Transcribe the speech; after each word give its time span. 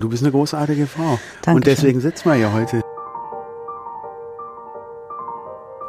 Du 0.00 0.08
bist 0.08 0.22
eine 0.22 0.32
großartige 0.32 0.86
Frau. 0.86 1.18
Dankeschön. 1.42 1.54
Und 1.54 1.66
deswegen 1.66 2.00
sitzen 2.00 2.30
wir 2.30 2.36
ja 2.36 2.52
heute. 2.52 2.82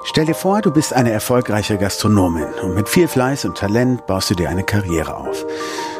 Stell 0.04 0.26
dir 0.26 0.36
vor, 0.36 0.62
du 0.62 0.72
bist 0.72 0.94
eine 0.94 1.12
erfolgreiche 1.12 1.78
Gastronomin 1.78 2.48
und 2.62 2.76
mit 2.76 2.90
viel 2.90 3.08
Fleiß 3.08 3.46
und 3.46 3.58
Talent 3.58 4.06
baust 4.08 4.30
du 4.30 4.36
dir 4.36 4.50
eine 4.50 4.64
Karriere 4.64 5.16
auf. 5.16 5.46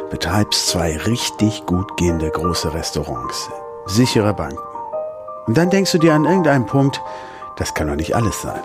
Betreibst 0.10 0.68
zwei 0.68 0.98
richtig 0.98 1.66
gut 1.66 1.96
gehende 1.96 2.30
große 2.30 2.74
Restaurants, 2.74 3.50
sichere 3.86 4.34
Banken. 4.34 4.60
Und 5.48 5.58
dann 5.58 5.70
denkst 5.70 5.94
du 5.94 5.98
dir 5.98 6.14
an 6.14 6.26
irgendeinem 6.26 6.66
Punkt, 6.66 7.02
das 7.58 7.74
kann 7.74 7.88
doch 7.88 7.96
nicht 7.96 8.16
alles 8.16 8.42
sein. 8.42 8.62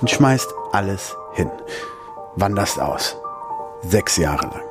Und 0.00 0.08
schmeißt 0.08 0.48
alles 0.72 1.14
hin. 1.32 1.50
Wanderst 2.36 2.80
aus. 2.80 3.16
Sechs 3.82 4.16
Jahre 4.16 4.46
lang. 4.46 4.65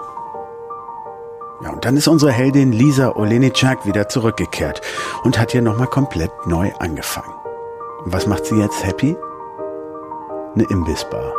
Ja, 1.66 1.72
und 1.72 1.84
dann 1.84 1.98
ist 1.98 2.08
unsere 2.08 2.32
Heldin 2.32 2.72
Lisa 2.72 3.16
Olenicak 3.16 3.88
wieder 3.88 4.08
zurückgekehrt 4.08 4.82
und 5.24 5.40
hat 5.40 5.52
hier 5.52 5.64
nochmal 5.64 5.88
komplett 5.88 6.30
neu 6.46 6.72
angefangen. 6.78 7.34
Und 8.04 8.14
was 8.14 8.28
macht 8.28 8.46
sie 8.46 8.56
jetzt 8.56 8.86
happy? 8.86 9.18
Eine 10.54 10.66
Imbissbar. 10.70 11.34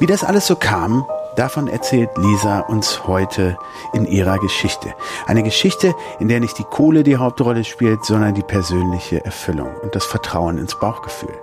Wie 0.00 0.06
das 0.06 0.24
alles 0.24 0.48
so 0.48 0.56
kam, 0.56 1.06
davon 1.36 1.68
erzählt 1.68 2.10
Lisa 2.18 2.60
uns 2.60 3.06
heute 3.06 3.56
in 3.92 4.06
ihrer 4.06 4.38
Geschichte. 4.38 4.92
Eine 5.28 5.44
Geschichte, 5.44 5.94
in 6.18 6.26
der 6.26 6.40
nicht 6.40 6.58
die 6.58 6.64
Kohle 6.64 7.04
die 7.04 7.16
Hauptrolle 7.16 7.62
spielt, 7.62 8.04
sondern 8.04 8.34
die 8.34 8.42
persönliche 8.42 9.24
Erfüllung 9.24 9.70
und 9.84 9.94
das 9.94 10.04
Vertrauen 10.04 10.58
ins 10.58 10.76
Bauchgefühl. 10.80 11.38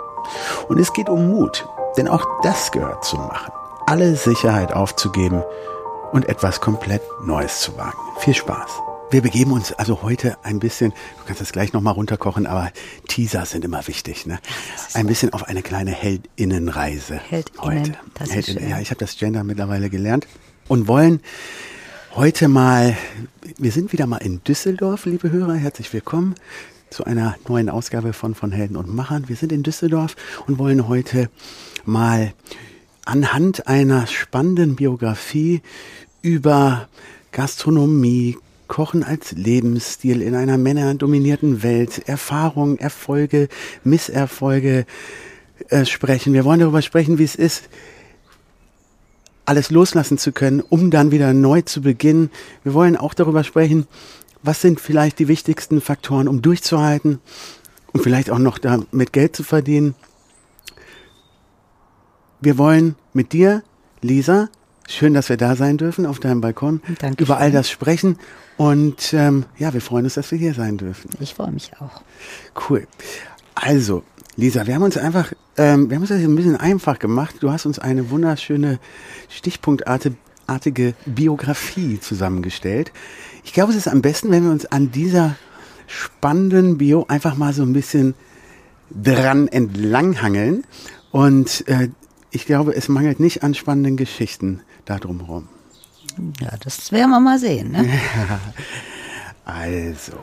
Und 0.67 0.79
es 0.79 0.91
geht 0.91 1.07
um 1.07 1.29
Mut, 1.29 1.65
denn 1.95 2.09
auch 2.09 2.25
das 2.43 2.73
gehört 2.73 3.05
zum 3.05 3.25
Machen. 3.25 3.53
Alle 3.85 4.17
Sicherheit 4.17 4.73
aufzugeben 4.73 5.43
und 6.11 6.29
etwas 6.29 6.61
komplett 6.61 7.01
Neues 7.23 7.61
zu 7.61 7.77
wagen. 7.77 7.97
Viel 8.19 8.33
Spaß. 8.33 8.69
Wir 9.09 9.21
begeben 9.21 9.53
uns 9.53 9.71
also 9.71 10.01
heute 10.01 10.37
ein 10.43 10.59
bisschen, 10.59 10.91
du 10.91 11.23
kannst 11.25 11.39
das 11.39 11.53
gleich 11.53 11.71
nochmal 11.71 11.93
runterkochen, 11.93 12.45
aber 12.45 12.71
Teaser 13.07 13.45
sind 13.45 13.63
immer 13.63 13.87
wichtig, 13.87 14.25
ne? 14.25 14.39
Ein 14.93 15.07
bisschen 15.07 15.31
auf 15.31 15.47
eine 15.47 15.61
kleine 15.61 15.91
Heldinnenreise 15.91 17.17
Heldinnen, 17.17 17.61
heute. 17.61 17.91
das 18.15 18.27
ist 18.27 18.33
Heldinnen, 18.33 18.63
schön. 18.63 18.69
ja, 18.69 18.79
ich 18.79 18.89
habe 18.89 18.99
das 18.99 19.17
Gender 19.17 19.45
mittlerweile 19.45 19.89
gelernt 19.89 20.27
und 20.67 20.89
wollen 20.89 21.21
heute 22.15 22.49
mal, 22.49 22.97
wir 23.57 23.71
sind 23.71 23.93
wieder 23.93 24.07
mal 24.07 24.17
in 24.17 24.43
Düsseldorf, 24.43 25.05
liebe 25.05 25.31
Hörer, 25.31 25.53
herzlich 25.53 25.93
willkommen 25.93 26.35
zu 26.89 27.05
einer 27.05 27.35
neuen 27.47 27.69
Ausgabe 27.69 28.11
von 28.11 28.35
von 28.35 28.51
Helden 28.51 28.75
und 28.75 28.93
Machern. 28.93 29.29
Wir 29.29 29.35
sind 29.37 29.51
in 29.53 29.63
Düsseldorf 29.63 30.15
und 30.47 30.57
wollen 30.57 30.87
heute 30.89 31.29
mal 31.85 32.33
anhand 33.07 33.67
einer 33.67 34.05
spannenden 34.05 34.75
Biografie 34.75 35.61
über 36.21 36.89
Gastronomie, 37.31 38.37
Kochen 38.67 39.03
als 39.03 39.31
Lebensstil 39.31 40.21
in 40.21 40.35
einer 40.35 40.57
männerdominierten 40.57 41.63
Welt, 41.63 42.07
Erfahrungen, 42.07 42.77
Erfolge, 42.77 43.47
Misserfolge 43.85 44.85
äh, 45.69 45.85
sprechen. 45.85 46.33
Wir 46.33 46.43
wollen 46.43 46.59
darüber 46.59 46.81
sprechen, 46.81 47.17
wie 47.17 47.23
es 47.23 47.35
ist, 47.35 47.69
alles 49.45 49.71
loslassen 49.71 50.17
zu 50.17 50.33
können, 50.33 50.59
um 50.59 50.91
dann 50.91 51.11
wieder 51.11 51.33
neu 51.33 51.61
zu 51.61 51.81
beginnen. 51.81 52.29
Wir 52.63 52.73
wollen 52.73 52.97
auch 52.97 53.13
darüber 53.13 53.45
sprechen, 53.45 53.87
was 54.43 54.61
sind 54.61 54.81
vielleicht 54.81 55.19
die 55.19 55.29
wichtigsten 55.29 55.79
Faktoren, 55.79 56.27
um 56.27 56.41
durchzuhalten 56.41 57.21
und 57.93 58.03
vielleicht 58.03 58.29
auch 58.29 58.39
noch 58.39 58.57
damit 58.57 59.13
Geld 59.13 59.33
zu 59.33 59.43
verdienen. 59.43 59.95
Wir 62.39 62.57
wollen 62.57 62.95
mit 63.13 63.33
dir, 63.33 63.63
Lisa, 64.01 64.49
schön, 64.87 65.13
dass 65.13 65.29
wir 65.29 65.37
da 65.37 65.55
sein 65.55 65.77
dürfen 65.77 66.05
auf 66.05 66.19
deinem 66.19 66.41
Balkon, 66.41 66.81
Dankeschön. 66.99 67.15
über 67.17 67.37
all 67.37 67.51
das 67.51 67.69
sprechen. 67.69 68.17
Und 68.57 69.13
ähm, 69.13 69.45
ja, 69.57 69.73
wir 69.73 69.81
freuen 69.81 70.05
uns, 70.05 70.15
dass 70.15 70.31
wir 70.31 70.37
hier 70.37 70.53
sein 70.53 70.77
dürfen. 70.77 71.09
Ich 71.19 71.33
freue 71.33 71.51
mich 71.51 71.71
auch. 71.79 72.01
Cool. 72.69 72.87
Also, 73.55 74.03
Lisa, 74.35 74.67
wir 74.67 74.75
haben 74.75 74.83
uns 74.83 74.97
einfach, 74.97 75.33
ähm, 75.57 75.89
wir 75.89 75.95
haben 75.95 76.03
uns 76.03 76.09
das 76.09 76.21
ein 76.21 76.35
bisschen 76.35 76.55
einfach 76.55 76.99
gemacht. 76.99 77.37
Du 77.39 77.51
hast 77.51 77.65
uns 77.65 77.79
eine 77.79 78.11
wunderschöne 78.11 78.79
stichpunktartige 79.29 80.93
Biografie 81.07 81.99
zusammengestellt. 81.99 82.91
Ich 83.43 83.53
glaube, 83.53 83.71
es 83.71 83.77
ist 83.77 83.87
am 83.87 84.03
besten, 84.03 84.29
wenn 84.29 84.43
wir 84.43 84.51
uns 84.51 84.67
an 84.67 84.91
dieser 84.91 85.35
spannenden 85.87 86.77
Bio 86.77 87.05
einfach 87.07 87.35
mal 87.35 87.53
so 87.53 87.63
ein 87.63 87.73
bisschen 87.73 88.13
dran 88.91 89.47
entlanghangeln. 89.47 90.65
Und 91.11 91.67
äh, 91.67 91.89
ich 92.31 92.45
glaube, 92.45 92.75
es 92.75 92.87
mangelt 92.89 93.19
nicht 93.19 93.43
an 93.43 93.53
spannenden 93.53 93.97
Geschichten 93.97 94.61
da 94.85 94.97
drumherum. 94.97 95.47
Ja, 96.41 96.51
das 96.63 96.91
werden 96.91 97.11
wir 97.11 97.19
mal 97.19 97.39
sehen. 97.39 97.71
Ne? 97.71 97.87
Also, 99.45 100.13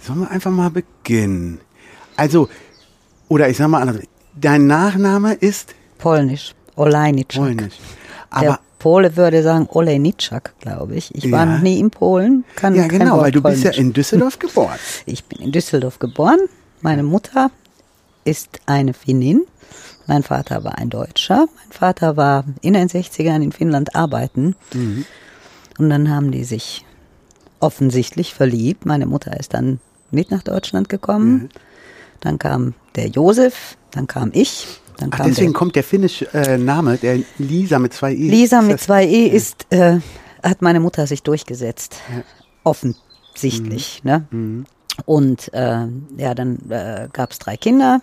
sollen 0.00 0.20
wir 0.20 0.30
einfach 0.30 0.50
mal 0.52 0.70
beginnen? 0.70 1.60
Also, 2.16 2.48
oder 3.28 3.48
ich 3.48 3.56
sag 3.56 3.68
mal 3.68 3.80
anders, 3.82 3.98
dein 4.34 4.66
Nachname 4.66 5.34
ist 5.34 5.74
Polnisch. 5.98 6.54
Olejniczak. 6.76 7.42
polnisch. 7.42 7.74
Der 8.40 8.50
Aber, 8.50 8.60
Pole 8.78 9.16
würde 9.16 9.42
sagen 9.42 9.66
Olejniczak, 9.70 10.54
glaube 10.60 10.94
ich. 10.96 11.14
Ich 11.14 11.30
war 11.30 11.46
Ja. 11.46 11.54
noch 11.56 11.62
nie 11.62 11.78
in 11.80 11.90
Polen. 11.90 12.44
Kann 12.56 12.74
ja 12.74 12.86
genau, 12.86 13.18
weil 13.20 13.30
du 13.32 13.42
bist 13.42 13.64
ja 13.64 13.70
Polnisch. 13.70 13.78
in 13.78 13.92
Düsseldorf 13.92 14.38
geboren. 14.38 14.78
Ich 15.06 15.24
bin 15.24 15.40
in 15.40 15.52
Düsseldorf 15.52 15.98
geboren. 15.98 16.38
Meine 16.80 17.02
Mutter 17.02 17.50
ist 18.24 18.60
eine 18.66 18.94
Finnin. 18.94 19.42
Mein 20.06 20.22
Vater 20.22 20.64
war 20.64 20.78
ein 20.78 20.90
Deutscher. 20.90 21.46
Mein 21.56 21.72
Vater 21.72 22.16
war 22.16 22.44
in 22.60 22.74
den 22.74 22.88
60ern 22.88 23.42
in 23.42 23.52
Finnland 23.52 23.94
arbeiten. 23.94 24.56
Und 25.78 25.90
dann 25.90 26.10
haben 26.10 26.30
die 26.30 26.44
sich 26.44 26.84
offensichtlich 27.60 28.34
verliebt. 28.34 28.84
Meine 28.86 29.06
Mutter 29.06 29.38
ist 29.38 29.54
dann 29.54 29.80
mit 30.10 30.30
nach 30.30 30.42
Deutschland 30.42 30.88
gekommen. 30.88 31.48
Dann 32.20 32.38
kam 32.38 32.74
der 32.94 33.08
Josef, 33.08 33.76
dann 33.90 34.06
kam 34.06 34.30
ich, 34.32 34.66
dann 34.98 35.10
Ach, 35.12 35.18
kam 35.18 35.26
deswegen 35.28 35.52
der 35.52 35.58
kommt 35.58 35.76
der 35.76 35.84
finnische 35.84 36.32
äh, 36.34 36.58
Name, 36.58 36.98
der 36.98 37.20
Lisa 37.38 37.78
mit 37.78 37.92
zwei 37.94 38.12
I. 38.12 38.28
Lisa 38.28 38.62
mit 38.62 38.80
zwei 38.80 39.04
E 39.06 39.26
ist, 39.26 39.66
äh, 39.70 39.98
hat 40.42 40.62
meine 40.62 40.80
Mutter 40.80 41.06
sich 41.06 41.22
durchgesetzt. 41.22 41.96
Offensichtlich. 42.64 44.04
Ne? 44.04 44.26
Und 45.04 45.52
äh, 45.54 45.86
ja, 46.16 46.34
dann 46.34 46.58
äh, 46.70 47.08
gab 47.12 47.32
es 47.32 47.38
drei 47.38 47.56
Kinder. 47.56 48.00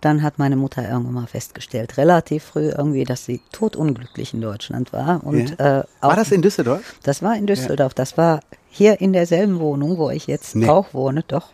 Dann 0.00 0.22
hat 0.22 0.38
meine 0.38 0.54
Mutter 0.56 0.88
irgendwann 0.88 1.14
mal 1.14 1.26
festgestellt, 1.26 1.96
relativ 1.96 2.44
früh 2.44 2.68
irgendwie, 2.70 3.04
dass 3.04 3.24
sie 3.24 3.40
totunglücklich 3.52 4.32
in 4.32 4.40
Deutschland 4.40 4.92
war. 4.92 5.24
Und, 5.24 5.56
Ja. 5.58 5.80
äh, 5.80 5.84
War 6.00 6.16
das 6.16 6.30
in 6.30 6.40
Düsseldorf? 6.42 6.94
das 7.02 7.20
war 7.22 7.36
in 7.36 7.46
Düsseldorf. 7.46 7.94
Das 7.94 8.16
war 8.16 8.40
hier 8.70 9.00
in 9.00 9.12
derselben 9.12 9.58
Wohnung, 9.58 9.98
wo 9.98 10.10
ich 10.10 10.26
jetzt 10.28 10.54
Nee. 10.54 10.68
auch 10.68 10.94
wohne, 10.94 11.24
doch. 11.26 11.48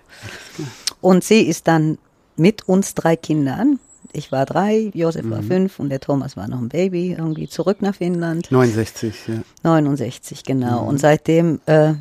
Und 1.01 1.25
sie 1.25 1.43
ist 1.43 1.69
dann 1.69 1.99
mit 2.37 2.69
uns 2.69 2.95
drei 2.95 3.17
Kindern, 3.17 3.79
ich 4.13 4.31
war 4.31 4.45
drei, 4.47 4.91
Josef 4.95 5.25
Mhm. 5.25 5.31
war 5.31 5.43
fünf 5.43 5.79
und 5.81 5.89
der 5.89 6.01
Thomas 6.01 6.37
war 6.37 6.47
noch 6.47 6.59
ein 6.61 6.69
Baby, 6.69 7.13
irgendwie 7.19 7.49
zurück 7.49 7.81
nach 7.83 7.97
Finnland. 7.97 8.51
69, 8.53 9.15
ja. 9.29 9.35
69, 9.63 10.45
genau. 10.45 10.83
Mhm. 10.83 10.89
Und 10.89 10.99
seitdem 11.01 11.61
äh, 11.67 11.95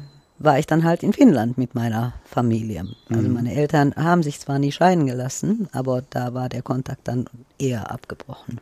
war 0.43 0.59
ich 0.59 0.67
dann 0.67 0.83
halt 0.83 1.03
in 1.03 1.13
Finnland 1.13 1.57
mit 1.57 1.73
meiner 1.73 2.13
Familie. 2.25 2.85
Also 3.09 3.27
Mhm. 3.29 3.33
meine 3.33 3.55
Eltern 3.55 3.95
haben 3.95 4.21
sich 4.23 4.39
zwar 4.39 4.59
nie 4.59 4.71
scheiden 4.73 5.05
gelassen, 5.07 5.69
aber 5.71 6.03
da 6.09 6.33
war 6.33 6.49
der 6.49 6.61
Kontakt 6.61 7.07
dann 7.07 7.25
eher 7.57 7.89
abgebrochen. 7.91 8.59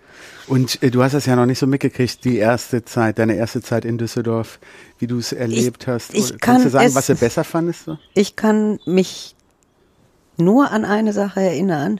Und 0.47 0.81
äh, 0.83 0.91
du 0.91 1.01
hast 1.03 1.13
das 1.13 1.25
ja 1.25 1.35
noch 1.35 1.45
nicht 1.47 1.59
so 1.59 1.65
mitgekriegt, 1.67 2.23
die 2.23 2.37
erste 2.37 2.85
Zeit, 2.85 3.17
deine 3.19 3.35
erste 3.35 3.61
Zeit 3.61 3.83
in 3.83 3.97
Düsseldorf, 3.97 4.59
wie 4.99 5.07
du 5.07 5.17
es 5.17 5.33
erlebt 5.33 5.87
hast. 5.87 6.13
ich 6.13 6.29
kann 6.29 6.39
Kannst 6.39 6.65
du 6.65 6.69
sagen, 6.69 6.85
es- 6.85 6.95
was 6.95 7.07
du 7.07 7.15
besser 7.15 7.43
fandest? 7.43 7.85
So? 7.85 7.97
Ich 8.13 8.35
kann 8.35 8.79
mich 8.85 9.35
nur 10.37 10.71
an 10.71 10.85
eine 10.85 11.13
Sache 11.13 11.41
erinnern, 11.41 11.99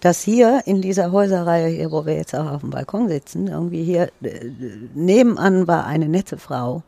dass 0.00 0.20
hier 0.20 0.62
in 0.66 0.82
dieser 0.82 1.12
Häuserreihe 1.12 1.68
hier, 1.68 1.92
wo 1.92 2.04
wir 2.06 2.16
jetzt 2.16 2.34
auch 2.34 2.50
auf 2.50 2.60
dem 2.62 2.70
Balkon 2.70 3.08
sitzen, 3.08 3.46
irgendwie 3.46 3.84
hier 3.84 4.10
äh, 4.22 4.50
nebenan 4.94 5.68
war 5.68 5.86
eine 5.86 6.08
nette 6.08 6.38
Frau, 6.38 6.82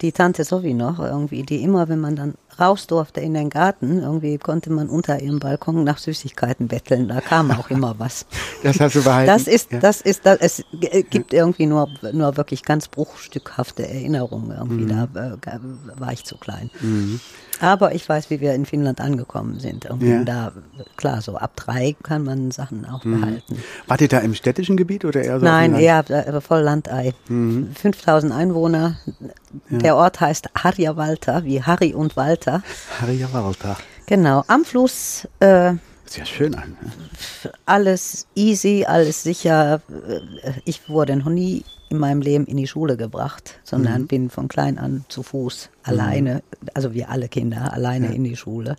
die 0.00 0.12
Tante 0.12 0.44
Sophie 0.44 0.74
noch 0.74 0.98
irgendwie, 0.98 1.42
die 1.42 1.62
immer, 1.62 1.88
wenn 1.88 2.00
man 2.00 2.16
dann 2.16 2.34
raus 2.60 2.86
durfte 2.86 3.20
in 3.20 3.34
den 3.34 3.50
Garten, 3.50 4.00
irgendwie 4.00 4.38
konnte 4.38 4.70
man 4.70 4.88
unter 4.88 5.20
ihrem 5.20 5.38
Balkon 5.38 5.84
nach 5.84 5.98
Süßigkeiten 5.98 6.68
betteln. 6.68 7.08
Da 7.08 7.20
kam 7.20 7.50
auch 7.50 7.70
immer 7.70 7.94
was. 7.98 8.26
Das 8.62 8.78
hast 8.78 8.94
du 8.94 9.02
behalten? 9.02 9.26
Das 9.26 9.48
ist, 9.48 9.72
ja. 9.72 9.80
das 9.80 10.00
ist, 10.00 10.24
das, 10.24 10.38
es 10.40 10.64
g- 10.72 11.02
gibt 11.02 11.32
irgendwie 11.32 11.66
nur, 11.66 11.88
nur 12.12 12.36
wirklich 12.36 12.62
ganz 12.62 12.86
bruchstückhafte 12.86 13.88
Erinnerungen. 13.88 14.52
Irgendwie 14.56 14.84
Mhm. 14.84 15.08
da 15.14 15.32
äh, 15.34 15.58
war 15.98 16.12
ich 16.12 16.24
zu 16.24 16.36
klein. 16.36 16.70
Aber 17.60 17.94
ich 17.94 18.08
weiß, 18.08 18.30
wie 18.30 18.40
wir 18.40 18.54
in 18.54 18.64
Finnland 18.66 19.00
angekommen 19.00 19.58
sind. 19.58 19.84
Irgendwie 19.86 20.10
Ja. 20.10 20.22
da, 20.24 20.52
klar, 20.96 21.22
so 21.22 21.36
ab 21.36 21.52
drei 21.56 21.96
kann 22.02 22.22
man 22.24 22.50
Sachen 22.52 22.84
auch 22.86 23.02
behalten. 23.02 23.58
Wart 23.88 24.00
ihr 24.00 24.08
da 24.08 24.18
im 24.18 24.34
städtischen 24.34 24.76
Gebiet 24.76 25.04
oder 25.04 25.22
eher 25.22 25.38
so 25.40 25.44
Nein, 25.44 25.74
eher 25.74 26.08
äh, 26.10 26.40
voll 26.40 26.60
Landei. 26.60 27.14
Mhm. 27.28 27.70
5000 27.74 28.32
Einwohner. 28.32 28.96
Der 29.70 29.96
Ort 29.96 30.20
heißt 30.20 30.50
Harjavalta, 30.56 31.44
wie 31.44 31.62
Harry 31.62 31.94
und 31.94 32.16
Walter. 32.16 32.41
Harry 32.46 33.24
Walter. 33.32 33.76
Genau, 34.06 34.44
am 34.48 34.64
Fluss 34.64 35.28
äh, 35.40 35.74
sich 36.04 36.18
ja 36.18 36.26
schön 36.26 36.54
an. 36.54 36.76
Ne? 36.80 37.52
Alles 37.66 38.26
easy, 38.34 38.84
alles 38.86 39.22
sicher. 39.22 39.80
Ich 40.64 40.88
wurde 40.88 41.16
noch 41.16 41.30
nie 41.30 41.64
in 41.88 41.98
meinem 41.98 42.22
Leben 42.22 42.46
in 42.46 42.56
die 42.56 42.66
Schule 42.66 42.96
gebracht, 42.96 43.60
sondern 43.64 44.02
mhm. 44.02 44.06
bin 44.06 44.30
von 44.30 44.48
klein 44.48 44.78
an 44.78 45.04
zu 45.08 45.22
Fuß 45.22 45.70
alleine, 45.82 46.36
mhm. 46.60 46.68
also 46.74 46.94
wir 46.94 47.10
alle 47.10 47.28
Kinder, 47.28 47.72
alleine 47.72 48.08
ja. 48.08 48.12
in 48.12 48.24
die 48.24 48.36
Schule 48.36 48.76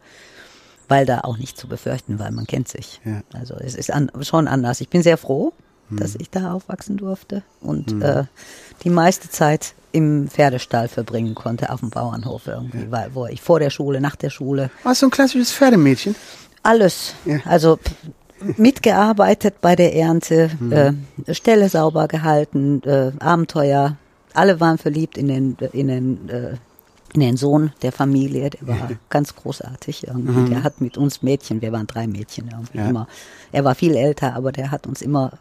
weil 0.87 1.05
da 1.05 1.21
auch 1.21 1.37
nicht 1.37 1.57
zu 1.57 1.67
befürchten 1.67 2.19
war, 2.19 2.29
man 2.31 2.45
kennt 2.45 2.67
sich. 2.67 3.01
Ja. 3.03 3.23
Also 3.33 3.55
es 3.55 3.75
ist 3.75 3.91
an, 3.91 4.11
schon 4.21 4.47
anders. 4.47 4.81
Ich 4.81 4.89
bin 4.89 5.01
sehr 5.01 5.17
froh, 5.17 5.53
mhm. 5.89 5.97
dass 5.97 6.15
ich 6.15 6.29
da 6.29 6.53
aufwachsen 6.53 6.97
durfte 6.97 7.43
und 7.61 7.93
mhm. 7.93 8.01
äh, 8.01 8.23
die 8.83 8.89
meiste 8.89 9.29
Zeit 9.29 9.73
im 9.93 10.27
Pferdestall 10.27 10.87
verbringen 10.89 11.35
konnte, 11.35 11.69
auf 11.69 11.79
dem 11.79 11.91
Bauernhof 11.91 12.47
irgendwie, 12.47 12.91
weil, 12.91 13.13
wo 13.13 13.27
ich 13.27 13.41
vor 13.41 13.59
der 13.59 13.69
Schule, 13.69 14.01
nach 14.01 14.15
der 14.15 14.31
Schule. 14.31 14.69
Warst 14.83 15.01
du 15.01 15.07
ein 15.07 15.11
klassisches 15.11 15.53
Pferdemädchen? 15.53 16.15
Alles. 16.63 17.13
Ja. 17.25 17.37
Also 17.45 17.79
mitgearbeitet 18.57 19.55
bei 19.61 19.75
der 19.75 19.95
Ernte, 19.95 20.49
mhm. 20.59 20.73
äh, 21.27 21.33
Ställe 21.33 21.69
sauber 21.69 22.07
gehalten, 22.07 22.81
äh, 22.83 23.11
Abenteuer. 23.19 23.95
Alle 24.33 24.59
waren 24.59 24.77
verliebt 24.77 25.17
in 25.17 25.27
den, 25.27 25.57
in 25.71 25.87
den 25.87 26.29
äh, 26.29 26.55
den 27.21 27.37
Sohn 27.37 27.71
der 27.81 27.91
Familie, 27.91 28.49
der 28.49 28.67
war 28.67 28.89
ganz 29.09 29.35
großartig 29.35 30.07
irgendwie. 30.07 30.39
Mhm. 30.39 30.49
Der 30.49 30.63
hat 30.63 30.81
mit 30.81 30.97
uns 30.97 31.21
Mädchen, 31.21 31.61
wir 31.61 31.71
waren 31.71 31.87
drei 31.87 32.07
Mädchen 32.07 32.49
irgendwie 32.51 32.77
ja. 32.77 32.89
immer. 32.89 33.07
Er 33.51 33.63
war 33.63 33.75
viel 33.75 33.95
älter, 33.95 34.35
aber 34.35 34.51
der 34.51 34.71
hat 34.71 34.87
uns 34.87 35.01
immer 35.01 35.33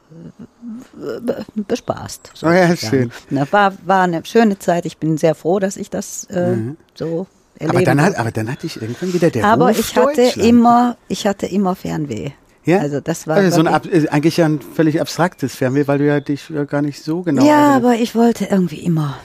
äh, 1.01 1.43
bespaßt. 1.55 2.33
So 2.35 2.47
oh 2.47 2.51
ja, 2.51 2.77
schön. 2.77 3.11
Das 3.31 3.53
war, 3.53 3.73
war 3.85 4.03
eine 4.03 4.25
schöne 4.25 4.59
Zeit. 4.59 4.87
Ich 4.87 4.99
bin 4.99 5.17
sehr 5.17 5.35
froh, 5.35 5.59
dass 5.59 5.77
ich 5.77 5.91
das 5.91 6.25
äh, 6.25 6.57
mhm. 6.57 6.77
so 6.95 7.27
erleben 7.59 7.77
aber 7.77 7.85
dann, 7.85 8.03
hat, 8.03 8.17
aber 8.19 8.31
dann 8.31 8.51
hatte 8.51 8.67
ich 8.67 8.81
irgendwann 8.81 9.13
wieder 9.13 9.31
der 9.31 9.45
Aber 9.45 9.69
Ruf 9.69 9.79
ich 9.79 9.97
hatte 9.97 10.41
immer, 10.41 10.97
ich 11.09 11.27
hatte 11.27 11.47
immer 11.47 11.75
Fernweh. 11.75 12.33
Ja? 12.65 12.79
Also 12.79 13.01
das 13.01 13.27
war 13.27 13.37
also 13.37 13.63
so 13.63 13.69
ein 13.69 13.85
äh, 13.91 14.09
eigentlich 14.09 14.37
ja 14.37 14.47
ein 14.47 14.61
völlig 14.61 15.01
abstraktes 15.01 15.55
Fernweh, 15.55 15.87
weil 15.87 15.99
du 15.99 16.07
ja 16.07 16.21
dich 16.21 16.53
gar 16.69 16.83
nicht 16.83 17.03
so 17.03 17.23
genau. 17.23 17.45
Ja, 17.45 17.75
aber 17.75 17.95
ich 17.95 18.15
wollte 18.15 18.47
irgendwie 18.47 18.81
immer 18.81 19.17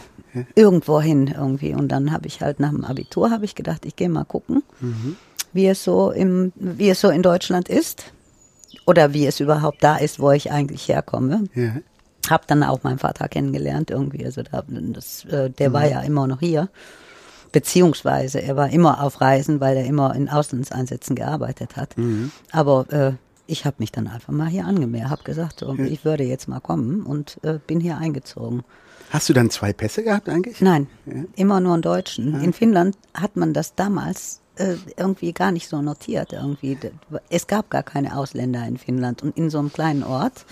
irgendwo 0.55 1.01
hin 1.01 1.33
irgendwie. 1.35 1.73
Und 1.73 1.89
dann 1.89 2.11
habe 2.11 2.27
ich 2.27 2.41
halt 2.41 2.59
nach 2.59 2.71
dem 2.71 2.83
Abitur 2.83 3.31
habe 3.31 3.45
ich 3.45 3.55
gedacht, 3.55 3.85
ich 3.85 3.95
gehe 3.95 4.09
mal 4.09 4.25
gucken, 4.25 4.63
mhm. 4.79 5.15
wie 5.53 5.67
es 5.67 5.83
so 5.83 6.11
im, 6.11 6.51
wie 6.55 6.89
es 6.89 7.01
so 7.01 7.09
in 7.09 7.21
Deutschland 7.21 7.69
ist 7.69 8.11
oder 8.85 9.13
wie 9.13 9.25
es 9.25 9.39
überhaupt 9.39 9.83
da 9.83 9.97
ist, 9.97 10.19
wo 10.19 10.31
ich 10.31 10.51
eigentlich 10.51 10.87
herkomme. 10.87 11.45
Ja. 11.53 11.75
Hab 12.29 12.47
dann 12.47 12.63
auch 12.63 12.83
meinen 12.83 12.99
Vater 12.99 13.27
kennengelernt 13.27 13.89
irgendwie. 13.89 14.25
Also 14.25 14.43
da, 14.43 14.63
das, 14.67 15.25
äh, 15.25 15.49
der 15.49 15.69
mhm. 15.69 15.73
war 15.73 15.87
ja 15.87 16.01
immer 16.01 16.27
noch 16.27 16.39
hier. 16.39 16.69
Beziehungsweise 17.53 18.41
er 18.41 18.57
war 18.57 18.69
immer 18.69 19.01
auf 19.01 19.21
Reisen, 19.21 19.61
weil 19.61 19.77
er 19.77 19.85
immer 19.85 20.13
in 20.13 20.27
Auslandseinsätzen 20.27 21.15
gearbeitet 21.15 21.77
hat. 21.77 21.97
Mhm. 21.97 22.31
Aber 22.51 22.85
äh, 22.91 23.13
ich 23.47 23.65
habe 23.65 23.77
mich 23.79 23.91
dann 23.91 24.07
einfach 24.07 24.33
mal 24.33 24.47
hier 24.47 24.65
angemeldet, 24.65 25.09
habe 25.09 25.23
gesagt, 25.23 25.59
so, 25.59 25.73
ja. 25.73 25.85
ich 25.85 26.03
würde 26.03 26.23
jetzt 26.23 26.47
mal 26.47 26.59
kommen 26.59 27.03
und 27.03 27.39
äh, 27.43 27.59
bin 27.65 27.79
hier 27.79 27.97
eingezogen. 27.97 28.63
Hast 29.09 29.29
du 29.29 29.33
dann 29.33 29.49
zwei 29.49 29.73
Pässe 29.73 30.03
gehabt 30.03 30.27
eigentlich? 30.27 30.61
Nein, 30.61 30.87
ja. 31.05 31.23
immer 31.35 31.59
nur 31.59 31.73
einen 31.73 31.81
deutschen. 31.81 32.35
Ah. 32.35 32.43
In 32.43 32.53
Finnland 32.53 32.97
hat 33.13 33.35
man 33.37 33.53
das 33.53 33.75
damals 33.75 34.41
äh, 34.57 34.75
irgendwie 34.97 35.33
gar 35.33 35.51
nicht 35.51 35.69
so 35.69 35.81
notiert. 35.81 36.33
Irgendwie. 36.33 36.77
Es 37.29 37.47
gab 37.47 37.69
gar 37.69 37.83
keine 37.83 38.17
Ausländer 38.17 38.65
in 38.67 38.77
Finnland 38.77 39.23
und 39.23 39.37
in 39.37 39.49
so 39.49 39.59
einem 39.59 39.71
kleinen 39.71 40.03
Ort. 40.03 40.45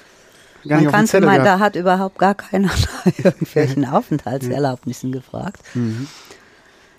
Gar 0.68 0.81
man 0.81 0.92
kannte 0.92 1.22
mal, 1.22 1.44
da 1.44 1.60
hat 1.60 1.75
überhaupt 1.75 2.18
gar 2.18 2.36
keiner 2.36 2.68
nach 3.06 3.06
irgendwelchen 3.18 3.86
Aufenthaltserlaubnissen 3.92 5.12
gefragt. 5.12 5.62
Mhm. 5.74 6.08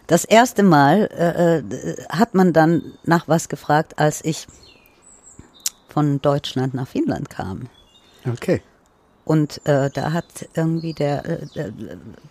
Das 0.07 0.25
erste 0.25 0.63
Mal 0.63 1.09
äh, 1.19 1.59
äh, 1.59 1.97
hat 2.09 2.35
man 2.35 2.53
dann 2.53 2.93
nach 3.05 3.27
was 3.29 3.49
gefragt, 3.49 3.99
als 3.99 4.25
ich 4.25 4.47
von 5.89 6.21
Deutschland 6.21 6.75
nach 6.75 6.87
Finnland 6.87 7.29
kam. 7.29 7.69
Okay. 8.31 8.63
Und 9.27 9.61
äh, 9.67 9.91
da 9.91 10.13
hat 10.13 10.49
irgendwie 10.55 10.93
der, 10.93 11.25
äh, 11.29 11.71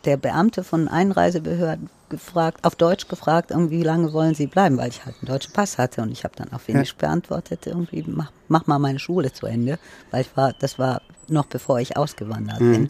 der 0.06 0.16
Beamte 0.16 0.64
von 0.64 0.88
Einreisebehörden 0.88 1.90
gefragt, 2.08 2.64
auf 2.64 2.76
Deutsch 2.76 3.10
gefragt, 3.10 3.52
irgendwie, 3.52 3.80
wie 3.80 3.84
lange 3.84 4.14
wollen 4.14 4.34
Sie 4.34 4.48
bleiben, 4.48 4.78
weil 4.78 4.88
ich 4.88 5.06
halt 5.06 5.18
einen 5.20 5.28
deutschen 5.28 5.52
Pass 5.52 5.78
hatte 5.78 6.02
und 6.02 6.10
ich 6.10 6.24
habe 6.24 6.36
dann 6.38 6.54
auf 6.54 6.62
Finnisch 6.62 6.92
ja. 6.92 7.08
beantwortet, 7.08 7.68
irgendwie, 7.68 8.06
mach, 8.08 8.32
mach 8.48 8.66
mal 8.68 8.80
meine 8.80 9.00
Schule 9.00 9.34
zu 9.34 9.46
Ende, 9.46 9.78
weil 10.12 10.22
ich 10.22 10.38
war, 10.38 10.54
das 10.58 10.80
war 10.80 11.02
noch 11.28 11.48
bevor 11.48 11.82
ich 11.82 11.98
ausgewandert 11.98 12.62
mhm. 12.62 12.72
bin. 12.72 12.90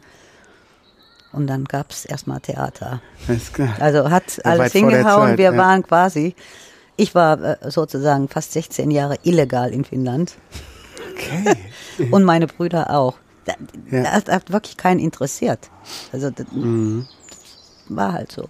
Und 1.32 1.48
dann 1.48 1.66
gab 1.66 1.90
es 1.90 2.06
erstmal 2.06 2.42
Theater. 2.42 3.02
Also 3.80 4.12
hat 4.12 4.40
alles 4.46 4.72
hingehauen. 4.72 5.40
Wir 5.40 5.52
ja. 5.52 5.58
waren 5.58 5.82
quasi, 5.82 6.36
ich 6.96 7.16
war 7.16 7.42
äh, 7.42 7.72
sozusagen 7.72 8.30
fast 8.30 8.54
16 8.54 8.92
Jahre 8.92 9.18
illegal 9.24 9.74
in 9.74 9.84
Finnland. 9.84 10.36
Okay. 11.12 11.56
und 12.12 12.24
meine 12.24 12.46
Brüder 12.46 12.92
auch. 12.92 13.16
Da, 13.46 13.54
ja. 13.92 14.04
Das 14.20 14.26
hat 14.34 14.52
wirklich 14.52 14.78
keinen 14.78 15.00
interessiert. 15.00 15.70
Also 16.12 16.30
das, 16.30 16.48
mhm. 16.52 17.08
das 17.30 17.40
war 17.90 18.14
halt 18.14 18.32
so. 18.32 18.48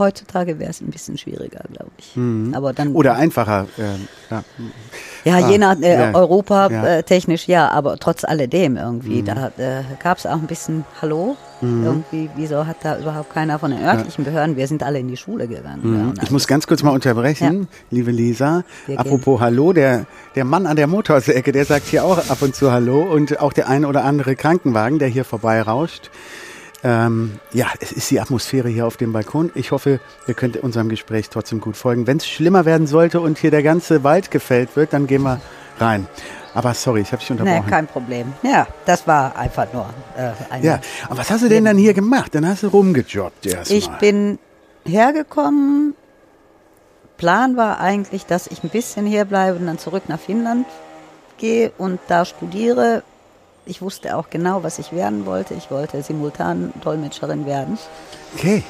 Heutzutage 0.00 0.58
wäre 0.58 0.70
es 0.70 0.80
ein 0.80 0.90
bisschen 0.90 1.18
schwieriger, 1.18 1.60
glaube 1.70 1.90
ich. 1.98 2.16
Mhm. 2.16 2.54
Aber 2.54 2.72
dann, 2.72 2.94
Oder 2.94 3.16
einfacher. 3.16 3.66
Äh, 3.76 3.82
ja, 4.30 4.44
ja 5.24 5.34
ah, 5.34 5.50
je 5.50 5.58
nach 5.58 5.78
äh, 5.80 5.92
ja. 5.92 6.14
Europa 6.14 6.70
ja. 6.70 6.86
Äh, 6.86 7.02
technisch 7.02 7.46
ja, 7.46 7.68
aber 7.68 7.98
trotz 7.98 8.24
alledem 8.24 8.78
irgendwie. 8.78 9.20
Mhm. 9.20 9.26
Da 9.26 9.52
äh, 9.58 9.82
gab 10.02 10.16
es 10.16 10.24
auch 10.24 10.38
ein 10.38 10.46
bisschen 10.46 10.86
Hallo. 11.02 11.36
Mhm. 11.60 11.84
Irgendwie, 11.84 12.30
wieso 12.34 12.66
hat 12.66 12.78
da 12.82 12.98
überhaupt 12.98 13.30
keiner 13.34 13.58
von 13.58 13.72
den 13.72 13.82
örtlichen 13.82 14.24
Behörden? 14.24 14.56
Wir 14.56 14.66
sind 14.66 14.82
alle 14.82 14.98
in 14.98 15.08
die 15.08 15.18
Schule 15.18 15.46
gegangen. 15.46 15.80
Mhm. 15.82 16.14
Ich 16.22 16.30
muss 16.30 16.46
ganz 16.46 16.66
kurz 16.66 16.82
mal 16.82 16.92
unterbrechen, 16.92 17.68
liebe 17.90 18.10
Lisa. 18.10 18.64
Wir 18.86 18.98
Apropos 18.98 19.38
gehen. 19.38 19.44
Hallo, 19.44 19.74
der, 19.74 20.06
der 20.34 20.46
Mann 20.46 20.66
an 20.66 20.76
der 20.76 20.86
Motorsäcke, 20.86 21.52
der 21.52 21.66
sagt 21.66 21.88
hier 21.88 22.04
auch 22.04 22.30
ab 22.30 22.40
und 22.40 22.54
zu 22.54 22.72
Hallo 22.72 23.02
und 23.02 23.38
auch 23.40 23.52
der 23.52 23.68
ein 23.68 23.84
oder 23.84 24.04
andere 24.04 24.34
Krankenwagen, 24.34 24.98
der 24.98 25.08
hier 25.08 25.26
vorbei 25.26 25.60
rauscht. 25.60 26.10
Ähm, 26.82 27.38
ja, 27.52 27.66
es 27.80 27.92
ist 27.92 28.10
die 28.10 28.20
Atmosphäre 28.20 28.68
hier 28.68 28.86
auf 28.86 28.96
dem 28.96 29.12
Balkon. 29.12 29.50
Ich 29.54 29.70
hoffe, 29.70 30.00
ihr 30.26 30.34
könnt 30.34 30.56
unserem 30.56 30.88
Gespräch 30.88 31.28
trotzdem 31.28 31.60
gut 31.60 31.76
folgen. 31.76 32.06
Wenn 32.06 32.16
es 32.16 32.26
schlimmer 32.26 32.64
werden 32.64 32.86
sollte 32.86 33.20
und 33.20 33.38
hier 33.38 33.50
der 33.50 33.62
ganze 33.62 34.02
Wald 34.02 34.30
gefällt 34.30 34.76
wird, 34.76 34.92
dann 34.92 35.06
gehen 35.06 35.22
wir 35.22 35.40
rein. 35.78 36.06
Aber 36.54 36.74
sorry, 36.74 37.02
ich 37.02 37.12
habe 37.12 37.20
dich 37.20 37.30
unterbrochen. 37.30 37.64
Nee, 37.64 37.70
kein 37.70 37.86
Problem. 37.86 38.32
Ja, 38.42 38.66
das 38.86 39.06
war 39.06 39.36
einfach 39.36 39.72
nur 39.72 39.86
äh, 40.16 40.30
eine 40.50 40.64
Ja, 40.64 40.80
aber 41.08 41.18
was 41.18 41.30
hast 41.30 41.44
du 41.44 41.48
denn 41.48 41.64
dann 41.64 41.76
hier 41.76 41.94
gemacht? 41.94 42.34
Dann 42.34 42.46
hast 42.46 42.62
du 42.62 42.68
rumgejobbt 42.68 43.46
erstmal. 43.46 43.78
Ich 43.78 43.88
bin 43.98 44.38
hergekommen. 44.84 45.94
Plan 47.18 47.56
war 47.56 47.78
eigentlich, 47.80 48.26
dass 48.26 48.46
ich 48.46 48.64
ein 48.64 48.70
bisschen 48.70 49.06
hier 49.06 49.26
bleibe 49.26 49.58
und 49.58 49.66
dann 49.66 49.78
zurück 49.78 50.04
nach 50.08 50.18
Finnland 50.18 50.66
gehe 51.36 51.70
und 51.76 52.00
da 52.08 52.24
studiere 52.24 53.02
ich 53.70 53.80
wusste 53.80 54.16
auch 54.16 54.28
genau, 54.28 54.62
was 54.62 54.78
ich 54.78 54.92
werden 54.92 55.24
wollte. 55.24 55.54
Ich 55.54 55.70
wollte 55.70 56.02
simultan 56.02 56.72
Dolmetscherin 56.82 57.46
werden. 57.46 57.78
Okay. 58.34 58.64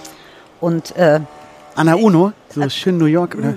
Und 0.61 0.95
äh, 0.97 1.21
an 1.75 1.87
der 1.87 1.99
UNO, 1.99 2.33
so 2.51 2.61
äh, 2.61 2.69
schön 2.69 2.99
New 2.99 3.07
York, 3.07 3.35
oder? 3.35 3.55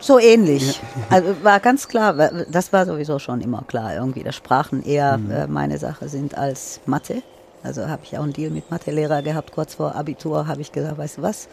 So 0.00 0.18
ähnlich. 0.18 0.76
Ja. 0.76 0.82
Also 1.10 1.34
war 1.42 1.60
ganz 1.60 1.88
klar, 1.88 2.14
das 2.48 2.72
war 2.72 2.86
sowieso 2.86 3.18
schon 3.18 3.40
immer 3.40 3.62
klar 3.66 3.94
irgendwie, 3.94 4.22
dass 4.22 4.36
Sprachen 4.36 4.84
eher 4.84 5.18
mhm. 5.18 5.30
äh, 5.30 5.46
meine 5.48 5.78
Sache 5.78 6.08
sind 6.08 6.38
als 6.38 6.80
Mathe. 6.86 7.22
Also 7.62 7.88
habe 7.88 8.02
ich 8.04 8.16
auch 8.16 8.22
einen 8.22 8.32
Deal 8.32 8.50
mit 8.50 8.70
Mathelehrer 8.70 9.22
gehabt. 9.22 9.52
Kurz 9.52 9.74
vor 9.74 9.96
Abitur 9.96 10.46
habe 10.46 10.60
ich 10.60 10.70
gesagt, 10.70 10.98
weißt 10.98 11.18
du 11.18 11.22
was? 11.22 11.48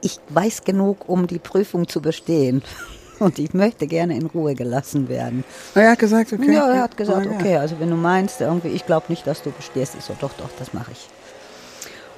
Ich 0.00 0.20
weiß 0.30 0.64
genug, 0.64 1.08
um 1.08 1.26
die 1.26 1.38
Prüfung 1.38 1.86
zu 1.86 2.00
bestehen. 2.00 2.62
und 3.18 3.38
ich 3.38 3.54
möchte 3.54 3.86
gerne 3.86 4.16
in 4.16 4.26
Ruhe 4.26 4.54
gelassen 4.54 5.08
werden. 5.08 5.44
Er 5.74 5.92
hat 5.92 5.98
gesagt, 5.98 6.32
okay. 6.32 6.52
Ja, 6.52 6.70
er 6.70 6.82
hat 6.82 6.96
gesagt, 6.96 7.26
oh, 7.26 7.30
ja. 7.30 7.36
okay, 7.36 7.56
also 7.56 7.76
wenn 7.78 7.90
du 7.90 7.96
meinst, 7.96 8.40
irgendwie, 8.40 8.68
ich 8.68 8.86
glaube 8.86 9.06
nicht, 9.08 9.26
dass 9.26 9.42
du 9.42 9.50
bestehst. 9.50 9.94
Ich 9.98 10.04
so, 10.04 10.14
doch, 10.20 10.32
doch, 10.34 10.50
das 10.58 10.72
mache 10.72 10.92
ich. 10.92 11.08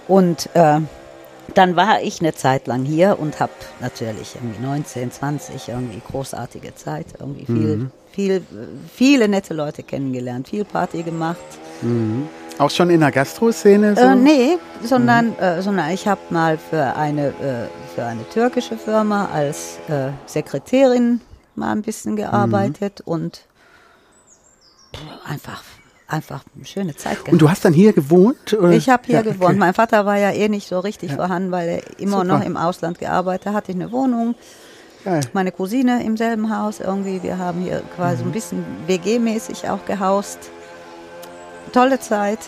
Und 0.08 0.48
äh, 0.54 0.80
dann 1.54 1.76
war 1.76 2.02
ich 2.02 2.20
eine 2.20 2.34
Zeit 2.34 2.66
lang 2.66 2.84
hier 2.84 3.18
und 3.18 3.40
habe 3.40 3.52
natürlich 3.80 4.34
irgendwie 4.34 4.60
19, 4.60 5.10
20, 5.10 5.68
irgendwie 5.68 6.00
großartige 6.10 6.74
Zeit, 6.74 7.06
irgendwie 7.18 7.46
viel, 7.46 7.76
mhm. 7.76 7.90
viel, 8.12 8.42
viele 8.94 9.28
nette 9.28 9.54
Leute 9.54 9.82
kennengelernt, 9.82 10.48
viel 10.48 10.64
Party 10.64 11.02
gemacht. 11.02 11.38
Mhm. 11.82 12.28
Auch 12.58 12.70
schon 12.70 12.90
in 12.90 13.00
der 13.00 13.12
Gastroszene? 13.12 13.94
So? 13.94 14.02
Äh, 14.02 14.14
nee, 14.16 14.58
sondern, 14.82 15.28
mhm. 15.28 15.38
äh, 15.38 15.62
sondern 15.62 15.90
ich 15.90 16.08
habe 16.08 16.20
mal 16.30 16.58
für 16.58 16.96
eine, 16.96 17.28
äh, 17.28 17.94
für 17.94 18.04
eine 18.04 18.28
türkische 18.28 18.76
Firma 18.76 19.28
als 19.32 19.78
äh, 19.88 20.10
Sekretärin 20.26 21.20
mal 21.54 21.72
ein 21.72 21.82
bisschen 21.82 22.16
gearbeitet 22.16 23.02
mhm. 23.06 23.12
und 23.12 23.42
einfach 25.24 25.62
einfach 26.08 26.42
eine 26.56 26.64
schöne 26.64 26.96
Zeit 26.96 27.16
gehabt. 27.16 27.32
Und 27.32 27.42
du 27.42 27.50
hast 27.50 27.66
dann 27.66 27.74
hier 27.74 27.92
gewohnt? 27.92 28.54
Oder? 28.54 28.70
Ich 28.70 28.88
habe 28.88 29.02
hier 29.04 29.16
ja, 29.16 29.22
gewohnt. 29.22 29.50
Okay. 29.50 29.58
Mein 29.58 29.74
Vater 29.74 30.06
war 30.06 30.16
ja 30.16 30.30
eh 30.30 30.48
nicht 30.48 30.66
so 30.66 30.80
richtig 30.80 31.10
ja. 31.10 31.16
vorhanden, 31.16 31.50
weil 31.50 31.68
er 31.68 32.00
immer 32.00 32.22
Super. 32.22 32.24
noch 32.24 32.44
im 32.44 32.56
Ausland 32.56 32.98
gearbeitet 32.98 33.48
hat. 33.48 33.54
Hatte 33.54 33.72
ich 33.72 33.76
eine 33.76 33.92
Wohnung. 33.92 34.34
Geil. 35.04 35.20
Meine 35.34 35.52
Cousine 35.52 36.02
im 36.02 36.16
selben 36.16 36.56
Haus 36.56 36.80
irgendwie. 36.80 37.22
Wir 37.22 37.36
haben 37.36 37.60
hier 37.60 37.82
quasi 37.94 38.22
mhm. 38.22 38.30
ein 38.30 38.32
bisschen 38.32 38.64
WG-mäßig 38.86 39.68
auch 39.68 39.84
gehaust 39.84 40.50
tolle 41.72 42.00
Zeit. 42.00 42.38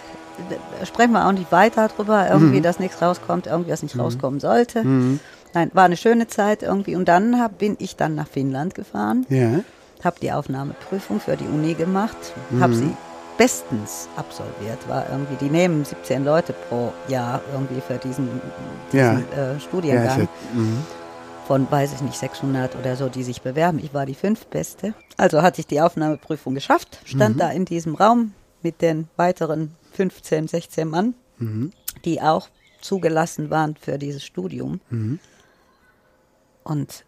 Sprechen 0.84 1.12
wir 1.12 1.26
auch 1.26 1.32
nicht 1.32 1.52
weiter 1.52 1.88
drüber, 1.88 2.28
irgendwie, 2.30 2.58
mhm. 2.58 2.62
dass 2.62 2.78
nichts 2.78 3.02
rauskommt, 3.02 3.46
irgendwie, 3.46 3.70
was 3.70 3.82
nicht 3.82 3.94
mhm. 3.94 4.02
rauskommen 4.02 4.40
sollte. 4.40 4.82
Mhm. 4.84 5.20
Nein, 5.52 5.70
war 5.74 5.84
eine 5.84 5.96
schöne 5.96 6.28
Zeit 6.28 6.62
irgendwie. 6.62 6.96
Und 6.96 7.08
dann 7.08 7.40
hab, 7.40 7.58
bin 7.58 7.76
ich 7.78 7.96
dann 7.96 8.14
nach 8.14 8.28
Finnland 8.28 8.74
gefahren. 8.74 9.26
Ja. 9.28 9.60
habe 10.02 10.16
die 10.22 10.32
Aufnahmeprüfung 10.32 11.20
für 11.20 11.36
die 11.36 11.44
Uni 11.44 11.74
gemacht, 11.74 12.16
habe 12.58 12.74
sie 12.74 12.96
bestens 13.40 14.08
absolviert. 14.16 14.86
War 14.86 15.06
irgendwie, 15.10 15.36
die 15.36 15.50
nehmen 15.50 15.84
17 15.84 16.24
Leute 16.24 16.54
pro 16.68 16.92
Jahr 17.08 17.40
irgendwie 17.52 17.80
für 17.80 17.96
diesen, 17.96 18.28
Ja. 18.92 19.14
diesen 19.14 19.32
äh, 19.32 19.52
Ja, 19.54 19.60
Studiengang 19.60 20.06
ist 20.06 20.16
ja, 20.18 20.28
mhm. 20.54 20.78
von, 21.46 21.66
weiß 21.70 21.94
ich 21.94 22.02
nicht, 22.02 22.18
600 22.18 22.76
oder 22.76 22.96
so, 22.96 23.08
die 23.08 23.22
sich 23.22 23.40
bewerben. 23.40 23.78
Ich 23.82 23.94
war 23.94 24.04
die 24.04 24.14
fünftbeste. 24.14 24.92
Also 25.16 25.40
hatte 25.40 25.60
ich 25.60 25.66
die 25.66 25.80
Aufnahmeprüfung 25.80 26.54
geschafft, 26.54 26.98
stand 27.04 27.40
da 27.40 27.50
in 27.50 27.64
diesem 27.64 27.94
Raum 27.94 28.32
mit 28.62 28.82
den 28.82 29.08
weiteren 29.16 29.74
15, 29.92 30.48
16 30.48 30.88
Mann, 30.88 31.14
die 32.04 32.20
auch 32.20 32.48
zugelassen 32.80 33.50
waren 33.50 33.76
für 33.76 33.98
dieses 33.98 34.24
Studium. 34.24 34.80
Und 36.64 37.04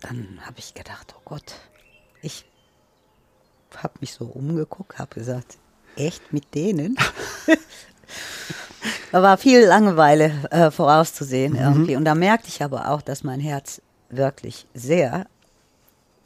dann 0.00 0.38
habe 0.42 0.58
ich 0.58 0.74
gedacht, 0.74 1.14
oh 1.16 1.22
Gott, 1.24 1.54
ich 2.22 2.44
habe 3.76 3.94
mich 4.00 4.12
so 4.12 4.26
umgeguckt, 4.26 4.98
habe 4.98 5.14
gesagt, 5.14 5.58
echt 5.96 6.32
mit 6.32 6.54
denen? 6.54 6.96
da 9.12 9.22
war 9.22 9.38
viel 9.38 9.64
Langeweile 9.64 10.48
äh, 10.50 10.70
vorauszusehen 10.70 11.56
irgendwie. 11.56 11.96
Und 11.96 12.04
da 12.04 12.14
merkte 12.14 12.48
ich 12.48 12.62
aber 12.62 12.90
auch, 12.90 13.02
dass 13.02 13.24
mein 13.24 13.40
Herz 13.40 13.82
wirklich 14.10 14.66
sehr 14.74 15.26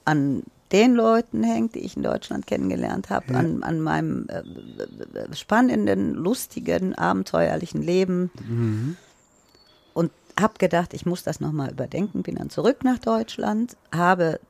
an 0.05 0.43
den 0.73 0.95
Leuten 0.95 1.43
hängt, 1.43 1.75
die 1.75 1.81
ich 1.81 1.97
in 1.97 2.03
Deutschland 2.03 2.47
kennengelernt 2.47 3.11
habe, 3.11 3.35
an, 3.35 3.63
an 3.63 3.81
meinem 3.81 4.27
äh, 4.29 4.39
äh, 4.39 5.35
spannenden, 5.35 6.15
lustigen, 6.15 6.95
abenteuerlichen 6.95 7.83
Leben. 7.83 8.31
Und 9.95 10.11
habe 10.41 10.55
gedacht, 10.59 10.95
ich 10.95 11.05
muss 11.05 11.23
das 11.23 11.41
nochmal 11.41 11.71
überdenken, 11.71 12.23
bin 12.23 12.37
dann 12.37 12.49
zurück 12.51 12.85
nach 12.85 12.99
Deutschland, 12.99 13.77
habe 13.95 14.41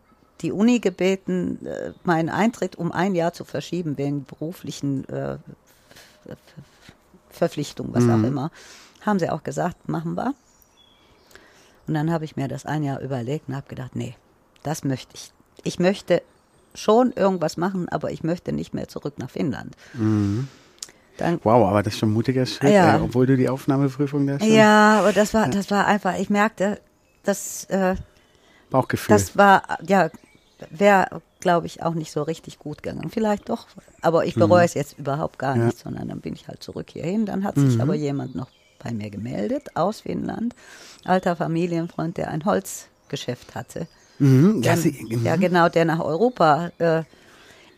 die 0.41 0.52
Uni 0.52 0.81
gebeten, 0.81 1.64
äh, 1.67 1.93
meinen 2.05 2.29
Eintritt 2.29 2.76
um 2.76 2.93
ein 2.93 3.14
Jahr 3.14 3.33
zu 3.33 3.45
verschieben 3.45 3.99
wegen 3.99 4.25
beruflichen 4.25 5.09
äh, 5.09 5.38
Verpflichtungen, 7.31 7.95
was 7.95 8.05
auch 8.05 8.23
immer. 8.23 8.50
Haben 9.00 9.19
sie 9.19 9.31
auch 9.31 9.43
gesagt, 9.43 9.88
machen 9.88 10.17
wir. 10.17 10.35
Und 11.87 11.95
dann 11.95 12.12
habe 12.12 12.25
ich 12.25 12.37
mir 12.37 12.47
das 12.47 12.64
ein 12.64 12.85
Jahr 12.85 13.00
überlegt 13.00 13.49
und 13.49 13.57
habe 13.57 13.69
gedacht, 13.69 13.97
nee, 13.97 14.14
das 14.62 14.85
möchte 14.85 15.14
ich. 15.14 15.33
Ich 15.64 15.78
möchte 15.78 16.23
schon 16.75 17.12
irgendwas 17.12 17.57
machen, 17.57 17.88
aber 17.88 18.11
ich 18.11 18.23
möchte 18.23 18.52
nicht 18.52 18.75
mehr 18.75 18.88
zurück 18.88 19.14
nach 19.19 19.31
Finnland. 19.31 19.76
Dann 21.19 21.40
Wow, 21.45 21.69
aber 21.69 21.83
das 21.83 21.95
ist 21.95 22.00
schon 22.00 22.11
ein 22.11 22.14
mutiger 22.14 22.47
Schritt, 22.47 22.73
Ja. 22.73 22.97
ey, 22.97 23.00
obwohl 23.02 23.26
du 23.26 23.37
die 23.37 23.49
Aufnahmeprüfung 23.49 24.26
da 24.26 24.38
schon 24.38 24.49
Ja, 24.49 25.00
aber 25.00 25.12
das 25.12 25.35
war, 25.35 25.49
das 25.49 25.71
war 25.71 25.87
einfach, 25.87 26.19
ich 26.19 26.31
merkte, 26.31 26.81
das, 27.23 27.64
äh, 27.64 27.97
Bauchgefühl. 28.71 29.16
das 29.16 29.37
war, 29.37 29.62
ja, 29.87 30.11
wäre, 30.71 31.21
glaube 31.40 31.66
ich, 31.66 31.83
auch 31.83 31.95
nicht 31.95 32.11
so 32.12 32.23
richtig 32.23 32.59
gut 32.59 32.83
gegangen. 32.83 33.11
Vielleicht 33.11 33.49
doch, 33.49 33.66
aber 34.00 34.25
ich 34.25 34.35
bereue 34.35 34.64
es 34.64 34.75
jetzt 34.75 34.99
überhaupt 34.99 35.38
gar 35.38 35.57
Ja. 35.57 35.66
nicht, 35.66 35.78
sondern 35.78 36.09
dann 36.09 36.21
bin 36.21 36.35
ich 36.35 36.49
halt 36.49 36.62
zurück 36.62 36.90
hierhin. 36.90 37.26
Dann 37.26 37.45
hat 37.45 37.59
sich 37.59 37.81
aber 37.83 37.95
jemand 37.95 38.35
noch 38.35 38.49
bei 38.78 38.92
mir 38.92 39.11
gemeldet 39.11 39.76
aus 39.76 40.00
Finnland, 40.00 40.54
alter 41.04 41.37
Familienfreund, 41.37 42.16
der 42.16 42.28
ein 42.28 42.45
Holzgeschäft 42.45 43.54
hatte. 43.54 43.87
Mhm, 44.19 44.62
ja, 44.62 44.75
Der, 44.76 44.92
mhm. 44.92 45.25
ja, 45.26 45.37
genau, 45.37 45.69
der 45.69 45.85
nach 45.85 46.00
Europa 46.00 46.71
äh, 46.78 47.02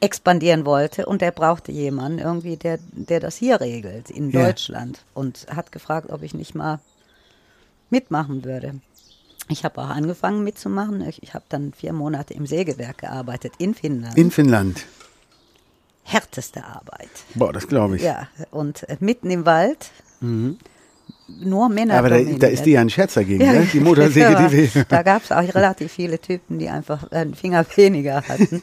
expandieren 0.00 0.66
wollte 0.66 1.06
und 1.06 1.22
der 1.22 1.30
brauchte 1.30 1.72
jemanden 1.72 2.18
irgendwie, 2.18 2.56
der, 2.56 2.78
der 2.92 3.20
das 3.20 3.36
hier 3.36 3.60
regelt 3.60 4.10
in 4.10 4.30
Ja. 4.30 4.44
Deutschland 4.46 5.04
und 5.14 5.46
hat 5.54 5.72
gefragt, 5.72 6.10
ob 6.10 6.22
ich 6.22 6.34
nicht 6.34 6.54
mal 6.54 6.80
mitmachen 7.90 8.44
würde. 8.44 8.74
Ich 9.48 9.64
habe 9.64 9.80
auch 9.82 9.88
angefangen 9.90 10.42
mitzumachen. 10.42 11.06
Ich, 11.08 11.22
ich 11.22 11.34
habe 11.34 11.44
dann 11.48 11.72
vier 11.72 11.92
Monate 11.92 12.34
im 12.34 12.46
Sägewerk 12.46 12.98
gearbeitet 12.98 13.52
in 13.58 13.74
Finnland. 13.74 14.16
in 14.16 14.30
Finnland. 14.30 14.84
Härteste 16.02 16.64
Arbeit. 16.64 17.08
Boah, 17.34 17.52
das 17.52 17.66
glaube 17.66 17.96
ich. 17.96 18.02
Ja, 18.02 18.28
und 18.50 18.86
äh, 18.88 18.96
mitten 19.00 19.30
im 19.30 19.46
Wald. 19.46 19.90
Nur 21.26 21.68
Männer. 21.68 21.94
Mhm. 21.94 21.98
Aber 21.98 22.08
da, 22.10 22.18
da 22.38 22.46
ist 22.48 22.64
die 22.66 22.72
ja 22.72 22.80
ein 22.80 22.90
Scherz 22.90 23.14
dagegen, 23.14 23.44
ne? 23.44 23.66
die 23.72 23.80
Motorsäge, 23.80 24.32
ja, 24.32 24.46
die 24.48 24.74
wir. 24.74 24.84
Da 24.84 25.02
gab 25.02 25.22
es 25.24 25.32
auch 25.32 25.54
relativ 25.54 25.90
viele 25.92 26.18
Typen, 26.18 26.58
die 26.58 26.68
einfach 26.68 27.10
einen 27.10 27.34
Finger 27.34 27.64
weniger 27.76 28.16
hatten. 28.28 28.60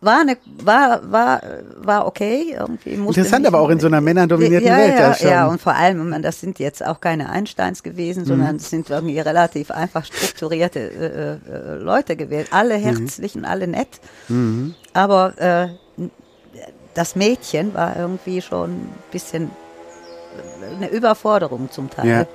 War, 0.00 0.20
eine, 0.20 0.36
war, 0.62 1.10
war, 1.10 1.42
war 1.78 2.06
okay. 2.06 2.54
Irgendwie 2.56 2.90
Interessant, 2.90 3.44
aber 3.48 3.58
auch 3.58 3.68
in 3.70 3.80
so 3.80 3.88
einer 3.88 4.00
männerdominierten 4.00 4.68
ja, 4.68 4.76
Welt. 4.76 4.94
Ja, 4.94 5.00
Ja, 5.08 5.14
schon. 5.14 5.28
ja, 5.28 5.46
und 5.48 5.60
vor 5.60 5.74
allem, 5.74 6.08
meine, 6.10 6.22
das 6.22 6.40
sind 6.40 6.60
jetzt 6.60 6.86
auch 6.86 7.00
keine 7.00 7.30
Einsteins 7.30 7.82
gewesen, 7.82 8.22
Mhm. 8.22 8.26
sondern 8.26 8.56
es 8.56 8.70
sind 8.70 8.88
irgendwie 8.90 9.18
relativ 9.18 9.72
einfach 9.72 10.04
strukturierte 10.04 10.78
äh, 10.78 11.50
äh, 11.50 11.74
Leute 11.82 12.14
gewählt. 12.14 12.46
Alle 12.52 12.78
Mhm. 12.78 12.82
herzlich 12.82 13.34
und 13.34 13.44
alle 13.44 13.66
nett. 13.66 13.88
Aber 14.92 15.36
äh, 15.38 15.68
das 16.94 17.16
Mädchen 17.16 17.74
war 17.74 17.96
irgendwie 17.96 18.40
schon 18.40 18.70
ein 18.70 18.88
bisschen 19.10 19.50
eine 20.76 20.88
Überforderung 20.90 21.70
zum 21.70 21.90
Teil. 21.90 22.06
Ja. 22.08 22.26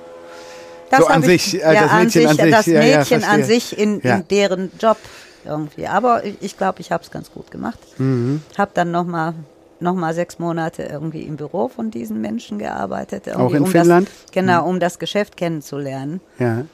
Das 0.90 1.00
So 1.00 1.06
an 1.06 1.22
hab 1.22 1.28
ich- 1.28 1.42
sich, 1.52 1.62
äh, 1.64 1.74
ja, 1.74 1.82
das 1.82 1.92
Mädchen 2.14 2.26
an 2.28 2.36
sich, 2.36 2.50
das 2.50 2.66
ja, 2.66 2.80
ja, 2.82 2.98
Mädchen 2.98 3.24
an 3.24 3.42
sich 3.44 3.78
in, 3.78 4.00
in 4.00 4.28
deren 4.28 4.70
Job 4.78 4.98
irgendwie. 5.44 5.86
Aber 5.86 6.22
ich, 6.40 6.56
glaube, 6.56 6.80
ich 6.80 6.90
habe 6.92 7.02
es 7.02 7.10
ganz 7.10 7.30
gut 7.32 7.50
gemacht. 7.50 7.78
Mhm. 7.98 8.42
Habe 8.56 8.70
dann 8.74 8.90
noch 8.90 9.04
mal 9.04 9.34
noch 9.80 9.94
mal 9.94 10.14
sechs 10.14 10.38
Monate 10.38 10.84
irgendwie 10.84 11.22
im 11.22 11.36
Büro 11.36 11.68
von 11.68 11.90
diesen 11.90 12.20
Menschen 12.20 12.58
gearbeitet. 12.58 13.28
Auch 13.34 13.52
in 13.52 13.64
um 13.64 13.66
Finnland? 13.70 14.08
Das, 14.08 14.32
genau, 14.32 14.66
um 14.66 14.80
das 14.80 14.98
Geschäft 14.98 15.36
kennenzulernen. 15.36 16.20
ja. 16.38 16.64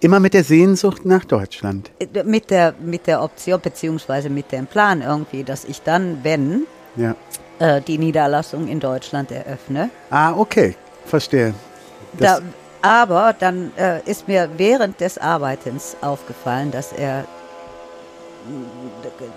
Immer 0.00 0.20
mit 0.20 0.34
der 0.34 0.44
Sehnsucht 0.44 1.06
nach 1.06 1.24
Deutschland. 1.24 1.90
Äh, 1.98 2.24
Mit 2.24 2.50
der, 2.50 2.74
mit 2.78 3.06
der 3.06 3.22
Option, 3.22 3.58
beziehungsweise 3.60 4.28
mit 4.28 4.52
dem 4.52 4.66
Plan 4.66 5.00
irgendwie, 5.00 5.44
dass 5.44 5.64
ich 5.64 5.80
dann, 5.80 6.18
wenn, 6.22 6.66
Ja. 6.96 7.14
äh, 7.58 7.80
die 7.80 7.96
Niederlassung 7.96 8.68
in 8.68 8.80
Deutschland 8.80 9.30
eröffne, 9.32 9.88
Ah, 10.10 10.34
okay. 10.36 10.76
Verstehe. 11.06 11.54
Da, 12.18 12.40
aber 12.82 13.34
dann 13.38 13.72
äh, 13.76 14.00
ist 14.04 14.28
mir 14.28 14.48
während 14.56 15.00
des 15.00 15.18
Arbeitens 15.18 15.96
aufgefallen, 16.00 16.70
dass 16.70 16.92
er 16.92 17.24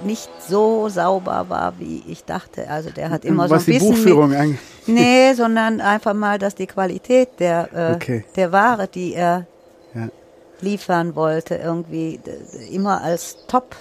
nicht 0.03 0.29
so 0.47 0.89
sauber 0.89 1.45
war, 1.49 1.79
wie 1.79 2.03
ich 2.07 2.25
dachte. 2.25 2.69
Also 2.69 2.89
der 2.89 3.09
hat 3.09 3.23
immer 3.25 3.49
was 3.49 3.65
so 3.65 3.71
ein 3.71 3.73
die 3.73 3.79
bisschen 3.79 3.89
Buchführung 3.95 4.29
mit, 4.29 4.39
angeht. 4.39 4.59
Nee, 4.89 5.33
sondern 5.33 5.81
einfach 5.81 6.13
mal, 6.13 6.39
dass 6.39 6.55
die 6.55 6.67
Qualität 6.67 7.39
der, 7.39 7.69
äh, 7.73 7.95
Okay. 7.95 8.23
der 8.35 8.51
Ware, 8.53 8.87
die 8.87 9.13
er 9.13 9.45
Ja. 9.93 10.07
liefern 10.61 11.15
wollte, 11.15 11.55
irgendwie 11.55 12.19
immer 12.71 13.01
als 13.01 13.37
Top 13.47 13.75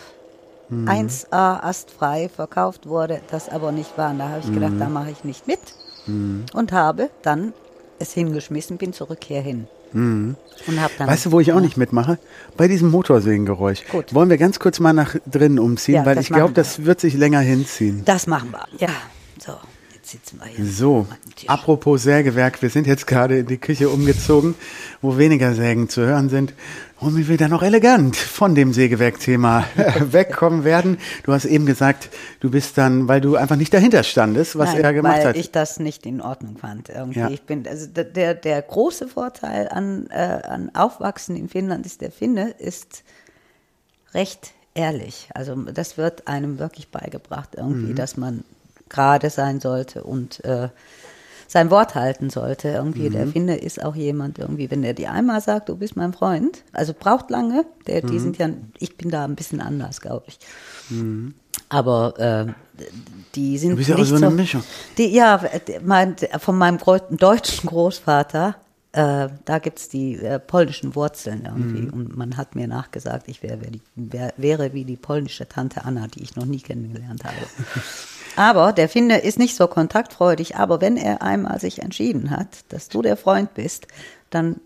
Mhm. 0.69 0.89
1A 0.89 1.61
astfrei 1.63 2.29
verkauft 2.29 2.89
wurde, 2.89 3.21
das 3.31 3.49
aber 3.49 3.71
nicht 3.71 3.97
war. 3.97 4.11
Und 4.11 4.19
da 4.19 4.31
habe 4.31 4.41
ich 4.41 4.53
gedacht, 4.53 4.73
Mhm. 4.75 4.79
da 4.81 4.89
mache 4.89 5.13
ich 5.13 5.23
nicht 5.23 5.47
mit 5.47 5.61
und 6.55 6.73
habe 6.73 7.09
dann 7.23 7.55
es 7.99 8.13
hingeschmissen, 8.13 8.77
bin 8.77 8.93
zurück 8.93 9.21
hierhin. 9.25 9.67
Und 9.93 10.37
habe 10.81 10.93
dann 10.99 11.07
Mhm. 11.07 11.11
Weißt 11.13 11.27
du, 11.27 11.33
wo 11.33 11.41
ich 11.41 11.53
auch 11.53 11.61
nicht 11.61 11.77
mitmache? 11.77 12.19
Bei 12.57 12.69
diesem 12.69 12.91
Motorsägengeräusch. 12.91 13.85
Gut. 13.91 14.13
Wollen 14.15 14.29
wir 14.31 14.37
ganz 14.37 14.59
kurz 14.59 14.81
mal 14.81 14.93
nach 14.93 15.17
drinnen 15.31 15.59
umziehen, 15.59 15.97
Ja, 15.97 16.07
weil 16.07 16.19
ich 16.19 16.29
glaube, 16.29 16.53
das 16.53 16.85
wird 16.85 17.01
sich 17.01 17.15
länger 17.15 17.41
hinziehen. 17.41 18.03
Das 18.05 18.27
machen 18.27 18.51
wir. 18.53 18.67
Ja, 18.79 18.93
so, 19.45 19.53
jetzt 19.95 20.11
sitzen 20.11 20.39
wir 20.41 20.47
hier. 20.47 20.67
So, 20.67 21.07
apropos 21.47 22.03
Sägewerk, 22.03 22.61
wir 22.63 22.71
sind 22.71 22.87
jetzt 22.87 23.07
gerade 23.07 23.39
in 23.39 23.47
die 23.47 23.59
Küche 23.59 23.89
umgezogen, 23.89 24.55
wo 25.01 25.17
weniger 25.17 25.55
Sägen 25.55 25.89
zu 25.89 26.03
hören 26.03 26.29
sind 26.29 26.53
und 26.99 27.17
wir 27.17 27.29
wieder 27.29 27.49
noch 27.49 27.63
elegant 27.63 28.17
von 28.17 28.55
dem 28.55 28.73
Sägewerk-Thema 28.73 29.65
wegkommen 30.01 30.65
werden. 30.65 30.99
Du 31.25 31.33
hast 31.33 31.45
eben 31.45 31.67
gesagt, 31.67 32.09
du 32.41 32.51
bist 32.51 32.79
dann, 32.79 33.07
weil 33.09 33.21
du 33.21 33.37
einfach 33.37 33.57
nicht 33.57 33.73
dahinter 33.75 34.03
standest, 34.03 34.57
was 34.59 34.73
Nein, 34.73 34.83
er 34.85 34.93
gemacht 34.95 35.19
weil 35.19 35.27
hat. 35.29 35.37
ich 35.37 35.51
das 35.51 35.79
nicht 35.79 36.07
in 36.07 36.21
Ordnung 36.23 36.57
fand. 36.57 36.89
Irgendwie. 36.89 37.19
Ja. 37.21 37.29
Ich 37.31 37.43
bin, 37.43 37.67
also 37.69 37.87
der- 37.87 38.05
der, 38.05 38.35
der 38.35 38.63
große 38.63 39.09
Vorteil 39.09 39.69
an, 39.69 40.07
äh, 40.11 40.15
an 40.17 40.71
Aufwachsen 40.75 41.37
in 41.37 41.49
Finnland 41.49 41.85
ist, 41.85 42.01
der 42.01 42.11
Finne 42.11 42.51
ist 42.59 43.03
recht 44.15 44.53
ehrlich. 44.75 45.29
Also 45.35 45.55
das 45.55 45.99
wird 45.99 46.27
einem 46.29 46.59
wirklich 46.59 46.89
beigebracht, 46.91 47.51
irgendwie, 47.57 47.93
Mhm. 47.93 47.97
dass 47.97 48.17
man 48.17 48.45
gerade 48.89 49.31
sein 49.31 49.61
sollte 49.61 50.05
und 50.05 50.45
äh, 50.45 50.69
sein 51.49 51.71
Wort 51.71 51.95
halten 51.95 52.31
sollte. 52.31 52.69
Irgendwie 52.69 53.09
Mhm. 53.09 53.13
der 53.13 53.27
Finne 53.29 53.57
ist 53.59 53.83
auch 53.83 53.95
jemand, 53.97 54.39
irgendwie, 54.39 54.71
wenn 54.71 54.83
der 54.83 54.95
dir 54.95 55.13
einmal 55.13 55.41
sagt, 55.41 55.69
du 55.69 55.77
bist 55.77 55.97
mein 55.97 56.13
Freund, 56.13 56.63
also 56.73 56.93
braucht 56.99 57.31
lange. 57.31 57.65
Der, 57.87 58.03
Mhm. 58.05 58.09
Die 58.09 58.19
sind 58.19 58.39
ja, 58.39 58.49
ich 58.79 58.97
bin 58.97 59.11
da 59.11 59.25
ein 59.25 59.37
bisschen 59.37 59.61
anders, 59.61 60.01
glaube 60.01 60.25
ich. 60.29 60.39
Aber 61.69 62.19
äh, 62.19 62.53
die 63.35 63.59
sind 63.59 63.71
Du 63.71 63.77
bist 63.77 63.89
ja 63.89 63.97
auch 63.97 64.05
so 64.05 64.17
eine 64.17 64.31
Mischung. 64.31 64.63
Die, 64.99 65.07
ja, 65.09 65.41
mein, 65.85 66.17
von 66.39 66.57
meinem 66.59 66.79
deutschen 67.11 67.69
Großvater, 67.69 68.57
äh, 68.93 69.29
da 69.45 69.59
gibt's 69.59 69.89
die 69.89 70.15
äh, 70.17 70.39
polnischen 70.39 70.95
Wurzeln 70.95 71.45
irgendwie. 71.45 71.83
Mhm. 71.83 71.91
Und 71.93 72.17
man 72.17 72.37
hat 72.37 72.55
mir 72.55 72.69
nachgesagt, 72.69 73.29
ich 73.29 73.43
wäre 73.43 73.59
wie, 73.63 73.81
wär, 73.95 74.33
wäre 74.37 74.73
wie 74.75 74.85
die 74.85 74.97
polnische 74.97 75.49
Tante 75.49 75.85
Anna, 75.85 76.07
die 76.09 76.23
ich 76.23 76.37
noch 76.37 76.47
nie 76.47 76.61
kennengelernt 76.61 77.25
habe. 77.25 77.35
aber 78.37 78.73
der 78.73 78.89
Finne 78.89 79.19
ist 79.19 79.39
nicht 79.39 79.57
so 79.57 79.67
kontaktfreudig, 79.67 80.57
aber 80.57 80.81
wenn 80.81 80.97
er 80.97 81.23
einmal 81.23 81.59
sich 81.61 81.83
entschieden 81.83 82.31
hat, 82.31 82.49
dass 82.69 82.89
du 82.89 83.03
der 83.03 83.17
Freund 83.17 83.55
bist, 83.55 83.87
dann 84.31 84.57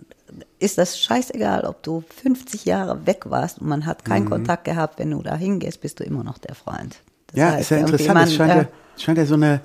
ist 0.59 0.79
das 0.79 0.99
scheißegal, 1.01 1.65
ob 1.65 1.83
du 1.83 2.05
50 2.23 2.65
Jahre 2.65 3.07
weg 3.07 3.25
warst 3.29 3.61
und 3.61 3.69
man 3.69 3.85
hat 3.87 4.05
keinen 4.05 4.27
Mhm. 4.27 4.31
Kontakt 4.31 4.65
gehabt. 4.65 4.99
Wenn 4.99 5.11
du 5.11 5.23
da 5.23 5.35
hingehst, 5.37 5.81
bist 5.81 5.99
du 6.01 6.05
immer 6.05 6.23
noch 6.23 6.39
der 6.39 6.55
Freund. 6.55 6.97
Das 7.29 7.37
Ja, 7.39 7.51
heißt 7.53 7.61
ist 7.63 7.71
ja 7.71 7.77
interessant. 7.79 8.15
man, 8.15 8.25
es 8.25 8.35
scheint, 8.35 8.53
äh, 8.53 8.57
ja, 8.59 8.69
scheint 8.97 9.19
ja 9.19 9.27
so 9.27 9.35
eine 9.35 9.61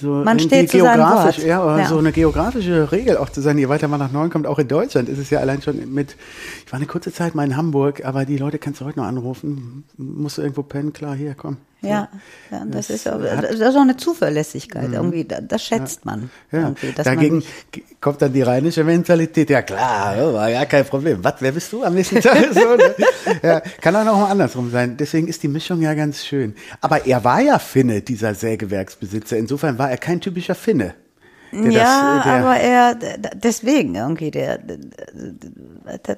so 0.00 0.08
Man 0.24 0.38
steht 0.38 0.70
geografisch, 0.70 1.44
ja, 1.44 1.78
Ja. 1.78 1.86
so 1.86 1.98
eine 1.98 2.12
geografische 2.12 2.90
Regel 2.90 3.18
auch 3.18 3.28
zu 3.28 3.42
sein, 3.42 3.58
je 3.58 3.68
weiter 3.68 3.86
man 3.86 4.00
nach 4.00 4.10
Norden 4.10 4.30
kommt, 4.30 4.46
auch 4.46 4.58
in 4.58 4.66
Deutschland 4.68 5.10
ist 5.10 5.18
es 5.18 5.28
ja 5.28 5.40
allein 5.40 5.60
schon 5.60 5.92
mit, 5.92 6.16
ich 6.64 6.72
war 6.72 6.78
eine 6.78 6.86
kurze 6.86 7.12
Zeit 7.12 7.34
mal 7.34 7.44
in 7.44 7.54
Hamburg, 7.54 8.02
aber 8.06 8.24
die 8.24 8.38
Leute 8.38 8.58
kannst 8.58 8.80
du 8.80 8.86
heute 8.86 8.98
noch 9.00 9.06
anrufen, 9.06 9.84
musst 9.98 10.38
du 10.38 10.42
irgendwo 10.42 10.62
pennen, 10.62 10.94
klar, 10.94 11.14
hier, 11.14 11.34
komm. 11.34 11.58
Ja, 11.82 12.08
ja 12.50 12.64
das, 12.66 12.88
Das 12.88 12.90
ist 12.90 13.04
so, 13.04 13.10
hat- 13.12 13.44
das 13.44 13.52
ist 13.58 13.72
so 13.72 13.80
eine 13.80 13.96
Zuverlässigkeit 13.96 14.92
irgendwie. 14.92 15.24
Da- 15.24 15.40
Das 15.40 15.62
schätzt 15.64 16.04
man 16.04 16.30
Ja, 16.52 16.60
irgendwie. 16.60 16.86
man 16.94 17.04
dagegen 17.04 17.36
nicht- 17.38 17.72
g- 17.72 17.82
kommt 18.00 18.20
dann 18.20 18.32
die 18.32 18.42
rheinische 18.42 18.84
Mentalität. 18.84 19.48
Ja 19.50 19.62
klar, 19.62 20.16
ja, 20.16 20.32
war 20.34 20.50
ja 20.50 20.64
kein 20.66 20.84
Problem. 20.84 21.22
Was, 21.24 21.34
wer 21.40 21.52
bist 21.52 21.72
du 21.72 21.82
am 21.82 21.94
nächsten 21.94 22.20
Tag? 22.20 22.36
so, 22.52 22.76
ne? 22.76 22.94
ja, 23.42 23.60
kann 23.80 23.96
auch 23.96 24.04
noch 24.04 24.16
mal 24.18 24.30
andersrum 24.30 24.70
sein. 24.70 24.96
Deswegen 24.98 25.26
ist 25.28 25.42
die 25.42 25.48
Mischung 25.48 25.80
ja 25.80 25.94
ganz 25.94 26.24
schön. 26.24 26.54
Aber 26.80 27.06
er 27.06 27.24
war 27.24 27.40
ja 27.40 27.58
Finne, 27.58 28.02
dieser 28.02 28.34
Sägewerksbesitzer. 28.34 29.36
Insofern 29.38 29.78
war 29.78 29.90
er 29.90 29.96
kein 29.98 30.20
typischer 30.20 30.54
Finne. 30.54 30.94
Der 31.52 31.62
das, 31.62 31.72
ja, 31.74 32.20
äh, 32.20 32.22
der- 32.22 32.32
aber 32.34 32.56
er 32.56 32.94
deswegen 33.34 33.94
irgendwie 33.94 34.30
der, 34.30 34.58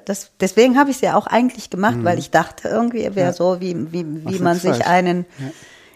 das 0.05 0.31
deswegen 0.41 0.79
habe 0.79 0.91
ich 0.91 0.97
es 0.97 1.03
ja 1.03 1.17
auch 1.17 1.27
eigentlich 1.27 1.71
gemacht, 1.71 1.99
weil 2.03 2.19
ich 2.19 2.31
dachte 2.31 2.69
irgendwie 2.69 3.03
er 3.03 3.15
wäre 3.15 3.29
Mhm. 3.29 3.33
Ja. 3.33 3.33
so 3.33 3.61
wie 3.61 3.93
wie, 3.93 4.05
wie 4.27 4.39
man 4.39 4.57
sich 4.59 4.73
falsch. 4.77 4.87
einen 4.87 5.27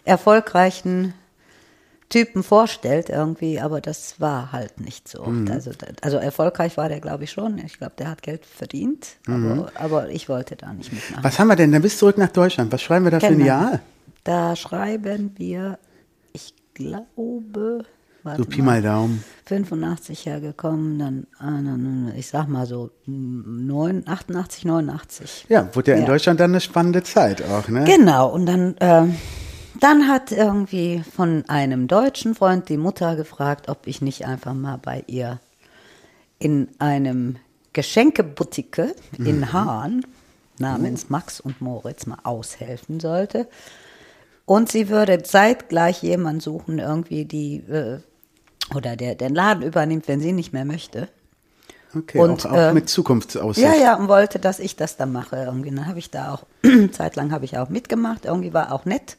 erfolgreichen 0.04 1.14
Typen 2.08 2.44
vorstellt 2.44 3.08
irgendwie, 3.10 3.60
aber 3.60 3.80
das 3.80 4.20
war 4.20 4.52
halt 4.52 4.78
nicht 4.80 5.08
so. 5.08 5.24
Mhm. 5.24 5.50
Also, 5.50 5.72
also 6.02 6.18
erfolgreich 6.18 6.76
war 6.76 6.88
der, 6.88 7.00
glaube 7.00 7.24
ich 7.24 7.32
schon. 7.32 7.58
Ich 7.58 7.78
glaube, 7.78 7.94
der 7.98 8.08
hat 8.10 8.22
Geld 8.22 8.46
verdient, 8.46 9.16
aber, 9.26 9.72
aber 9.74 10.08
ich 10.10 10.28
wollte 10.28 10.54
da 10.54 10.72
nicht 10.72 10.92
mitmachen. 10.92 11.20
Mhm. 11.20 11.24
Was 11.24 11.38
haben 11.40 11.48
wir 11.48 11.56
denn? 11.56 11.72
Dann 11.72 11.82
bist 11.82 11.96
du 11.96 11.98
zurück 12.00 12.18
nach 12.18 12.28
Deutschland. 12.30 12.70
Was 12.72 12.80
schreiben 12.80 13.06
wir 13.06 13.10
da 13.10 13.18
für 13.18 13.26
ein 13.26 13.32
Genau. 13.38 13.46
Jahr? 13.46 13.80
Da 14.22 14.54
schreiben 14.54 15.32
wir, 15.36 15.80
ich 16.32 16.54
glaube, 16.74 17.84
warte 18.26 18.42
So 18.42 18.48
Pi 18.48 18.60
mal 18.62 18.82
Daumen. 18.82 19.24
85 19.46 20.26
hergekommen, 20.26 20.98
dann, 20.98 21.26
ah, 21.38 21.46
dann, 21.52 22.12
ich 22.16 22.26
sag 22.26 22.48
mal 22.48 22.66
so, 22.66 22.90
neun- 23.06 24.02
88, 24.06 24.64
89. 24.64 25.46
Ja, 25.48 25.68
wurde 25.74 25.92
ja 25.92 25.96
in 25.96 26.02
Ja. 26.02 26.08
Deutschland 26.08 26.40
dann 26.40 26.50
eine 26.50 26.60
spannende 26.60 27.02
Zeit 27.02 27.42
auch, 27.48 27.68
ne? 27.68 27.84
Genau, 27.84 28.28
und 28.28 28.44
dann, 28.46 28.74
ähm, 28.80 29.16
dann 29.80 30.08
hat 30.08 30.32
irgendwie 30.32 31.02
von 31.14 31.44
einem 31.48 31.86
deutschen 31.86 32.34
Freund 32.34 32.68
die 32.68 32.76
Mutter 32.76 33.14
gefragt, 33.16 33.68
ob 33.68 33.86
ich 33.86 34.02
nicht 34.02 34.26
einfach 34.26 34.52
mal 34.54 34.78
bei 34.78 35.04
ihr 35.06 35.38
in 36.38 36.68
einem 36.78 37.36
Geschenkeboutique 37.72 38.94
Mhm. 39.18 39.26
in 39.26 39.52
Hahn 39.52 40.04
namens 40.58 41.08
Max 41.10 41.40
und 41.40 41.60
Moritz 41.60 42.06
mal 42.06 42.18
aushelfen 42.24 42.98
sollte. 43.00 43.46
Und 44.44 44.70
sie 44.70 44.88
würde 44.88 45.22
zeitgleich 45.22 46.02
jemanden 46.02 46.40
suchen, 46.40 46.78
irgendwie, 46.78 47.24
die 47.24 47.56
äh, 47.68 47.98
oder 48.74 48.96
der 48.96 49.14
den 49.14 49.34
Laden 49.34 49.62
übernimmt, 49.62 50.08
wenn 50.08 50.20
sie 50.20 50.32
nicht 50.32 50.52
mehr 50.52 50.64
möchte. 50.64 51.08
Okay, 51.94 52.18
Und, 52.18 52.44
auch, 52.46 52.52
auch 52.52 52.56
äh, 52.56 52.72
mit 52.74 52.88
Zukunftsaussicht. 52.88 53.66
Ja, 53.66 53.74
ja, 53.74 53.94
und 53.96 54.08
wollte, 54.08 54.38
dass 54.38 54.58
ich 54.58 54.76
das 54.76 54.96
dann 54.96 55.12
mache. 55.12 55.36
Irgendwie. 55.36 55.70
Dann 55.70 55.86
habe 55.86 55.98
ich 55.98 56.10
da 56.10 56.34
auch, 56.34 56.44
zeitlang 56.92 57.32
habe 57.32 57.44
ich 57.44 57.56
auch 57.58 57.68
mitgemacht. 57.68 58.24
Irgendwie 58.24 58.52
war 58.52 58.72
auch 58.72 58.84
nett. 58.84 59.16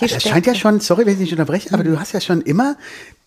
Also 0.00 0.14
das 0.14 0.22
scheint 0.22 0.46
ja 0.46 0.54
schon, 0.54 0.80
sorry, 0.80 1.06
wenn 1.06 1.14
ich 1.14 1.20
nicht 1.20 1.32
unterbreche, 1.32 1.72
aber 1.72 1.84
du 1.84 2.00
hast 2.00 2.12
ja 2.12 2.20
schon 2.20 2.40
immer 2.40 2.76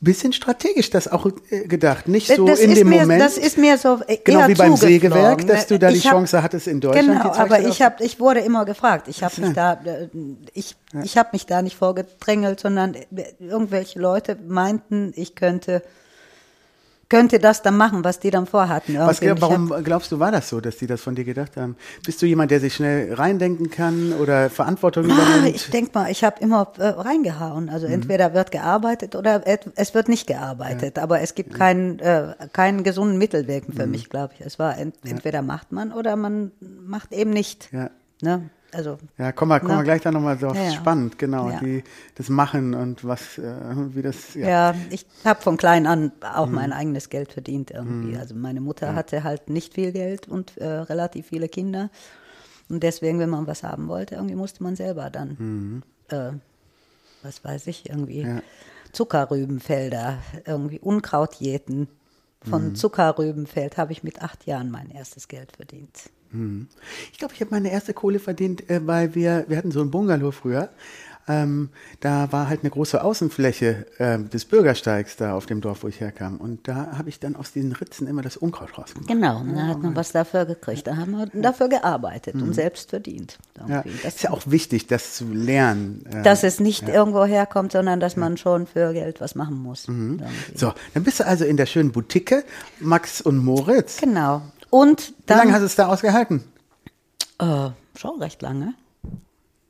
ein 0.01 0.05
bisschen 0.05 0.33
strategisch 0.33 0.89
das 0.89 1.07
auch 1.09 1.27
äh, 1.49 1.67
gedacht. 1.67 2.07
Nicht 2.07 2.33
so 2.33 2.45
das 2.45 2.59
in 2.59 2.73
dem 2.73 2.89
mir, 2.89 3.01
Moment. 3.01 3.21
Das 3.21 3.37
ist 3.37 3.57
mir 3.57 3.77
so 3.77 3.99
äh, 4.07 4.17
Genau 4.23 4.39
eher 4.41 4.47
wie 4.47 4.53
beim 4.55 4.75
Sägewerk, 4.75 5.45
dass 5.45 5.67
du 5.67 5.77
da 5.77 5.89
die 5.89 5.97
Ich 5.97 6.05
hab- 6.07 6.13
Chance 6.13 6.41
hattest 6.41 6.67
in 6.67 6.79
Deutschland. 6.81 7.07
Genau, 7.21 7.33
die 7.33 7.39
aber 7.39 7.59
ich, 7.61 7.81
hab, 7.81 8.01
ich 8.01 8.19
wurde 8.19 8.39
immer 8.39 8.65
gefragt. 8.65 9.07
Ich 9.07 9.23
habe 9.23 9.39
mich 9.41 9.53
da, 9.53 9.73
äh, 9.73 10.07
ich, 10.53 10.75
ich 11.03 11.17
habe 11.17 11.29
mich 11.33 11.45
da 11.45 11.61
nicht 11.61 11.75
vorgedrängelt, 11.75 12.59
sondern 12.59 12.95
äh, 12.95 13.05
irgendwelche 13.39 13.99
Leute 13.99 14.37
meinten, 14.47 15.13
ich 15.15 15.35
könnte, 15.35 15.83
könnte 17.09 17.39
das 17.39 17.61
dann 17.63 17.75
machen, 17.75 18.03
was 18.03 18.19
die 18.19 18.29
dann 18.29 18.45
vorhatten. 18.45 18.97
Was, 18.97 19.19
warum 19.21 19.71
hab- 19.73 19.83
glaubst 19.83 20.11
du, 20.11 20.19
war 20.19 20.31
das 20.31 20.47
so, 20.49 20.61
dass 20.61 20.77
die 20.77 20.85
das 20.87 21.01
von 21.01 21.15
dir 21.15 21.23
gedacht 21.23 21.57
haben? 21.57 21.75
Bist 22.05 22.21
du 22.21 22.27
jemand, 22.27 22.51
der 22.51 22.59
sich 22.59 22.75
schnell 22.75 23.13
reindenken 23.15 23.71
kann 23.71 24.13
oder 24.13 24.49
Verantwortung 24.51 25.05
Ah, 25.09 25.13
übernimmt? 25.15 25.55
ich 25.55 25.69
denke 25.71 25.91
mal, 25.95 26.11
ich 26.11 26.23
habe 26.23 26.39
immer 26.39 26.71
äh, 26.77 26.85
reingehauen. 26.87 27.69
Also 27.69 27.87
entweder 27.87 28.33
wird 28.35 28.51
gearbeitet 28.51 29.15
oder 29.15 29.41
es 29.75 29.93
wird 29.95 30.07
nicht 30.07 30.27
gearbeitet. 30.27 30.99
Aber 30.99 31.19
es 31.21 31.33
gibt 31.33 31.55
keinen, 31.55 31.97
äh, 31.99 32.35
keinen 32.53 32.83
gesunden 32.83 33.17
Mittelweg 33.17 33.65
für 33.75 33.87
mich, 33.87 34.09
glaube 34.09 34.35
ich. 34.37 34.45
Es 34.45 34.59
war 34.59 34.77
ent 34.77 34.95
entweder 35.03 35.41
macht 35.41 35.71
man 35.71 35.91
oder 35.91 36.15
man 36.15 36.51
macht 36.85 37.11
eben 37.11 37.31
nicht. 37.31 37.69
Ja. 37.71 37.89
Ne? 38.21 38.49
Also 38.71 38.97
Ja, 39.17 39.31
komm 39.31 39.49
mal, 39.49 39.59
komm 39.59 39.69
Na. 39.69 39.75
mal 39.77 39.83
gleich 39.83 40.01
da 40.01 40.11
nochmal 40.11 40.37
drauf. 40.37 40.55
Ja, 40.55 40.63
ja. 40.65 40.71
Spannend, 40.71 41.17
genau. 41.17 41.49
Ja. 41.49 41.59
Die, 41.59 41.83
das 42.15 42.29
Machen 42.29 42.73
und 42.75 43.03
was, 43.03 43.37
äh, 43.39 43.95
wie 43.95 44.01
das, 44.03 44.35
ja. 44.35 44.47
Ja, 44.71 44.75
ich 44.91 45.05
habe 45.25 45.41
von 45.41 45.57
klein 45.57 45.87
an 45.87 46.11
auch 46.21 46.47
Mhm. 46.47 46.55
mein 46.55 46.73
eigenes 46.73 47.09
Geld 47.09 47.33
verdient 47.33 47.71
irgendwie. 47.71 48.15
Also 48.17 48.35
meine 48.35 48.61
Mutter 48.61 48.93
hatte 48.93 49.23
halt 49.23 49.49
nicht 49.49 49.73
viel 49.73 49.91
Geld 49.91 50.27
und 50.27 50.57
äh, 50.57 50.67
relativ 50.67 51.27
viele 51.27 51.49
Kinder. 51.49 51.89
Und 52.69 52.83
deswegen, 52.83 53.17
wenn 53.17 53.31
man 53.31 53.47
was 53.47 53.63
haben 53.63 53.87
wollte, 53.87 54.15
irgendwie 54.15 54.35
musste 54.35 54.61
man 54.61 54.75
selber 54.75 55.09
dann, 55.09 55.81
äh, 56.09 56.33
was 57.23 57.43
weiß 57.43 57.65
ich, 57.67 57.89
irgendwie 57.89 58.25
Mhm. 58.25 58.41
Zuckerrübenfelder, 58.91 60.19
irgendwie 60.45 60.79
Unkraut 60.79 61.35
jäten. 61.35 61.79
Mhm. 62.45 62.49
Von 62.49 62.75
Zuckerrübenfeld 62.75 63.77
habe 63.77 63.91
ich 63.91 64.03
mit 64.03 64.21
acht 64.21 64.45
Jahren 64.45 64.69
mein 64.71 64.89
erstes 64.91 65.27
Geld 65.27 65.51
verdient. 65.55 66.09
Ich 67.11 67.17
glaube, 67.17 67.33
ich 67.33 67.41
habe 67.41 67.51
meine 67.51 67.71
erste 67.71 67.93
Kohle 67.93 68.19
verdient, 68.19 68.69
äh, 68.69 68.85
weil 68.85 69.15
wir, 69.15 69.45
wir 69.47 69.57
hatten 69.57 69.71
so 69.71 69.81
ein 69.81 69.91
Bungalow 69.91 70.31
früher. 70.31 70.69
Ähm, 71.29 71.69
da 71.99 72.31
war 72.31 72.49
halt 72.49 72.61
eine 72.61 72.71
große 72.71 73.03
Außenfläche 73.03 73.85
ähm, 73.99 74.31
des 74.31 74.45
Bürgersteigs 74.45 75.15
da 75.15 75.35
auf 75.35 75.45
dem 75.45 75.61
Dorf, 75.61 75.83
wo 75.83 75.87
ich 75.87 75.99
herkam. 75.99 76.37
Und 76.37 76.67
da 76.67 76.97
habe 76.97 77.09
ich 77.09 77.19
dann 77.19 77.35
aus 77.35 77.51
diesen 77.51 77.71
Ritzen 77.71 78.07
immer 78.07 78.23
das 78.23 78.35
Unkraut 78.35 78.75
rausgemacht. 78.75 79.07
Genau, 79.07 79.43
da 79.55 79.67
hat 79.67 79.79
man 79.83 79.95
was 79.95 80.11
dafür 80.11 80.45
gekriegt. 80.45 80.87
Da 80.87 80.97
haben 80.97 81.11
wir 81.11 81.27
dafür 81.27 81.69
gearbeitet 81.69 82.33
und 82.33 82.53
selbst 82.53 82.89
verdient. 82.89 83.37
Mhm. 83.63 83.71
Ja. 83.71 83.83
Das 84.01 84.15
ist 84.15 84.23
ja 84.23 84.31
auch 84.31 84.41
wichtig, 84.47 84.87
das 84.87 85.17
zu 85.17 85.31
lernen. 85.31 86.03
äh, 86.11 86.23
dass 86.23 86.43
es 86.43 86.59
nicht 86.59 86.89
irgendwo 86.89 87.23
herkommt, 87.25 87.73
sondern 87.73 87.99
dass 87.99 88.15
man 88.15 88.37
schon 88.37 88.65
für 88.65 88.91
Geld 88.93 89.21
was 89.21 89.35
machen 89.35 89.61
muss. 89.61 89.87
Mhm. 89.87 90.21
So, 90.55 90.73
dann 90.95 91.03
bist 91.03 91.19
du 91.19 91.27
also 91.27 91.45
in 91.45 91.57
der 91.57 91.67
schönen 91.67 91.91
Boutique, 91.91 92.43
Max 92.79 93.21
und 93.21 93.37
Moritz. 93.37 93.97
Genau. 93.97 94.41
Und 94.69 95.13
Wie 95.25 95.33
lange 95.33 95.43
dann 95.45 95.53
hast 95.53 95.61
du 95.61 95.65
es 95.65 95.75
da 95.75 95.87
ausgehalten? 95.87 96.43
äh, 97.39 97.69
schon 97.97 98.21
recht 98.21 98.41
lange. 98.41 98.73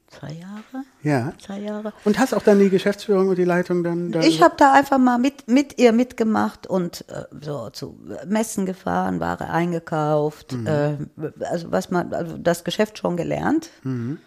Zwei 0.08 0.32
Jahre? 0.34 0.86
Ja. 1.04 1.34
Zwei 1.40 1.60
Jahre. 1.60 1.94
Und 2.04 2.18
hast 2.18 2.34
auch 2.34 2.42
dann 2.42 2.58
die 2.58 2.72
Geschäftsführung 2.72 3.28
und 3.30 3.38
die 3.38 3.44
Leitung 3.44 3.84
dann? 3.84 4.12
dann 4.12 4.24
Ich 4.24 4.42
habe 4.42 4.56
da 4.58 4.74
einfach 4.74 4.98
mal 4.98 5.20
mit, 5.20 5.48
mit 5.48 5.78
ihr 5.80 5.92
mitgemacht 5.92 6.66
und 6.66 7.06
äh, 7.10 7.26
so 7.42 7.70
zu 7.70 7.96
Messen 8.26 8.66
gefahren, 8.66 9.20
Ware 9.20 9.50
eingekauft, 9.52 10.54
Mhm. 10.54 10.68
äh, 10.68 10.98
also 11.46 11.72
was 11.72 11.92
man, 11.92 12.12
also 12.12 12.38
das 12.40 12.64
Geschäft 12.64 12.98
schon 12.98 13.18
gelernt. 13.18 13.70
Mhm. 13.84 14.18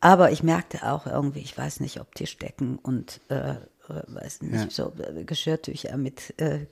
Aber 0.00 0.30
ich 0.32 0.42
merkte 0.42 0.82
auch 0.86 1.06
irgendwie, 1.06 1.40
ich 1.40 1.56
weiß 1.56 1.80
nicht, 1.80 1.98
ob 1.98 2.14
Tischdecken 2.14 2.78
und 2.82 3.20
äh, 3.30 3.52
äh, 3.52 3.56
weiß 4.08 4.42
nicht, 4.42 4.64
Ja. 4.64 4.70
so 4.70 4.92
äh, 5.02 5.24
Geschirrtücher 5.24 5.96
mit 5.96 6.38
äh, 6.38 6.66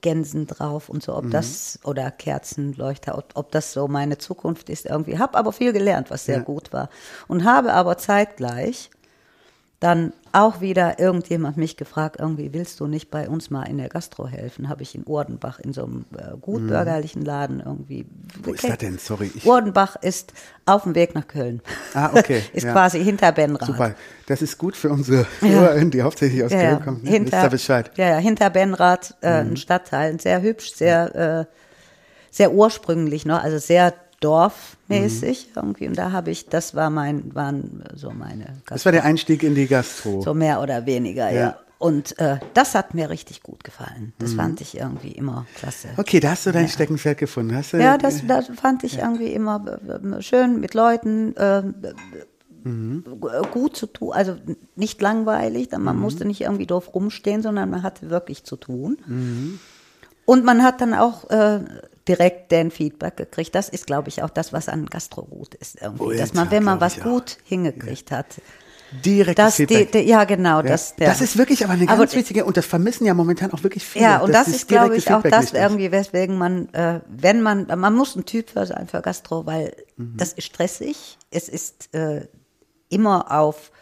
Gänsen 0.00 0.46
drauf 0.46 0.88
und 0.88 1.02
so, 1.02 1.12
Mhm. 1.12 1.18
ob 1.18 1.30
das 1.30 1.78
oder 1.84 2.10
Kerzenleuchter, 2.10 3.16
ob, 3.18 3.26
ob 3.34 3.50
das 3.52 3.72
so 3.72 3.88
meine 3.88 4.18
Zukunft 4.18 4.68
ist 4.70 4.86
irgendwie. 4.86 5.18
Habe 5.18 5.36
aber 5.38 5.52
viel 5.52 5.72
gelernt, 5.72 6.10
was 6.10 6.24
sehr 6.26 6.38
Ja. 6.38 6.42
gut 6.42 6.72
war 6.72 6.88
und 7.28 7.44
habe 7.44 7.72
aber 7.72 7.98
zeitgleich 7.98 8.90
dann 9.80 10.12
auch 10.32 10.60
wieder 10.62 10.98
irgendjemand 10.98 11.56
mich 11.58 11.76
gefragt, 11.76 12.16
irgendwie 12.18 12.52
willst 12.54 12.80
du 12.80 12.86
nicht 12.86 13.10
bei 13.10 13.28
uns 13.28 13.50
mal 13.50 13.64
in 13.64 13.76
der 13.78 13.88
Gastro 13.88 14.26
helfen? 14.26 14.68
Habe 14.68 14.82
ich 14.82 14.94
in 14.94 15.04
Urdenbach 15.04 15.60
in 15.60 15.72
so 15.74 15.84
einem 15.84 16.04
äh, 16.16 16.36
gut 16.40 16.66
bürgerlichen 16.66 17.22
Laden 17.22 17.60
irgendwie. 17.60 18.04
Mhm. 18.04 18.08
Wo 18.42 18.52
ist 18.52 18.64
das 18.64 18.78
denn? 18.78 18.98
Sorry. 18.98 19.30
Ich, 19.34 19.46
Urdenbach 19.46 19.96
ist 19.96 20.32
auf 20.64 20.84
dem 20.84 20.94
Weg 20.94 21.14
nach 21.14 21.26
Köln. 21.28 21.60
Ah, 21.94 22.10
okay, 22.14 22.42
ist 22.54 22.64
ja. 22.64 22.72
quasi 22.72 23.02
hinter 23.04 23.32
Benrath. 23.32 23.66
super. 23.66 23.94
Das 24.26 24.42
ist 24.42 24.56
gut 24.58 24.76
für 24.76 24.90
unsere 24.90 25.26
Hörerinnen, 25.40 25.90
die 25.90 26.02
hauptsächlich 26.02 26.42
aus 26.42 26.52
Ja, 26.52 26.58
Köln 26.58 26.78
ja. 26.78 26.84
kommen. 26.84 27.02
ne? 27.02 27.10
hinter, 27.10 27.42
Wisst 27.42 27.50
Bescheid? 27.50 27.90
Mhm. 27.96 28.02
Ja, 28.02 28.08
ja, 28.10 28.16
hinter 28.16 28.50
Benrath, 28.50 29.14
äh, 29.20 29.28
ein 29.40 29.56
Stadtteil, 29.56 30.18
sehr 30.20 30.40
hübsch, 30.42 30.72
sehr, 30.74 31.46
äh, 31.48 31.54
sehr 32.30 32.52
ursprünglich, 32.52 33.24
ne? 33.26 33.40
also 33.40 33.58
sehr 33.58 33.94
dorfmäßig 34.20 35.48
Mhm. 35.48 35.52
irgendwie. 35.56 35.88
Und 35.88 35.98
da 35.98 36.12
habe 36.12 36.30
ich, 36.30 36.48
das 36.48 36.74
war 36.74 36.90
mein, 36.90 37.34
waren 37.34 37.84
so 37.94 38.10
meine 38.10 38.62
Das 38.68 38.84
war 38.84 38.92
der 38.92 39.04
Einstieg 39.04 39.42
in 39.42 39.54
die 39.54 39.66
Gastro. 39.66 40.22
so 40.22 40.34
mehr 40.34 40.60
oder 40.60 40.86
weniger, 40.86 41.30
ja. 41.30 41.38
Ja. 41.40 41.48
Mhm. 41.48 41.54
Und 41.78 42.18
äh, 42.18 42.38
das 42.54 42.74
hat 42.74 42.94
mir 42.94 43.10
richtig 43.10 43.42
gut 43.42 43.62
gefallen. 43.62 44.14
Das 44.18 44.32
fand 44.32 44.62
ich 44.62 44.78
irgendwie 44.78 45.12
immer 45.12 45.44
klasse. 45.56 45.88
Okay, 45.98 46.20
da 46.20 46.30
hast 46.30 46.46
du 46.46 46.50
dein 46.52 46.68
Steckenpferd 46.70 47.18
gefunden. 47.18 47.54
Hast 47.54 47.74
du, 47.74 47.76
Ja, 47.76 47.98
das, 47.98 48.26
das 48.26 48.46
fand 48.58 48.82
ich 48.82 48.96
irgendwie 48.98 49.30
immer 49.34 49.62
äh, 49.86 50.22
schön 50.22 50.58
mit 50.60 50.72
Leuten 50.72 51.36
äh, 51.36 51.62
Mhm. 52.64 53.04
gut 53.52 53.76
zu 53.76 53.86
tun, 53.86 54.12
also 54.12 54.34
nicht 54.74 55.00
langweilig, 55.00 55.68
man 55.78 55.96
musste 56.00 56.24
nicht 56.24 56.40
irgendwie 56.40 56.66
doof 56.66 56.94
rumstehen, 56.94 57.40
sondern 57.40 57.70
man 57.70 57.84
hatte 57.84 58.10
wirklich 58.10 58.42
zu 58.42 58.56
tun. 58.56 58.96
Mhm. 59.06 59.60
Und 60.24 60.44
man 60.44 60.64
hat 60.64 60.80
dann 60.80 60.92
auch 60.92 61.30
äh, 61.30 61.60
direkt 62.08 62.52
den 62.52 62.70
Feedback 62.70 63.16
gekriegt. 63.16 63.54
Das 63.54 63.68
ist, 63.68 63.86
glaube 63.86 64.08
ich, 64.08 64.22
auch 64.22 64.30
das, 64.30 64.52
was 64.52 64.68
an 64.68 64.86
Gastro 64.86 65.22
gut 65.24 65.54
ist. 65.54 65.80
Irgendwie. 65.82 66.02
Ultra, 66.04 66.20
Dass 66.22 66.34
man, 66.34 66.50
wenn 66.50 66.62
man 66.64 66.80
was 66.80 67.00
gut 67.00 67.38
hingekriegt 67.44 68.10
hat, 68.10 68.26
Direktes 69.04 69.34
das, 69.44 69.56
die, 69.56 69.66
Feedback. 69.66 70.04
die, 70.04 70.08
ja 70.08 70.22
genau, 70.24 70.58
Ja. 70.58 70.62
das, 70.62 70.94
das 70.96 71.20
ist 71.20 71.36
wirklich 71.36 71.64
aber 71.64 71.72
eine 71.72 71.86
ganz 71.86 71.98
Aber- 72.00 72.12
wichtige, 72.12 72.44
und 72.44 72.56
das 72.56 72.66
vermissen 72.66 73.04
ja 73.04 73.14
momentan 73.14 73.52
auch 73.52 73.62
wirklich 73.64 73.84
viele. 73.84 74.04
Ja, 74.04 74.18
und 74.20 74.32
das 74.32 74.46
ist, 74.46 74.68
glaube 74.68 74.96
ich, 74.96 75.12
auch 75.12 75.22
das 75.22 75.52
irgendwie, 75.52 75.90
weswegen 75.90 76.38
man, 76.38 76.72
äh, 76.72 77.00
wenn 77.08 77.42
man, 77.42 77.66
man 77.66 77.94
muss 77.94 78.14
ein 78.14 78.24
Typ 78.24 78.48
für 78.50 78.64
sein 78.64 78.86
für 78.86 79.02
Gastro, 79.02 79.44
weil 79.44 79.74
Mhm. 79.96 80.16
das 80.18 80.32
ist 80.34 80.44
stressig. 80.44 81.18
Es 81.32 81.48
ist 81.48 81.92
äh, 81.94 82.28
immer 82.88 83.32
auf 83.36 83.72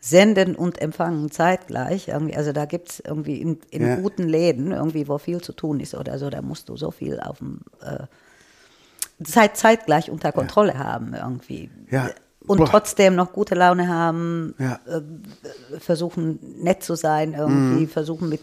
Senden 0.00 0.54
und 0.54 0.80
Empfangen 0.80 1.30
zeitgleich. 1.30 2.08
Irgendwie, 2.08 2.36
also 2.36 2.52
da 2.52 2.64
gibt's 2.66 3.00
irgendwie 3.00 3.40
in, 3.40 3.58
in 3.70 3.86
Ja. 3.86 3.96
guten 3.96 4.28
Läden, 4.28 4.72
irgendwie, 4.72 5.08
wo 5.08 5.18
viel 5.18 5.40
zu 5.40 5.52
tun 5.52 5.80
ist 5.80 5.94
oder 5.94 6.18
so, 6.18 6.30
da 6.30 6.40
musst 6.42 6.68
du 6.68 6.76
so 6.76 6.90
viel 6.90 7.18
auf 7.20 7.38
dem 7.38 7.60
äh, 7.82 8.04
Zeit, 9.24 9.56
zeitgleich 9.56 10.10
unter 10.10 10.30
Kontrolle 10.32 10.78
haben 10.78 11.14
irgendwie. 11.14 11.70
Ja. 11.90 12.10
Und 12.46 12.58
Boah. 12.58 12.66
trotzdem 12.66 13.14
noch 13.16 13.32
gute 13.32 13.54
Laune 13.54 13.88
haben, 13.88 14.54
Ja. 14.58 14.80
versuchen 15.80 16.38
nett 16.62 16.82
zu 16.82 16.94
sein, 16.94 17.34
irgendwie, 17.34 17.86
versuchen 17.86 18.28
mit 18.28 18.40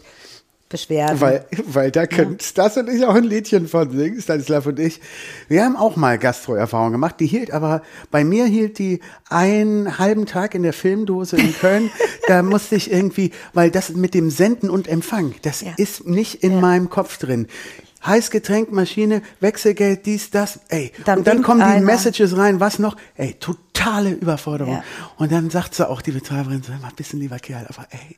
Beschwerden. 0.68 1.20
Weil, 1.20 1.46
weil 1.66 1.90
da 1.92 2.06
können 2.06 2.38
Stas 2.40 2.76
und 2.76 2.88
ich 2.88 3.04
auch 3.04 3.14
ein 3.14 3.22
Liedchen 3.24 3.68
von 3.68 3.88
singen, 3.90 4.20
Stanislav 4.20 4.66
und 4.66 4.80
ich. 4.80 5.00
Wir 5.48 5.64
haben 5.64 5.76
auch 5.76 5.94
mal 5.94 6.18
Gastro-Erfahrung 6.18 6.90
gemacht. 6.92 7.16
Die 7.20 7.26
hielt 7.26 7.52
aber, 7.52 7.82
bei 8.10 8.24
mir 8.24 8.46
hielt 8.46 8.78
die 8.80 9.00
einen 9.28 9.98
halben 9.98 10.26
Tag 10.26 10.54
in 10.56 10.64
der 10.64 10.72
Filmdose 10.72 11.36
in 11.36 11.54
Köln. 11.54 11.90
da 12.26 12.42
musste 12.42 12.74
ich 12.74 12.90
irgendwie, 12.90 13.30
weil 13.54 13.70
das 13.70 13.90
mit 13.90 14.12
dem 14.14 14.28
Senden 14.30 14.68
und 14.68 14.88
Empfang, 14.88 15.34
das 15.42 15.60
Ja. 15.60 15.72
ist 15.76 16.06
nicht 16.06 16.42
in 16.42 16.60
meinem 16.60 16.90
Kopf 16.90 17.18
drin. 17.18 17.46
Heißgetränkmaschine, 18.04 19.22
Wechselgeld, 19.40 20.06
dies, 20.06 20.30
das, 20.30 20.60
ey. 20.68 20.92
Dann 21.04 21.18
und 21.18 21.26
dann 21.26 21.42
kommen 21.42 21.60
die 21.60 21.66
einer. 21.66 21.84
Messages 21.84 22.36
rein, 22.36 22.60
was 22.60 22.78
noch? 22.78 22.96
Ey, 23.16 23.34
totale 23.34 24.10
Überforderung. 24.10 24.74
Ja. 24.74 24.84
Und 25.16 25.32
dann 25.32 25.50
sagt 25.50 25.74
sie 25.74 25.88
auch, 25.88 26.02
die 26.02 26.12
Betreiberin, 26.12 26.62
so, 26.62 26.72
mal 26.72 26.88
ein 26.88 26.94
bisschen 26.96 27.20
lieber 27.20 27.38
Kerl, 27.38 27.66
aber 27.68 27.86
ey, 27.90 28.16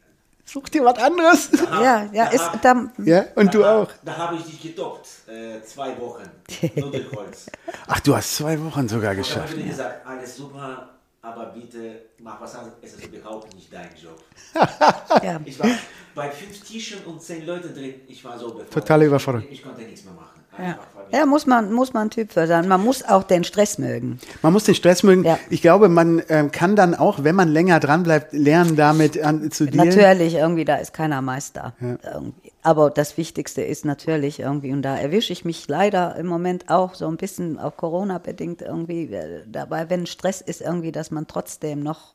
such 0.49 0.69
dir 0.71 0.85
was 0.85 0.99
anderes. 0.99 1.51
ja, 1.71 2.09
ja, 2.13 2.27
ist 2.29 2.51
da, 2.63 2.91
ja, 2.99 3.25
und 3.35 3.53
du 3.53 3.61
da, 3.61 3.83
auch. 3.83 3.91
Da 4.05 4.17
habe 4.17 4.37
ich 4.37 4.45
dich 4.45 4.61
getoppt. 4.63 5.07
Äh, 5.29 5.63
zwei 5.63 5.99
Wochen. 6.01 6.29
Nudelholz. 6.77 7.47
Ach, 7.87 8.01
du 8.01 8.17
hast 8.17 8.37
zwei 8.37 8.59
Wochen 8.63 8.89
sogar 8.89 9.13
Ich 9.13 9.19
habe 9.19 9.29
geschafft. 9.29 9.57
wieder 9.57 9.69
gesagt, 9.69 10.07
alles 10.07 10.37
super, 10.37 10.89
aber 11.21 11.47
bitte 11.47 12.01
mach 12.19 12.41
was 12.41 12.55
anderes. 12.55 12.75
Es 12.83 12.95
ist 12.95 13.07
überhaupt 13.07 13.55
nicht 13.55 13.73
dein 13.73 13.91
Job. 14.03 14.19
ja. 15.23 15.41
Ich 15.45 15.59
war 15.59 15.69
bei 16.15 16.31
fünf 16.31 16.61
Tischen 16.65 17.05
und 17.05 17.23
zehn 17.23 17.47
Leuten 17.47 17.75
drin. 17.75 18.01
Ich 18.09 18.25
war 18.25 18.39
so 18.39 18.47
überfordert. 18.47 18.73
Totale 18.73 19.05
Überforderung. 19.07 19.47
Ich, 19.49 19.59
ich 19.59 19.63
konnte 19.63 19.83
nichts 19.83 20.05
mehr 20.05 20.15
machen. 20.15 20.38
Ja. 20.59 20.79
Ja, 21.11 21.25
muss 21.25 21.47
man, 21.47 21.73
muss 21.73 21.95
man 21.95 22.09
ein 22.09 22.11
Typ 22.11 22.33
für 22.33 22.47
sein. 22.47 22.69
Man 22.69 22.85
muss 22.85 23.03
auch 23.03 23.23
den 23.23 23.45
Stress 23.45 23.79
mögen. 23.79 24.19
Man 24.43 24.53
muss 24.53 24.65
den 24.65 24.75
Stress 24.75 25.03
mögen. 25.03 25.25
Ja. 25.25 25.39
Ich 25.49 25.63
glaube, 25.63 25.89
man 25.89 26.23
ähm, 26.29 26.51
kann 26.51 26.77
dann 26.77 26.95
auch, 26.95 27.25
wenn 27.25 27.35
man 27.35 27.49
länger 27.49 27.81
dran 27.81 28.03
bleibt, 28.03 28.33
lernen, 28.33 28.77
damit 28.77 29.23
an, 29.23 29.51
zu 29.51 29.67
dealen. 29.67 29.89
Natürlich, 29.89 30.35
irgendwie, 30.35 30.65
da 30.65 30.77
ist 30.77 30.93
keiner 30.93 31.23
Meister. 31.23 31.73
Irgendwie. 31.81 32.53
Aber 32.63 32.91
das 32.91 33.17
Wichtigste 33.17 33.63
ist 33.63 33.87
natürlich 33.87 34.41
irgendwie, 34.41 34.73
und 34.73 34.83
da 34.83 34.97
erwische 34.97 35.33
ich 35.33 35.45
mich 35.45 35.67
leider 35.69 36.17
im 36.17 36.27
Moment 36.27 36.69
auch 36.69 36.95
so 36.95 37.09
ein 37.09 37.17
bisschen, 37.17 37.59
auch 37.59 37.77
Corona-bedingt 37.77 38.61
irgendwie, 38.61 39.05
äh, 39.05 39.45
dabei, 39.47 39.89
wenn 39.89 40.07
Stress 40.07 40.43
ist, 40.43 40.61
irgendwie, 40.61 40.93
dass 40.93 41.11
man 41.11 41.27
trotzdem 41.27 41.83
noch 41.83 42.13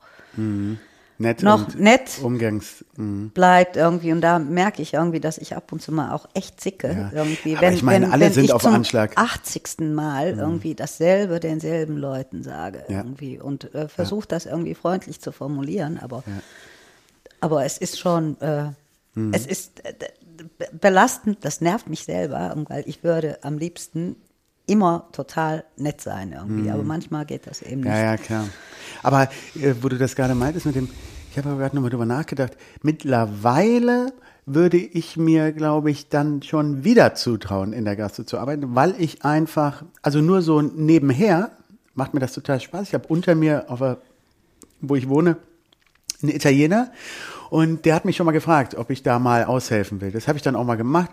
Nett 1.20 1.44
noch 1.44 1.68
und 1.68 1.80
nett 1.80 2.20
Umgangs. 2.24 2.84
mhm. 2.98 3.30
bleibt 3.30 3.78
irgendwie 3.78 4.12
und 4.12 4.22
da 4.22 4.40
merke 4.40 4.82
ich 4.82 4.94
irgendwie, 4.96 5.20
dass 5.20 5.38
ich 5.38 5.56
ab 5.56 5.72
und 5.72 5.82
zu 5.82 5.92
mal 5.92 6.12
auch 6.12 6.28
echt 6.34 6.60
zicke 6.60 6.88
Ja. 6.92 7.12
irgendwie. 7.14 7.54
Aber 7.56 7.68
Wenn, 7.68 7.74
ich 7.76 7.84
meine, 7.84 8.06
wenn, 8.08 8.12
alle 8.12 8.26
wenn 8.26 8.34
sind 8.34 8.46
ich 8.46 8.54
auf 8.54 8.64
zum 8.64 8.74
Anschlag. 8.74 9.12
80. 9.16 9.80
Mal 9.94 10.30
irgendwie 10.32 10.74
dasselbe 10.76 11.40
denselben 11.40 11.98
Leuten 11.98 12.44
sage 12.44 12.84
Ja. 12.90 12.98
irgendwie 13.00 13.40
und 13.40 13.74
äh, 13.76 13.88
versuche 13.88 14.28
das 14.28 14.46
irgendwie 14.48 14.74
freundlich 14.76 15.22
zu 15.22 15.32
formulieren, 15.32 16.00
aber 16.00 16.24
aber 17.42 17.66
es 17.66 17.78
ist 17.78 18.00
schon 18.00 18.40
äh, 18.42 18.72
Mhm. 19.16 19.32
es 19.32 19.46
ist 19.46 19.86
äh, 19.86 19.94
belastend, 20.72 21.46
das 21.46 21.62
nervt 21.62 21.88
mich 21.88 22.04
selber, 22.06 22.56
weil 22.68 22.84
ich 22.88 23.04
würde 23.04 23.38
am 23.44 23.60
liebsten 23.60 24.16
immer 24.66 25.08
total 25.12 25.66
nett 25.78 26.02
sein 26.02 26.32
irgendwie, 26.32 26.70
aber 26.72 26.84
manchmal 26.84 27.26
geht 27.26 27.48
das 27.48 27.62
eben 27.62 27.82
nicht. 27.82 27.90
Mhm. 27.90 27.96
Ja, 27.96 28.04
ja, 28.04 28.18
klar. 28.18 28.48
Aber 29.02 29.24
äh, 29.56 29.74
wo 29.82 29.90
du 29.90 29.98
das 29.98 30.16
gerade 30.16 30.36
meintest 30.36 30.66
mit 30.66 30.76
dem, 30.76 30.90
ich 31.32 31.38
habe 31.38 31.50
aber 31.50 31.60
gerade 31.60 31.76
nochmal 31.76 31.92
drüber 31.92 32.06
nachgedacht, 32.06 32.54
mittlerweile 32.82 34.14
würde 34.46 34.78
ich 34.78 35.18
mir, 35.18 35.52
glaube 35.52 35.92
ich, 35.92 36.10
dann 36.10 36.42
schon 36.44 36.84
wieder 36.84 37.16
zutrauen, 37.16 37.74
in 37.74 37.86
der 37.86 37.96
Gastro 37.96 38.24
zu 38.24 38.38
arbeiten, 38.38 38.76
weil 38.76 38.96
ich 39.00 39.24
einfach, 39.24 39.84
also 40.02 40.20
nur 40.20 40.42
so 40.42 40.62
nebenher, 40.62 41.52
macht 41.96 42.14
mir 42.14 42.20
das 42.20 42.34
total 42.34 42.60
Spaß. 42.60 42.88
Ich 42.88 42.94
habe 42.94 43.08
unter 43.08 43.36
mir, 43.36 43.66
auf 43.70 43.80
der, 43.80 43.98
wo 44.82 44.96
ich 44.96 45.08
wohne, 45.08 45.38
einen 46.22 46.32
Italiener 46.32 46.92
und 47.50 47.86
der 47.86 47.96
hat 47.96 48.06
mich 48.06 48.16
schon 48.16 48.26
mal 48.26 48.32
gefragt, 48.32 48.76
ob 48.76 48.90
ich 48.90 49.04
da 49.04 49.20
mal 49.20 49.44
aushelfen 49.44 50.02
will. 50.02 50.12
Das 50.12 50.28
habe 50.28 50.38
ich 50.38 50.42
dann 50.42 50.56
auch 50.56 50.64
mal 50.64 50.76
gemacht. 50.76 51.12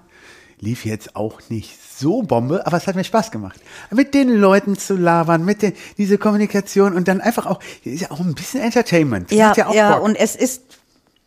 Lief 0.60 0.84
jetzt 0.84 1.16
auch 1.16 1.40
nicht 1.48 1.78
so 1.98 2.22
Bombe, 2.22 2.66
aber 2.66 2.76
es 2.76 2.86
hat 2.86 2.94
mir 2.94 3.04
Spaß 3.04 3.30
gemacht. 3.30 3.58
Mit 3.90 4.12
den 4.14 4.28
Leuten 4.28 4.76
zu 4.76 4.94
labern, 4.94 5.44
mit 5.44 5.62
den, 5.62 5.72
diese 5.96 6.18
Kommunikation 6.18 6.94
und 6.94 7.08
dann 7.08 7.20
einfach 7.22 7.46
auch, 7.46 7.60
ist 7.82 8.02
ja 8.02 8.10
auch 8.10 8.20
ein 8.20 8.34
bisschen 8.34 8.60
Entertainment. 8.60 9.32
Ja, 9.32 9.48
Macht 9.48 9.56
ja 9.56 9.72
ja, 9.72 9.94
Bock. 9.96 10.04
und 10.04 10.16
es 10.16 10.36
ist 10.36 10.62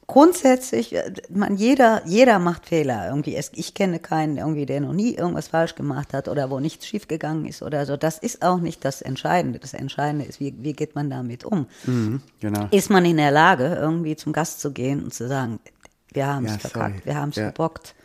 grundsätzlich, 0.06 0.94
äh, 0.96 1.12
man, 1.30 1.56
jeder, 1.58 2.02
jeder 2.06 2.38
macht 2.38 2.68
Fehler 2.68 3.08
irgendwie. 3.08 3.36
Es, 3.36 3.52
ich 3.56 3.74
kenne 3.74 4.00
keinen 4.00 4.38
irgendwie, 4.38 4.66
der 4.66 4.82
noch 4.82 4.94
nie 4.94 5.16
irgendwas 5.16 5.48
falsch 5.48 5.76
gemacht 5.76 6.14
hat 6.14 6.28
oder 6.28 6.50
wo 6.52 6.60
nichts 6.60 6.86
schiefgegangen 6.86 7.46
ist 7.46 7.64
oder 7.64 7.86
so. 7.86 7.98
Das 7.98 8.20
ist 8.20 8.44
auch 8.44 8.60
nicht 8.60 8.86
das 8.86 9.02
Entscheidende. 9.02 9.60
Das 9.60 9.74
Entscheidende 9.74 10.26
ist, 10.26 10.40
wie, 10.40 10.54
wie 10.60 10.74
geht 10.74 10.94
man 10.96 11.10
damit 11.10 11.46
um? 11.46 11.68
Mhm, 11.86 12.22
genau. 12.40 12.68
Ist 12.72 12.90
man 12.90 13.06
in 13.06 13.18
der 13.18 13.32
Lage, 13.32 13.76
irgendwie 13.80 14.16
zum 14.16 14.34
Gast 14.34 14.60
zu 14.60 14.72
gehen 14.72 15.04
und 15.04 15.14
zu 15.14 15.28
sagen, 15.28 15.60
wir 16.12 16.28
haben 16.28 16.46
es 16.46 16.52
Ja, 16.54 16.58
verkackt, 16.60 16.96
sorry. 16.98 17.06
wir 17.06 17.16
haben 17.16 17.30
es 17.30 17.36
Ja. 17.38 17.44
verbockt, 17.46 17.96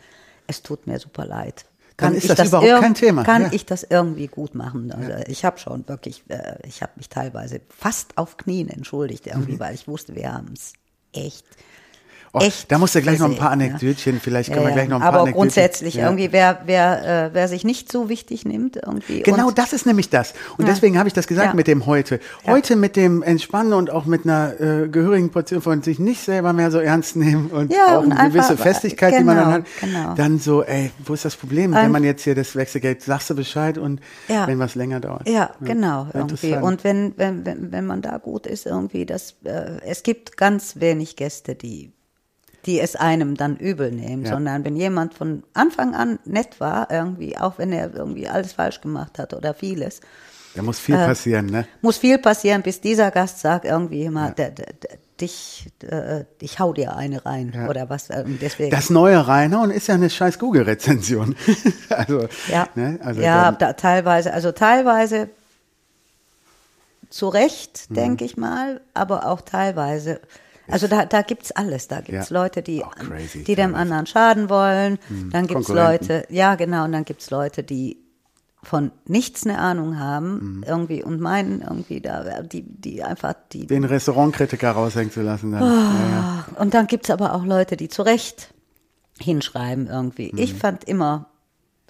es 0.48 0.62
tut 0.64 0.86
mir 0.88 0.98
super 0.98 1.24
leid. 1.24 1.64
Dann 1.96 2.14
ist 2.14 2.24
ich 2.24 2.34
das 2.34 2.48
überhaupt 2.48 2.80
kein 2.80 2.94
Thema, 2.94 3.24
Kann 3.24 3.42
ja. 3.42 3.48
ich 3.52 3.66
das 3.66 3.82
irgendwie 3.82 4.28
gut 4.28 4.54
machen? 4.54 4.92
Also 4.92 5.12
Ich 5.26 5.44
habe 5.44 5.58
schon 5.58 5.86
wirklich, 5.88 6.22
äh, 6.28 6.56
ich 6.64 6.80
habe 6.82 6.92
mich 6.96 7.08
teilweise 7.08 7.60
fast 7.70 8.16
auf 8.16 8.36
Knien 8.36 8.68
entschuldigt 8.68 9.26
irgendwie, 9.26 9.54
Mhm. 9.54 9.58
weil 9.60 9.74
ich 9.74 9.88
wusste, 9.88 10.14
wir 10.14 10.32
haben 10.32 10.52
es 10.54 10.74
echt. 11.12 11.44
Oh, 12.32 12.38
echt 12.40 12.70
da 12.70 12.78
musst 12.78 12.94
du 12.94 13.00
gleich 13.02 13.18
noch 13.18 13.26
ein 13.30 13.36
paar 13.36 13.50
versehen, 13.50 13.70
Anekdötchen, 13.70 14.20
vielleicht 14.20 14.48
Ja, 14.50 14.54
können 14.54 14.66
wir 14.66 14.70
ja. 14.70 14.76
gleich 14.76 14.88
noch 14.88 14.96
ein 14.96 15.00
paar 15.00 15.08
Aber 15.08 15.18
Anekdötchen. 15.20 15.40
grundsätzlich 15.40 15.94
Ja. 15.94 16.04
irgendwie, 16.04 16.32
wer, 16.32 16.60
wer, 16.66 17.26
äh, 17.26 17.30
wer 17.34 17.48
sich 17.48 17.64
nicht 17.64 17.90
so 17.90 18.08
wichtig 18.08 18.44
nimmt 18.44 18.76
irgendwie. 18.76 19.22
Genau, 19.22 19.50
das 19.50 19.72
ist 19.72 19.86
nämlich 19.86 20.10
das. 20.10 20.34
Und 20.58 20.68
deswegen 20.68 20.98
habe 20.98 21.08
ich 21.08 21.14
das 21.14 21.26
gesagt 21.26 21.54
mit 21.54 21.66
dem 21.66 21.86
heute. 21.86 22.20
Heute 22.46 22.76
mit 22.76 22.96
dem 22.96 23.22
Entspannen 23.22 23.72
und 23.72 23.90
auch 23.90 24.04
mit 24.04 24.24
einer 24.24 24.60
äh, 24.60 24.88
gehörigen 24.88 25.30
Portion 25.30 25.62
von 25.62 25.82
sich 25.82 25.98
nicht 25.98 26.20
selber 26.24 26.52
mehr 26.52 26.70
so 26.70 26.78
ernst 26.78 27.16
nehmen 27.16 27.46
und 27.50 27.72
auch 27.74 28.02
und 28.02 28.12
eine 28.12 28.30
gewisse 28.30 28.50
einfach, 28.50 28.64
Festigkeit, 28.64 29.14
die 29.18 29.24
man 29.24 29.36
dann 29.36 29.44
genau, 29.46 29.56
hat. 29.56 29.64
genau. 29.80 30.14
Dann 30.14 30.38
so, 30.38 30.62
ey, 30.64 30.90
wo 31.04 31.14
ist 31.14 31.24
das 31.24 31.36
Problem? 31.36 31.72
Wenn 31.72 31.78
Ein- 31.78 31.92
man 31.92 32.04
jetzt 32.04 32.24
hier 32.24 32.34
das 32.34 32.54
Wechselgeld, 32.56 33.02
sagst 33.02 33.30
du 33.30 33.34
Bescheid 33.34 33.78
und 33.78 34.00
wenn 34.26 34.58
was 34.58 34.74
länger 34.74 35.00
dauert. 35.00 35.28
Ja, 35.28 35.50
genau, 35.60 36.08
irgendwie. 36.12 36.54
Und 36.54 36.84
wenn, 36.84 37.14
wenn, 37.16 37.44
wenn, 37.46 37.72
wenn 37.72 37.86
man 37.86 38.02
da 38.02 38.18
gut 38.18 38.46
ist, 38.46 38.66
irgendwie, 38.66 39.06
das, 39.06 39.34
äh, 39.44 39.80
es 39.86 40.02
gibt 40.02 40.36
ganz 40.36 40.76
wenig 40.80 41.16
Gäste, 41.16 41.54
die, 41.54 41.92
die 42.68 42.78
es 42.80 42.94
einem 42.94 43.34
dann 43.36 43.56
übel 43.56 43.90
nehmen, 43.90 44.24
Ja. 44.24 44.32
sondern 44.34 44.64
wenn 44.64 44.76
jemand 44.76 45.14
von 45.14 45.42
Anfang 45.54 45.94
an 45.96 46.18
nett 46.24 46.60
war, 46.60 46.90
irgendwie, 46.90 47.36
auch 47.36 47.58
wenn 47.58 47.72
er 47.72 47.92
irgendwie 47.94 48.28
alles 48.28 48.52
falsch 48.52 48.80
gemacht 48.80 49.18
hat 49.18 49.34
oder 49.34 49.54
vieles, 49.54 50.00
da 50.54 50.62
muss 50.62 50.78
viel 50.78 50.94
Äh, 50.96 51.06
passieren, 51.06 51.46
ne? 51.46 51.66
muss 51.82 51.96
viel 51.98 52.18
passieren, 52.18 52.62
bis 52.62 52.80
dieser 52.80 53.10
Gast 53.10 53.40
sagt 53.40 53.64
irgendwie 53.64 54.02
immer, 54.04 54.30
der, 54.32 54.50
der, 54.50 54.66
der, 54.74 54.98
dich, 55.20 55.66
äh, 55.82 56.24
ich 56.40 56.58
hau 56.60 56.72
dir 56.72 56.94
eine 56.96 57.24
rein 57.26 57.52
Ja. 57.54 57.68
oder 57.68 57.88
was. 57.90 58.10
äh, 58.10 58.22
Deswegen. 58.26 58.70
Das 58.70 58.90
neue 58.90 59.26
Reinhauen 59.26 59.70
ist 59.70 59.88
ja 59.88 59.94
eine 59.94 60.10
scheiß 60.10 60.38
Google-Rezension. 60.38 61.34
also, 61.88 62.28
Ja, 62.52 62.68
ne? 62.74 62.98
also 63.02 63.20
ja 63.22 63.50
da, 63.52 63.72
teilweise, 63.72 64.32
also 64.32 64.52
teilweise 64.52 65.28
zu 67.10 67.28
Recht, 67.28 67.86
Mhm. 67.88 67.94
denke 67.94 68.24
ich 68.24 68.36
mal, 68.36 68.80
aber 68.94 69.26
auch 69.26 69.40
teilweise, 69.40 70.20
also 70.70 70.86
da, 70.88 71.04
da 71.06 71.22
gibt's 71.22 71.52
alles. 71.52 71.88
Da 71.88 72.00
gibt's 72.00 72.30
Ja. 72.30 72.40
Leute, 72.42 72.62
die, 72.62 72.84
Auch 72.84 72.94
crazy, 72.94 73.44
die 73.44 73.54
dem 73.54 73.74
anderen 73.74 74.06
schaden 74.06 74.48
wollen. 74.50 74.98
Dann 75.30 75.46
gibt's. 75.46 75.68
Leute, 75.68 76.24
ja 76.30 76.54
genau, 76.54 76.84
und 76.84 76.92
dann 76.92 77.04
gibt's 77.04 77.30
Leute, 77.30 77.62
die 77.62 77.98
von 78.64 78.90
nichts 79.06 79.46
eine 79.46 79.58
Ahnung 79.58 79.90
Mhm. 79.90 79.98
haben, 80.00 80.64
irgendwie, 80.66 81.02
und 81.02 81.20
meinen 81.20 81.60
irgendwie 81.62 82.00
da, 82.00 82.42
die, 82.42 82.62
die 82.62 83.02
einfach, 83.04 83.34
die, 83.52 83.66
den 83.68 83.84
Restaurantkritiker 83.84 84.72
raushängen 84.72 85.12
zu 85.12 85.22
lassen. 85.22 85.52
Dann. 85.52 85.62
Ja, 85.62 85.70
ja. 86.10 86.44
und 86.58 86.74
dann 86.74 86.86
gibt's 86.88 87.08
aber 87.10 87.34
auch 87.34 87.44
Leute, 87.44 87.76
die 87.76 87.88
zu 87.88 88.02
Recht 88.02 88.52
hinschreiben 89.20 89.86
irgendwie. 89.86 90.32
Ich 90.36 90.54
Mhm. 90.54 90.58
fand 90.58 90.84
immer 90.84 91.26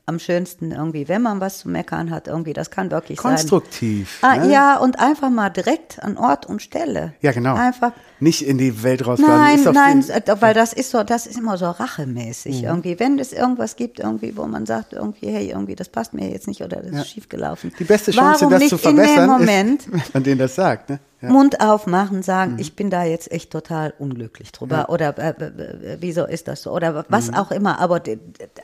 am 0.09 0.18
schönsten 0.18 0.73
irgendwie, 0.73 1.07
wenn 1.09 1.21
man 1.23 1.40
was 1.40 1.59
zu 1.59 1.68
meckern 1.68 2.11
hat, 2.11 2.27
irgendwie, 2.29 2.55
das 2.55 2.71
kann 2.71 2.90
wirklich 2.90 3.18
Konstruktiv. 3.18 4.18
sein. 4.23 4.40
Ah, 4.40 4.44
ne? 4.47 4.53
Ja, 4.53 4.77
und 4.79 4.99
einfach 4.99 5.29
mal 5.31 5.51
direkt 5.51 6.03
an 6.03 6.16
Ort 6.16 6.47
und 6.47 6.62
Stelle. 6.62 7.12
Ja, 7.21 7.33
genau. 7.33 7.55
Einfach. 7.55 7.92
Nicht 8.21 8.42
in 8.44 8.59
die 8.59 8.83
Welt 8.83 9.07
rausblasen. 9.07 9.73
Nein, 9.75 10.01
nein, 10.03 10.23
äh, 10.27 10.37
weil 10.40 10.55
das 10.55 10.73
ist 10.73 10.90
so, 10.90 11.03
das 11.05 11.27
ist 11.27 11.38
immer 11.38 11.57
so 11.59 11.66
rachemäßig 11.71 12.62
Mhm. 12.62 12.64
irgendwie. 12.68 12.99
Wenn 12.99 13.18
es 13.18 13.33
irgendwas 13.33 13.77
gibt, 13.77 14.01
irgendwie, 14.01 14.37
wo 14.37 14.47
man 14.47 14.66
sagt, 14.66 14.94
irgendwie, 14.94 15.29
hey, 15.29 15.51
irgendwie, 15.51 15.75
das 15.77 15.88
passt 15.88 16.14
mir 16.14 16.29
jetzt 16.31 16.49
nicht 16.49 16.62
oder 16.62 16.81
das 16.83 16.92
ist 17.03 17.09
schiefgelaufen. 17.11 17.73
Die 17.79 17.85
beste 17.85 18.11
Chance, 18.11 18.40
Warum 18.40 18.51
das 18.53 18.61
nicht 18.61 18.71
zu 18.71 18.79
verbessern, 18.79 19.29
Moment 19.29 19.83
ist, 19.83 19.92
wenn 19.92 20.03
man 20.14 20.23
denen 20.25 20.38
das 20.38 20.55
sagt. 20.55 20.90
Ne? 20.90 20.99
Ja. 21.20 21.31
Mund 21.31 21.61
aufmachen, 21.61 22.22
sagen, 22.22 22.52
Mhm. 22.52 22.59
ich 22.61 22.76
bin 22.76 22.90
da 22.90 23.02
jetzt 23.02 23.33
echt 23.33 23.50
total 23.50 23.92
unglücklich 23.98 24.52
drüber 24.52 24.88
oder 24.88 25.18
äh, 25.18 25.96
wieso 26.00 26.24
ist 26.24 26.46
das 26.46 26.62
so 26.62 26.70
oder 26.72 27.04
was 27.09 27.28
Mhm. 27.28 27.35
auch 27.35 27.50
immer, 27.50 27.81
aber 27.81 28.00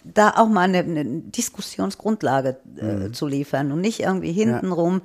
da 0.04 0.34
auch 0.36 0.48
mal 0.48 0.60
eine, 0.62 0.78
eine 0.78 1.04
Diskussionsgrundlage 1.04 2.56
äh, 2.80 2.84
Mhm. 2.84 3.12
zu 3.14 3.26
liefern 3.26 3.72
und 3.72 3.80
nicht 3.80 4.00
irgendwie 4.00 4.32
hintenrum, 4.32 5.02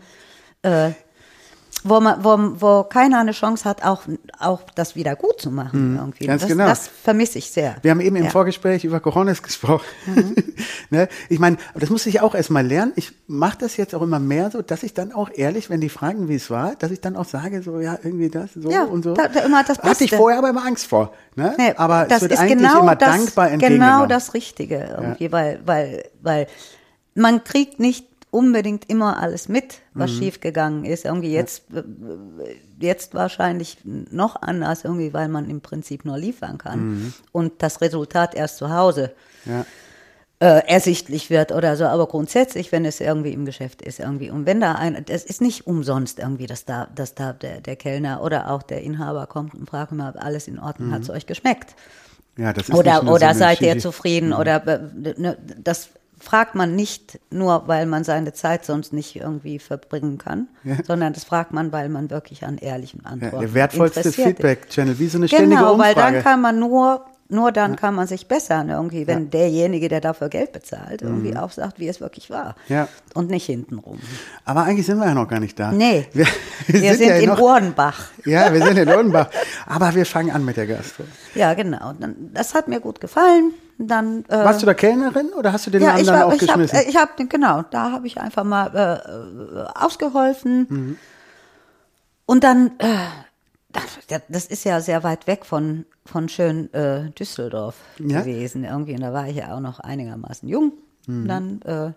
äh, 0.62 0.92
wo, 1.84 2.00
man, 2.02 2.24
wo, 2.24 2.38
wo 2.62 2.84
keiner 2.84 3.20
eine 3.20 3.32
Chance 3.32 3.64
hat, 3.68 3.84
auch, 3.84 4.02
auch 4.40 4.62
das 4.76 4.96
wieder 4.96 5.16
gut 5.16 5.40
zu 5.40 5.50
machen 5.52 5.96
irgendwie. 5.98 6.26
Mhm. 6.26 6.28
ganz 6.28 6.42
das, 6.42 6.50
genau. 6.52 6.66
das 6.68 6.88
vermisse 6.88 7.38
ich 7.38 7.52
sehr. 7.52 7.76
Wir 7.82 7.92
haben 7.92 8.02
eben 8.02 8.16
im 8.18 8.24
Ja. 8.24 8.30
Mhm. 8.30 8.34
Vorgespräch 8.34 8.84
über 8.84 9.00
Coronas 9.00 9.42
gesprochen. 9.42 9.86
ne? 10.90 11.08
Ich 11.30 11.40
meine, 11.40 11.58
das 11.76 11.90
muss 11.90 12.06
ich 12.06 12.22
auch 12.22 12.36
erstmal 12.36 12.66
lernen. 12.66 12.92
Ich 12.96 13.14
mache 13.28 13.58
das 13.60 13.78
jetzt 13.78 13.96
auch 13.96 14.02
immer 14.02 14.20
mehr 14.20 14.52
so, 14.52 14.62
dass 14.62 14.84
ich 14.84 14.94
dann 14.94 15.14
auch 15.14 15.30
ehrlich, 15.34 15.70
wenn 15.70 15.80
die 15.82 15.90
fragen, 15.90 16.28
wie 16.28 16.36
es 16.36 16.50
war, 16.50 16.76
dass 16.76 16.92
ich 16.92 17.02
dann 17.02 17.16
auch 17.16 17.26
sage, 17.26 17.64
so, 17.64 17.80
ja, 17.80 17.98
irgendwie 18.04 18.30
das, 18.30 18.52
so 18.56 18.70
Ja, 18.70 18.84
und 18.84 19.04
so. 19.04 19.14
da- 19.14 19.28
da 19.28 19.40
immer 19.42 19.64
das 19.64 19.78
Hatte 19.80 19.92
ich 20.04 20.12
Beste. 20.12 20.18
vorher 20.18 20.40
aber 20.40 20.50
immer 20.50 20.66
Angst 20.66 20.88
vor. 20.88 21.14
Ne? 21.36 21.56
Nee, 21.58 21.74
aber 21.78 22.06
das 22.06 22.18
es 22.18 22.22
wird 22.24 22.32
ist 22.34 22.40
eigentlich 22.40 22.58
genau 22.58 22.82
immer 22.82 22.96
das, 22.96 23.10
dankbar 23.16 23.52
entgegengenommen. 23.52 23.94
Genau 23.94 24.06
das 24.08 24.34
Richtige 24.34 24.96
irgendwie, 24.98 25.32
weil, 25.32 25.60
weil, 25.66 26.04
weil 26.22 26.48
man 27.16 27.44
kriegt 27.44 27.80
nicht 27.80 28.06
unbedingt 28.32 28.90
immer 28.90 29.18
alles 29.22 29.50
mit, 29.50 29.80
was 29.94 30.12
Mhm. 30.12 30.18
schiefgegangen 30.18 30.86
ist. 30.86 31.06
Irgendwie 31.06 31.32
jetzt, 31.34 31.64
äh, 31.74 31.84
jetzt 32.80 33.14
wahrscheinlich 33.14 33.78
noch 33.84 34.42
anders, 34.42 34.84
irgendwie, 34.84 35.14
weil 35.14 35.28
man 35.28 35.50
im 35.50 35.62
Prinzip 35.62 36.06
nur 36.06 36.18
liefern 36.18 36.58
kann 36.58 36.80
Mhm. 36.80 37.14
und 37.32 37.54
das 37.64 37.82
Resultat 37.82 38.36
erst 38.36 38.58
zu 38.58 38.72
Hause 38.72 39.12
Ja. 39.46 39.66
äh, 40.42 40.66
ersichtlich 40.68 41.30
wird 41.30 41.52
oder 41.52 41.76
so, 41.76 41.84
aber 41.86 42.08
grundsätzlich, 42.08 42.72
wenn 42.72 42.86
es 42.86 43.02
irgendwie 43.02 43.34
im 43.34 43.44
Geschäft 43.46 43.82
ist 43.82 44.00
irgendwie 44.00 44.30
und 44.32 44.46
wenn 44.46 44.62
da 44.62 44.74
ein, 44.74 45.04
das 45.06 45.26
ist 45.26 45.42
nicht 45.42 45.68
umsonst 45.68 46.18
irgendwie, 46.18 46.46
dass 46.46 46.64
da, 46.64 46.88
dass 46.96 47.14
da 47.14 47.34
der, 47.34 47.60
der 47.60 47.76
Kellner 47.76 48.24
oder 48.24 48.50
auch 48.52 48.64
der 48.64 48.82
Inhaber 48.82 49.28
kommt 49.28 49.54
und 49.54 49.70
fragt 49.70 49.92
mal, 49.92 50.12
ob 50.16 50.24
alles 50.24 50.48
in 50.48 50.58
Ordnung, 50.58 50.92
hat 50.92 51.02
es 51.02 51.10
euch 51.10 51.26
geschmeckt? 51.26 51.76
ja, 52.38 52.54
das 52.54 52.70
ist 52.70 52.76
Oder, 52.76 53.06
oder 53.12 53.34
so 53.34 53.40
seid 53.40 53.60
ihr 53.62 53.78
zufrieden? 53.80 54.32
Oder 54.32 54.66
äh, 54.66 54.80
ne, 55.18 55.38
das 55.62 55.90
fragt 56.20 56.56
man 56.56 56.76
nicht 56.76 57.20
nur, 57.32 57.68
weil 57.68 57.86
man 57.86 58.04
seine 58.04 58.34
Zeit 58.34 58.66
sonst 58.66 58.94
nicht 58.94 59.16
irgendwie 59.16 59.60
verbringen 59.60 60.18
kann, 60.18 60.48
sondern 60.86 61.14
das 61.14 61.24
fragt 61.24 61.54
man, 61.54 61.72
weil 61.72 61.90
man 61.90 62.10
wirklich 62.10 62.44
an 62.46 62.58
ehrlichen 62.58 63.02
Ja, 63.04 63.12
Antworten 63.12 63.40
der 63.40 63.54
wertvollste. 63.54 64.12
Feedback-Channel, 64.12 65.00
wie 65.00 65.08
so 65.08 65.18
eine 65.18 65.28
ständige 65.28 65.56
Genau, 65.56 65.78
weil 65.78 65.94
Umfrage. 65.94 66.16
dann 66.16 66.24
kann 66.24 66.42
man 66.42 66.60
nur, 66.60 67.06
nur 67.30 67.52
dann 67.52 67.76
kann 67.76 67.94
man 67.96 68.08
sich 68.08 68.28
bessern 68.28 68.70
irgendwie, 68.70 69.06
wenn 69.08 69.30
derjenige, 69.30 69.88
der 69.88 70.02
dafür 70.02 70.30
Geld 70.30 70.52
bezahlt, 70.52 71.02
irgendwie 71.04 71.38
auch 71.38 71.52
sagt, 71.52 71.80
wie 71.80 71.88
es 71.88 72.02
wirklich 72.02 72.30
war. 72.30 72.56
Mhm. 72.68 72.76
Ja. 72.76 72.88
Und 73.14 73.30
nicht 73.30 73.46
hintenrum. 73.46 74.00
aber 74.46 74.64
eigentlich 74.64 74.86
sind 74.88 74.98
wir 74.98 75.06
ja 75.06 75.14
noch 75.14 75.28
gar 75.28 75.40
nicht 75.40 75.60
da. 75.60 75.72
Nee, 75.72 76.08
Wir, 76.14 76.26
wir, 76.68 76.96
sind, 76.96 77.08
ja 77.08 77.16
in 77.16 77.30
noch, 77.30 77.40
Ohrenbach. 77.40 78.10
Ja, 78.26 78.52
wir 78.54 78.62
sind 78.64 78.78
in 78.78 78.90
Odenbach. 78.90 79.30
Aber 79.66 79.96
wir 79.96 80.06
fangen 80.06 80.32
an 80.32 80.44
mit 80.44 80.58
der 80.58 80.68
Gastro. 80.68 81.04
Ja, 81.34 81.54
genau. 81.54 81.94
Das 82.34 82.54
hat 82.54 82.68
mir 82.68 82.80
gut 82.80 83.00
gefallen. 83.00 83.54
Dann, 83.82 84.26
äh, 84.26 84.32
Warst 84.44 84.62
du 84.62 84.66
da 84.66 84.74
Kellnerin 84.74 85.30
oder 85.30 85.54
hast 85.54 85.66
du 85.66 85.72
den 85.72 85.82
Ja, 85.82 85.98
ich, 85.98 86.06
dann 86.06 86.20
war, 86.20 86.26
auch 86.28 86.34
ich 86.34 86.50
habe, 86.50 86.64
geschmissen? 86.64 86.90
ich 86.90 86.98
hab, 86.98 87.16
genau, 87.30 87.62
da 87.72 87.94
habe 87.94 88.08
ich 88.08 88.20
einfach 88.20 88.44
mal 88.44 88.68
äh, 88.76 89.60
äh, 89.62 89.68
ausgeholfen. 89.74 90.68
Mhm. 90.70 90.98
Und 92.26 92.44
dann, 92.44 92.72
äh, 92.80 92.98
das- 94.28 94.46
ist 94.48 94.66
ja 94.66 94.82
sehr 94.82 95.04
weit 95.04 95.28
weg 95.28 95.46
von, 95.46 95.86
von 96.06 96.28
schön 96.28 96.74
äh, 96.74 97.10
Düsseldorf 97.12 97.76
Ja? 98.00 98.20
gewesen 98.20 98.66
irgendwie. 98.66 98.96
Und 98.96 99.02
da 99.02 99.14
war 99.14 99.28
ich 99.30 99.38
ja 99.38 99.56
auch 99.56 99.62
noch 99.62 99.80
einigermaßen 99.80 100.50
jung. 100.50 100.74
Mhm. 101.08 101.28
Dann 101.30 101.62
äh, 101.62 101.94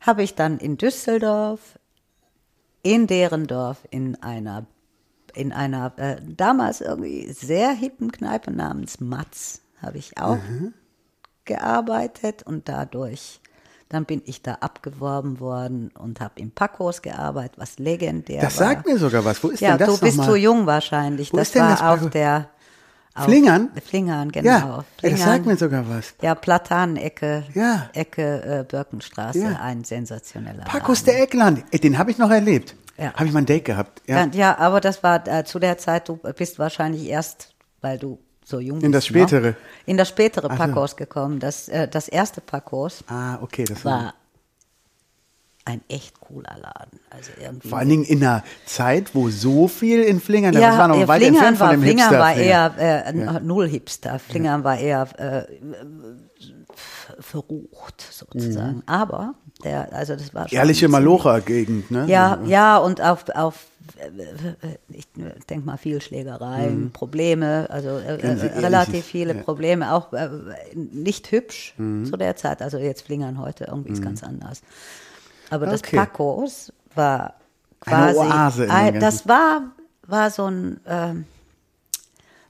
habe 0.00 0.22
ich 0.22 0.34
dann 0.34 0.58
in 0.58 0.76
Düsseldorf, 0.76 1.60
in 2.82 3.06
Derendorf, 3.06 3.78
in 3.90 4.22
einer, 4.22 4.66
in 5.32 5.50
einer 5.52 5.92
äh, 5.96 6.16
damals 6.22 6.82
irgendwie 6.82 7.32
sehr 7.32 7.70
hippen 7.72 8.12
Kneipe 8.12 8.52
namens 8.52 9.00
Matz, 9.00 9.62
habe 9.84 9.98
ich 9.98 10.16
auch 10.18 10.38
gearbeitet 11.44 12.42
und 12.44 12.68
dadurch, 12.68 13.40
dann 13.88 14.04
bin 14.06 14.22
ich 14.24 14.42
da 14.42 14.54
abgeworben 14.54 15.40
worden 15.40 15.90
und 15.98 16.20
habe 16.20 16.40
im 16.40 16.50
Packos 16.50 17.02
gearbeitet, 17.02 17.58
was 17.58 17.78
legendär 17.78 18.40
das 18.40 18.58
war. 18.58 18.68
sagt 18.68 18.86
mir 18.86 18.98
sogar 18.98 19.24
was. 19.24 19.42
Wo 19.44 19.48
ist 19.48 19.60
ja, 19.60 19.76
denn 19.76 19.86
das 19.86 19.98
du 20.00 20.04
bist 20.06 20.22
zu 20.22 20.36
jung 20.36 20.66
wahrscheinlich. 20.66 21.32
Wo 21.32 21.36
das 21.36 21.48
ist 21.48 21.54
denn 21.54 21.62
war 21.62 21.70
das 21.70 21.82
auf 21.82 22.10
der 22.10 22.48
auf 23.16 23.26
Flingern? 23.26 23.70
Flingern, 23.84 24.32
genau. 24.32 24.48
Ja, 24.48 24.76
das 24.78 25.10
Flingern. 25.10 25.18
sagt 25.18 25.46
mir 25.46 25.56
sogar 25.56 25.88
was. 25.88 26.14
Ja, 26.20 26.34
Platanecke, 26.34 27.44
Ja. 27.54 27.88
Ecke 27.92 28.42
äh, 28.42 28.64
Birkenstraße, 28.64 29.38
Ja. 29.38 29.60
ein 29.60 29.84
sensationeller 29.84 30.64
Laden. 30.64 31.04
der 31.06 31.22
Eckland. 31.22 31.62
Ey, 31.70 31.78
Den 31.78 31.96
habe 31.98 32.10
ich 32.10 32.18
noch 32.18 32.30
erlebt. 32.30 32.74
Ja. 32.96 33.12
Habe 33.14 33.26
ich 33.26 33.32
mal 33.32 33.40
ein 33.40 33.46
Date 33.46 33.64
gehabt. 33.66 34.02
Ja. 34.08 34.24
Ja. 34.24 34.30
ja, 34.32 34.58
aber 34.58 34.80
das 34.80 35.02
war 35.04 35.26
äh, 35.28 35.44
zu 35.44 35.58
der 35.60 35.78
Zeit, 35.78 36.08
du 36.08 36.16
bist 36.16 36.58
wahrscheinlich 36.58 37.06
erst, 37.08 37.54
weil 37.80 37.98
du 37.98 38.18
so 38.44 38.60
jung. 38.60 38.80
In 38.82 38.92
das 38.92 39.06
spätere? 39.06 39.50
Noch, 39.52 39.56
in 39.86 39.96
das 39.96 40.08
spätere 40.08 40.48
Ach 40.50 40.56
so. 40.56 40.58
Packos 40.58 40.96
gekommen. 40.96 41.40
Das, 41.40 41.68
äh, 41.68 41.88
das 41.88 42.08
erste 42.08 42.40
Packos 42.40 43.02
Ah, 43.08 43.38
okay. 43.40 43.64
Das 43.64 43.84
war 43.84 44.14
ein 45.66 45.80
echt 45.88 46.20
cooler 46.20 46.56
Laden. 46.60 47.00
Also 47.08 47.30
irgendwie. 47.40 47.68
Vor 47.68 47.78
allen 47.78 47.88
Dingen 47.88 48.04
in 48.04 48.22
einer 48.22 48.44
Zeit, 48.66 49.14
wo 49.14 49.30
so 49.30 49.66
viel 49.66 50.02
in 50.02 50.20
Flingern, 50.20 50.52
das 50.52 50.60
ja, 50.62 50.76
war 50.78 50.88
noch 50.88 50.98
äh, 50.98 51.08
weit 51.08 51.22
Flingern 51.22 51.36
entfernt 51.54 51.58
von 51.58 51.66
war, 51.68 51.72
dem 51.74 51.82
Flingern 51.82 52.08
Hipster. 52.10 52.20
war 52.20 52.34
eher 52.36 52.74
äh, 53.06 53.40
null 53.40 53.66
Hipster. 53.68 54.18
Flingern 54.18 54.62
war 54.62 54.76
eher 54.78 55.08
äh, 55.18 55.46
verrucht 57.18 58.04
sozusagen. 58.10 58.82
Aber 58.86 59.34
der, 59.62 59.92
also 59.92 60.14
das 60.16 60.34
war 60.34 60.42
Mhm. 60.42 60.48
Ehrliche 60.56 60.88
Malocher-Gegend, 60.88 61.90
ne? 61.90 62.04
Ja, 62.08 62.38
ja, 62.44 62.76
und 62.76 63.00
auf, 63.00 63.24
auf 63.34 63.66
ich 64.88 65.06
denke 65.48 65.66
mal 65.66 65.76
viel 65.76 66.00
Schlägereien, 66.00 66.90
Probleme, 66.92 67.68
also 67.70 67.98
äh, 67.98 68.14
Mhm. 68.16 68.20
Äh, 68.20 68.26
ehrliches, 68.26 68.62
relativ 68.62 69.04
viele 69.04 69.34
ja. 69.34 69.40
Mhm. 69.40 69.44
Probleme, 69.44 69.92
auch 69.92 70.12
äh, 70.12 70.28
nicht 70.74 71.30
hübsch 71.30 71.74
zu 71.76 72.16
der 72.16 72.36
Zeit. 72.36 72.62
Also 72.62 72.78
jetzt 72.78 73.02
Flingern 73.02 73.38
heute 73.38 73.64
irgendwie 73.64 73.92
ist 73.92 74.02
ganz 74.02 74.22
anders. 74.22 74.62
Aber 75.50 75.66
das 75.66 75.80
Okay. 75.80 75.96
Pacos 75.96 76.72
war 76.94 77.34
Eine 77.84 78.14
quasi, 78.14 78.18
Oase 78.18 78.62
in 78.64 78.68
dem 78.70 78.76
ein, 78.76 79.00
das 79.00 79.28
war, 79.28 79.62
war 80.06 80.30
so 80.30 80.46
ein, 80.46 80.80
ähm, 80.86 81.26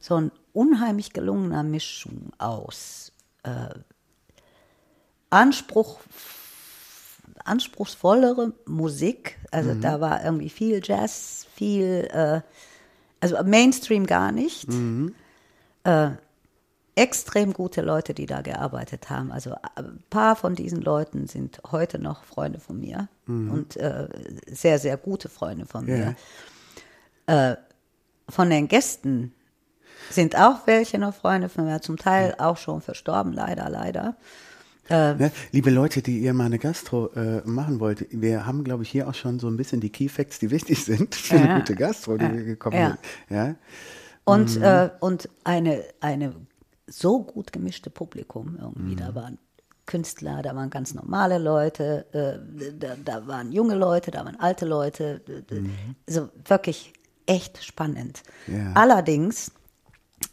so 0.00 0.16
ein 0.16 0.30
unheimlich 0.52 1.12
gelungener 1.12 1.62
Mischung 1.62 2.30
aus 2.38 3.12
äh, 3.42 3.50
Anspruch, 5.30 5.98
anspruchsvollere 7.44 8.52
Musik. 8.66 9.38
Also 9.50 9.74
Mhm. 9.74 9.80
da 9.80 10.00
war 10.00 10.24
irgendwie 10.24 10.48
viel 10.48 10.80
Jazz, 10.82 11.46
viel, 11.54 12.08
äh, 12.12 12.40
also 13.20 13.42
Mainstream 13.44 14.06
gar 14.06 14.32
nicht. 14.32 14.68
Mhm. 14.68 15.14
Äh, 15.84 16.10
extrem 16.96 17.52
gute 17.52 17.80
Leute, 17.82 18.14
die 18.14 18.26
da 18.26 18.40
gearbeitet 18.40 19.10
haben. 19.10 19.32
Also 19.32 19.50
äh, 19.50 19.56
ein 19.80 20.02
paar 20.10 20.36
von 20.36 20.54
diesen 20.54 20.80
Leuten 20.80 21.26
sind 21.26 21.60
heute 21.72 21.98
noch 21.98 22.22
Freunde 22.24 22.60
von 22.60 22.78
mir 22.80 23.08
und 23.26 23.76
äh, 23.76 24.08
sehr, 24.46 24.78
sehr 24.78 24.96
gute 24.96 25.28
Freunde 25.28 25.66
von 25.66 25.86
Mhm. 25.86 25.90
Ja. 25.90 25.96
mir. 25.96 26.16
Äh, 27.52 27.56
von 28.28 28.48
den 28.50 28.68
Gästen 28.68 29.34
sind 30.10 30.36
auch 30.36 30.66
welche 30.66 30.98
noch 30.98 31.14
Freunde 31.14 31.48
von 31.48 31.64
mir, 31.64 31.80
zum 31.82 31.96
Teil 31.96 32.34
auch 32.38 32.56
schon 32.58 32.80
verstorben, 32.80 33.32
leider, 33.32 33.68
leider. 33.70 34.14
Ne? 34.90 35.30
Liebe 35.52 35.70
Leute, 35.70 36.02
die 36.02 36.18
ihr 36.20 36.34
mal 36.34 36.44
eine 36.46 36.58
Gastro 36.58 37.08
äh, 37.14 37.40
machen 37.46 37.80
wollt, 37.80 38.06
wir 38.10 38.44
haben, 38.46 38.64
glaube 38.64 38.82
ich, 38.82 38.90
hier 38.90 39.08
auch 39.08 39.14
schon 39.14 39.38
so 39.38 39.48
ein 39.48 39.56
bisschen 39.56 39.80
die 39.80 39.90
Key 39.90 40.08
Facts, 40.08 40.38
die 40.38 40.50
wichtig 40.50 40.84
sind 40.84 41.14
für 41.14 41.36
eine 41.36 41.60
gute 41.60 41.74
Gastro, 41.74 42.16
die 42.18 42.30
wir 42.32 42.44
gekommen 42.44 42.76
Ja. 42.76 42.88
sind. 42.88 42.98
Ja? 43.36 43.54
Und, 44.24 44.56
Mhm. 44.56 44.62
äh, 44.62 44.90
und 45.00 45.28
eine, 45.44 45.84
eine 46.00 46.34
so 46.86 47.22
gut 47.22 47.52
gemischte 47.52 47.88
Publikum 47.90 48.58
irgendwie. 48.60 48.92
Mhm. 48.94 48.96
Da 48.98 49.14
waren 49.14 49.38
Künstler, 49.86 50.40
da 50.42 50.54
waren 50.56 50.70
ganz 50.70 50.94
normale 50.94 51.38
Leute, 51.38 52.06
äh, 52.12 52.72
da, 52.78 52.94
da 53.04 53.26
waren 53.26 53.52
junge 53.52 53.74
Leute, 53.74 54.10
da 54.10 54.24
waren 54.24 54.38
alte 54.40 54.64
Leute. 54.66 55.20
d- 55.20 55.42
Also 56.08 56.28
wirklich 56.46 56.92
echt 57.26 57.62
spannend. 57.62 58.22
Mhm. 58.46 58.56
Ja. 58.56 58.72
Allerdings 58.74 59.50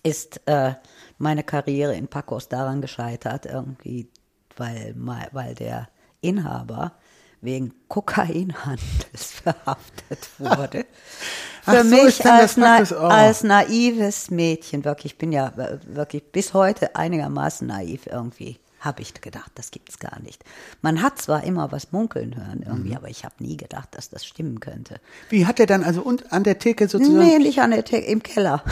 ist 0.03 0.41
äh, 0.45 0.73
meine 1.17 1.43
Karriere 1.43 1.95
in 1.95 2.07
Pacos 2.07 2.47
daran 2.47 2.81
gescheitert, 2.81 3.45
irgendwie, 3.45 4.09
weil, 4.57 4.95
weil 5.31 5.55
der 5.55 5.89
Inhaber 6.21 6.93
wegen 7.41 7.73
Kokainhandels 7.87 8.91
verhaftet 9.43 10.29
wurde. 10.37 10.85
Ach 11.65 11.73
Für 11.73 11.83
so, 11.83 11.95
mich 11.95 12.25
als, 12.25 12.57
na, 12.57 12.81
oh. 12.91 12.95
als 12.95 13.43
naives 13.43 14.31
Mädchen, 14.31 14.83
wirklich, 14.83 15.13
ich 15.13 15.17
bin 15.17 15.31
ja 15.31 15.47
äh, 15.57 15.77
wirklich 15.85 16.23
bis 16.31 16.53
heute 16.53 16.95
einigermaßen 16.95 17.67
naiv 17.67 18.07
irgendwie. 18.07 18.57
habe 18.79 19.03
ich 19.03 19.13
gedacht, 19.13 19.51
das 19.55 19.69
gibt's 19.69 19.99
gar 19.99 20.19
nicht. 20.21 20.43
Man 20.81 21.03
hat 21.03 21.21
zwar 21.21 21.43
immer 21.43 21.71
was 21.71 21.91
munkeln 21.91 22.35
hören 22.35 22.63
irgendwie, 22.65 22.95
aber 22.95 23.09
ich 23.09 23.23
habe 23.25 23.35
nie 23.39 23.57
gedacht, 23.57 23.89
dass 23.91 24.09
das 24.09 24.25
stimmen 24.25 24.59
könnte. 24.59 24.99
Wie 25.29 25.45
hat 25.45 25.59
er 25.59 25.67
dann 25.67 25.83
also 25.83 26.01
und 26.01 26.33
an 26.33 26.43
der 26.43 26.57
Theke 26.57 26.87
sozusagen? 26.87 27.19
Nee, 27.19 27.37
nicht 27.37 27.59
an 27.59 27.71
der 27.71 27.85
Theke, 27.85 28.07
im 28.07 28.23
Keller. 28.23 28.63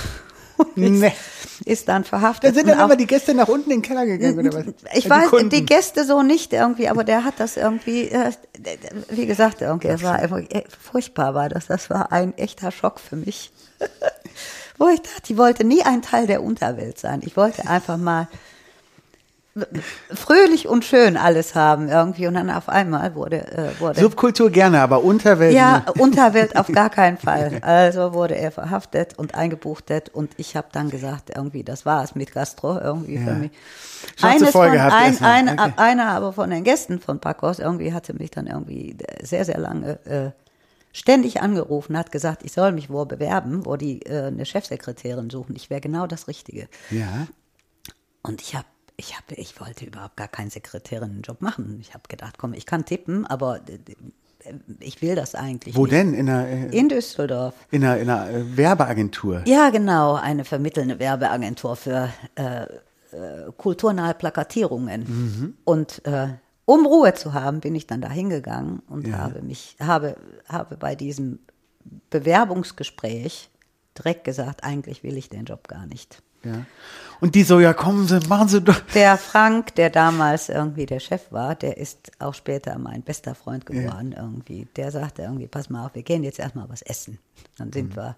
Ist, 0.76 0.90
Nee. 0.92 1.14
ist 1.66 1.88
dann 1.88 2.04
verhaftet. 2.04 2.52
Da 2.52 2.54
sind 2.54 2.68
dann 2.70 2.80
aber 2.80 2.96
die 2.96 3.08
Gäste 3.08 3.34
nach 3.34 3.48
unten 3.48 3.72
in 3.72 3.78
den 3.78 3.82
Keller 3.82 4.06
gegangen 4.06 4.40
oder 4.48 4.54
was? 4.60 4.66
ich 4.94 5.10
Also 5.12 5.24
weiß, 5.24 5.30
Kunden. 5.30 5.50
die 5.50 5.66
Gäste 5.66 6.04
so 6.06 6.22
nicht 6.22 6.54
irgendwie, 6.54 6.90
aber 6.90 7.04
der 7.04 7.24
hat 7.24 7.36
das 7.40 7.58
irgendwie, 7.58 8.10
äh, 8.10 8.32
wie 9.10 9.26
gesagt, 9.26 9.62
irgendwie, 9.62 9.88
es 9.88 10.04
war 10.04 10.16
einfach 10.16 10.40
äh, 10.40 10.64
furchtbar, 10.82 11.34
war 11.34 11.50
das. 11.50 11.68
Das 11.68 11.90
war 11.90 12.12
ein 12.12 12.38
echter 12.38 12.72
Schock 12.72 13.00
für 13.00 13.16
mich. 13.16 13.52
Wo 14.78 14.88
ich 14.88 15.02
dachte, 15.02 15.34
ich 15.34 15.38
wollte 15.38 15.64
nie 15.66 15.84
ein 15.84 16.02
Teil 16.02 16.28
der 16.28 16.42
Unterwelt 16.44 17.00
sein. 17.00 17.22
Ich 17.26 17.36
wollte 17.36 17.68
einfach 17.68 17.98
mal 17.98 18.28
fröhlich 20.14 20.68
und 20.68 20.86
schön 20.86 21.18
alles 21.18 21.56
haben 21.56 21.90
irgendwie 21.90 22.28
und 22.28 22.34
dann 22.34 22.50
auf 22.50 22.70
einmal 22.70 23.16
wurde, 23.16 23.48
äh, 23.52 23.80
wurde 23.80 24.00
Subkultur 24.00 24.50
gerne, 24.50 24.82
aber 24.82 25.04
Unterwelt. 25.04 25.54
ja, 25.54 25.86
Unterwelt 25.98 26.56
auf 26.56 26.68
gar 26.68 26.90
keinen 26.90 27.18
Fall. 27.18 27.60
Also 27.62 28.14
wurde 28.14 28.36
er 28.36 28.52
verhaftet 28.52 29.18
und 29.18 29.36
eingebuchtet 29.36 30.10
und 30.10 30.32
ich 30.38 30.56
habe 30.56 30.68
dann 30.72 30.90
gesagt, 30.90 31.32
irgendwie, 31.36 31.64
das 31.64 31.86
war 31.86 32.04
es 32.04 32.16
mit 32.16 32.34
Gastro 32.34 32.80
irgendwie 32.80 33.18
für 33.18 33.34
mich. 33.34 33.52
Schnauze 34.18 34.36
Eines 34.36 34.50
voll 34.52 34.70
von, 34.70 34.80
ein, 34.80 35.18
eine, 35.20 35.52
Okay. 35.60 35.74
einer 35.78 36.10
aber 36.12 36.34
von 36.34 36.50
den 36.50 36.64
Gästen 36.64 37.00
von 37.00 37.20
Pacos 37.20 37.60
irgendwie 37.60 37.94
hatte 37.94 38.14
mich 38.14 38.32
dann 38.32 38.48
irgendwie 38.48 38.96
sehr, 39.22 39.46
sehr 39.46 39.58
lange 39.58 40.00
äh, 40.06 40.32
ständig 40.92 41.42
angerufen, 41.42 41.98
hat 41.98 42.12
gesagt, 42.12 42.44
ich 42.44 42.52
soll 42.52 42.72
mich 42.72 42.90
wo 42.90 43.06
bewerben, 43.06 43.66
wo 43.66 43.76
die 43.76 44.02
äh, 44.06 44.28
eine 44.28 44.46
Chefsekretärin 44.46 45.30
suchen. 45.30 45.56
Ich 45.56 45.70
wäre 45.70 45.82
genau 45.82 46.08
das 46.08 46.28
Richtige. 46.28 46.68
Ja. 46.90 47.28
Und 48.22 48.42
ich 48.42 48.56
habe, 48.56 48.66
ich 49.00 49.16
habe, 49.16 49.34
ich 49.36 49.60
wollte 49.60 49.86
überhaupt 49.86 50.18
gar 50.18 50.28
keinen 50.28 50.50
Sekretärinnenjob 50.50 51.42
machen. 51.42 51.78
Ich 51.82 51.94
habe 51.94 52.04
gedacht, 52.08 52.38
komm, 52.38 52.54
ich 52.54 52.66
kann 52.66 52.86
tippen, 52.86 53.26
aber 53.26 53.58
äh, 53.68 54.54
ich 54.80 55.02
will 55.02 55.16
das 55.16 55.36
eigentlich 55.36 55.76
Wo 55.76 55.84
nicht. 55.84 55.94
denn? 55.94 56.14
In 56.14 56.30
einer, 56.30 56.48
äh, 56.48 56.78
In 56.78 56.90
Düsseldorf. 56.90 57.54
in 57.72 57.84
einer, 57.84 57.98
in 57.98 58.10
einer 58.10 58.30
äh, 58.30 58.58
Werbeagentur. 58.58 59.42
Ja, 59.46 59.70
genau, 59.70 60.14
eine 60.16 60.46
vermittelnde 60.46 61.00
Werbeagentur 61.00 61.76
für 61.76 62.10
äh, 62.36 62.64
äh, 62.64 62.68
kulturnahe 63.58 64.14
Plakatierungen. 64.14 65.02
Mhm. 65.02 65.58
Und 65.66 66.06
äh, 66.06 66.28
um 66.66 66.86
Ruhe 66.86 67.14
zu 67.16 67.34
haben, 67.34 67.62
bin 67.62 67.74
ich 67.76 67.88
dann 67.88 68.02
da 68.02 68.10
hingegangen 68.10 68.82
und 68.88 69.08
Ja. 69.08 69.18
habe 69.20 69.42
mich, 69.42 69.76
habe, 69.80 70.16
habe 70.48 70.78
bei 70.78 70.96
diesem 70.96 71.40
Bewerbungsgespräch 72.10 73.50
direkt 73.98 74.24
gesagt, 74.24 74.64
eigentlich 74.64 75.04
will 75.04 75.18
ich 75.18 75.30
den 75.30 75.46
Job 75.46 75.68
gar 75.68 75.86
nicht. 75.86 76.22
Ja. 76.44 76.66
Und 77.22 77.36
die 77.36 77.44
so, 77.44 77.60
ja, 77.60 77.74
kommen 77.74 78.08
Sie, 78.08 78.20
machen 78.28 78.48
Sie 78.48 78.62
doch. 78.62 78.80
Der 78.94 79.18
Frank, 79.18 79.76
der 79.76 79.90
damals 79.90 80.48
irgendwie 80.48 80.86
der 80.86 81.00
Chef 81.00 81.32
war, 81.32 81.56
der 81.56 81.78
ist 81.78 82.12
auch 82.20 82.34
später 82.34 82.78
mein 82.78 83.02
bester 83.02 83.36
Freund 83.36 83.66
geworden 83.66 84.14
irgendwie. 84.18 84.68
Der 84.78 84.92
sagte 84.92 85.24
irgendwie, 85.24 85.48
pass 85.48 85.70
mal 85.70 85.86
auf, 85.86 85.96
wir 85.96 86.04
gehen 86.04 86.24
jetzt 86.24 86.40
erstmal 86.40 86.70
was 86.70 86.82
essen. 86.82 87.20
Dann 87.58 87.74
sind 87.74 87.96
wir 87.96 88.16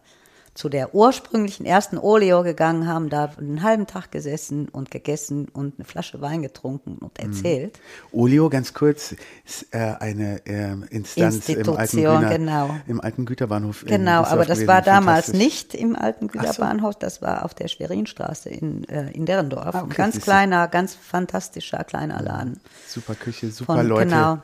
zu 0.54 0.68
der 0.68 0.94
ursprünglichen 0.94 1.66
ersten 1.66 1.98
Oleo 1.98 2.44
gegangen, 2.44 2.86
haben 2.88 3.10
da 3.10 3.32
einen 3.38 3.64
halben 3.64 3.88
Tag 3.88 4.12
gesessen 4.12 4.68
und 4.68 4.92
gegessen 4.92 5.48
und 5.48 5.76
eine 5.78 5.86
Flasche 5.86 6.20
Wein 6.20 6.42
getrunken 6.42 6.98
und 6.98 7.20
erzählt. 7.20 7.80
Olio, 8.12 8.50
ganz 8.50 8.74
kurz, 8.74 9.16
ist 9.46 9.68
äh, 9.72 9.96
eine 10.00 10.42
ähm, 10.46 10.86
Instanz 10.90 11.48
im 11.48 11.58
alten, 11.58 11.70
Institution, 11.70 12.20
Güter, 12.20 12.38
genau. 12.38 12.76
im 12.88 13.00
alten 13.00 13.26
Güterbahnhof. 13.26 13.86
Genau, 13.86 14.24
aber 14.24 14.46
das 14.46 14.68
war 14.68 14.82
damals 14.82 15.32
nicht 15.32 15.74
im 15.74 15.96
alten 15.96 16.28
so. 16.28 16.40
Güterbahnhof, 16.40 16.96
das 16.96 17.22
war 17.22 17.46
auf 17.46 17.54
der 17.54 17.70
Schwerinstraße 17.70 18.50
in, 18.50 18.84
äh, 18.90 19.10
in 19.12 19.26
Derendorf. 19.26 19.74
Ah, 19.74 19.80
Ein 19.80 19.86
okay, 19.86 19.96
ganz 19.96 20.16
siehst 20.16 20.28
du. 20.28 20.32
kleiner, 20.32 20.68
ganz 20.68 20.96
fantastischer 20.96 21.86
kleiner 21.86 22.22
Laden. 22.22 22.60
Super 22.88 23.16
Küche, 23.16 23.52
super 23.52 23.78
von, 23.78 23.88
Leute. 23.88 24.10
Genau. 24.10 24.40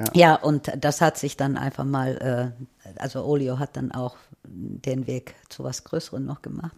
Ja. 0.00 0.06
Ja. 0.14 0.34
und 0.36 0.72
das 0.78 1.00
hat 1.00 1.18
sich 1.18 1.36
dann 1.36 1.56
einfach 1.56 1.84
mal, 1.84 2.54
äh, 2.86 2.90
also 3.00 3.24
Olio 3.24 3.58
hat 3.58 3.76
dann 3.76 3.92
auch 3.92 4.16
den 4.44 5.06
Weg 5.06 5.34
zu 5.48 5.64
was 5.64 5.84
Größerem 5.84 6.24
noch 6.24 6.42
gemacht. 6.42 6.74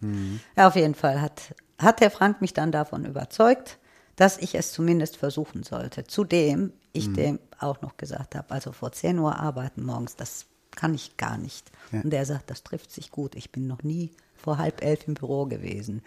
Ja, 0.57 0.69
auf 0.69 0.77
jeden 0.77 0.95
Fall 0.95 1.21
hat, 1.21 1.55
hat 1.79 2.01
der 2.01 2.11
Frank 2.11 2.41
mich 2.41 2.53
dann 2.53 2.73
davon 2.73 3.05
überzeugt, 3.05 3.79
dass 4.17 4.39
ich 4.39 4.55
es 4.55 4.73
zumindest 4.73 5.17
versuchen 5.17 5.63
sollte. 5.63 6.05
Zudem 6.05 6.73
ich 6.93 7.13
dem 7.13 7.39
auch 7.59 7.81
noch 7.81 7.97
gesagt 7.97 8.35
habe, 8.35 8.51
also 8.51 8.73
vor 8.73 8.93
10 8.93 9.19
Uhr 9.19 9.39
arbeiten 9.39 9.85
morgens, 9.85 10.17
das 10.17 10.47
kann 10.71 10.95
ich 10.95 11.17
gar 11.17 11.39
nicht. 11.39 11.71
Ja. 11.91 12.01
Und 12.03 12.13
er 12.13 12.27
sagt, 12.27 12.51
das 12.51 12.63
trifft 12.63 12.91
sich 12.91 13.11
gut. 13.11 13.35
Ich 13.35 13.53
bin 13.53 13.67
noch 13.67 13.83
nie 13.83 14.11
vor 14.42 14.59
halb 14.59 14.83
elf 14.83 15.07
im 15.09 15.14
Büro 15.14 15.46
gewesen. 15.46 16.02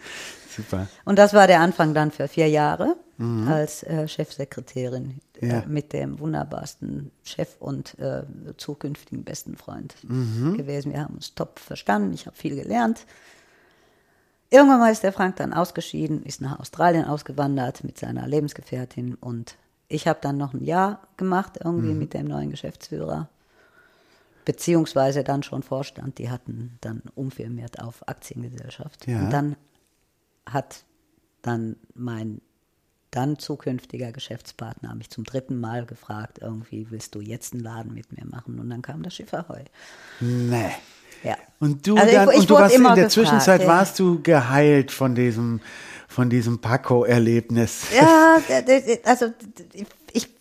Super. 0.54 0.86
Und 1.04 1.18
das 1.18 1.34
war 1.34 1.46
der 1.46 1.60
Anfang 1.60 1.94
dann 1.94 2.10
für 2.10 2.28
vier 2.28 2.48
Jahre 2.48 2.96
als 3.48 3.82
äh, 3.82 4.06
Chefsekretärin 4.06 5.20
Mhm. 5.40 5.48
Ja. 5.50 5.58
äh, 5.60 5.66
mit 5.66 5.92
dem 5.92 6.18
wunderbarsten 6.18 7.10
Chef 7.24 7.56
und 7.60 7.98
äh, 7.98 8.22
zukünftigen 8.56 9.24
besten 9.24 9.56
Freund 9.56 9.94
Mhm. 10.02 10.56
gewesen. 10.56 10.92
Wir 10.92 11.00
haben 11.02 11.14
uns 11.16 11.34
top 11.34 11.58
verstanden, 11.58 12.12
ich 12.14 12.26
habe 12.26 12.36
viel 12.36 12.56
gelernt. 12.56 13.04
Irgendwann 14.50 14.78
mal 14.78 14.92
ist 14.92 15.02
der 15.02 15.12
Frank 15.12 15.36
dann 15.36 15.52
ausgeschieden, 15.52 16.22
ist 16.24 16.40
nach 16.40 16.60
Australien 16.60 17.04
ausgewandert 17.04 17.82
mit 17.84 17.98
seiner 17.98 18.26
Lebensgefährtin 18.28 19.14
und 19.16 19.56
ich 19.88 20.06
habe 20.06 20.18
dann 20.22 20.36
noch 20.36 20.52
ein 20.54 20.64
Jahr 20.64 21.00
gemacht 21.16 21.58
irgendwie 21.62 21.92
Mhm. 21.92 21.98
mit 21.98 22.14
dem 22.14 22.26
neuen 22.26 22.50
Geschäftsführer 22.50 23.28
beziehungsweise 24.46 25.22
dann 25.22 25.42
schon 25.42 25.62
Vorstand. 25.62 26.16
Die 26.18 26.30
hatten 26.30 26.78
dann 26.80 27.02
umfirmiert 27.14 27.80
auf 27.82 28.08
Aktiengesellschaft. 28.08 29.06
Ja. 29.06 29.18
Und 29.20 29.30
dann 29.30 29.56
hat 30.48 30.84
dann 31.42 31.76
mein 31.94 32.40
dann 33.10 33.38
zukünftiger 33.38 34.12
Geschäftspartner 34.12 34.94
mich 34.94 35.10
zum 35.10 35.24
dritten 35.24 35.58
Mal 35.58 35.86
gefragt, 35.86 36.38
irgendwie 36.40 36.90
willst 36.90 37.14
du 37.14 37.20
jetzt 37.20 37.54
einen 37.54 37.62
Laden 37.62 37.92
mit 37.94 38.12
mir 38.12 38.26
machen? 38.26 38.58
Und 38.58 38.68
dann 38.70 38.82
kam 38.82 39.02
das 39.02 39.14
Schiff 39.14 39.32
Ahoi. 39.34 39.64
Nee. 40.20 40.70
Ja. 41.22 41.36
Und 41.60 41.86
du 41.86 41.96
Also 41.96 42.08
ich- 42.08 42.14
dann, 42.14 42.30
ich 42.30 42.36
und 42.40 42.50
du 42.50 42.54
warst 42.54 42.74
in 42.74 42.82
der 42.82 42.94
gefragt, 42.94 43.12
Zwischenzeit 43.12 43.60
ja. 43.62 43.66
warst 43.68 43.98
du 43.98 44.20
geheilt 44.22 44.90
von 44.90 45.14
diesem, 45.14 45.60
von 46.08 46.28
diesem 46.30 46.60
Paco-Erlebnis. 46.60 47.86
Ja, 47.96 48.38
also 49.04 49.32
ich, 49.72 49.86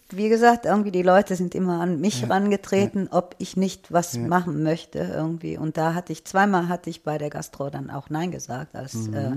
wie 0.10 0.30
gesagt, 0.30 0.66
irgendwie 0.66 0.92
die 0.92 1.02
Leute 1.02 1.36
sind 1.36 1.56
immer 1.56 1.82
an 1.82 2.00
mich 2.00 2.30
rangetreten, 2.30 3.08
ob 3.12 3.36
ich 3.40 3.58
nicht 3.58 3.92
was 3.92 4.16
machen 4.30 4.62
möchte 4.64 5.00
irgendwie. 5.00 5.58
Und 5.58 5.78
da 5.78 5.94
hatte 5.94 6.14
ich, 6.14 6.26
zweimal 6.26 6.70
hatte 6.70 6.90
ich 6.90 7.04
bei 7.04 7.18
der 7.18 7.30
Gastro 7.30 7.70
dann 7.70 7.90
auch 7.90 8.10
Nein 8.10 8.32
gesagt, 8.32 8.76
als 8.76 9.08
Mhm. 9.08 9.14
äh, 9.16 9.32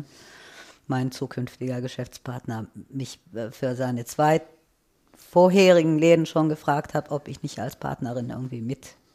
mein 0.87 1.11
zukünftiger 1.13 1.81
Geschäftspartner 1.81 2.67
mich 2.91 3.21
äh, 3.35 3.51
für 3.51 3.77
seine 3.77 4.05
zwei 4.05 4.43
vorherigen 5.17 5.99
Läden 5.99 6.27
schon 6.27 6.49
gefragt 6.49 6.95
hat, 6.95 7.11
ob 7.11 7.29
ich 7.29 7.43
nicht 7.43 7.59
als 7.59 7.77
Partnerin 7.77 8.31
irgendwie 8.31 8.61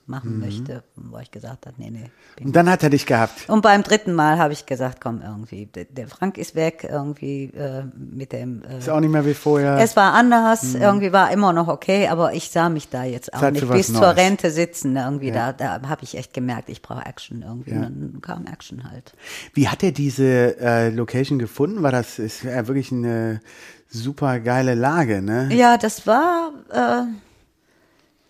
mitmachen 0.03 0.39
möchte, 0.39 0.83
wo 0.95 1.17
ich 1.19 1.31
gesagt 1.31 1.65
habe, 1.65 1.75
nee, 1.77 1.89
nee. 1.89 2.09
Mhm. 2.39 2.47
Und 2.47 2.55
dann 2.55 2.69
hat 2.69 2.83
er 2.83 2.89
dich 2.89 3.05
gehabt. 3.05 3.49
und 3.49 3.61
beim 3.61 3.83
dritten 3.83 4.13
Mal 4.13 4.37
habe 4.37 4.53
ich 4.53 4.65
gesagt, 4.65 4.99
komm, 5.01 5.21
irgendwie, 5.21 5.67
der, 5.67 6.07
Frank 6.07 6.37
ist 6.37 6.55
weg, 6.55 6.87
irgendwie 6.89 7.45
äh, 7.45 7.83
mit 7.95 8.33
dem. 8.33 8.63
Äh, 8.63 8.79
Ist 8.79 8.89
auch 8.89 8.99
nicht 8.99 9.11
mehr 9.11 9.25
wie 9.25 9.33
vorher. 9.33 9.77
es 9.79 9.95
war 9.95 10.13
anders, 10.13 10.75
irgendwie 10.75 11.11
war 11.13 11.31
immer 11.31 11.53
noch 11.53 11.67
okay, 11.67 12.07
aber 12.07 12.33
ich 12.33 12.49
sah 12.49 12.69
mich 12.69 12.89
da 12.89 13.03
jetzt 13.03 13.33
auch 13.33 13.39
Zeit 13.39 13.53
nicht 13.53 13.69
bis 13.69 13.87
zur 13.87 14.01
Neues. 14.01 14.17
Rente 14.17 14.51
sitzen. 14.51 14.95
Irgendwie 14.95 15.29
Ja. 15.29 15.53
da, 15.53 15.79
da 15.79 15.89
habe 15.89 16.03
ich 16.03 16.17
echt 16.17 16.33
gemerkt, 16.33 16.69
ich 16.69 16.81
brauche 16.81 17.05
Action 17.05 17.41
irgendwie. 17.41 17.71
Ja. 17.71 17.77
Und 17.77 18.13
dann 18.13 18.21
kam 18.21 18.45
Action 18.45 18.89
halt. 18.89 19.13
Wie 19.53 19.67
hat 19.69 19.83
er 19.83 19.91
diese 19.91 20.59
äh, 20.59 20.89
Location 20.89 21.39
gefunden? 21.39 21.81
War 21.83 21.91
das 21.91 22.19
ist 22.19 22.43
ja 22.43 22.67
wirklich 22.67 22.91
eine 22.91 23.41
super 23.89 24.39
geile 24.39 24.75
Lage, 24.75 25.21
ne? 25.21 25.49
Ja, 25.53 25.77
das 25.77 26.05
war, 26.07 26.51
äh, 26.71 27.03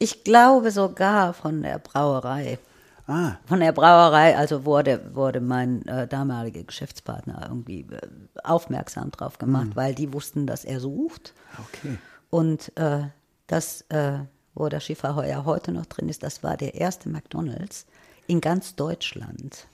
ich 0.03 0.23
glaube 0.23 0.69
sogar 0.71 1.33
von 1.33 1.61
der 1.63 1.79
Brauerei. 1.79 2.59
Ah, 3.07 3.33
Von 3.45 3.59
der 3.59 3.73
Brauerei, 3.73 4.37
also 4.37 4.63
wurde, 4.63 5.13
wurde 5.13 5.41
mein 5.41 5.85
äh, 5.87 6.07
damaliger 6.07 6.63
Geschäftspartner 6.63 7.47
irgendwie 7.49 7.81
äh, 7.81 7.99
aufmerksam 8.45 9.11
drauf 9.11 9.37
gemacht, 9.39 9.65
Hm. 9.71 9.75
weil 9.75 9.93
die 9.93 10.13
wussten, 10.13 10.47
dass 10.47 10.63
er 10.63 10.79
sucht. 10.79 11.33
okay. 11.59 11.97
Und 12.29 12.71
äh, 12.77 13.07
das, 13.47 13.81
äh, 13.89 14.19
wo 14.55 14.69
der 14.69 14.79
Schifferheuer 14.79 15.43
heute 15.43 15.73
noch 15.73 15.85
drin 15.85 16.07
ist, 16.07 16.23
das 16.23 16.43
war 16.43 16.55
der 16.55 16.75
erste 16.75 17.09
McDonalds 17.09 17.85
in 18.27 18.39
ganz 18.39 18.75
Deutschland. 18.75 19.67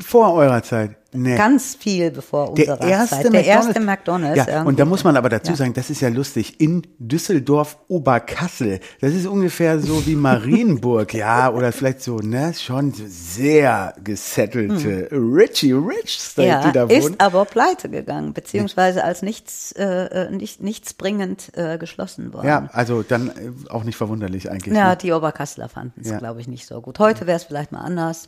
Vor 0.00 0.34
eurer 0.34 0.62
Zeit. 0.62 0.96
Nee. 1.16 1.36
Ganz 1.36 1.76
viel 1.76 2.10
bevor 2.10 2.52
der 2.54 2.72
unserer 2.72 2.88
erste 2.88 3.22
Zeit. 3.22 3.32
Der 3.32 3.44
erste 3.44 3.78
McDonalds. 3.78 4.46
Ja, 4.48 4.64
und 4.64 4.80
da 4.80 4.84
muss 4.84 5.04
man 5.04 5.16
aber 5.16 5.28
dazu 5.28 5.52
Ja. 5.52 5.56
sagen, 5.58 5.72
das 5.72 5.88
ist 5.88 6.00
ja 6.00 6.08
lustig, 6.08 6.60
in 6.60 6.82
Düsseldorf 6.98 7.78
Oberkassel. 7.86 8.80
Das 9.00 9.14
ist 9.14 9.24
ungefähr 9.26 9.78
so 9.78 10.04
wie 10.06 10.16
Marienburg, 10.16 11.14
ja, 11.14 11.52
oder 11.52 11.70
vielleicht 11.70 12.02
so, 12.02 12.16
ne, 12.16 12.52
schon 12.58 12.92
sehr 12.96 13.94
gesettelte 14.02 15.08
Richie 15.12 15.72
Rich 15.74 16.18
State, 16.18 16.48
Hm. 16.48 16.48
ja, 16.48 16.66
die 16.66 16.72
da 16.72 16.84
ist 16.86 17.04
wohnen. 17.04 17.14
aber 17.18 17.44
pleite 17.44 17.88
gegangen, 17.88 18.32
beziehungsweise 18.32 19.04
als 19.04 19.22
nichts, 19.22 19.70
äh, 19.70 19.84
äh, 19.84 20.30
nicht, 20.32 20.64
nichts 20.64 20.94
bringend 20.94 21.56
äh, 21.56 21.78
geschlossen 21.78 22.32
worden. 22.32 22.48
Ja, 22.48 22.68
also 22.72 23.04
dann 23.04 23.28
äh, 23.28 23.70
auch 23.70 23.84
nicht 23.84 23.94
verwunderlich 23.96 24.50
eigentlich. 24.50 24.74
Ja, 24.74 24.88
ne? 24.90 24.96
die 24.96 25.12
Oberkasseler 25.12 25.68
fanden 25.68 26.00
es, 26.00 26.08
Ja. 26.08 26.14
Mhm. 26.14 26.18
glaube 26.18 26.40
ich, 26.40 26.48
nicht 26.48 26.66
so 26.66 26.80
gut. 26.80 26.98
Heute 26.98 27.28
wäre 27.28 27.36
es 27.36 27.44
vielleicht 27.44 27.70
mal 27.70 27.82
anders. 27.82 28.26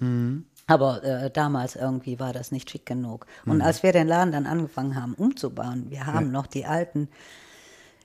Aber 0.68 1.02
äh, 1.04 1.30
damals 1.30 1.76
irgendwie 1.76 2.18
war 2.18 2.32
das 2.32 2.50
nicht 2.50 2.70
schick 2.70 2.86
genug. 2.86 3.26
Mhm. 3.44 3.52
Und 3.52 3.62
als 3.62 3.82
wir 3.82 3.92
den 3.92 4.08
Laden 4.08 4.32
dann 4.32 4.46
angefangen 4.46 5.00
haben 5.00 5.14
umzubauen, 5.14 5.86
wir 5.90 6.06
haben 6.06 6.30
noch 6.32 6.46
die 6.46 6.66
alten 6.66 7.08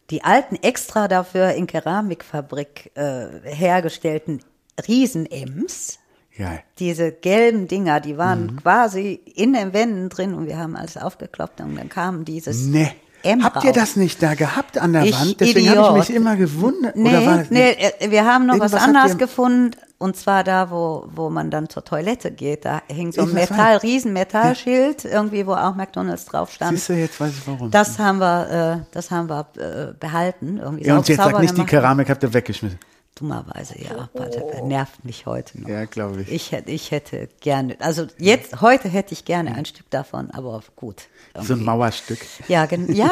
die 0.09 0.23
alten 0.25 0.57
extra 0.57 1.07
dafür 1.07 1.51
in 1.53 1.67
Keramikfabrik 1.67 2.91
äh, 2.95 3.27
hergestellten 3.45 4.41
Riesen-Ems. 4.85 5.99
Geil. 6.37 6.63
Diese 6.79 7.11
gelben 7.11 7.67
Dinger, 7.67 7.99
die 8.01 8.17
waren 8.17 8.47
Mhm. 8.47 8.55
quasi 8.57 9.21
in 9.35 9.53
den 9.53 9.73
Wänden 9.73 10.09
drin 10.09 10.33
und 10.33 10.47
wir 10.47 10.57
haben 10.57 10.75
alles 10.75 10.97
aufgekloppt 10.97 11.61
und 11.61 11.75
dann 11.75 11.89
kam 11.89 12.25
dieses 12.25 12.65
Nee. 12.65 12.91
M 13.23 13.43
Habt 13.43 13.63
ihr 13.63 13.71
das 13.71 13.95
nicht 13.95 14.21
da 14.23 14.33
gehabt 14.33 14.79
an 14.79 14.93
der 14.93 15.03
Ich 15.03 15.13
Wand? 15.13 15.39
Deswegen 15.39 15.69
habe 15.69 15.99
ich 15.99 16.09
mich 16.09 16.15
immer 16.17 16.35
gewundert. 16.35 16.95
Nee, 16.95 17.09
Oder 17.09 17.25
war 17.25 17.45
nee, 17.49 17.71
äh, 17.71 18.09
wir 18.09 18.25
haben 18.25 18.47
noch 18.47 18.59
was 18.59 18.73
anderes 18.73 19.17
gefunden. 19.17 19.71
Und 20.01 20.15
zwar 20.15 20.43
da, 20.43 20.71
wo, 20.71 21.05
wo 21.13 21.29
man 21.29 21.51
dann 21.51 21.69
zur 21.69 21.85
Toilette 21.85 22.31
geht. 22.31 22.65
Da 22.65 22.81
hing 22.87 23.11
so 23.11 23.21
ein 23.21 23.33
Metall, 23.33 23.75
das. 23.75 23.83
riesen 23.83 24.13
Metallschild, 24.13 25.05
irgendwie, 25.05 25.45
wo 25.45 25.53
auch 25.53 25.75
McDonalds 25.75 26.25
drauf 26.25 26.51
stand. 26.51 26.75
Siehst 26.75 26.89
du, 26.89 26.93
jetzt 26.93 27.19
weiß 27.19 27.31
ich 27.37 27.47
warum. 27.47 27.69
Das 27.69 27.99
haben 27.99 28.17
wir, 28.17 28.79
äh, 28.81 28.85
das 28.91 29.11
haben 29.11 29.29
wir 29.29 29.45
äh, 29.57 29.93
behalten. 29.93 30.57
Irgendwie 30.57 30.85
ja, 30.87 30.97
und 30.97 31.07
jetzt 31.07 31.17
sauber 31.17 31.33
sag 31.33 31.41
nicht, 31.41 31.51
die 31.51 31.55
gemacht. 31.57 31.69
Keramik 31.69 32.09
habt 32.09 32.23
ihr 32.23 32.33
weggeschmissen. 32.33 32.79
Dummerweise, 33.21 33.75
ja. 33.79 33.91
aber 33.91 34.25
Das 34.25 34.63
nervt 34.63 35.05
mich 35.05 35.27
heute 35.27 35.61
noch. 35.61 35.69
Ja, 35.69 35.85
glaube 35.85 36.23
ich. 36.23 36.31
Ich 36.31 36.51
hätte, 36.51 36.71
ich 36.71 36.89
hätte 36.89 37.29
gerne, 37.39 37.75
also 37.79 38.07
jetzt, 38.17 38.61
heute 38.61 38.89
hätte 38.89 39.13
ich 39.13 39.25
gerne 39.25 39.53
ein 39.53 39.65
Stück 39.65 39.87
davon, 39.91 40.31
aber 40.31 40.63
gut. 40.75 41.03
So 41.35 41.39
ein 41.39 41.45
irgendwie. 41.45 41.63
Mauerstück. 41.65 42.19
Ja, 42.47 42.65
gen 42.65 42.91
ja, 42.93 43.11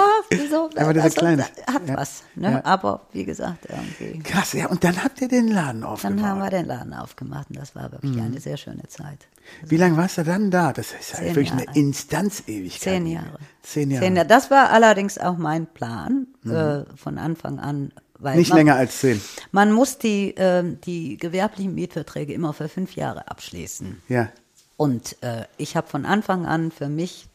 so, 0.50 0.70
Aber 0.78 0.94
diese 0.94 1.12
kleine. 1.12 1.44
hat 1.44 1.88
Ja. 1.88 1.96
was, 1.98 2.24
ne? 2.36 2.52
Ja. 2.54 2.66
Aber 2.66 3.02
wie 3.14 3.24
gesagt, 3.24 3.68
irgendwie. 3.70 4.20
Krass, 4.24 4.54
ja, 4.54 4.68
und 4.68 4.84
dann 4.84 5.04
habt 5.04 5.22
ihr 5.22 5.28
den 5.28 5.48
Laden 5.48 5.84
aufgebaut. 5.84 6.18
Dann 6.18 6.26
haben 6.28 6.40
wir 6.42 6.50
den 6.50 6.66
Laden 6.66 6.94
aufgemacht 6.96 7.50
und 7.52 7.58
das 7.60 7.76
war 7.76 7.92
wirklich 7.92 8.20
eine 8.20 8.40
sehr 8.40 8.58
schöne 8.58 8.88
Zeit. 8.88 9.28
Wie 9.68 9.78
lange 9.78 9.96
warst 9.96 10.18
du 10.18 10.24
dann 10.24 10.50
da? 10.50 10.74
Das 10.74 10.92
ist 11.00 11.14
ja 11.14 11.22
wirklich 11.22 11.52
eine 11.52 11.66
Jahre. 11.66 11.78
Instanzewigkeit. 11.80 12.82
Zehn 12.82 13.06
Jahre. 13.08 13.38
Zehn 13.62 13.92
Jahre. 13.92 14.04
Zehn 14.06 14.16
Jahre. 14.16 14.28
Das 14.28 14.50
war 14.50 14.72
allerdings 14.72 15.18
auch 15.20 15.38
mein 15.38 15.68
Plan 15.68 16.28
äh, 16.46 16.84
von 16.96 17.18
Anfang 17.20 17.60
an. 17.60 17.92
Nicht 18.20 18.50
man, 18.50 18.58
länger 18.58 18.76
als 18.76 19.00
zehn. 19.00 19.22
Man 19.52 19.72
muss 19.72 19.98
die, 19.98 20.34
ähm, 20.38 20.80
die 20.82 21.16
gewerblichen 21.18 21.74
Mietverträge 21.74 22.34
immer 22.34 22.54
für 22.54 22.68
fünf 22.70 22.96
Jahre 22.96 23.30
abschließen. 23.30 24.02
Ja. 24.10 24.30
Und 24.78 25.16
äh, 25.24 25.46
ich 25.58 25.76
habe 25.76 25.88
von 25.88 26.06
Anfang 26.06 26.46
an 26.46 26.72
für 26.72 26.90
mich 26.90 27.28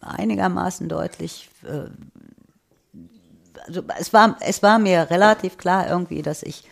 einigermaßen 0.00 0.88
deutlich, 0.88 1.48
äh, 1.64 1.88
also 3.66 3.82
es 3.98 4.12
war, 4.12 4.36
es 4.40 4.62
war 4.62 4.78
mir 4.78 5.08
relativ 5.10 5.58
klar 5.58 5.88
irgendwie, 5.88 6.22
dass 6.22 6.42
ich 6.42 6.64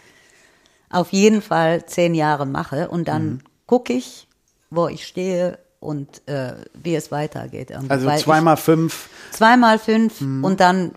auf 0.91 1.13
jeden 1.13 1.43
Fall 1.43 1.87
zehn 1.87 2.15
Jahre 2.15 2.47
mache 2.47 2.89
und 2.89 3.09
dann 3.09 3.25
Mhm. 3.27 3.41
gucke 3.67 3.93
ich, 3.93 4.29
wo 4.71 4.87
ich 4.89 5.07
stehe 5.07 5.59
und 5.81 6.27
äh, 6.29 6.55
wie 6.75 6.95
es 6.95 7.11
weitergeht. 7.11 7.71
Irgendwie. 7.71 7.91
Also 7.91 8.07
Weil 8.07 8.19
ich- 8.19 8.25
zweimal 8.25 8.57
fünf. 8.57 9.09
zweimal 9.33 9.79
fünf 9.79 10.21
und 10.21 10.61
dann 10.61 10.93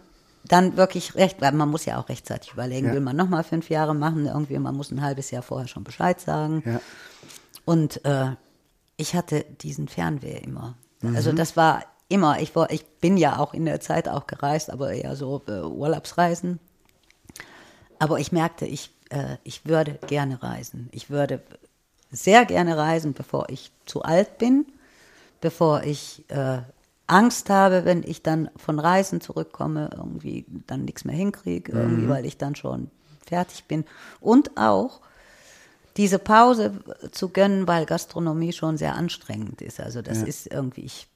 dann 0.47 0.77
wirklich 0.77 1.15
recht, 1.15 1.41
weil 1.41 1.51
man 1.51 1.69
muss 1.69 1.85
ja 1.85 1.99
auch 1.99 2.09
rechtzeitig 2.09 2.53
überlegen, 2.53 2.87
Ja. 2.87 2.93
will 2.93 3.01
man 3.01 3.15
nochmal 3.15 3.43
fünf 3.43 3.69
Jahre 3.69 3.93
machen, 3.95 4.25
irgendwie, 4.25 4.57
man 4.59 4.75
muss 4.75 4.91
ein 4.91 5.01
halbes 5.01 5.31
Jahr 5.31 5.41
vorher 5.43 5.67
schon 5.67 5.83
Bescheid 5.83 6.19
sagen. 6.19 6.63
Ja. 6.65 6.81
Und 7.65 8.03
äh, 8.05 8.31
ich 8.97 9.15
hatte 9.15 9.45
diesen 9.61 9.87
Fernweh 9.87 10.37
immer. 10.39 10.75
Also 11.15 11.31
Mhm. 11.31 11.35
das 11.35 11.55
war 11.57 11.83
immer, 12.09 12.39
ich, 12.39 12.55
war, 12.55 12.71
ich 12.71 12.85
bin 12.99 13.17
ja 13.17 13.37
auch 13.39 13.53
in 13.53 13.65
der 13.65 13.79
Zeit 13.79 14.07
auch 14.09 14.27
gereist, 14.27 14.69
aber 14.71 14.91
eher 14.93 15.15
so 15.15 15.41
äh, 15.47 15.61
Urlaubsreisen. 15.61 16.59
Aber 17.99 18.19
ich 18.19 18.31
merkte, 18.31 18.65
ich, 18.65 18.91
äh, 19.09 19.37
ich 19.43 19.65
würde 19.65 19.99
gerne 20.07 20.41
reisen. 20.41 20.89
Ich 20.91 21.09
würde 21.09 21.41
sehr 22.11 22.45
gerne 22.45 22.77
reisen, 22.77 23.13
bevor 23.13 23.49
ich 23.49 23.71
zu 23.85 24.03
alt 24.03 24.37
bin, 24.37 24.65
bevor 25.41 25.83
ich 25.83 26.23
äh, 26.29 26.59
Angst 27.07 27.49
habe, 27.49 27.85
wenn 27.85 28.03
ich 28.03 28.21
dann 28.21 28.49
von 28.57 28.79
Reisen 28.79 29.21
zurückkomme, 29.21 29.89
irgendwie 29.95 30.45
dann 30.67 30.85
nichts 30.85 31.05
mehr 31.05 31.15
hinkriege, 31.15 31.71
irgendwie, 31.71 32.09
weil 32.09 32.25
ich 32.25 32.37
dann 32.37 32.55
schon 32.55 32.91
fertig 33.25 33.65
bin. 33.65 33.85
Und 34.19 34.57
auch 34.57 35.01
diese 35.95 36.19
Pause 36.19 36.73
zu 37.11 37.29
gönnen, 37.29 37.67
weil 37.67 37.85
Gastronomie 37.85 38.53
schon 38.53 38.77
sehr 38.77 38.95
anstrengend 38.95 39.61
ist. 39.61 39.79
Also 39.79 40.01
das 40.01 40.21
ist 40.21 40.47
irgendwie, 40.47 40.81
ich 40.81 41.07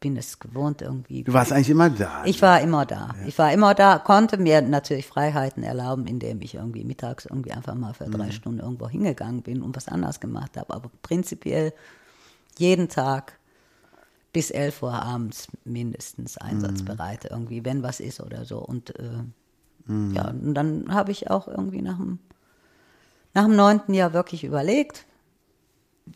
bin 0.00 0.16
es 0.16 0.38
gewohnt 0.38 0.82
irgendwie. 0.82 1.24
Du 1.24 1.32
warst 1.32 1.52
eigentlich 1.52 1.70
immer 1.70 1.88
da. 1.88 2.22
Ich 2.24 2.42
war 2.42 2.60
immer 2.60 2.84
da. 2.84 3.14
Ich 3.26 3.38
war 3.38 3.52
immer 3.52 3.74
da, 3.74 3.98
konnte 3.98 4.36
mir 4.36 4.60
natürlich 4.60 5.06
Freiheiten 5.06 5.62
erlauben, 5.62 6.06
indem 6.06 6.42
ich 6.42 6.54
irgendwie 6.54 6.84
mittags 6.84 7.26
irgendwie 7.26 7.52
einfach 7.52 7.74
mal 7.74 7.94
für 7.94 8.06
Mhm. 8.06 8.12
drei 8.12 8.30
Stunden 8.30 8.60
irgendwo 8.60 8.88
hingegangen 8.88 9.42
bin 9.42 9.62
und 9.62 9.74
was 9.76 9.88
anderes 9.88 10.20
gemacht 10.20 10.56
habe. 10.56 10.74
Aber 10.74 10.90
prinzipiell 11.02 11.72
jeden 12.58 12.88
Tag 12.88 13.37
bis 14.32 14.50
11 14.50 14.82
Uhr 14.82 14.92
abends 14.92 15.48
mindestens 15.64 16.36
einsatzbereit 16.38 17.26
irgendwie, 17.30 17.64
wenn 17.64 17.82
was 17.82 18.00
ist 18.00 18.20
oder 18.20 18.44
so. 18.44 18.58
Und 18.58 18.98
äh, 18.98 19.22
ja, 20.12 20.28
und 20.28 20.52
dann 20.54 20.92
habe 20.92 21.12
ich 21.12 21.30
auch 21.30 21.48
irgendwie 21.48 21.80
nach 21.80 21.96
dem, 21.96 22.18
nach 23.32 23.44
dem 23.44 23.56
neunten 23.56 23.94
Jahr 23.94 24.12
wirklich 24.12 24.44
überlegt, 24.44 25.06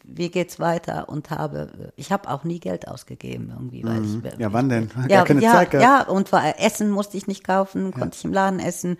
wie 0.05 0.31
geht's 0.31 0.61
weiter 0.61 1.09
und 1.09 1.31
habe, 1.31 1.93
ich 1.97 2.13
habe 2.13 2.29
auch 2.29 2.45
nie 2.45 2.61
Geld 2.61 2.89
ausgegeben 2.89 3.51
irgendwie, 3.51 3.85
weil 3.85 4.05
ich, 4.05 4.39
Ja, 4.39 4.53
wann 4.53 4.69
denn? 4.69 4.89
Gar 4.89 5.11
ja, 5.11 5.25
keine 5.25 5.43
ja, 5.43 5.53
Zeit 5.53 5.71
gehabt. 5.71 5.85
ja, 5.85 6.03
und 6.07 6.33
war, 6.33 6.59
Essen 6.61 6.91
musste 6.91 7.17
ich 7.17 7.27
nicht 7.27 7.45
kaufen, 7.45 7.93
konnte 7.93 8.17
ich 8.17 8.25
im 8.25 8.33
Laden 8.33 8.59
essen. 8.59 8.99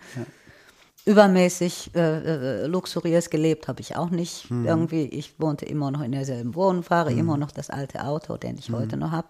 Übermäßig 1.05 1.91
äh, 1.95 2.63
äh, 2.63 2.65
luxuriös 2.67 3.29
gelebt 3.29 3.67
habe 3.67 3.81
ich 3.81 3.95
auch 3.97 4.09
nicht. 4.09 4.49
Mhm. 4.49 4.65
Irgendwie, 4.65 5.03
ich 5.03 5.33
wohnte 5.39 5.65
immer 5.65 5.91
noch 5.91 6.01
in 6.01 6.13
derselben 6.13 6.55
Wohnung, 6.55 6.83
fahre 6.83 7.11
immer 7.11 7.35
noch 7.37 7.51
das 7.51 7.69
alte 7.69 8.05
Auto, 8.05 8.37
den 8.37 8.53
Mhm. 8.53 8.59
ich 8.59 8.71
heute 8.71 8.95
noch 8.95 9.11
habe. 9.11 9.27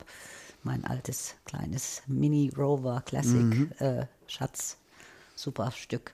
Mein 0.62 0.86
altes 0.86 1.34
kleines 1.46 2.04
Mini 2.08 2.52
Rover 2.56 3.02
Classic 3.06 3.44
Mhm. 3.44 3.72
äh, 3.80 4.06
Schatz, 4.28 4.78
super 5.36 5.72
Stück. 5.72 6.14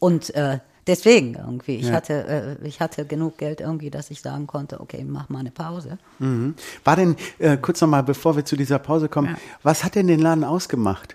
Und 0.00 0.34
äh, 0.34 0.58
deswegen 0.88 1.34
irgendwie, 1.36 1.76
ich 1.76 1.86
Ja. 1.86 1.92
hatte, 1.94 2.58
äh, 2.60 2.66
ich 2.66 2.80
hatte 2.80 3.06
genug 3.06 3.38
Geld 3.38 3.60
irgendwie, 3.60 3.90
dass 3.90 4.10
ich 4.10 4.20
sagen 4.20 4.48
konnte, 4.48 4.80
okay, 4.80 5.04
mach 5.04 5.28
mal 5.28 5.38
eine 5.38 5.52
Pause. 5.52 5.98
Mhm. 6.18 6.56
War 6.82 6.96
denn, 6.96 7.14
äh, 7.38 7.56
kurz 7.56 7.80
nochmal, 7.80 8.02
bevor 8.02 8.34
wir 8.36 8.44
zu 8.44 8.56
dieser 8.56 8.80
Pause 8.80 9.08
kommen, 9.08 9.28
Ja. 9.28 9.36
was 9.62 9.84
hat 9.84 9.94
denn 9.94 10.08
den 10.08 10.20
Laden 10.20 10.42
ausgemacht, 10.44 11.14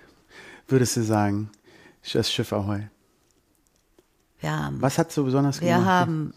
würdest 0.70 0.96
du 0.96 1.04
sagen, 1.04 1.52
das 2.14 2.32
Schiff 2.32 2.54
Ahoi? 2.54 2.88
Wir 4.40 4.52
haben 4.52 4.82
Was 4.82 4.98
hat 4.98 5.12
so 5.12 5.24
besonders 5.24 5.62
Wir 5.62 5.74
gemacht? 5.76 5.86
haben, 5.88 6.34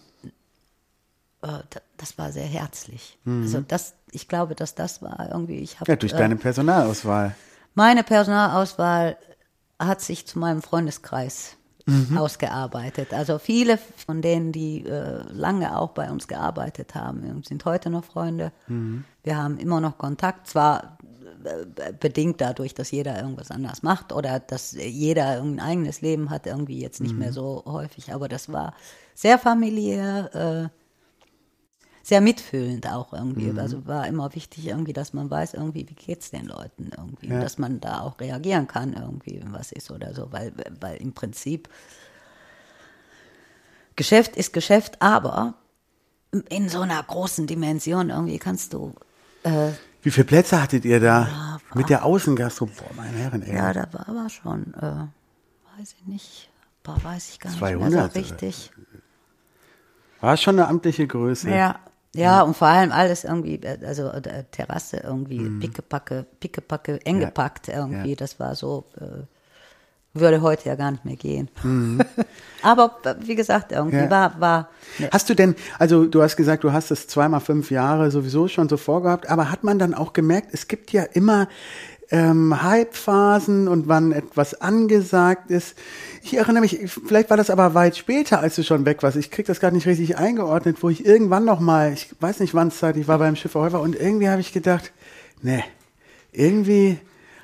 äh, 1.42 1.46
da- 1.70 1.80
das 1.96 2.18
war 2.18 2.32
sehr 2.32 2.46
herzlich. 2.46 3.18
Also 3.24 3.61
das, 3.61 3.94
ich 4.11 4.28
glaube, 4.28 4.55
dass 4.55 4.74
das 4.74 5.03
war 5.03 5.28
irgendwie, 5.30 5.59
ich 5.59 5.80
habe 5.80 5.90
Mhm. 5.90 5.92
Ja, 5.92 5.96
durch 5.96 6.12
äh, 6.12 6.16
deine 6.18 6.36
Personalauswahl. 6.36 7.34
meine 7.74 8.03
Personalauswahl 8.03 9.16
hat 9.78 10.00
sich 10.00 10.26
zu 10.26 10.38
meinem 10.38 10.62
Freundeskreis 10.62 11.57
Mhm. 11.86 12.16
ausgearbeitet. 12.16 13.12
Also 13.12 13.38
viele 13.40 13.76
von 14.07 14.22
denen, 14.22 14.53
die 14.53 14.84
äh, 14.86 15.22
lange 15.32 15.76
auch 15.76 15.90
bei 15.90 16.11
uns 16.12 16.28
gearbeitet 16.28 16.94
haben, 16.94 17.42
sind 17.44 17.64
heute 17.64 17.90
noch 17.90 18.05
Freunde. 18.05 18.53
Mhm. 18.68 19.05
Wir 19.24 19.36
haben 19.36 19.59
immer 19.59 19.80
noch 19.80 19.98
Kontakt, 19.98 20.46
zwar 20.46 20.96
bedingt 22.01 22.40
dadurch, 22.40 22.74
dass 22.74 22.90
jeder 22.90 23.18
irgendwas 23.20 23.51
anders 23.51 23.82
macht 23.82 24.12
oder 24.12 24.40
dass 24.40 24.72
jeder 24.72 25.40
ein 25.43 25.61
eigenes 25.61 26.01
Leben 26.01 26.30
hat, 26.30 26.47
irgendwie 26.47 26.80
jetzt 26.80 27.01
nicht 27.01 27.14
Mhm. 27.14 27.18
mehr 27.20 27.32
so 27.32 27.62
häufig, 27.66 28.12
aber 28.12 28.28
das 28.28 28.53
war 28.53 28.74
sehr 29.14 29.38
familiär, 29.38 30.70
äh, 30.70 30.78
sehr 32.05 32.20
mitfühlend 32.20 32.86
auch 32.88 33.12
irgendwie. 33.12 33.53
Mhm. 33.53 33.59
Also 33.59 33.86
war 33.86 34.07
immer 34.09 34.34
wichtig 34.34 34.66
irgendwie, 34.66 34.93
dass 34.93 35.12
man 35.12 35.30
weiß 35.30 35.55
irgendwie, 35.55 35.88
wie 35.88 35.95
geht's 35.95 36.30
den 36.30 36.47
Leuten 36.47 36.90
irgendwie, 36.97 37.28
Ja. 37.28 37.40
dass 37.40 37.59
man 37.59 37.80
da 37.80 38.01
auch 38.01 38.18
reagieren 38.18 38.66
kann 38.66 38.93
irgendwie, 38.95 39.40
wenn 39.40 39.53
was 39.53 39.70
ist 39.72 39.90
oder 39.90 40.12
so, 40.14 40.32
weil, 40.32 40.53
weil 40.80 40.97
im 40.97 41.12
Prinzip 41.12 41.68
Geschäft 43.97 44.36
ist 44.36 44.53
Geschäft, 44.53 45.01
aber 45.01 45.55
in 46.49 46.68
so 46.68 46.80
einer 46.80 47.03
großen 47.03 47.47
Dimension 47.47 48.09
irgendwie 48.11 48.38
kannst 48.38 48.72
du, 48.72 48.95
äh, 49.43 49.70
Wie 50.03 50.11
viele 50.11 50.24
Plätze 50.26 50.61
hattet 50.61 50.84
ihr 50.84 51.00
da? 51.00 51.28
Ja, 51.28 51.59
Mit 51.74 51.88
der 51.88 52.05
Außengastro? 52.05 52.66
Boah, 52.66 52.90
meine 52.96 53.16
Herren, 53.18 53.42
ey. 53.42 53.55
ja, 53.55 53.72
da 53.72 53.86
war 53.92 54.09
aber 54.09 54.28
schon, 54.28 54.74
äh, 54.74 54.80
weiß 55.78 55.94
ich 55.98 56.07
nicht, 56.07 56.50
boah, 56.82 57.03
weiß 57.03 57.30
ich 57.30 57.40
gar 57.40 57.50
nicht 57.50 57.61
mehr 57.61 57.70
200 57.78 58.12
so 58.12 58.18
richtig. 58.18 58.72
War 60.20 60.36
schon 60.36 60.59
eine 60.59 60.68
amtliche 60.68 61.07
Größe. 61.07 61.50
Ja, 61.50 61.78
ja, 62.14 62.42
und 62.42 62.55
vor 62.57 62.68
allem 62.68 62.92
alles 62.92 63.24
irgendwie, 63.24 63.55
äh, 63.62 63.78
also 63.86 64.09
äh, 64.09 64.44
Terrasse 64.50 64.98
irgendwie, 64.98 65.48
pickepacke, 65.48 66.26
pickepacke, 66.40 67.00
eng 67.07 67.16
Mhm. 67.16 67.22
Ja. 67.22 67.28
gepackt 67.28 67.68
irgendwie, 67.68 68.11
Ja. 68.11 68.16
das 68.16 68.38
war 68.38 68.55
so, 68.55 68.84
äh, 69.00 69.22
würde 70.14 70.42
heute 70.42 70.68
ja 70.68 70.74
gar 70.74 70.90
nicht 70.90 71.04
mehr 71.04 71.16
gehen. 71.16 71.48
Aber 72.62 72.96
äh, 73.04 73.14
wie 73.20 73.34
gesagt, 73.34 73.72
irgendwie 73.72 73.96
Mhm. 73.96 74.02
Ja. 74.04 74.10
war, 74.10 74.40
war, 74.40 74.68
ne, 74.98 75.08
Hast 75.12 75.28
du 75.30 75.34
denn, 75.34 75.54
also 75.78 76.04
du 76.06 76.22
hast 76.22 76.36
gesagt, 76.36 76.64
du 76.64 76.72
hast 76.72 76.90
es 76.90 77.08
zweimal 77.08 77.40
fünf 77.40 77.70
Jahre 77.70 78.10
sowieso 78.10 78.48
schon 78.48 78.68
so 78.68 78.76
vorgehabt, 78.76 79.28
aber 79.28 79.50
hat 79.50 79.64
man 79.64 79.78
dann 79.78 79.94
auch 79.94 80.12
gemerkt, 80.12 80.48
es 80.52 80.68
gibt 80.68 80.92
ja 80.92 81.02
immer 81.02 81.48
ähm, 82.10 82.62
Hype-Phasen 82.62 83.68
und 83.68 83.88
wann 83.88 84.12
etwas 84.12 84.60
angesagt 84.60 85.50
ist. 85.50 85.74
Ich 86.22 86.36
erinnere 86.36 86.60
mich, 86.60 86.78
vielleicht 86.86 87.30
war 87.30 87.38
das 87.38 87.48
aber 87.48 87.72
weit 87.72 87.96
später, 87.96 88.40
als 88.40 88.54
du 88.56 88.62
schon 88.62 88.84
weg 88.84 89.02
warst. 89.02 89.16
Ich 89.16 89.30
krieg 89.30 89.46
das 89.46 89.60
gar 89.60 89.70
nicht 89.70 89.86
richtig 89.86 90.18
eingeordnet, 90.18 90.82
wo 90.82 90.90
ich 90.90 91.06
irgendwann 91.06 91.46
noch 91.46 91.58
mal, 91.58 91.92
ich 91.94 92.14
weiß 92.20 92.40
nicht 92.40 92.52
wann 92.54 92.68
es 92.68 92.78
Zeit, 92.78 92.98
ich 92.98 93.08
war 93.08 93.18
beim 93.18 93.34
Schiffer 93.34 93.60
Häufer 93.60 93.80
und 93.80 93.96
irgendwie 93.96 94.28
habe 94.28 94.42
ich 94.42 94.52
gedacht, 94.52 94.92
nee, 95.40 95.64
irgendwie 96.32 96.98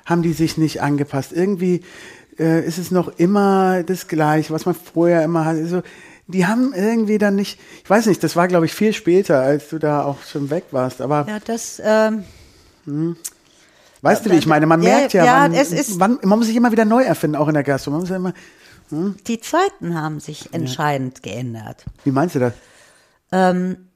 haben 0.05 0.21
die 0.21 0.33
sich 0.33 0.57
nicht 0.57 0.81
angepasst. 0.81 1.31
Irgendwie 1.33 1.81
äh, 2.39 2.65
ist 2.65 2.77
es 2.77 2.91
noch 2.91 3.07
immer 3.19 3.83
das 3.83 4.07
Gleiche, 4.07 4.53
was 4.53 4.65
man 4.65 4.75
vorher 4.75 5.23
immer 5.23 5.45
hatte. 5.45 5.59
Also, 5.59 5.81
die 6.27 6.45
haben 6.45 6.73
irgendwie 6.75 7.17
dann 7.17 7.35
nicht, 7.35 7.59
ich 7.83 7.89
weiß 7.89 8.05
nicht, 8.05 8.23
das 8.23 8.35
war 8.35 8.47
glaube 8.47 8.65
ich 8.67 8.73
viel 8.73 8.93
später, 8.93 9.39
als 9.41 9.69
du 9.69 9.79
da 9.79 10.03
auch 10.03 10.21
schon 10.23 10.49
weg 10.51 10.65
warst, 10.71 11.01
aber 11.01 11.25
Ja, 11.27 11.39
das, 11.43 11.81
ähm, 11.83 12.23
weißt 14.01 14.25
du, 14.25 14.31
wie 14.31 14.35
ich 14.37 14.45
meine? 14.45 14.65
Man 14.67 14.81
Ja, 14.83 14.89
merkt 14.97 15.13
ja, 15.13 15.25
ja, 15.25 15.41
wann, 15.43 15.53
es 15.53 15.71
ist- 15.71 15.99
wann, 15.99 16.19
man 16.23 16.37
muss 16.39 16.47
sich 16.47 16.55
immer 16.55 16.71
wieder 16.71 16.85
neu 16.85 17.03
erfinden, 17.03 17.35
auch 17.35 17.47
in 17.47 17.55
der 17.55 17.63
Gastro. 17.63 17.91
Man 17.91 18.01
muss 18.01 18.09
ja 18.09 18.15
immer, 18.17 18.33
die 18.91 19.39
Zeiten 19.39 19.95
haben 19.99 20.19
sich 20.19 20.53
entscheidend 20.53 21.21
geändert. 21.23 21.83
wie 22.03 22.11
meinst 22.11 22.35
du 22.35 22.39
das? 22.39 22.53
Ähm, 23.31 23.88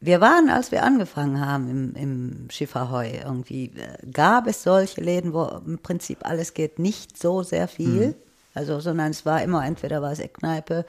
wir 0.00 0.20
waren, 0.20 0.48
als 0.48 0.70
wir 0.70 0.84
angefangen 0.84 1.44
haben 1.44 1.68
im, 1.68 1.94
im 1.94 2.50
Schifferheu, 2.50 3.08
irgendwie 3.24 3.72
äh, 3.76 4.10
gab 4.12 4.46
es 4.46 4.62
solche 4.62 5.00
Läden, 5.00 5.32
wo 5.32 5.44
im 5.66 5.78
Prinzip 5.78 6.24
alles 6.24 6.54
geht, 6.54 6.78
nicht 6.78 7.18
so 7.18 7.42
sehr 7.42 7.68
viel. 7.68 8.14
Also, 8.54 8.80
sondern 8.80 9.10
es 9.10 9.26
war 9.26 9.42
immer, 9.42 9.64
entweder 9.64 10.02
war 10.02 10.12
es 10.12 10.18
Eckkneipe 10.18 10.84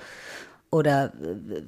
oder 0.71 1.05
äh, 1.05 1.61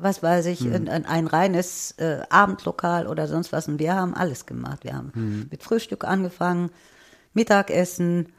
was 0.00 0.22
weiß 0.22 0.46
ich, 0.46 0.62
ein, 0.62 0.88
ein, 0.88 1.06
ein 1.06 1.28
reines 1.28 1.92
äh, 1.98 2.22
Abendlokal 2.30 3.06
oder 3.06 3.28
sonst 3.28 3.52
was. 3.52 3.68
Und 3.68 3.78
wir 3.78 3.94
haben 3.94 4.14
alles 4.14 4.46
gemacht. 4.46 4.82
Wir 4.82 4.94
haben 4.94 5.48
mit 5.50 5.62
Frühstück 5.62 6.04
angefangen, 6.04 6.70
Mittagessen, 7.32 8.32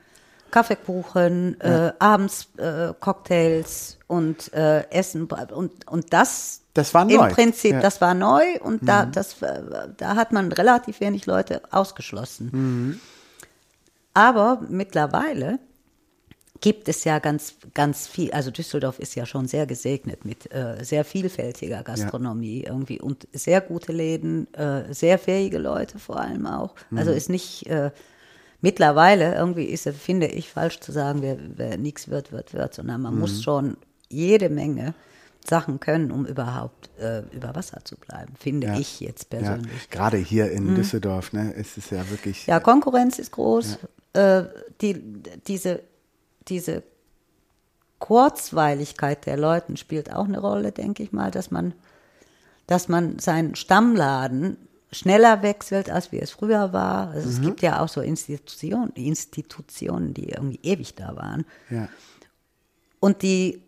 Kaffeekuchen, 0.52 1.60
äh, 1.62 1.94
abends 2.00 2.50
äh, 2.58 2.94
Cocktails 3.00 3.98
und 4.08 4.54
äh, 4.54 4.88
Essen 4.92 5.28
und 5.28 5.88
und 5.90 6.14
das 6.14 6.63
Das 6.74 6.94
war 6.94 7.08
im 7.08 7.18
neu, 7.18 7.30
Prinzip 7.30 7.74
ja. 7.74 7.82
das 7.82 8.02
war 8.02 8.14
neu 8.14 8.42
und 8.62 8.88
da 8.88 9.06
das 9.06 9.42
äh, 9.42 9.62
da 9.96 10.16
hat 10.16 10.32
man 10.32 10.52
relativ 10.52 11.02
wenig 11.02 11.26
Leute 11.26 11.62
ausgeschlossen. 11.72 13.00
Aber 14.16 14.62
mittlerweile 14.70 15.60
gibt 16.62 16.88
es 16.88 17.04
ja 17.04 17.20
ganz 17.20 17.56
ganz 17.76 18.08
viel 18.08 18.32
also 18.32 18.50
Düsseldorf 18.50 18.98
ist 18.98 19.16
ja 19.16 19.28
schon 19.28 19.48
sehr 19.48 19.68
gesegnet 19.68 20.26
mit 20.26 20.52
äh, 20.52 20.84
sehr 20.84 21.06
vielfältiger 21.06 21.84
Gastronomie 21.84 22.64
irgendwie 22.68 23.00
und 23.00 23.28
sehr 23.34 23.62
gute 23.62 23.92
Läden, 23.92 24.52
äh, 24.56 24.92
sehr 24.92 25.20
fähige 25.20 25.60
Leute 25.60 26.00
vor 26.00 26.20
allem 26.20 26.48
auch. 26.48 26.74
Also 26.96 27.12
ist 27.12 27.30
nicht 27.30 27.68
äh, 27.68 27.92
mittlerweile 28.62 29.36
irgendwie 29.36 29.66
ist 29.66 29.88
finde 29.90 30.26
ich, 30.26 30.50
falsch 30.50 30.80
zu 30.80 30.92
sagen, 30.92 31.22
wer, 31.22 31.38
wer 31.56 31.78
nichts 31.78 32.08
wird, 32.08 32.32
wird, 32.32 32.54
wird, 32.56 32.74
sondern 32.74 33.02
man 33.02 33.20
muss 33.20 33.44
schon 33.44 33.78
jede 34.10 34.50
Menge 34.50 34.96
Sachen 35.48 35.80
können, 35.80 36.12
um 36.12 36.26
überhaupt 36.26 36.90
äh, 37.00 37.20
über 37.36 37.54
Wasser 37.56 37.84
zu 37.84 37.96
bleiben, 37.98 38.34
finde 38.40 38.68
Ja. 38.68 38.80
ich 38.80 39.00
jetzt 39.02 39.32
Ja, 39.34 39.40
persönlich. 39.40 39.72
Mhm. 39.74 39.90
gerade 39.92 40.18
hier 40.18 40.52
in 40.52 40.74
Düsseldorf, 40.76 41.34
ne, 41.34 41.52
ist 41.52 41.78
es 41.78 41.90
ja 41.90 42.10
wirklich. 42.10 42.48
Ja, 42.48 42.60
Konkurrenz 42.60 43.20
ist 43.20 43.32
groß. 43.32 43.78
Äh, 44.14 44.44
die, 44.82 45.02
diese, 45.48 45.82
diese 46.48 46.84
Kurzweiligkeit 48.00 49.26
der 49.26 49.38
Leuten 49.38 49.78
spielt 49.78 50.12
auch 50.14 50.26
eine 50.26 50.40
Rolle, 50.40 50.72
denke 50.72 51.04
ich 51.04 51.12
mal, 51.12 51.32
dass 51.32 51.52
man, 51.52 51.74
dass 52.68 52.88
man 52.90 53.20
seinen 53.20 53.56
Stammladen 53.56 54.58
schneller 54.92 55.42
wechselt, 55.42 55.90
als 55.90 56.12
wie 56.12 56.20
es 56.20 56.32
früher 56.32 56.72
war. 56.74 57.10
Also 57.12 57.30
Es 57.30 57.42
gibt 57.42 57.62
ja 57.62 57.82
auch 57.82 57.88
so 57.88 58.02
Institutionen, 58.02 58.92
Institutionen, 58.92 60.14
die 60.14 60.30
irgendwie 60.30 60.60
ewig 60.64 60.96
da 60.96 61.16
waren. 61.16 61.46
Ja. 61.70 61.88
Und 63.00 63.22
die 63.24 63.62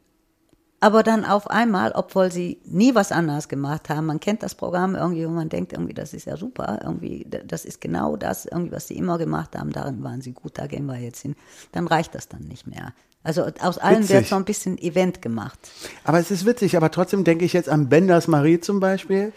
aber 0.86 1.02
dann 1.02 1.26
auf 1.26 1.50
einmal, 1.50 1.94
obwohl 1.94 2.32
sie 2.32 2.60
nie 2.64 2.94
was 2.94 3.12
anderes 3.12 3.48
gemacht 3.48 3.90
haben, 3.90 4.06
man 4.06 4.20
kennt 4.20 4.44
das 4.44 4.54
Programm 4.54 4.94
irgendwie 4.94 5.26
und 5.26 5.34
man 5.34 5.50
denkt 5.50 5.74
irgendwie, 5.74 5.96
das 5.96 6.14
ist 6.14 6.26
ja 6.28 6.38
super, 6.38 6.78
irgendwie, 6.84 7.26
das 7.28 7.66
ist 7.66 7.82
genau 7.82 8.18
das, 8.18 8.46
irgendwie, 8.46 8.72
was 8.72 8.88
sie 8.88 8.96
immer 8.96 9.18
gemacht 9.18 9.58
haben, 9.58 9.72
darin 9.72 10.04
waren 10.04 10.22
sie 10.22 10.34
gut, 10.34 10.60
da 10.60 10.68
gehen 10.68 10.86
wir 10.86 11.00
jetzt 11.00 11.22
hin, 11.22 11.36
dann 11.72 11.88
reicht 11.88 12.14
das 12.14 12.28
dann 12.28 12.42
nicht 12.42 12.68
mehr. 12.68 12.94
Also 13.24 13.48
aus 13.62 13.80
allem 13.80 14.02
wird 14.02 14.12
Witzig. 14.12 14.30
so 14.30 14.36
ein 14.36 14.46
bisschen 14.46 14.78
Event 14.78 15.24
gemacht. 15.24 15.58
Aber 16.04 16.20
es 16.20 16.30
ist 16.30 16.46
witzig, 16.46 16.78
aber 16.78 16.92
trotzdem 16.92 17.24
denke 17.24 17.46
ich 17.46 17.54
jetzt 17.54 17.68
an 17.68 17.90
Benders 17.90 18.28
Marie 18.28 18.60
zum 18.60 18.80
Beispiel. 18.80 19.34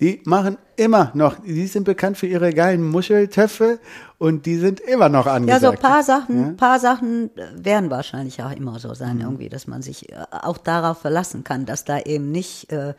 Die 0.00 0.20
machen 0.24 0.58
immer 0.76 1.12
noch, 1.14 1.36
die 1.44 1.66
sind 1.68 1.84
bekannt 1.84 2.18
für 2.18 2.26
ihre 2.26 2.52
geilen 2.52 2.82
Muscheltöpfe 2.82 3.78
und 4.18 4.44
die 4.44 4.56
sind 4.56 4.80
immer 4.80 5.08
noch 5.08 5.26
Ja, 5.26 5.34
angesagt. 5.34 5.62
so 5.62 5.70
ein 5.70 5.78
paar 5.78 6.02
Sachen, 6.02 6.42
Ja? 6.46 6.52
paar 6.56 6.80
Sachen 6.80 7.30
äh, 7.36 7.64
werden 7.64 7.90
wahrscheinlich 7.90 8.42
auch 8.42 8.50
immer 8.50 8.78
so 8.80 8.92
sein, 8.94 9.20
irgendwie, 9.20 9.48
dass 9.48 9.66
man 9.68 9.82
sich 9.82 10.10
äh, 10.10 10.16
auch 10.32 10.58
darauf 10.58 10.98
verlassen 10.98 11.44
kann, 11.44 11.64
dass 11.64 11.84
da 11.84 12.00
eben 12.00 12.32
nicht 12.32 12.72
äh, 12.72 12.94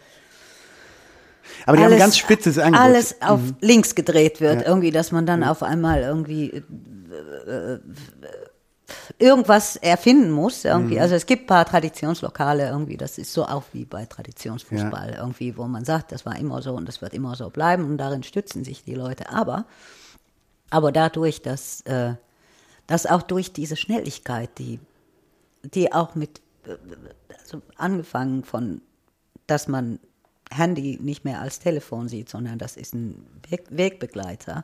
Aber 1.65 1.77
die 1.77 1.83
haben 1.83 1.91
ein 1.93 1.99
ganz 1.99 2.17
spitzes 2.17 2.57
Angebot. 2.57 2.79
Mhm. 2.87 2.93
Alles 2.93 3.21
auf 3.21 3.41
links 3.59 3.93
gedreht 3.95 4.39
wird, 4.39 4.65
irgendwie, 4.65 4.91
dass 4.91 5.11
man 5.11 5.25
dann 5.25 5.43
auf 5.43 5.63
einmal 5.63 6.01
irgendwie 6.01 6.49
äh, 6.49 6.61
äh, 7.51 7.79
irgendwas 9.17 9.75
erfinden 9.77 10.31
muss, 10.31 10.63
Mhm. 10.63 10.69
irgendwie. 10.69 10.99
Also 10.99 11.15
es 11.15 11.25
gibt 11.25 11.43
ein 11.43 11.47
paar 11.47 11.65
Traditionslokale 11.65 12.67
irgendwie, 12.67 12.97
das 12.97 13.17
ist 13.17 13.33
so 13.33 13.45
auch 13.45 13.63
wie 13.73 13.85
bei 13.85 14.05
Traditionsfußball 14.05 15.15
irgendwie, 15.17 15.57
wo 15.57 15.65
man 15.65 15.85
sagt, 15.85 16.11
das 16.11 16.25
war 16.25 16.35
immer 16.37 16.61
so 16.61 16.73
und 16.73 16.87
das 16.87 17.01
wird 17.01 17.13
immer 17.13 17.35
so 17.35 17.49
bleiben 17.49 17.85
und 17.85 17.97
darin 17.97 18.23
stützen 18.23 18.63
sich 18.63 18.83
die 18.83 18.93
Leute. 18.95 19.29
Aber, 19.29 19.65
aber 20.69 20.91
dadurch, 20.91 21.41
dass, 21.41 21.81
äh, 21.81 22.13
dass 22.87 23.05
auch 23.05 23.23
durch 23.23 23.53
diese 23.53 23.75
Schnelligkeit, 23.75 24.49
die, 24.59 24.79
die 25.63 25.91
auch 25.91 26.13
mit, 26.15 26.41
äh, 26.65 26.75
also 27.41 27.61
angefangen 27.77 28.43
von, 28.43 28.81
dass 29.47 29.67
man 29.67 29.99
Handy 30.51 30.99
nicht 31.01 31.25
mehr 31.25 31.41
als 31.41 31.57
Telefon 31.59 32.07
sieht, 32.07 32.29
sondern 32.29 32.59
das 32.59 32.77
ist 32.77 32.93
ein 32.93 33.25
Weg, 33.49 33.65
Wegbegleiter. 33.71 34.63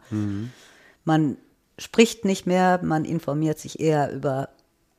Man 1.05 1.37
spricht 1.77 2.25
nicht 2.25 2.45
mehr, 2.45 2.79
man 2.83 3.05
informiert 3.05 3.59
sich 3.59 3.79
eher 3.79 4.11
über 4.11 4.49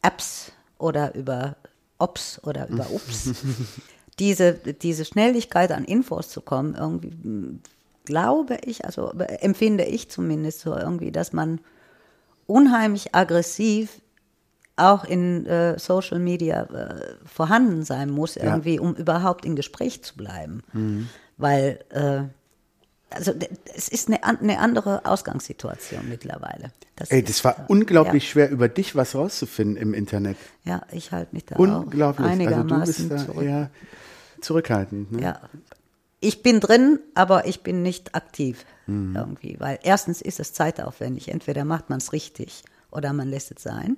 Apps 0.02 0.52
oder 0.78 1.14
über 1.14 1.56
Ops 1.98 2.40
oder 2.44 2.68
über 2.68 2.90
Ups. 2.90 3.30
diese, 4.18 4.52
diese 4.54 5.04
Schnelligkeit 5.04 5.72
an 5.72 5.84
Infos 5.84 6.28
zu 6.28 6.40
kommen, 6.40 6.74
irgendwie 6.74 7.10
m, 7.24 7.60
glaube 8.04 8.58
ich, 8.64 8.84
also 8.84 9.10
empfinde 9.12 9.84
ich 9.84 10.10
zumindest 10.10 10.60
so 10.60 10.76
irgendwie, 10.76 11.12
dass 11.12 11.32
man 11.32 11.60
unheimlich 12.46 13.14
aggressiv 13.14 14.00
auch 14.76 15.04
in 15.04 15.46
äh, 15.46 15.78
Social 15.78 16.18
Media 16.18 16.62
äh, 16.64 17.14
vorhanden 17.24 17.84
sein 17.84 18.10
muss, 18.10 18.36
irgendwie, 18.36 18.80
um 18.80 18.94
überhaupt 18.94 19.44
in 19.44 19.54
Gespräch 19.54 20.02
zu 20.02 20.16
bleiben. 20.16 20.62
Weil 21.36 21.84
äh, 21.90 22.22
also 23.14 23.32
es 23.74 23.88
ist 23.88 24.08
eine, 24.08 24.22
eine 24.22 24.58
andere 24.58 25.04
Ausgangssituation 25.04 26.08
mittlerweile. 26.08 26.72
Das 26.96 27.10
Ey, 27.10 27.22
das 27.22 27.44
war 27.44 27.58
äh, 27.58 27.62
unglaublich 27.68 28.28
schwer, 28.28 28.50
über 28.50 28.68
dich 28.68 28.94
was 28.94 29.14
rauszufinden 29.14 29.76
im 29.76 29.94
Internet. 29.94 30.36
Ja, 30.64 30.76
ja 30.76 30.86
ich 30.92 31.12
halte 31.12 31.34
mich 31.34 31.44
da 31.44 31.56
Unglaublich. 31.56 32.02
auch 32.02 32.30
Also 32.30 32.38
du 32.38 32.44
einigermaßen 32.44 33.08
bist 33.08 33.28
da 33.28 33.40
eher 33.40 33.70
zurückhaltend. 34.40 35.12
Ne? 35.12 35.22
Ja. 35.22 35.40
Ich 36.20 36.42
bin 36.42 36.60
drin, 36.60 37.00
aber 37.14 37.46
ich 37.46 37.62
bin 37.62 37.82
nicht 37.82 38.14
aktiv 38.14 38.64
Mhm. 38.86 39.16
irgendwie, 39.16 39.56
weil 39.58 39.78
erstens 39.82 40.20
ist 40.20 40.40
es 40.40 40.52
zeitaufwendig. 40.52 41.28
Entweder 41.28 41.64
macht 41.64 41.90
man 41.90 41.98
es 41.98 42.12
richtig 42.12 42.62
oder 42.90 43.12
man 43.12 43.28
lässt 43.28 43.52
es 43.52 43.62
sein. 43.62 43.96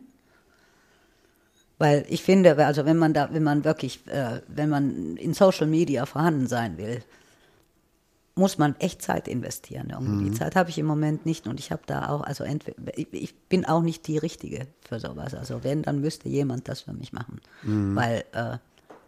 Weil 1.79 2.05
ich 2.09 2.23
finde, 2.23 2.57
also 2.65 2.85
wenn 2.85 2.99
man 2.99 3.15
da, 3.15 3.31
wenn 3.33 3.43
man 3.43 3.65
wirklich, 3.65 4.07
äh, 4.07 4.43
wenn 4.47 4.71
man 4.71 5.17
in 5.17 5.35
Social 5.35 5.67
Media 5.67 6.07
vorhanden 6.07 6.47
sein 6.47 6.79
will, 6.79 7.03
muss 8.37 8.59
man 8.59 8.75
echt 8.81 9.01
Zeit 9.03 9.29
investieren. 9.29 9.91
Irgendwie. 9.91 10.31
Die 10.31 10.37
Zeit 10.37 10.57
habe 10.57 10.71
ich 10.71 10.79
im 10.79 10.87
Moment 10.87 11.25
nicht 11.25 11.47
und 11.47 11.61
ich 11.61 11.71
habe 11.71 11.83
da 11.87 12.09
auch, 12.09 12.23
also 12.23 12.43
entweder, 12.45 12.77
ich, 12.97 13.35
bin 13.49 13.65
auch 13.65 13.83
nicht 13.83 14.07
die 14.09 14.19
Richtige 14.19 14.67
für 14.87 14.99
sowas. 14.99 15.35
Also 15.35 15.63
wenn, 15.63 15.83
dann 15.83 16.01
müsste 16.01 16.29
jemand 16.29 16.69
das 16.69 16.83
für 16.83 16.93
mich 16.93 17.13
machen, 17.13 17.41
weil 17.63 18.25
äh, 18.33 18.59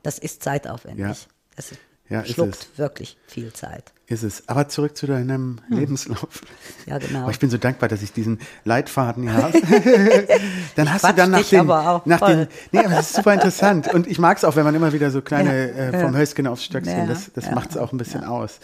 das 0.03 0.19
ist 0.19 0.43
zeitaufwendig. 0.43 1.05
Ja. 1.05 1.17
Das 1.57 1.73
ist, 1.73 1.81
Ja, 2.09 2.25
schluckt 2.25 2.69
wirklich 2.79 3.17
viel 3.27 3.53
Zeit. 3.53 3.93
Ist 4.07 4.23
es. 4.23 4.49
Aber 4.49 4.69
zurück 4.69 4.97
zu 4.97 5.09
deinem 5.09 5.59
Lebenslauf. 5.69 6.21
Hm. 6.21 6.93
Ja, 6.93 6.99
genau. 6.99 7.23
Aber 7.23 7.31
ich 7.33 7.41
bin 7.41 7.51
so 7.51 7.59
dankbar, 7.59 7.89
dass 7.89 8.03
ich 8.03 8.13
diesen 8.13 8.39
Leitfaden 8.65 9.25
hier 9.25 9.33
habe. 9.35 9.61
dann 10.77 10.93
hast 10.93 11.05
du 11.05 11.13
dann 11.13 11.33
nach 11.33 11.43
den, 11.43 11.61
aber 11.61 11.91
auch 11.91 12.07
nach 12.07 12.21
voll. 12.21 12.37
den, 12.37 12.49
nee, 12.71 12.79
aber 12.79 12.91
das 12.95 13.09
ist 13.11 13.17
super 13.17 13.35
interessant. 13.35 13.93
Und 13.93 14.07
ich 14.07 14.21
mag 14.21 14.37
es 14.37 14.45
auch, 14.45 14.55
wenn 14.55 14.65
man 14.65 14.77
immer 14.77 14.93
wieder 14.93 15.11
so 15.11 15.21
kleine 15.23 15.71
äh, 15.73 16.01
vom 16.01 16.17
Höschen 16.17 16.47
aufs 16.47 16.63
Stöckchen, 16.65 16.97
Ja, 16.97 17.07
das, 17.07 17.33
das 17.33 17.47
ja, 17.47 17.53
macht 17.57 17.71
es 17.71 17.77
auch 17.77 17.91
ein 17.91 17.99
bisschen 17.99 18.23
aus. 18.23 18.61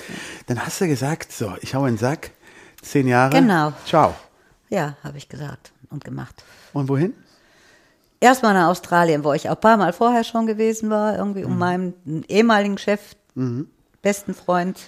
Dann 0.47 0.64
hast 0.64 0.80
du 0.80 0.86
gesagt, 0.86 1.32
so, 1.32 1.53
ich 1.61 1.74
hau 1.74 1.84
in 1.86 1.95
den 1.95 1.99
Sack, 1.99 2.30
zehn 2.80 3.09
Jahre. 3.09 3.30
Genau. 3.36 3.72
Ciao. 3.84 4.14
Ja, 4.68 4.97
habe 5.03 5.18
ich 5.18 5.28
gesagt 5.28 5.72
und 5.90 6.05
gemacht. 6.05 6.45
Und 6.72 6.88
wohin? 6.88 7.14
Erstmal 8.20 8.55
nach 8.55 8.68
Australien, 8.68 9.24
wo 9.24 9.32
ich 9.32 9.49
auch 9.51 9.57
ein 9.57 9.61
paar 9.61 9.76
Mal 9.76 9.93
vorher 9.93 10.22
schon 10.22 10.47
gewesen 10.47 10.90
war, 10.90 11.16
irgendwie 11.18 11.40
Mhm. 11.40 11.47
um 11.51 11.59
meinen 11.59 12.24
ehemaligen 12.28 12.78
Chef, 12.78 13.01
besten 14.03 14.35
Freund, 14.35 14.78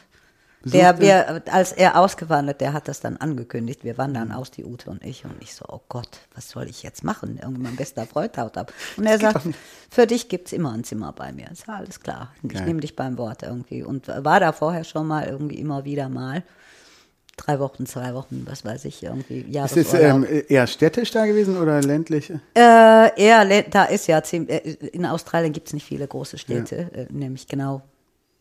der 0.67 0.99
wir, 0.99 1.43
als 1.53 1.73
er 1.73 1.99
ausgewandert, 1.99 2.63
der 2.63 2.73
hat 2.73 2.89
das 2.89 3.01
dann 3.01 3.19
angekündigt. 3.19 3.85
Wir 3.85 3.99
wandern 3.99 4.29
Mhm. 4.29 4.35
aus, 4.35 4.51
die 4.51 4.65
Ute 4.65 4.89
und 4.91 5.05
ich. 5.05 5.25
Und 5.27 5.35
ich 5.43 5.55
so, 5.55 5.67
oh 5.69 5.83
Gott, 5.91 6.09
was 6.35 6.49
soll 6.49 6.65
ich 6.71 6.83
jetzt 6.83 7.05
machen? 7.05 7.39
Irgendwie 7.41 7.61
mein 7.63 7.77
bester 7.77 8.07
Freund 8.07 8.39
haut 8.39 8.57
ab. 8.57 8.73
Und 8.97 9.05
er 9.05 9.19
sagt, 9.19 9.47
für 9.91 10.07
dich 10.07 10.31
gibt's 10.31 10.53
immer 10.53 10.73
ein 10.73 10.83
Zimmer 10.85 11.13
bei 11.13 11.33
mir. 11.33 11.51
Ist 11.51 11.67
ja 11.67 11.75
alles 11.75 12.01
klar. 12.01 12.33
Ich 12.51 12.63
nehme 12.65 12.81
dich 12.81 12.97
beim 12.97 13.19
Wort 13.19 13.43
irgendwie. 13.43 13.83
Und 13.83 14.09
war 14.09 14.41
da 14.41 14.53
vorher 14.53 14.85
schon 14.85 15.07
mal 15.07 15.27
irgendwie 15.27 15.57
immer 15.59 15.85
wieder 15.85 16.09
mal. 16.09 16.43
drei 17.37 17.59
Wochen, 17.59 17.85
zwei 17.85 18.15
Wochen, 18.15 18.47
was 18.49 18.65
weiß 18.65 18.85
ich, 18.87 19.03
irgendwie 19.03 19.41
Ist 19.41 19.77
es 19.77 19.93
ähm, 19.93 20.25
eher 20.49 20.67
städtisch 20.69 21.11
da 21.11 21.27
gewesen 21.27 21.59
oder 21.59 21.83
ländlich? 21.83 22.31
Äh, 22.31 23.21
eher, 23.21 23.63
da 23.65 23.85
ist 23.85 24.07
ja 24.07 24.23
ziemlich, 24.23 24.51
äh, 24.65 24.87
in 24.93 25.05
Australien 25.05 25.53
gibt 25.53 25.67
es 25.67 25.73
nicht 25.75 25.85
viele 25.85 26.07
große 26.07 26.39
Städte, 26.39 26.91
äh, 26.95 27.07
nämlich 27.11 27.49
genau 27.49 27.83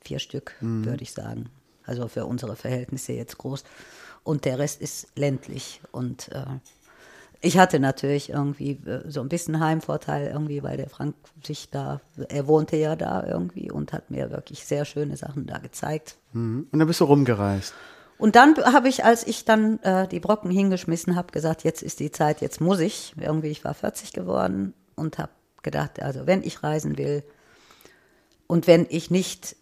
vier 0.03 0.19
Stück, 0.19 0.55
würde 0.61 1.03
ich 1.03 1.13
sagen. 1.13 1.49
Also 1.85 2.07
für 2.07 2.25
unsere 2.25 2.55
Verhältnisse 2.55 3.13
jetzt 3.13 3.37
groß. 3.37 3.63
Und 4.23 4.45
der 4.45 4.59
Rest 4.59 4.81
ist 4.81 5.07
ländlich. 5.15 5.81
Und 5.91 6.29
äh, 6.31 6.45
ich 7.41 7.57
hatte 7.57 7.79
natürlich 7.79 8.29
irgendwie 8.29 8.79
äh, 8.85 9.01
so 9.09 9.19
ein 9.19 9.27
bisschen 9.27 9.59
Heimvorteil 9.59 10.27
irgendwie, 10.27 10.63
weil 10.63 10.77
der 10.77 10.89
Frank 10.89 11.15
sich 11.45 11.69
da, 11.69 11.99
er 12.29 12.47
wohnte 12.47 12.77
ja 12.77 12.95
da 12.95 13.25
irgendwie 13.27 13.69
und 13.69 13.91
hat 13.91 14.09
mir 14.11 14.31
wirklich 14.31 14.65
sehr 14.65 14.85
schöne 14.85 15.17
Sachen 15.17 15.45
da 15.45 15.57
gezeigt. 15.57 16.15
Mhm. 16.31 16.67
Und 16.71 16.79
dann 16.79 16.87
bist 16.87 17.01
du 17.01 17.05
rumgereist. 17.05 17.73
Und 18.17 18.37
dann 18.37 18.55
habe 18.55 18.87
ich, 18.87 19.03
als 19.03 19.27
ich 19.27 19.43
dann 19.43 19.79
äh, 19.79 20.07
die 20.07 20.21
Brocken 20.21 20.51
hingeschmissen 20.51 21.17
habe, 21.17 21.33
gesagt, 21.33 21.65
jetzt 21.65 21.83
ist 21.83 21.99
die 21.99 22.11
Zeit, 22.11 22.39
jetzt 22.39 22.61
muss 22.61 22.79
ich. 22.79 23.13
Irgendwie, 23.19 23.49
ich 23.49 23.65
war 23.65 23.73
40 23.73 24.13
geworden 24.13 24.73
und 24.95 25.17
habe 25.17 25.31
gedacht, 25.63 26.01
also 26.01 26.25
wenn 26.25 26.43
ich 26.43 26.63
reisen 26.63 26.97
will 26.97 27.23
und 28.47 28.67
wenn 28.67 28.85
ich 28.89 29.11
nicht 29.11 29.57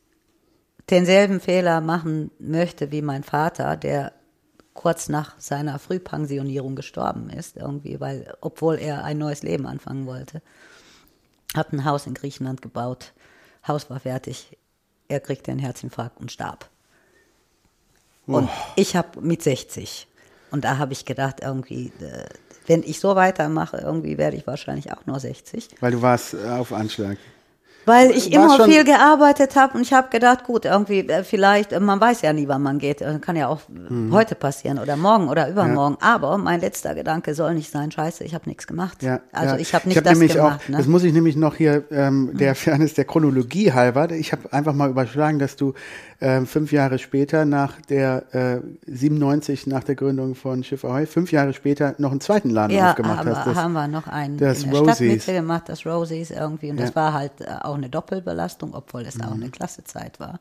denselben 0.91 1.39
Fehler 1.39 1.81
machen 1.81 2.31
möchte 2.39 2.91
wie 2.91 3.01
mein 3.01 3.23
Vater, 3.23 3.77
der 3.77 4.13
kurz 4.73 5.09
nach 5.09 5.39
seiner 5.39 5.79
Frühpensionierung 5.79 6.75
gestorben 6.75 7.29
ist, 7.29 7.57
irgendwie, 7.57 7.99
weil, 7.99 8.33
obwohl 8.41 8.77
er 8.77 9.03
ein 9.03 9.17
neues 9.17 9.43
Leben 9.43 9.65
anfangen 9.67 10.05
wollte, 10.05 10.41
hat 11.55 11.73
ein 11.73 11.85
Haus 11.85 12.07
in 12.07 12.13
Griechenland 12.13 12.61
gebaut, 12.61 13.13
Haus 13.67 13.89
war 13.89 13.99
fertig, 13.99 14.57
er 15.07 15.19
kriegte 15.19 15.51
einen 15.51 15.59
Herzinfarkt 15.59 16.19
und 16.19 16.31
starb. 16.31 16.69
Und 18.27 18.49
ich 18.75 18.95
habe 18.95 19.19
mit 19.21 19.43
60. 19.43 20.07
Und 20.51 20.63
da 20.63 20.77
habe 20.77 20.93
ich 20.93 21.05
gedacht, 21.05 21.41
irgendwie, 21.41 21.91
äh, 21.99 22.25
wenn 22.67 22.83
ich 22.83 22.99
so 22.99 23.15
weitermache, 23.15 23.77
irgendwie 23.77 24.17
werde 24.17 24.37
ich 24.37 24.47
wahrscheinlich 24.47 24.91
auch 24.93 25.05
nur 25.05 25.19
60. 25.19 25.69
Weil 25.79 25.91
du 25.91 26.01
warst 26.01 26.33
äh, 26.33 26.47
auf 26.47 26.71
Anschlag. 26.71 27.17
Weil 27.85 28.11
ich 28.11 28.31
War 28.35 28.57
immer 28.57 28.65
viel 28.65 28.83
gearbeitet 28.83 29.55
habe 29.55 29.75
und 29.75 29.81
ich 29.81 29.91
habe 29.93 30.09
gedacht, 30.09 30.43
gut, 30.43 30.65
irgendwie 30.65 30.99
äh, 30.99 31.23
vielleicht, 31.23 31.71
äh, 31.73 31.79
man 31.79 31.99
weiß 31.99 32.21
ja 32.21 32.31
nie, 32.31 32.47
wann 32.47 32.61
man 32.61 32.77
geht, 32.77 33.01
Äh, 33.01 33.17
kann 33.19 33.35
ja 33.35 33.47
auch 33.47 33.61
Mhm. 33.69 34.11
heute 34.13 34.35
passieren 34.35 34.77
oder 34.79 34.95
morgen 34.97 35.27
oder 35.29 35.49
übermorgen. 35.49 35.97
Aber 36.01 36.37
mein 36.37 36.61
letzter 36.61 36.93
Gedanke 36.93 37.33
soll 37.33 37.55
nicht 37.55 37.71
sein, 37.71 37.91
scheiße, 37.91 38.23
ich 38.23 38.33
habe 38.35 38.47
nichts 38.47 38.67
gemacht. 38.67 39.01
Ja, 39.01 39.21
also 39.31 39.55
ja. 39.55 39.61
ich 39.61 39.73
habe 39.73 39.87
nicht 39.87 39.97
hab 39.97 40.03
das 40.03 40.13
nämlich 40.13 40.33
gemacht. 40.35 40.61
Auch, 40.65 40.69
ne? 40.69 40.77
Das 40.77 40.85
muss 40.87 41.03
ich 41.03 41.13
nämlich 41.13 41.35
noch 41.35 41.55
hier 41.55 41.83
ähm, 41.91 42.31
der 42.33 42.53
Fairness 42.55 42.93
der 42.93 43.05
Chronologie 43.05 43.71
halber. 43.73 44.11
Ich 44.11 44.31
habe 44.31 44.51
einfach 44.53 44.73
mal 44.73 44.89
überschlagen, 44.89 45.39
dass 45.39 45.55
du 45.55 45.73
ähm, 46.23 46.45
fünf 46.45 46.71
Jahre 46.71 46.99
später 46.99 47.45
nach 47.45 47.81
der 47.89 48.23
äh, 48.33 48.59
97 48.85 49.65
nach 49.67 49.83
der 49.83 49.95
Gründung 49.95 50.35
von 50.35 50.63
Schiff 50.63 50.85
Ahoy, 50.85 51.07
fünf 51.07 51.31
Jahre 51.31 51.53
später 51.53 51.95
noch 51.97 52.11
einen 52.11 52.21
zweiten 52.21 52.51
Laden 52.51 52.77
ja, 52.77 52.91
aufgemacht 52.91 53.19
haben, 53.25 53.35
hast. 53.35 53.47
Das, 53.47 53.55
haben 53.55 53.73
wir 53.73 53.87
noch 53.87 54.07
einen 54.07 54.37
das 54.37 54.63
in 54.63 54.69
der 54.71 54.79
Rosies. 54.81 54.95
Stadtmitte 54.97 55.33
gemacht, 55.33 55.63
das 55.67 55.85
Rosies 55.85 56.29
irgendwie. 56.29 56.69
Und 56.69 56.79
das 56.79 56.89
Ja. 56.89 56.95
war 56.95 57.13
halt 57.13 57.31
äh, 57.41 57.45
auch 57.71 57.75
eine 57.77 57.89
Doppelbelastung, 57.89 58.73
obwohl 58.73 59.01
es 59.01 59.15
Mhm. 59.15 59.23
auch 59.23 59.31
eine 59.33 59.49
klasse 59.49 59.83
Zeit 59.83 60.19
war. 60.19 60.39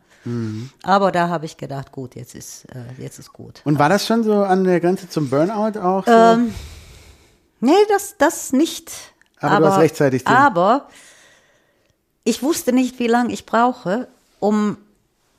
Aber 0.83 1.11
da 1.13 1.29
habe 1.29 1.47
ich 1.47 1.57
gedacht, 1.57 1.93
gut, 1.93 2.15
jetzt 2.17 2.35
ist, 2.35 2.65
äh, 2.67 2.83
jetzt 3.03 3.19
ist 3.19 3.33
gut. 3.33 3.63
und 3.65 3.79
war 3.79 3.89
das 3.89 4.07
schon 4.07 4.23
so 4.25 4.43
an 4.43 4.65
der 4.65 4.81
Grenze 4.81 5.09
zum 5.09 5.31
Burnout 5.31 5.79
auch? 5.81 6.05
So? 6.07 6.13
Ähm, 6.13 6.55
Nee, 7.63 7.73
das, 7.91 8.15
das 8.17 8.53
nicht. 8.55 8.91
Aber 9.39 9.59
du 9.61 9.67
hast 9.71 9.79
rechtzeitig 9.81 10.25
den- 10.25 10.35
Aber 10.35 10.89
ich 12.25 12.43
wusste 12.43 12.73
nicht, 12.73 12.99
wie 12.99 13.07
lange 13.07 13.33
ich 13.33 13.45
brauche, 13.47 14.09
um 14.39 14.77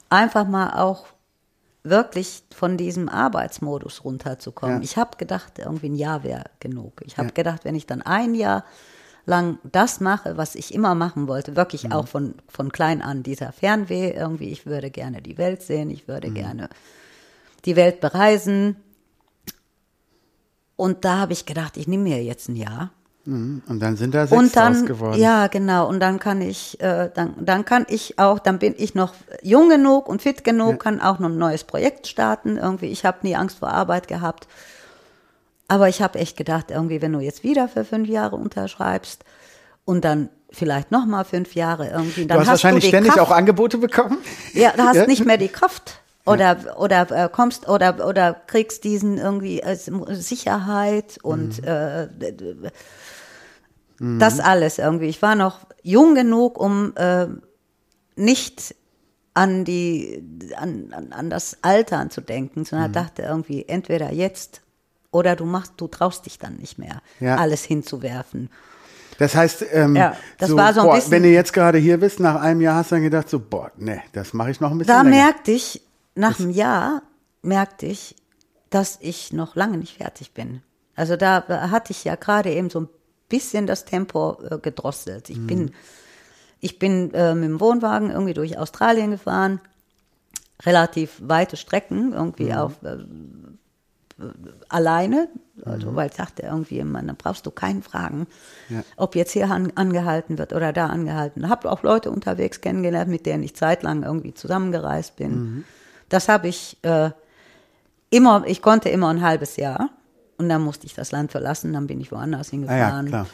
einfach 0.09 0.45
mal 0.47 0.79
auch 0.79 1.05
wirklich 1.83 2.43
von 2.55 2.77
diesem 2.77 3.09
Arbeitsmodus 3.09 4.03
runterzukommen. 4.03 4.77
Ja. 4.77 4.83
Ich 4.83 4.97
habe 4.97 5.17
gedacht, 5.17 5.57
irgendwie 5.57 5.89
ein 5.89 5.95
Jahr 5.95 6.23
wäre 6.23 6.43
genug. 6.59 7.01
Ich 7.05 7.17
habe 7.17 7.31
gedacht, 7.31 7.65
wenn 7.65 7.73
ich 7.73 7.87
dann 7.87 8.03
ein 8.03 8.35
Jahr 8.35 8.65
lang 9.31 9.57
das 9.63 9.99
mache, 10.01 10.37
was 10.37 10.53
ich 10.55 10.73
immer 10.73 10.93
machen 10.93 11.27
wollte, 11.27 11.55
wirklich 11.55 11.85
Mhm. 11.85 11.91
auch 11.93 12.07
von, 12.07 12.35
von 12.47 12.71
klein 12.71 13.01
an, 13.01 13.23
dieser 13.23 13.51
Fernweh 13.53 14.11
irgendwie, 14.11 14.49
ich 14.51 14.65
würde 14.67 14.91
gerne 14.91 15.21
die 15.21 15.37
Welt 15.39 15.61
sehen, 15.63 15.89
ich 15.89 16.07
würde 16.07 16.29
Mhm. 16.29 16.33
gerne 16.35 16.69
die 17.65 17.75
Welt 17.75 17.99
bereisen. 18.01 18.75
Und 20.75 21.05
da 21.05 21.17
habe 21.19 21.33
ich 21.33 21.45
gedacht, 21.45 21.77
ich 21.77 21.87
nehme 21.87 22.03
mir 22.03 22.23
jetzt 22.23 22.49
ein 22.49 22.55
Jahr 22.55 22.91
Mhm. 23.25 23.61
und 23.67 23.79
dann 23.79 23.97
sind 23.97 24.15
da 24.15 24.25
sechs 24.25 24.41
und 24.41 24.55
dann 24.55 24.85
geworden. 24.87 25.19
ja 25.19 25.45
genau 25.45 25.87
und 25.87 25.99
dann 25.99 26.17
kann 26.17 26.41
ich 26.41 26.81
äh, 26.81 27.11
dann 27.13 27.35
dann 27.45 27.65
kann 27.65 27.85
ich 27.87 28.17
auch 28.17 28.39
dann 28.39 28.57
bin 28.57 28.73
ich 28.77 28.95
noch 28.95 29.13
jung 29.43 29.69
genug 29.69 30.09
und 30.09 30.23
fit 30.23 30.43
genug 30.43 30.79
kann 30.79 30.99
auch 30.99 31.19
noch 31.19 31.29
ein 31.29 31.37
neues 31.37 31.63
Projekt 31.63 32.07
starten 32.07 32.57
irgendwie 32.57 32.87
ich 32.87 33.05
habe 33.05 33.19
nie 33.21 33.35
Angst 33.35 33.59
vor 33.59 33.69
Arbeit 33.69 34.07
gehabt 34.07 34.47
aber 35.71 35.87
ich 35.87 36.01
habe 36.01 36.19
echt 36.19 36.35
gedacht 36.35 36.69
irgendwie 36.69 37.01
wenn 37.01 37.13
du 37.13 37.19
jetzt 37.21 37.43
wieder 37.43 37.67
für 37.69 37.85
fünf 37.85 38.09
Jahre 38.09 38.35
unterschreibst 38.35 39.23
und 39.85 40.03
dann 40.03 40.27
vielleicht 40.51 40.91
noch 40.91 41.05
mal 41.05 41.23
fünf 41.23 41.55
Jahre 41.55 41.87
irgendwie 41.89 42.25
dann 42.25 42.35
du 42.35 42.41
hast, 42.41 42.47
hast 42.47 42.63
wahrscheinlich 42.63 42.83
du 42.83 42.89
ständig 42.89 43.13
Kraft, 43.13 43.31
auch 43.31 43.35
Angebote 43.35 43.77
bekommen. 43.77 44.17
ja, 44.53 44.71
du 44.75 44.83
hast 44.83 44.97
Ja? 44.97 45.07
nicht 45.07 45.25
mehr 45.25 45.37
die 45.37 45.47
Kraft. 45.47 45.97
Oder, 46.25 46.77
oder 46.79 47.09
äh, 47.11 47.29
kommst 47.29 47.67
oder 47.67 48.05
oder 48.07 48.33
kriegst 48.45 48.83
diesen 48.83 49.17
irgendwie 49.17 49.59
äh, 49.61 49.75
Sicherheit 49.75 51.17
und 51.23 51.63
äh, 51.63 52.07
d- 52.09 52.31
d- 52.33 52.55
das 54.19 54.39
alles 54.39 54.77
irgendwie. 54.77 55.07
Ich 55.07 55.21
war 55.21 55.35
noch 55.35 55.59
jung 55.83 56.13
genug, 56.15 56.59
um 56.59 56.93
äh, 56.95 57.27
nicht 58.15 58.75
an 59.33 59.63
die 59.65 60.23
an, 60.57 60.89
an, 60.95 61.11
an 61.13 61.29
das 61.29 61.57
Altern 61.63 62.09
zu 62.11 62.21
denken, 62.21 62.65
sondern 62.65 62.91
dachte 62.93 63.21
irgendwie 63.23 63.65
entweder 63.67 64.11
jetzt 64.11 64.61
oder 65.11 65.35
du 65.35 65.45
machst, 65.45 65.73
du 65.77 65.87
traust 65.87 66.25
dich 66.25 66.39
dann 66.39 66.55
nicht 66.57 66.77
mehr, 66.79 67.01
Ja. 67.19 67.35
alles 67.37 67.63
hinzuwerfen. 67.63 68.49
Das 69.17 69.35
heißt, 69.35 69.65
ähm, 69.71 69.95
Ja, 69.95 70.15
das 70.39 70.49
so, 70.49 70.55
war 70.57 70.73
so 70.73 70.79
ein 70.81 70.87
boah, 70.87 70.95
bisschen- 70.95 71.11
wenn 71.11 71.23
du 71.23 71.29
jetzt 71.29 71.53
gerade 71.53 71.77
hier 71.77 71.99
bist, 71.99 72.19
nach 72.19 72.41
einem 72.41 72.61
Jahr 72.61 72.75
hast 72.77 72.91
du 72.91 72.95
dann 72.95 73.03
gedacht, 73.03 73.29
so, 73.29 73.39
boah, 73.39 73.71
nee, 73.77 74.01
das 74.13 74.33
mache 74.33 74.51
ich 74.51 74.59
noch 74.61 74.71
ein 74.71 74.77
bisschen 74.77 74.95
Da 74.95 75.01
länger. 75.03 75.15
merkte 75.15 75.51
ich, 75.51 75.81
nach 76.15 76.39
einem 76.39 76.49
Jahr 76.49 77.03
merkte 77.43 77.85
ich, 77.85 78.15
dass 78.69 78.97
ich 79.01 79.33
noch 79.33 79.55
lange 79.55 79.77
nicht 79.77 79.97
fertig 79.97 80.33
bin. 80.33 80.61
Also 80.95 81.17
da 81.17 81.45
hatte 81.69 81.91
ich 81.91 82.03
ja 82.03 82.15
gerade 82.15 82.51
eben 82.51 82.69
so 82.69 82.81
ein 82.81 82.89
bisschen 83.29 83.67
das 83.67 83.85
Tempo 83.85 84.41
äh, 84.49 84.57
gedrosselt. 84.59 85.29
Ich 85.29 85.45
bin, 85.45 85.71
ich 86.59 86.79
bin 86.79 87.13
äh, 87.13 87.33
mit 87.35 87.45
dem 87.49 87.59
Wohnwagen 87.59 88.09
irgendwie 88.11 88.33
durch 88.33 88.57
Australien 88.57 89.11
gefahren, 89.11 89.59
relativ 90.63 91.17
weite 91.21 91.57
Strecken, 91.57 92.13
irgendwie 92.13 92.53
auf 92.53 92.81
äh, 92.83 92.97
alleine, 94.69 95.27
also 95.65 95.95
weil 95.95 96.09
ich 96.09 96.15
dachte 96.15 96.43
irgendwie, 96.43 96.83
man, 96.83 97.07
dann 97.07 97.15
brauchst 97.15 97.45
du 97.45 97.51
keinen 97.51 97.83
fragen, 97.83 98.27
Ja. 98.69 98.83
ob 98.97 99.15
jetzt 99.15 99.31
hier 99.31 99.49
an, 99.51 99.71
angehalten 99.75 100.37
wird 100.37 100.53
oder 100.53 100.73
da 100.73 100.87
angehalten. 100.87 101.49
Habe 101.49 101.71
auch 101.71 101.83
Leute 101.83 102.11
unterwegs 102.11 102.61
kennengelernt, 102.61 103.09
mit 103.09 103.25
denen 103.25 103.43
ich 103.43 103.55
zeitlang 103.55 104.03
irgendwie 104.03 104.33
zusammengereist 104.33 105.15
bin. 105.15 105.63
Das 106.09 106.27
habe 106.29 106.47
ich 106.47 106.77
äh, 106.83 107.11
immer, 108.09 108.43
ich 108.47 108.61
konnte 108.61 108.89
immer 108.89 109.09
ein 109.09 109.21
halbes 109.21 109.57
Jahr 109.57 109.89
und 110.37 110.49
dann 110.49 110.61
musste 110.63 110.85
ich 110.87 110.93
das 110.95 111.11
Land 111.11 111.31
verlassen, 111.31 111.71
dann 111.73 111.87
bin 111.87 112.01
ich 112.01 112.11
woanders 112.11 112.49
hingefahren. 112.49 113.05
klar. 113.07 113.27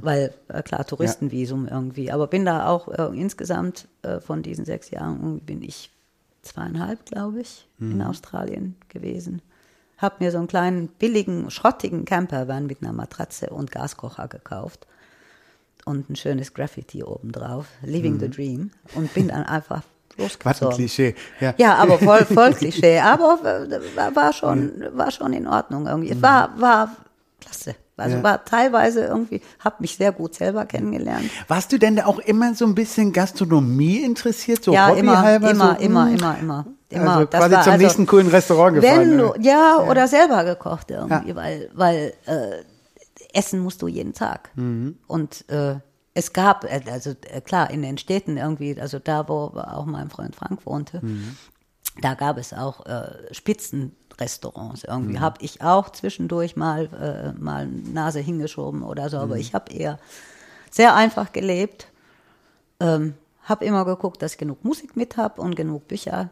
Weil, 0.00 0.32
äh, 0.48 0.62
klar, 0.62 0.84
Touristenvisum 0.86 1.68
irgendwie. 1.68 2.10
Aber 2.10 2.26
bin 2.26 2.44
da 2.44 2.66
auch 2.68 2.88
äh, 2.88 3.18
insgesamt 3.20 3.88
äh, 4.02 4.20
von 4.20 4.42
diesen 4.42 4.64
sechs 4.64 4.90
Jahren 4.90 5.40
bin 5.40 5.62
ich 5.62 5.90
zweieinhalb, 6.42 7.04
glaube 7.04 7.40
ich, 7.40 7.68
in 7.80 8.00
Australien 8.02 8.76
gewesen. 8.88 9.42
Hab 9.98 10.20
mir 10.20 10.30
so 10.30 10.38
einen 10.38 10.46
kleinen, 10.46 10.88
billigen, 10.88 11.50
schrottigen 11.50 12.04
Campervan 12.04 12.66
mit 12.66 12.82
einer 12.82 12.92
Matratze 12.92 13.48
und 13.50 13.70
Gaskocher 13.70 14.28
gekauft. 14.28 14.86
Und 15.84 16.10
ein 16.10 16.16
schönes 16.16 16.52
Graffiti 16.52 17.02
obendrauf, 17.02 17.66
Living 17.82 18.18
the 18.18 18.28
Dream. 18.28 18.72
Und 18.94 19.14
bin 19.14 19.28
dann 19.28 19.44
einfach 19.44 19.82
Was 20.16 20.18
ein 20.18 20.22
losgezogen. 20.22 20.76
Klischee. 20.76 21.14
Ja. 21.40 21.54
Ja, 21.56 21.74
aber 21.76 21.98
voll, 21.98 22.24
voll 22.24 22.52
Klischee. 22.52 22.98
Aber 23.00 23.38
äh, 23.70 24.14
war, 24.14 24.32
schon, 24.32 24.72
war 24.92 25.10
schon 25.10 25.32
in 25.32 25.46
Ordnung 25.46 25.86
irgendwie. 25.86 26.10
Es 26.10 26.20
war, 26.20 26.60
war 26.60 26.96
klasse. 27.40 27.76
Also 27.98 28.16
Ja. 28.18 28.22
war 28.22 28.44
teilweise 28.44 29.04
irgendwie, 29.06 29.40
habe 29.60 29.76
mich 29.80 29.96
sehr 29.96 30.12
gut 30.12 30.34
selber 30.34 30.66
kennengelernt. 30.66 31.30
Warst 31.48 31.72
du 31.72 31.78
denn 31.78 31.98
auch 32.00 32.18
immer 32.18 32.54
so 32.54 32.66
ein 32.66 32.74
bisschen 32.74 33.12
Gastronomie 33.12 33.98
interessiert, 33.98 34.62
so 34.62 34.72
ja, 34.74 34.90
immer, 34.90 35.16
hobbyhalber? 35.18 35.50
immer, 35.50 35.76
so, 35.78 35.82
immer, 35.82 36.06
hm? 36.06 36.14
immer, 36.14 36.38
immer, 36.38 36.66
immer. 36.90 37.10
Also 37.16 37.24
Das 37.26 37.40
quasi 37.40 37.54
war 37.54 37.62
zum 37.62 37.72
also- 37.72 37.82
nächsten 37.84 38.06
coolen 38.06 38.28
Restaurant 38.28 38.74
gefahren. 38.80 39.16
Ne? 39.16 39.32
du, 39.34 39.34
ja, 39.40 39.78
oder 39.88 40.06
selber 40.08 40.44
gekocht 40.44 40.90
irgendwie, 40.90 41.30
Ja. 41.30 41.36
weil, 41.36 41.70
weil 41.74 42.12
äh, 42.26 42.62
essen 43.32 43.60
musst 43.60 43.80
du 43.80 43.88
jeden 43.88 44.12
Tag. 44.12 44.50
Mhm. 44.56 44.98
Und 45.06 45.48
äh, 45.48 45.76
es 46.12 46.32
gab, 46.34 46.64
äh, 46.64 46.80
also 46.90 47.10
äh, 47.30 47.40
klar, 47.40 47.70
in 47.70 47.80
den 47.82 47.96
Städten 47.98 48.36
irgendwie, 48.36 48.78
also 48.80 48.98
da, 48.98 49.26
wo 49.28 49.52
auch 49.58 49.86
mein 49.86 50.10
Freund 50.10 50.36
Frank 50.36 50.66
wohnte, 50.66 51.00
Mhm. 51.02 51.36
da 52.02 52.12
gab 52.14 52.36
es 52.36 52.52
auch 52.52 52.84
äh, 52.84 53.08
Spitzenrestaurants 53.32 53.96
Mhm. 54.84 54.88
irgendwie. 54.88 55.18
Habe 55.20 55.42
ich 55.42 55.62
auch 55.62 55.90
zwischendurch 55.90 56.56
mal, 56.56 57.34
äh, 57.36 57.40
mal 57.40 57.66
Nase 57.66 58.20
hingeschoben 58.20 58.82
oder 58.82 59.08
so, 59.10 59.16
Mhm. 59.18 59.22
aber 59.22 59.36
ich 59.38 59.54
habe 59.54 59.72
eher 59.72 59.98
sehr 60.70 60.94
einfach 60.94 61.32
gelebt. 61.32 61.88
Ähm, 62.80 63.14
habe 63.42 63.64
immer 63.64 63.84
geguckt, 63.84 64.22
dass 64.22 64.32
ich 64.32 64.38
genug 64.38 64.64
Musik 64.64 64.96
mit 64.96 65.16
habe 65.16 65.40
und 65.40 65.54
genug 65.56 65.88
Bücher. 65.88 66.30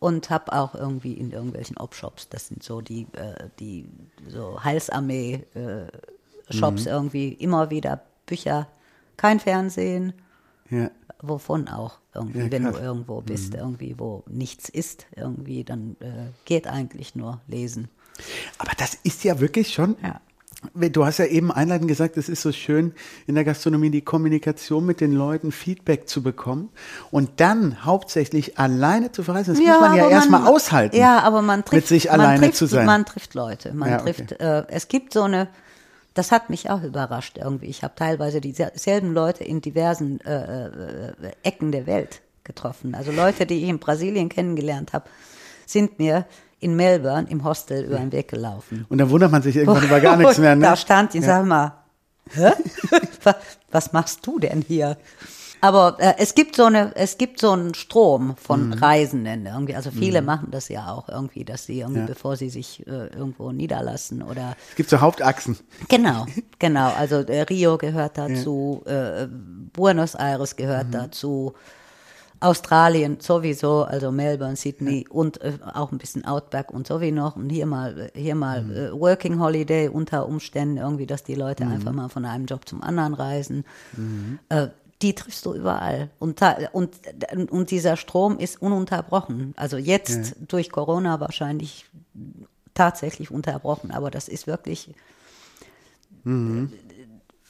und 0.00 0.30
habe 0.30 0.52
auch 0.52 0.76
irgendwie 0.76 1.14
in 1.14 1.32
irgendwelchen 1.32 1.76
Op-Shops, 1.76 2.28
das 2.28 2.46
sind 2.46 2.62
so 2.62 2.80
die, 2.80 3.08
äh, 3.14 3.48
die 3.58 3.88
so 4.28 4.62
Heilsarmee-Shops 4.62 6.84
Mhm. 6.84 6.90
irgendwie 6.90 7.32
immer 7.32 7.70
wieder 7.70 8.00
Bücher, 8.26 8.68
kein 9.16 9.40
Fernsehen, 9.40 10.12
Ja. 10.70 10.90
wovon 11.22 11.68
auch 11.68 11.98
irgendwie, 12.14 12.40
Ja, 12.40 12.50
wenn 12.52 12.64
du. 12.64 12.70
Mhm. 12.70 12.76
irgendwo 12.84 13.20
bist, 13.20 13.54
irgendwie, 13.54 13.94
wo 13.98 14.22
nichts 14.28 14.68
ist, 14.68 15.06
irgendwie, 15.16 15.64
dann 15.64 15.96
äh, 16.00 16.06
geht 16.44 16.66
eigentlich 16.66 17.14
nur 17.14 17.40
lesen. 17.48 17.88
Aber 18.58 18.72
das 18.76 18.94
ist 19.02 19.24
ja 19.24 19.40
wirklich 19.40 19.72
schon. 19.72 19.96
Ja. 20.02 20.20
Du 20.88 21.06
hast 21.06 21.18
ja 21.18 21.24
eben 21.26 21.52
einleitend 21.52 21.86
gesagt, 21.86 22.16
es 22.16 22.28
ist 22.28 22.42
so 22.42 22.50
schön 22.50 22.92
in 23.28 23.36
der 23.36 23.44
Gastronomie 23.44 23.90
die 23.90 24.00
Kommunikation 24.00 24.84
mit 24.84 25.00
den 25.00 25.12
Leuten, 25.12 25.52
Feedback 25.52 26.08
zu 26.08 26.20
bekommen 26.20 26.70
und 27.12 27.30
dann 27.40 27.84
hauptsächlich 27.84 28.58
alleine 28.58 29.12
zu 29.12 29.22
verreisen. 29.22 29.54
Das 29.54 29.62
muss 29.62 29.80
man 29.80 29.94
ja 29.96 30.08
erstmal 30.08 30.48
aushalten. 30.48 30.96
Ja, 30.96 31.20
aber 31.20 31.42
man 31.42 31.60
trifft, 31.64 31.74
mit 31.74 31.86
sich 31.86 32.06
man 32.06 32.20
alleine 32.20 32.40
trifft, 32.46 32.56
zu 32.56 32.66
sein. 32.66 32.86
Man 32.86 33.04
trifft 33.06 33.34
Leute. 33.34 33.72
Man 33.72 33.88
Ja, 33.88 34.00
okay. 34.00 34.12
trifft, 34.14 34.32
äh, 34.40 34.64
es 34.68 34.88
gibt 34.88 35.12
so 35.12 35.22
eine, 35.22 35.46
das 36.14 36.32
hat 36.32 36.50
mich 36.50 36.70
auch 36.70 36.82
überrascht 36.82 37.38
irgendwie. 37.38 37.66
Ich 37.66 37.82
habe 37.82 37.94
teilweise 37.96 38.40
dieselben 38.40 39.12
Leute 39.12 39.44
in 39.44 39.60
diversen 39.60 40.20
äh, 40.22 40.66
äh, 40.66 41.12
Ecken 41.42 41.70
der 41.72 41.86
Welt 41.86 42.22
getroffen. 42.44 42.94
Also 42.94 43.12
Leute, 43.12 43.46
die 43.46 43.62
ich 43.62 43.68
in 43.68 43.78
Brasilien 43.78 44.28
kennengelernt 44.28 44.92
habe, 44.92 45.04
sind 45.66 45.98
mir 45.98 46.26
in 46.60 46.74
Melbourne 46.74 47.28
im 47.30 47.44
Hostel 47.44 47.84
über 47.84 47.98
den 47.98 48.10
Weg 48.10 48.28
gelaufen. 48.28 48.84
Und 48.88 48.98
dann 48.98 49.10
wundert 49.10 49.30
man 49.30 49.42
sich 49.42 49.54
irgendwann 49.56 49.84
über 49.84 50.00
gar 50.00 50.16
nichts 50.16 50.38
mehr. 50.38 50.56
Ne? 50.56 50.62
Da 50.66 50.76
stand 50.76 51.14
ich, 51.14 51.24
sag 51.24 51.44
mal, 51.46 51.74
Hä? 52.34 52.50
Wa- 53.22 53.36
was 53.70 53.92
machst 53.92 54.26
du 54.26 54.38
denn 54.38 54.62
hier? 54.66 54.96
Aber 55.60 55.96
äh, 55.98 56.14
es 56.18 56.34
gibt 56.34 56.56
so 56.56 56.64
eine, 56.64 56.94
es 56.94 57.18
gibt 57.18 57.40
so 57.40 57.50
einen 57.52 57.74
Strom 57.74 58.36
von 58.36 58.68
Mhm. 58.68 58.72
Reisenden 58.74 59.46
irgendwie. 59.46 59.74
Also 59.74 59.90
viele 59.90 60.22
machen 60.22 60.48
das 60.50 60.68
ja 60.68 60.92
auch 60.92 61.08
irgendwie, 61.08 61.44
dass 61.44 61.66
sie 61.66 61.80
irgendwie, 61.80 62.00
Ja. 62.00 62.06
bevor 62.06 62.36
sie 62.36 62.48
sich 62.50 62.86
äh, 62.86 63.06
irgendwo 63.08 63.50
niederlassen 63.52 64.22
oder 64.22 64.54
Es 64.70 64.76
gibt 64.76 64.90
so 64.90 65.00
Hauptachsen. 65.00 65.56
genau, 65.88 66.26
genau. 66.58 66.92
Also 66.92 67.16
äh, 67.16 67.42
Rio 67.42 67.76
gehört 67.78 68.18
dazu, 68.18 68.82
äh, 68.86 69.26
Buenos 69.72 70.14
Aires 70.14 70.56
gehört 70.56 70.88
Mhm. 70.88 70.92
dazu. 70.92 71.54
Australien 72.40 73.16
sowieso, 73.20 73.82
also 73.82 74.12
Melbourne, 74.12 74.54
Sydney 74.54 75.04
und 75.10 75.40
äh, 75.40 75.54
auch 75.74 75.90
ein 75.90 75.98
bisschen 75.98 76.24
Outback 76.24 76.70
und 76.70 76.86
so 76.86 77.00
wie 77.00 77.10
noch. 77.10 77.34
Und 77.34 77.50
hier 77.50 77.66
mal, 77.66 78.12
hier 78.14 78.36
mal 78.36 78.62
Mhm. 78.62 78.70
äh, 78.76 78.92
Working 78.92 79.40
Holiday 79.40 79.88
unter 79.88 80.28
Umständen 80.28 80.76
irgendwie, 80.76 81.06
dass 81.06 81.24
die 81.24 81.34
Leute 81.34 81.66
einfach 81.66 81.90
mal 81.92 82.08
von 82.08 82.24
einem 82.24 82.46
Job 82.46 82.68
zum 82.68 82.80
anderen 82.80 83.14
reisen. 83.14 83.64
Mhm. 83.96 84.38
Äh, 84.50 84.68
die 85.02 85.14
triffst 85.14 85.46
du 85.46 85.54
überall. 85.54 86.10
Und, 86.18 86.40
und, 86.72 86.98
und 87.52 87.70
dieser 87.70 87.96
Strom 87.96 88.38
ist 88.38 88.60
ununterbrochen. 88.60 89.54
Also 89.56 89.76
jetzt 89.76 90.34
durch 90.48 90.70
Corona 90.70 91.20
wahrscheinlich 91.20 91.86
tatsächlich 92.74 93.30
unterbrochen, 93.30 93.90
aber 93.90 94.10
das 94.10 94.28
ist 94.28 94.46
wirklich. 94.46 94.94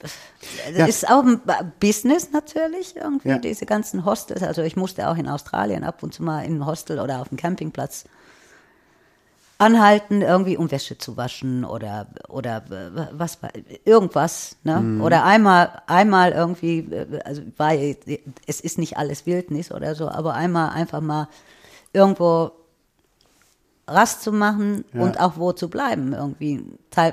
Das 0.01 0.13
Ja. 0.77 0.87
ist 0.87 1.09
auch 1.11 1.25
ein 1.25 1.41
Business 1.81 2.31
natürlich, 2.33 2.95
irgendwie, 2.97 3.31
Ja. 3.31 3.39
diese 3.39 3.67
ganzen 3.67 4.05
Hostels. 4.05 4.43
Also 4.43 4.63
ich 4.63 4.77
musste 4.77 5.09
auch 5.09 5.17
in 5.17 5.27
Australien 5.29 5.83
ab 5.85 6.03
und 6.03 6.15
zu 6.15 6.23
mal 6.23 6.43
in 6.45 6.53
einem 6.53 6.67
Hostel 6.67 7.01
oder 7.01 7.21
auf 7.21 7.29
dem 7.31 7.37
Campingplatz 7.37 8.05
anhalten, 9.59 10.23
irgendwie 10.23 10.57
um 10.57 10.71
Wäsche 10.71 10.99
zu 10.99 11.17
waschen 11.17 11.65
oder 11.65 12.07
oder 12.29 12.63
was 13.13 13.39
irgendwas, 13.85 14.57
ne? 14.63 14.77
Mhm. 14.81 15.01
Oder 15.03 15.25
einmal 15.25 15.83
einmal 15.89 16.31
irgendwie, 16.33 16.89
also 17.25 17.43
war 17.57 17.73
ja- 17.73 17.95
es 18.47 18.61
ist 18.61 18.79
nicht 18.79 18.97
alles 18.97 19.27
Wildnis 19.27 19.73
oder 19.73 19.95
so, 19.97 20.09
aber 20.09 20.35
einmal 20.35 20.71
einfach 20.71 21.01
mal 21.01 21.29
irgendwo 21.93 22.53
Rast 23.89 24.23
zu 24.23 24.33
machen 24.33 24.85
Ja. 24.93 25.03
und 25.03 25.19
auch 25.21 25.37
wo 25.39 25.53
zu 25.53 25.69
bleiben 25.69 26.13
irgendwie, 26.13 26.63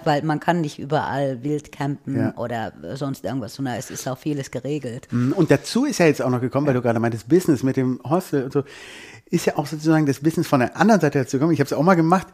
weil 0.04 0.22
man 0.24 0.40
kann 0.40 0.62
nicht 0.62 0.78
überall 0.80 1.44
wild 1.44 1.72
campen 1.72 2.18
Ja. 2.18 2.34
oder 2.38 2.74
sonst 2.96 3.24
irgendwas, 3.24 3.56
sondern 3.56 3.76
es 3.76 3.90
ist 3.90 4.08
auch 4.08 4.18
vieles 4.18 4.52
geregelt. 4.52 5.08
Mhm. 5.12 5.34
Und 5.34 5.52
dazu 5.52 5.86
ist 5.86 6.00
ja 6.00 6.06
jetzt 6.06 6.22
auch 6.22 6.30
noch 6.30 6.42
gekommen, 6.42 6.68
weil 6.68 6.74
du 6.74 6.82
gerade 6.82 7.00
meintest, 7.00 7.28
Business 7.30 7.64
mit 7.64 7.78
dem 7.78 8.00
Hostel 8.04 8.44
und 8.44 8.54
so, 8.54 8.64
ist 9.32 9.46
ja 9.46 9.58
auch 9.58 9.66
sozusagen 9.66 10.06
das 10.06 10.20
Business 10.20 10.48
von 10.48 10.60
der 10.60 10.78
anderen 10.78 11.02
Seite 11.02 11.20
dazu 11.20 11.38
gekommen. 11.38 11.54
Ich 11.54 11.60
habe 11.60 11.66
es 11.66 11.74
auch 11.74 11.82
mal 11.82 11.96
gemacht. 11.96 12.28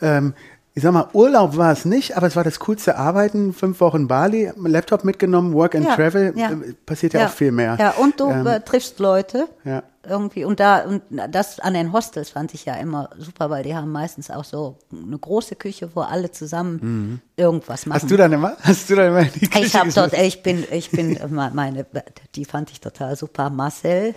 Ähm, 0.00 0.34
ich 0.76 0.82
sag 0.82 0.92
mal, 0.92 1.06
Urlaub 1.12 1.56
war 1.56 1.70
es 1.70 1.84
nicht, 1.84 2.16
aber 2.16 2.26
es 2.26 2.34
war 2.34 2.42
das 2.42 2.58
coolste 2.58 2.96
Arbeiten. 2.96 3.52
Fünf 3.52 3.80
Wochen 3.80 4.08
Bali, 4.08 4.50
Laptop 4.56 5.04
mitgenommen, 5.04 5.54
Work 5.54 5.76
and 5.76 5.84
Ja, 5.84 5.94
Travel. 5.94 6.32
ja. 6.36 6.50
Passiert 6.84 7.14
ja, 7.14 7.26
auch 7.26 7.30
viel 7.30 7.52
mehr. 7.52 7.76
Ja, 7.78 7.90
und 7.92 8.18
du 8.18 8.28
Ähm, 8.28 8.44
äh, 8.46 8.58
triffst 8.60 8.98
Leute 8.98 9.46
ja. 9.64 9.84
irgendwie 10.04 10.44
und 10.44 10.58
da 10.58 10.80
und 10.84 11.02
das 11.30 11.60
an 11.60 11.74
den 11.74 11.92
Hostels 11.92 12.30
fand 12.30 12.54
ich 12.54 12.64
ja 12.64 12.74
immer 12.74 13.08
super, 13.18 13.50
weil 13.50 13.62
die 13.62 13.76
haben 13.76 13.92
meistens 13.92 14.32
auch 14.32 14.42
so 14.42 14.76
eine 14.92 15.16
große 15.16 15.54
Küche, 15.54 15.90
wo 15.94 16.00
alle 16.00 16.32
zusammen 16.32 17.20
irgendwas 17.36 17.86
machen. 17.86 17.98
Mhm. 17.98 18.02
Hast 18.02 18.10
du 18.10 18.16
dann 18.16 18.32
immer? 18.32 18.56
Hast 18.60 18.90
du 18.90 18.96
dann 18.96 19.06
immer 19.08 19.24
die 19.26 19.46
Küche 19.48 19.64
ich 19.66 19.76
habe 19.76 19.92
dort, 19.92 20.12
ich 20.14 20.42
bin, 20.42 20.64
ich 20.72 20.90
bin 20.90 21.12
me- 21.30 21.52
meine, 21.54 21.86
die 22.34 22.44
fand 22.44 22.72
ich 22.72 22.80
total 22.80 23.14
super. 23.14 23.48
Marcel, 23.48 24.12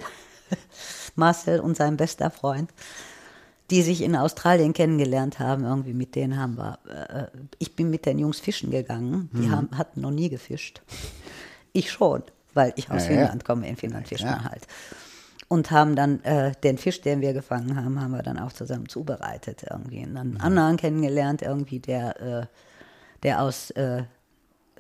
Marcel 1.16 1.60
und 1.60 1.78
sein 1.78 1.98
bester 1.98 2.32
Freund, 2.32 2.72
die 3.70 3.82
sich 3.82 4.02
in 4.02 4.16
Australien 4.16 4.74
kennengelernt 4.74 5.40
haben. 5.40 5.64
Irgendwie 5.66 5.94
mit 5.94 6.16
denen 6.16 6.38
haben 6.40 6.58
wir. 6.58 6.80
Äh, 6.88 7.28
ich 7.60 7.76
bin 7.76 7.90
mit 7.90 8.06
den 8.06 8.20
Jungs 8.20 8.40
fischen 8.40 8.72
gegangen. 8.72 9.30
Mhm. 9.32 9.42
Die 9.42 9.50
haben, 9.52 9.70
hatten 9.78 10.02
noch 10.02 10.12
nie 10.12 10.30
gefischt. 10.30 10.82
Ich 11.74 11.92
schon, 11.92 12.24
weil 12.54 12.74
ich 12.78 12.90
aus 12.90 13.06
Ja, 13.08 13.12
ja. 13.12 13.18
Finnland 13.20 13.46
komme. 13.46 13.68
In 13.68 13.76
Finnland 13.76 14.08
fischt 14.08 14.24
Ja. 14.24 14.32
man 14.32 14.46
halt. 14.46 14.66
Und 15.50 15.72
haben 15.72 15.96
dann 15.96 16.22
äh, 16.24 16.52
den 16.64 16.78
Fisch, 16.78 17.02
den 17.02 17.22
wir 17.22 17.32
gefangen 17.34 17.76
haben, 17.82 18.02
haben 18.02 18.12
wir 18.12 18.22
dann 18.24 18.38
auch 18.40 18.52
zusammen 18.52 18.90
zubereitet 18.90 19.66
irgendwie. 19.70 20.00
Und 20.04 20.10
Mhm. 20.12 20.16
dann 20.16 20.28
einen 20.28 20.42
anderen 20.42 20.78
kennengelernt, 20.78 21.42
irgendwie, 21.42 21.80
der, 21.80 22.22
äh, 22.22 22.46
der 23.24 23.42
aus 23.42 23.72
äh, 23.72 24.04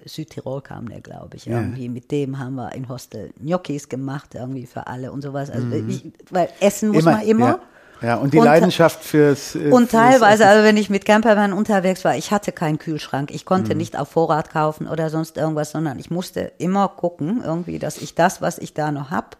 Südtirol 0.05 0.61
kam, 0.61 0.89
der 0.89 1.01
glaube 1.01 1.37
ich. 1.37 1.45
Ja. 1.45 1.59
Irgendwie 1.59 1.89
mit 1.89 2.11
dem 2.11 2.37
haben 2.39 2.55
wir 2.55 2.73
in 2.73 2.87
Hostel 2.89 3.31
Gnocchis 3.39 3.89
gemacht, 3.89 4.35
irgendwie 4.35 4.65
für 4.65 4.87
alle 4.87 5.11
und 5.11 5.21
sowas. 5.21 5.49
Also 5.49 5.71
ich, 5.71 6.05
weil 6.29 6.49
Essen 6.59 6.89
muss 6.89 7.03
man 7.05 7.21
immer. 7.21 7.47
Mhm. 7.47 7.53
Ja, 7.53 7.59
ja 8.01 8.15
und 8.15 8.33
die 8.33 8.39
Und- 8.39 8.45
Leidenschaft 8.45 9.03
fürs. 9.03 9.55
äh, 9.55 9.69
Und 9.71 9.89
fürs 9.89 10.01
teilweise, 10.03 10.43
Essen. 10.43 10.51
also 10.53 10.63
wenn 10.63 10.77
ich 10.77 10.89
mit 10.89 11.05
Campervan 11.05 11.53
unterwegs 11.53 12.03
war, 12.05 12.15
ich 12.15 12.31
hatte 12.31 12.51
keinen 12.51 12.77
Kühlschrank. 12.79 13.31
Ich 13.31 13.45
konnte 13.45 13.71
Mhm. 13.73 13.77
nicht 13.77 13.97
auf 13.97 14.09
Vorrat 14.09 14.49
kaufen 14.51 14.87
oder 14.87 15.09
sonst 15.09 15.37
irgendwas, 15.37 15.71
sondern 15.71 15.99
ich 15.99 16.09
musste 16.11 16.51
immer 16.57 16.87
gucken, 16.87 17.41
irgendwie, 17.43 17.79
dass 17.79 17.97
ich 17.97 18.15
das, 18.15 18.41
was 18.41 18.57
ich 18.57 18.73
da 18.73 18.91
noch 18.91 19.11
hab, 19.11 19.37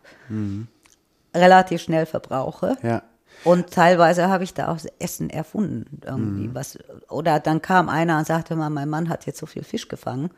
relativ 1.36 1.82
schnell 1.82 2.06
verbrauche. 2.06 2.78
Ja. 2.84 3.02
Und 3.44 3.72
teilweise 3.72 4.28
habe 4.30 4.44
ich 4.44 4.54
da 4.54 4.68
auch 4.70 4.80
Essen 5.00 5.30
erfunden 5.30 5.86
Mhm. 5.92 6.00
irgendwie 6.06 6.56
was. 6.56 6.78
Oder 7.10 7.40
dann 7.40 7.62
kam 7.62 7.88
einer 7.90 8.18
und 8.18 8.26
sagte 8.28 8.56
mal, 8.56 8.70
mein 8.70 8.90
Mann 8.90 9.10
hat 9.10 9.26
jetzt 9.26 9.40
so 9.40 9.46
viel 9.46 9.64
Fisch 9.64 9.88
gefangen. 9.88 10.32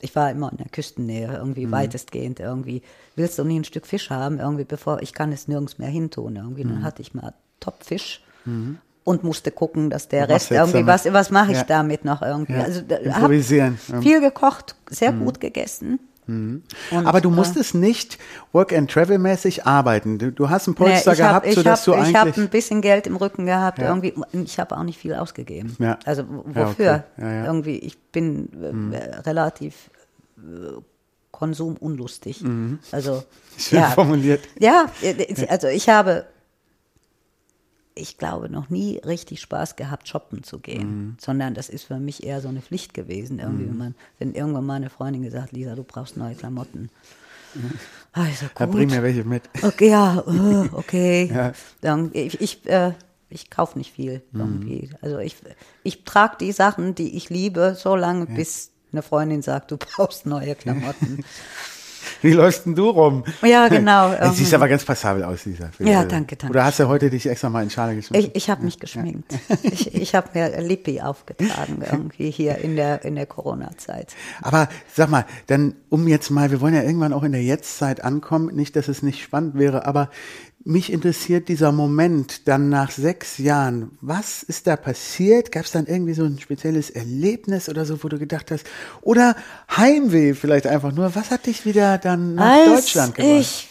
Ich 0.00 0.16
war 0.16 0.30
immer 0.30 0.50
in 0.50 0.56
der 0.58 0.68
Küstennähe, 0.68 1.32
irgendwie 1.32 1.66
Mhm. 1.66 1.72
weitestgehend 1.72 2.40
irgendwie. 2.40 2.82
Willst 3.14 3.38
du 3.38 3.44
nie 3.44 3.60
ein 3.60 3.64
Stück 3.64 3.86
Fisch 3.86 4.10
haben? 4.10 4.38
Irgendwie 4.40 4.64
bevor, 4.64 5.02
ich 5.02 5.12
kann 5.12 5.30
es 5.30 5.46
nirgends 5.46 5.78
mehr 5.78 5.88
hintun. 5.90 6.36
Irgendwie. 6.36 6.64
Mhm. 6.64 6.68
Dann 6.70 6.82
hatte 6.84 7.02
ich 7.02 7.14
mal 7.14 7.34
Topfisch. 7.60 8.24
Und 9.04 9.22
musste 9.24 9.50
gucken, 9.52 9.88
dass 9.90 10.08
der 10.08 10.22
was 10.24 10.30
Rest 10.30 10.50
irgendwie, 10.50 10.86
was, 10.86 11.12
was 11.12 11.30
mache 11.30 11.52
ich 11.52 11.58
Ja. 11.58 11.64
damit 11.64 12.04
noch 12.04 12.22
irgendwie? 12.22 12.54
Ja. 12.54 12.62
Also, 12.62 12.80
hab 12.82 13.00
Improvisieren. 13.04 13.78
Ja. 13.88 13.96
Mhm. 13.96 14.02
viel 14.02 14.20
gekocht, 14.20 14.74
sehr 14.90 15.12
gut 15.12 15.40
gegessen. 15.40 16.00
Und, 16.28 16.62
Aber 16.92 17.20
du 17.20 17.30
äh, 17.30 17.32
musstest 17.32 17.74
nicht 17.74 18.16
Work 18.52 18.72
and 18.72 18.90
Travel 18.90 19.18
mäßig 19.18 19.66
arbeiten. 19.66 20.18
Du, 20.18 20.30
du 20.30 20.48
hast 20.50 20.68
einen 20.68 20.76
Nee, 20.78 20.84
Polster 20.86 21.10
hab- 21.12 21.16
gehabt, 21.18 21.46
ich 21.46 21.54
sodass 21.56 21.86
hab, 21.86 21.94
du 21.96 22.00
Ich 22.02 22.14
habe 22.14 22.30
eigentlich. 22.30 22.36
ein 22.46 22.48
bisschen 22.50 22.80
Geld 22.80 23.06
im 23.08 23.16
Rücken 23.16 23.44
gehabt, 23.46 23.78
Ja. 23.78 23.88
irgendwie. 23.88 24.14
Ich 24.32 24.58
habe 24.60 24.76
auch 24.76 24.84
nicht 24.84 24.98
viel 24.98 25.14
ausgegeben. 25.14 25.74
Ja. 25.80 25.98
Also 26.04 26.22
Ja, 26.22 26.28
wofür? 26.68 27.04
okay. 27.16 27.22
Ja, 27.26 27.32
ja. 27.32 27.44
Irgendwie, 27.46 27.76
ich 27.78 27.98
bin 27.98 28.92
äh, 28.92 29.16
relativ 29.20 29.90
äh, 30.38 30.80
konsumunlustig. 31.32 32.42
Also 32.92 33.14
Mhm. 33.14 33.22
Schön 33.58 33.78
ja, 33.80 33.86
formuliert. 33.90 34.40
ja, 34.58 34.86
äh, 35.02 35.46
also 35.48 35.66
ich 35.66 35.88
habe, 35.88 36.24
ich 37.94 38.16
glaube, 38.18 38.48
noch 38.48 38.70
nie 38.70 38.98
richtig 38.98 39.40
Spaß 39.40 39.76
gehabt, 39.76 40.08
shoppen 40.08 40.42
zu 40.42 40.58
gehen, 40.58 40.88
Mhm. 41.08 41.16
sondern 41.20 41.54
das 41.54 41.68
ist 41.68 41.84
für 41.84 41.98
mich 41.98 42.24
eher 42.24 42.40
so 42.40 42.48
eine 42.48 42.62
Pflicht 42.62 42.94
gewesen. 42.94 43.38
Irgendwie, 43.38 43.68
wenn 43.68 43.76
man, 43.76 43.94
wenn 44.18 44.34
irgendwann 44.34 44.64
mal 44.66 44.74
eine 44.76 44.90
Freundin 44.90 45.22
gesagt, 45.22 45.52
Lisa, 45.52 45.74
du 45.74 45.84
brauchst 45.84 46.16
neue 46.16 46.34
Klamotten. 46.34 46.90
Ah, 48.14 48.26
ich 48.30 48.38
so, 48.38 48.46
Da 48.54 48.64
gut. 48.66 48.76
bring 48.76 48.88
mir 48.90 49.02
welche 49.02 49.24
mit. 49.24 49.42
Okay, 49.62 49.90
ja, 49.90 50.18
äh, 50.26 50.68
okay. 50.72 51.30
Ja. 51.34 51.52
Dann, 51.82 52.10
ich 52.14 52.40
ich, 52.40 52.66
äh, 52.66 52.92
ich 53.28 53.50
kaufe 53.50 53.76
nicht 53.78 53.92
viel 53.92 54.22
irgendwie. 54.32 54.90
Also 55.00 55.18
ich, 55.18 55.36
ich 55.82 56.04
trage 56.04 56.36
die 56.40 56.52
Sachen, 56.52 56.94
die 56.94 57.16
ich 57.16 57.28
liebe, 57.30 57.74
so 57.78 57.94
lange, 57.96 58.26
bis 58.26 58.70
eine 58.92 59.02
Freundin 59.02 59.40
sagt, 59.42 59.70
du 59.70 59.76
brauchst 59.78 60.26
neue 60.26 60.54
Klamotten. 60.54 61.24
Wie 62.20 62.32
läufst 62.32 62.66
denn 62.66 62.74
du 62.74 62.90
rum? 62.90 63.24
Ja, 63.42 63.68
genau, 63.68 64.14
Du 64.20 64.30
siehst 64.32 64.52
ähm, 64.52 64.60
aber 64.60 64.68
ganz 64.68 64.84
passabel 64.84 65.24
aus, 65.24 65.44
Lisa. 65.44 65.70
Ja, 65.78 66.04
danke, 66.04 66.36
danke. 66.36 66.50
Oder 66.50 66.64
hast 66.64 66.80
du 66.80 66.88
heute 66.88 67.10
dich 67.10 67.26
extra 67.26 67.48
mal 67.48 67.62
in 67.62 67.70
Schale 67.70 67.94
geschmissen? 67.94 68.30
ich 68.30 68.36
ich 68.36 68.50
habe 68.50 68.64
mich 68.64 68.78
geschminkt. 68.78 69.32
Ich, 69.62 69.94
ich 69.94 70.14
habe 70.14 70.28
mir 70.34 70.60
Lippi 70.60 71.00
aufgetragen 71.00 71.82
irgendwie 71.90 72.30
hier 72.30 72.58
in 72.58 72.76
der, 72.76 73.04
in 73.04 73.14
der 73.14 73.26
Corona-Zeit. 73.26 74.14
Aber 74.40 74.68
sag 74.92 75.08
mal, 75.08 75.24
dann 75.46 75.74
um 75.88 76.08
jetzt 76.08 76.30
mal, 76.30 76.50
wir 76.50 76.60
wollen 76.60 76.74
ja 76.74 76.82
irgendwann 76.82 77.12
auch 77.12 77.22
in 77.22 77.32
der 77.32 77.42
Jetztzeit 77.42 78.02
ankommen, 78.02 78.54
nicht, 78.54 78.76
dass 78.76 78.88
es 78.88 79.02
nicht 79.02 79.22
spannend 79.22 79.54
wäre, 79.56 79.86
aber 79.86 80.10
mich 80.64 80.92
interessiert 80.92 81.48
dieser 81.48 81.72
Moment 81.72 82.46
dann 82.46 82.68
nach 82.68 82.90
sechs 82.90 83.38
Jahren. 83.38 83.98
Was 84.00 84.42
ist 84.42 84.66
da 84.66 84.76
passiert? 84.76 85.50
Gab 85.50 85.64
es 85.64 85.72
dann 85.72 85.86
irgendwie 85.86 86.14
so 86.14 86.24
ein 86.24 86.38
spezielles 86.38 86.90
Erlebnis 86.90 87.68
oder 87.68 87.84
so, 87.84 88.02
wo 88.02 88.08
du 88.08 88.18
gedacht 88.18 88.50
hast? 88.50 88.66
Oder 89.00 89.34
Heimweh 89.76 90.34
vielleicht 90.34 90.66
einfach 90.66 90.92
nur. 90.92 91.14
Was 91.14 91.30
hat 91.30 91.46
dich 91.46 91.64
wieder 91.64 91.98
dann 91.98 92.36
nach 92.36 92.44
als 92.44 92.66
Deutschland 92.66 93.14
gebracht? 93.14 93.40
Ich, 93.40 93.68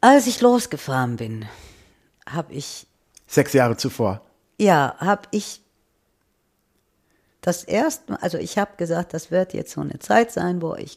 als 0.00 0.26
ich 0.26 0.40
losgefahren 0.40 1.16
bin, 1.16 1.46
habe 2.26 2.52
ich, 2.52 2.86
Sechs 3.26 3.52
Jahre 3.52 3.76
zuvor. 3.76 4.20
ja, 4.58 4.94
habe 4.98 5.22
ich 5.30 5.60
das 7.40 7.62
erste 7.64 8.12
Mal, 8.12 8.18
also 8.20 8.38
ich 8.38 8.58
habe 8.58 8.72
gesagt, 8.76 9.14
das 9.14 9.30
wird 9.30 9.54
jetzt 9.54 9.72
so 9.72 9.80
eine 9.80 9.98
Zeit 9.98 10.32
sein, 10.32 10.62
wo 10.62 10.74
ich 10.74 10.96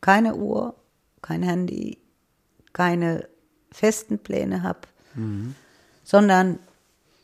keine 0.00 0.34
Uhr, 0.34 0.74
kein 1.22 1.42
Handy, 1.42 1.98
keine 2.72 3.28
festen 3.72 4.18
Pläne 4.18 4.62
habe, 4.62 4.80
sondern 6.04 6.58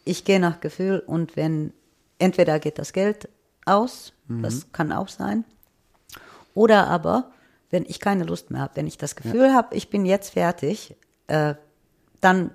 ich 0.05 0.25
gehe 0.25 0.41
nach 0.41 0.61
Gefühl 0.61 1.03
und 1.07 1.37
wenn 1.37 1.73
entweder 2.19 2.59
geht 2.59 2.79
das 2.79 2.93
Geld 2.93 3.29
aus, 3.65 4.13
das 4.29 4.73
kann 4.73 4.93
auch 4.93 5.09
sein, 5.09 5.45
oder 6.55 6.89
aber 6.89 7.31
wenn 7.71 7.85
ich 7.87 8.01
keine 8.01 8.25
Lust 8.25 8.51
mehr 8.51 8.61
habe, 8.61 8.77
wenn 8.77 8.87
ich 8.87 8.99
das 8.99 9.17
Gefühl 9.17 9.55
habe, 9.55 9.75
ich 9.75 9.89
bin 9.89 10.05
jetzt 10.05 10.31
fertig, 10.31 10.95
äh, 11.27 11.55
dann 12.21 12.51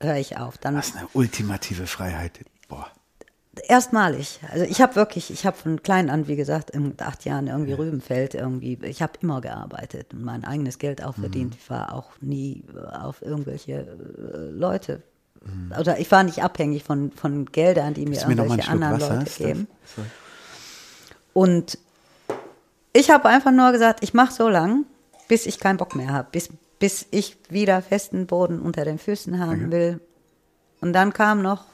höre 0.00 0.16
ich 0.16 0.36
auf. 0.36 0.58
Dann 0.58 0.76
Was 0.76 0.94
eine 0.94 1.08
ultimative 1.14 1.86
Freiheit. 1.86 2.40
Boah. 2.68 2.90
Erstmalig. 3.60 4.40
Also 4.52 4.64
ich 4.64 4.80
habe 4.80 4.96
wirklich, 4.96 5.30
ich 5.30 5.46
habe 5.46 5.56
von 5.56 5.82
klein 5.82 6.10
an, 6.10 6.28
wie 6.28 6.36
gesagt, 6.36 6.70
in 6.70 6.94
acht 6.98 7.24
Jahren 7.24 7.46
irgendwie 7.46 7.72
Rübenfeld 7.72 8.34
irgendwie, 8.34 8.78
ich 8.82 9.02
habe 9.02 9.12
immer 9.20 9.40
gearbeitet 9.40 10.12
und 10.12 10.24
mein 10.24 10.44
eigenes 10.44 10.78
Geld 10.78 11.02
auch 11.02 11.14
verdient. 11.14 11.54
Ich 11.54 11.70
war 11.70 11.94
auch 11.94 12.10
nie 12.20 12.64
äh, 12.74 12.96
auf 12.96 13.22
irgendwelche 13.22 13.72
äh, 13.72 14.50
Leute. 14.50 15.02
Oder 15.78 15.98
ich 15.98 16.10
war 16.10 16.22
nicht 16.22 16.42
abhängig 16.42 16.84
von, 16.84 17.12
von 17.12 17.44
Geldern, 17.46 17.92
die 17.92 18.06
mir 18.06 18.26
mir 18.26 18.36
irgendwelche 18.36 18.70
anderen 18.70 19.00
Wasser? 19.00 19.16
Leute 19.18 19.30
geben. 19.36 19.68
Und 21.34 21.78
ich 22.94 23.10
habe 23.10 23.28
einfach 23.28 23.50
nur 23.50 23.70
gesagt, 23.72 24.02
ich 24.02 24.14
mache 24.14 24.32
so 24.32 24.48
lang, 24.48 24.86
bis 25.28 25.46
ich 25.46 25.60
keinen 25.60 25.76
Bock 25.76 25.96
mehr 25.96 26.12
habe, 26.12 26.28
bis, 26.32 26.48
bis 26.78 27.06
ich 27.10 27.36
wieder 27.50 27.82
festen 27.82 28.26
Boden 28.26 28.60
unter 28.60 28.84
den 28.84 28.98
Füßen 28.98 29.38
haben 29.38 29.70
will. 29.70 30.00
Und 30.80 30.92
dann 30.92 31.12
kam 31.12 31.42
noch 31.42 31.64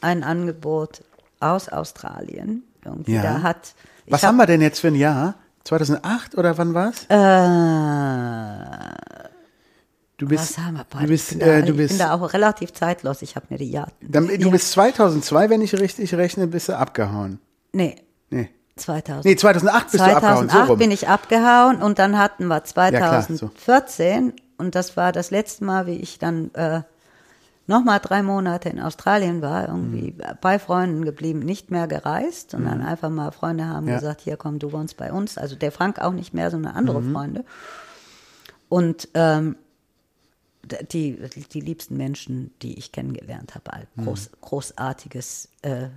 ein 0.00 0.22
Angebot 0.22 1.02
aus 1.40 1.68
Australien. 1.68 2.62
Irgendwie. 2.84 3.14
Ja. 3.14 3.22
Da 3.22 3.42
hat, 3.42 3.74
Was 4.08 4.22
hab- 4.22 4.28
haben 4.28 4.36
wir 4.36 4.46
denn 4.46 4.60
jetzt 4.60 4.80
für 4.80 4.88
ein 4.88 4.94
Jahr? 4.94 5.34
2008 5.64 6.36
oder 6.38 6.56
wann 6.58 6.74
war's? 6.74 7.04
Äh, 7.08 8.98
Du 10.20 10.26
bist, 10.26 10.58
was 10.58 10.64
haben 10.64 10.74
wir 10.78 10.84
du 11.00 11.06
bist, 11.06 11.30
ich 11.32 11.38
bin, 11.38 11.46
da, 11.46 11.52
äh, 11.54 11.60
du 11.62 11.66
ich 11.70 11.76
bin 11.76 11.76
bist, 11.76 12.00
da 12.00 12.12
auch 12.12 12.32
relativ 12.32 12.72
zeitlos. 12.72 13.22
Ich 13.22 13.36
habe 13.36 13.46
mir 13.50 13.58
die 13.58 13.70
Jahr. 13.70 13.86
dann, 14.00 14.26
du 14.26 14.34
ja, 14.34 14.48
bist 14.48 14.72
2002, 14.72 15.48
wenn 15.48 15.60
ich 15.62 15.72
richtig 15.74 16.12
rechne, 16.14 16.48
bist 16.48 16.68
du 16.68 16.76
abgehauen. 16.76 17.38
Nee, 17.72 17.94
Nee. 18.30 18.50
2000. 18.74 19.24
Nee, 19.24 19.36
2008 19.36 19.90
bist 19.92 20.04
du 20.04 20.04
abgehauen, 20.12 20.36
so 20.36 20.48
2008 20.48 20.70
rum. 20.70 20.78
bin 20.78 20.90
ich 20.90 21.08
abgehauen 21.08 21.80
und 21.80 22.00
dann 22.00 22.18
hatten 22.18 22.46
wir 22.48 22.60
klar, 22.62 23.22
so. 23.22 23.48
2014 23.48 24.32
und 24.56 24.74
das 24.74 24.96
war 24.96 25.12
das 25.12 25.30
letzte 25.30 25.64
Mal, 25.64 25.86
wie 25.86 25.96
ich 25.98 26.18
dann 26.18 26.52
äh, 26.54 26.82
nochmal 27.68 28.00
drei 28.00 28.22
Monate 28.24 28.68
in 28.70 28.80
Australien 28.80 29.40
war, 29.42 29.68
irgendwie 29.68 30.12
Mhm. 30.18 30.22
bei 30.40 30.58
Freunden 30.58 31.04
geblieben, 31.04 31.38
nicht 31.40 31.70
mehr 31.70 31.86
gereist, 31.86 32.50
sondern 32.50 32.82
einfach 32.82 33.10
mal 33.10 33.30
Freunde 33.30 33.66
haben 33.66 33.86
Ja. 33.86 33.94
gesagt, 33.96 34.22
hier 34.22 34.36
komm, 34.36 34.58
du 34.58 34.72
wohnst 34.72 34.96
bei 34.96 35.12
uns. 35.12 35.38
Also 35.38 35.54
der 35.54 35.70
Frank 35.70 36.00
auch 36.00 36.12
nicht 36.12 36.34
mehr, 36.34 36.50
sondern 36.50 36.74
andere 36.74 37.00
Mhm. 37.00 37.12
Freunde. 37.12 37.44
Und 38.68 39.08
ähm, 39.14 39.56
die, 40.92 41.18
die 41.52 41.60
liebsten 41.60 41.96
Menschen, 41.96 42.50
die 42.62 42.78
ich 42.78 42.92
kennengelernt 42.92 43.54
habe, 43.54 43.70
halt 43.70 43.88
Mhm. 43.96 44.04
groß, 44.04 44.30
großartiges 44.40 45.48
äh, 45.62 45.88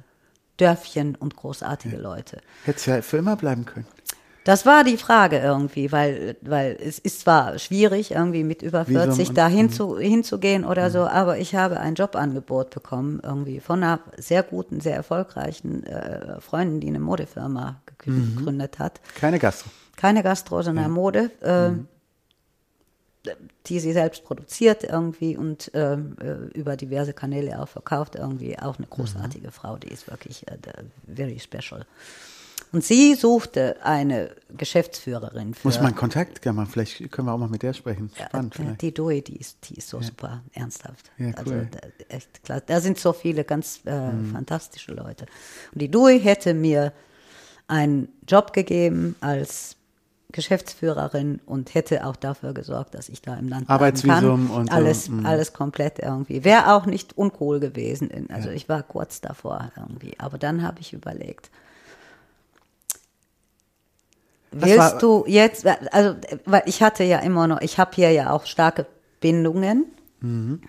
Dörfchen 0.58 1.16
und 1.16 1.36
großartige 1.36 1.98
Leute. 1.98 2.42
Hättest 2.66 2.86
ja 2.88 3.02
für 3.02 3.18
immer 3.18 3.36
bleiben 3.36 3.66
können. 3.66 3.88
Das 4.44 4.66
war 4.66 4.84
die 4.84 4.98
Frage 4.98 5.38
irgendwie, 5.38 5.92
weil, 5.92 6.36
weil 6.42 6.76
es 6.82 6.98
ist 6.98 7.22
zwar 7.22 7.60
schwierig, 7.60 8.10
irgendwie 8.12 8.44
mit 8.44 8.64
über 8.64 8.88
Visum 8.88 9.04
40 9.04 9.30
und- 9.30 9.38
da 9.38 9.50
mhm. 9.50 9.54
hinzu, 9.54 10.00
hinzugehen 10.00 10.66
oder 10.66 10.90
so, 10.90 11.02
aber 11.06 11.38
ich 11.38 11.54
habe 11.54 11.80
ein 11.80 11.94
Jobangebot 11.94 12.72
bekommen, 12.72 13.20
irgendwie 13.24 13.60
von 13.60 13.84
einer 13.84 14.00
sehr 14.18 14.42
guten, 14.42 14.80
sehr 14.82 14.96
erfolgreichen 14.96 15.84
äh, 15.86 16.42
Freundin, 16.42 16.80
die 16.80 16.88
eine 16.88 17.00
Modefirma 17.00 17.82
Mhm. 18.06 18.36
gegründet 18.36 18.80
hat. 18.80 19.00
Keine 19.20 19.38
Gastro. 19.38 19.70
Keine 19.96 20.24
Gastro, 20.24 20.64
sondern 20.64 20.90
Mode, 20.90 21.30
äh, 21.44 21.70
Mhm. 21.70 21.88
die 23.68 23.80
sie 23.80 23.94
selbst 23.94 24.24
produziert 24.24 24.84
irgendwie 24.84 25.38
und 25.38 25.70
ähm, 25.76 26.16
äh, 26.20 26.58
über 26.58 26.76
diverse 26.76 27.14
Kanäle 27.14 27.62
auch 27.62 27.68
verkauft. 27.68 28.16
Irgendwie 28.16 28.58
auch 28.58 28.80
eine 28.80 28.88
großartige 28.88 29.48
Mhm. 29.48 29.52
Frau, 29.52 29.78
die 29.78 29.90
ist 29.90 30.10
wirklich 30.10 30.48
äh, 30.48 30.58
very 31.06 31.40
special. 31.40 31.86
Und 32.74 32.86
sie 32.86 33.16
suchte 33.16 33.78
eine 33.84 34.32
Geschäftsführerin 34.58 35.54
für 35.54 35.68
Muss 35.68 35.82
man 35.82 35.94
Kontakt 35.94 36.42
gerne 36.42 36.58
mal, 36.58 36.66
vielleicht 36.66 37.12
können 37.12 37.28
wir 37.28 37.34
auch 37.34 37.38
mal 37.38 37.50
mit 37.50 37.64
der 37.64 37.74
sprechen. 37.74 38.12
Spannend 38.16 38.56
äh, 38.56 38.58
vielleicht. 38.58 38.82
die 38.82 38.94
Doi, 38.94 39.22
die 39.22 39.38
ist, 39.38 39.70
die 39.70 39.76
ist 39.76 39.90
so 39.90 40.02
super 40.02 40.42
ernsthaft. 40.54 41.12
Ja, 41.18 41.32
Also 41.36 41.52
cool. 41.52 41.64
Mhm. 41.64 41.70
da, 41.72 42.16
echt 42.16 42.44
klar. 42.44 42.62
Da 42.66 42.80
sind 42.80 42.98
so 42.98 43.12
viele 43.12 43.44
ganz 43.44 43.82
äh, 43.86 44.12
fantastische 44.32 44.94
Leute. 44.94 45.26
Und 45.74 45.82
die 45.82 45.92
Doi 45.92 46.20
hätte 46.20 46.54
mir 46.54 46.94
einen 47.68 48.08
Job 48.26 48.54
gegeben 48.54 49.16
als 49.20 49.76
Geschäftsführerin 50.32 51.42
und 51.46 51.74
hätte 51.74 52.06
auch 52.06 52.16
dafür 52.16 52.54
gesorgt, 52.54 52.96
dass 52.96 53.10
ich 53.10 53.22
da 53.22 53.36
im 53.36 53.50
Land 53.50 53.70
Arbeitsvisum 53.70 54.48
kann. 54.48 54.58
und 54.58 54.70
so, 54.70 54.76
alles, 54.76 55.10
mhm. 55.10 55.26
alles 55.26 55.52
komplett 55.52 56.00
irgendwie. 56.00 56.46
Wäre 56.46 56.74
auch 56.74 56.86
nicht 56.86 57.18
uncool 57.18 57.60
gewesen. 57.60 58.10
Also 58.32 58.50
ich 58.50 58.70
war 58.70 58.84
kurz 58.84 59.20
davor 59.20 59.72
irgendwie. 59.76 60.18
Aber 60.20 60.38
dann 60.38 60.64
habe 60.64 60.80
ich 60.80 60.94
überlegt, 60.94 61.52
Was 64.52 64.70
Willst 64.70 64.80
war- 64.80 65.00
du 65.00 65.24
jetzt, 65.28 65.66
also, 65.92 66.16
weil 66.46 66.64
ich 66.66 66.84
hatte 66.84 67.04
ja 67.04 67.20
immer 67.20 67.48
noch, 67.48 67.62
ich 67.62 67.78
habe 67.80 67.92
hier 67.96 68.12
ja 68.12 68.32
auch 68.32 68.46
starke 68.46 68.86
Bindungen. 69.22 69.86
Mhm. 70.20 70.62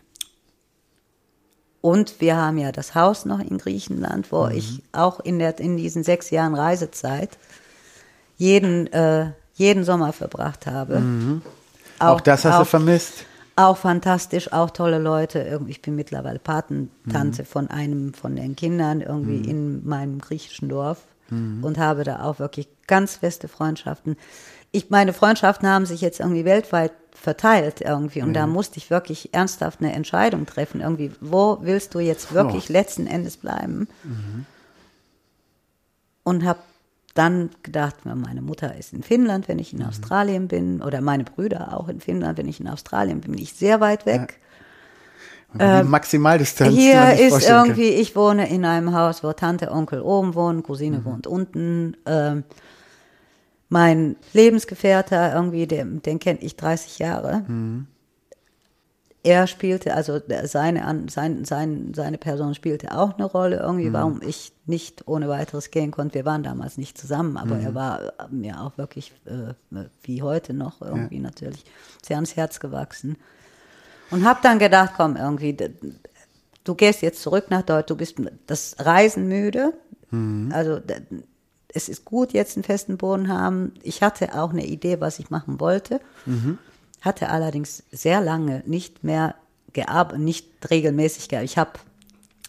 Und 1.80 2.20
wir 2.20 2.36
haben 2.36 2.58
ja 2.58 2.70
das 2.70 2.94
Haus 2.94 3.24
noch 3.24 3.40
in 3.40 3.58
Griechenland, 3.58 4.30
wo 4.30 4.46
Mhm. 4.46 4.52
ich 4.52 4.82
auch 4.92 5.18
in, 5.20 5.38
der, 5.38 5.58
in 5.58 5.76
diesen 5.76 6.04
sechs 6.04 6.30
Jahren 6.30 6.54
Reisezeit 6.54 7.30
jeden, 8.36 8.86
äh, 8.92 9.32
jeden 9.54 9.84
Sommer 9.84 10.12
verbracht 10.12 10.66
habe. 10.66 11.00
Mhm. 11.00 11.42
Auch, 11.98 12.20
das 12.20 12.44
hast 12.44 12.56
du 12.58 12.62
auch, 12.62 12.66
vermisst. 12.66 13.24
auch 13.56 13.76
fantastisch, 13.76 14.52
auch 14.52 14.70
tolle 14.70 14.98
Leute. 14.98 15.40
Irgendwie, 15.40 15.72
Ich 15.72 15.82
bin 15.82 15.96
mittlerweile 15.96 16.38
Mhm. 16.38 16.42
Patentante 16.44 17.44
von 17.44 17.68
einem 17.68 18.14
von 18.14 18.36
den 18.36 18.54
Kindern 18.54 19.00
irgendwie 19.00 19.48
in 19.48 19.84
meinem 19.86 20.20
griechischen 20.20 20.68
Dorf 20.68 20.98
Mhm. 21.32 21.64
und 21.64 21.78
habe 21.78 22.04
da 22.04 22.22
auch 22.24 22.38
wirklich 22.38 22.68
ganz 22.86 23.16
feste 23.16 23.48
Freundschaften. 23.48 24.16
Ich, 24.70 24.90
meine 24.90 25.12
Freundschaften 25.12 25.68
haben 25.68 25.86
sich 25.86 26.00
jetzt 26.00 26.20
irgendwie 26.20 26.44
weltweit 26.44 26.92
verteilt 27.14 27.80
irgendwie 27.82 28.22
und 28.22 28.32
da 28.34 28.46
musste 28.46 28.78
ich 28.78 28.90
wirklich 28.90 29.34
ernsthaft 29.34 29.80
eine 29.80 29.92
Entscheidung 29.92 30.46
treffen. 30.46 30.80
Irgendwie, 30.80 31.12
wo 31.20 31.58
willst 31.60 31.94
du 31.94 32.00
jetzt 32.00 32.32
wirklich 32.32 32.70
Oh. 32.70 32.72
letzten 32.72 33.06
Endes 33.06 33.36
bleiben? 33.36 33.86
Und 36.24 36.44
habe 36.44 36.60
dann 37.14 37.50
gedacht, 37.62 37.96
meine 38.06 38.40
Mutter 38.40 38.74
ist 38.76 38.92
in 38.94 39.02
Finnland, 39.02 39.46
wenn 39.48 39.56
Mhm. 39.56 39.60
ich 39.60 39.72
in 39.74 39.82
Australien 39.84 40.48
bin, 40.48 40.80
oder 40.82 41.00
meine 41.02 41.24
Brüder 41.24 41.78
auch 41.78 41.88
in 41.88 42.00
Finnland, 42.00 42.38
wenn 42.38 42.48
ich 42.48 42.60
in 42.60 42.68
Australien 42.68 43.20
bin, 43.20 43.32
bin 43.32 43.42
ich 43.42 43.52
sehr 43.52 43.80
weit 43.80 44.06
weg. 44.06 44.40
Die 45.58 45.88
Maximaldistanz. 45.88 46.74
die 46.74 46.94
man 46.94 47.08
Hier 47.16 47.26
ist 47.26 47.30
vorstellen 47.30 47.56
kann. 47.56 47.66
irgendwie, 47.70 47.88
ich 47.90 48.14
wohne 48.16 48.48
in 48.48 48.64
einem 48.64 48.94
Haus, 48.94 49.22
wo 49.22 49.32
Tante, 49.32 49.70
Onkel 49.70 50.00
oben 50.00 50.34
wohnen, 50.34 50.62
Cousine 50.62 50.98
Mhm. 50.98 51.04
wohnt 51.04 51.26
unten. 51.26 51.96
Ähm, 52.06 52.44
mein 53.68 54.16
Lebensgefährte, 54.32 55.32
irgendwie, 55.34 55.66
den, 55.66 56.02
den 56.02 56.18
kenne 56.18 56.40
ich 56.42 56.56
30 56.56 56.98
Jahre. 56.98 57.44
Mhm. 57.48 57.86
Er 59.24 59.46
spielte, 59.46 59.94
also 59.94 60.18
seine, 60.44 61.06
sein, 61.08 61.44
sein, 61.44 61.92
seine 61.94 62.18
Person 62.18 62.56
spielte 62.56 62.98
auch 62.98 63.14
eine 63.14 63.24
Rolle 63.24 63.58
irgendwie, 63.60 63.88
Mhm. 63.88 63.92
warum 63.92 64.20
ich 64.20 64.52
nicht 64.66 65.06
ohne 65.06 65.28
weiteres 65.28 65.70
gehen 65.70 65.92
konnte. 65.92 66.16
Wir 66.16 66.24
waren 66.24 66.42
damals 66.42 66.76
nicht 66.76 66.98
zusammen, 66.98 67.36
aber 67.36 67.54
Mhm. 67.54 67.60
er 67.60 67.74
war 67.76 68.00
äh, 68.02 68.10
mir 68.30 68.60
auch 68.60 68.76
wirklich, 68.78 69.12
äh, 69.26 69.54
wie 70.02 70.22
heute 70.22 70.54
noch, 70.54 70.82
irgendwie 70.82 71.20
natürlich 71.20 71.64
sehr 72.04 72.16
ans 72.16 72.34
Herz 72.34 72.58
gewachsen. 72.58 73.16
Und 74.12 74.24
habe 74.24 74.40
dann 74.42 74.58
gedacht, 74.58 74.92
komm, 74.96 75.16
irgendwie, 75.16 75.56
du 76.64 76.74
gehst 76.74 77.02
jetzt 77.02 77.22
zurück 77.22 77.46
nach 77.50 77.62
Deutschland, 77.62 77.90
du 77.90 77.96
bist 77.96 78.16
das 78.46 78.76
Reisen 78.78 79.26
müde. 79.28 79.72
Also 80.52 80.78
d- 80.78 81.00
es 81.74 81.88
ist 81.88 82.04
gut, 82.04 82.32
jetzt 82.34 82.56
einen 82.56 82.64
festen 82.64 82.98
Boden 82.98 83.28
haben. 83.28 83.72
Ich 83.82 84.02
hatte 84.02 84.34
auch 84.38 84.50
eine 84.50 84.66
Idee, 84.66 85.00
was 85.00 85.18
ich 85.18 85.30
machen 85.30 85.58
wollte, 85.58 86.00
hatte 87.00 87.30
allerdings 87.30 87.82
sehr 87.90 88.20
lange 88.20 88.62
nicht 88.66 89.02
mehr 89.04 89.34
gearbeitet, 89.72 90.20
nicht 90.22 90.46
regelmäßig 90.70 91.28
gearbeitet. 91.30 91.50
Ich 91.50 91.56
habe 91.58 91.70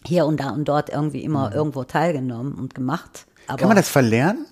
hier 0.06 0.26
und 0.26 0.38
da 0.40 0.50
und 0.50 0.66
dort 0.66 0.90
irgendwie 0.90 1.24
immer 1.24 1.54
irgendwo 1.54 1.84
teilgenommen 1.84 2.52
und 2.54 2.74
gemacht. 2.74 3.24
Aber 3.46 3.56
Kann 3.58 3.68
man 3.68 3.76
das 3.78 3.88
verlernen? 3.88 4.44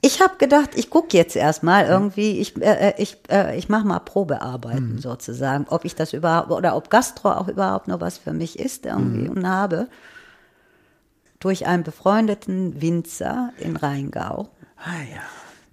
Ich 0.00 0.20
habe 0.20 0.36
gedacht, 0.38 0.70
ich 0.76 0.90
gucke 0.90 1.16
jetzt 1.16 1.34
erstmal 1.34 1.86
irgendwie, 1.86 2.38
ich, 2.38 2.60
äh, 2.62 2.94
ich, 2.98 3.18
äh, 3.30 3.56
ich 3.58 3.68
mache 3.68 3.86
mal 3.86 3.98
Probearbeiten 3.98 4.94
Mhm. 4.94 4.98
sozusagen, 5.00 5.66
ob 5.68 5.84
ich 5.84 5.96
das 5.96 6.12
überhaupt, 6.12 6.50
oder 6.52 6.76
ob 6.76 6.88
Gastro 6.88 7.32
auch 7.32 7.48
überhaupt 7.48 7.88
noch 7.88 8.00
was 8.00 8.16
für 8.18 8.32
mich 8.32 8.58
ist 8.58 8.86
irgendwie 8.86 9.28
Mhm. 9.28 9.36
und 9.38 9.48
habe 9.48 9.88
durch 11.40 11.66
einen 11.66 11.82
befreundeten 11.82 12.80
Winzer 12.80 13.52
in 13.58 13.76
Rheingau 13.76 14.48
Ah 14.76 15.02
ja. 15.12 15.20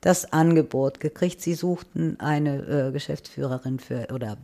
das 0.02 0.32
Angebot 0.34 1.00
gekriegt, 1.00 1.42
sie 1.42 1.54
suchten 1.56 2.18
eine 2.20 2.58
äh, 2.88 2.92
Geschäftsführerin 2.92 3.80
für 3.80 4.08
oder 4.14 4.38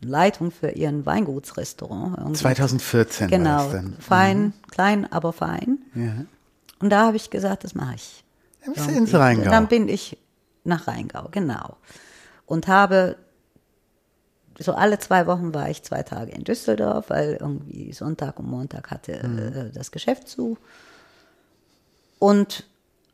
Leitung 0.00 0.50
für 0.50 0.70
ihren 0.70 1.06
Weingutsrestaurant. 1.06 2.16
irgendwie. 2.18 2.38
2014 2.40 3.30
war 3.30 3.38
Genau, 3.38 3.56
das 3.64 3.72
dann. 3.72 3.96
fein, 4.00 4.52
klein, 4.70 5.12
aber 5.12 5.32
fein. 5.32 5.78
Ja. 5.94 6.12
Und 6.80 6.90
da 6.90 7.06
habe 7.06 7.16
ich 7.16 7.30
gesagt, 7.30 7.62
das 7.64 7.74
mache 7.74 7.94
ich. 7.96 8.24
Dann 8.76 8.88
ins 8.96 9.14
Rheingau. 9.14 9.50
Dann 9.50 9.68
bin 9.68 9.88
ich 9.88 10.18
nach 10.64 10.86
Rheingau, 10.86 11.28
genau. 11.30 11.76
Und 12.46 12.66
habe, 12.68 13.16
so 14.58 14.72
alle 14.72 14.98
zwei 14.98 15.26
Wochen 15.26 15.54
war 15.54 15.68
ich 15.70 15.82
zwei 15.82 16.02
Tage 16.02 16.32
in 16.32 16.44
Düsseldorf, 16.44 17.10
weil 17.10 17.38
irgendwie 17.40 17.92
Sonntag 17.92 18.38
und 18.38 18.48
Montag 18.50 18.90
hatte 18.90 19.26
Mhm. 19.26 19.38
äh, 19.38 19.70
das 19.72 19.90
Geschäft 19.92 20.28
zu. 20.28 20.56
Und 22.18 22.64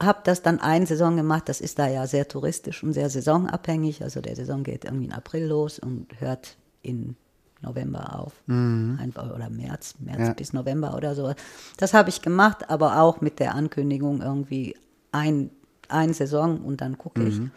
habe 0.03 0.21
das 0.25 0.43
dann 0.43 0.61
eine 0.61 0.87
Saison 0.87 1.17
gemacht. 1.17 1.49
Das 1.49 1.61
ist 1.61 1.79
da 1.79 1.87
ja 1.87 2.07
sehr 2.07 2.27
touristisch 2.27 2.83
und 2.83 2.93
sehr 2.95 3.09
saisonabhängig. 3.11 4.03
Also 4.03 4.21
der 4.21 4.35
Saison 4.37 4.63
geht 4.65 4.85
irgendwie 4.85 5.07
im 5.07 5.13
April 5.13 5.47
los 5.47 5.79
und 5.79 6.09
hört 6.19 6.57
in 6.83 7.17
November 7.61 8.19
auf. 8.19 8.33
Einfach, 8.47 9.33
oder 9.35 9.49
März, 9.51 9.95
März 10.01 10.19
Mhm. 10.19 10.25
Ja. 10.27 10.33
bis 10.35 10.53
November 10.53 10.95
oder 10.97 11.15
so. 11.15 11.33
Das 11.79 11.95
habe 11.95 12.11
ich 12.11 12.21
gemacht, 12.23 12.69
aber 12.69 13.01
auch 13.01 13.21
mit 13.21 13.39
der 13.39 13.55
Ankündigung 13.55 14.21
irgendwie 14.21 14.77
ein, 15.15 15.51
ein 15.89 16.12
Saison 16.12 16.61
und 16.61 16.81
dann 16.81 16.99
gucke 16.99 17.23
ich. 17.23 17.39
Mhm. 17.39 17.51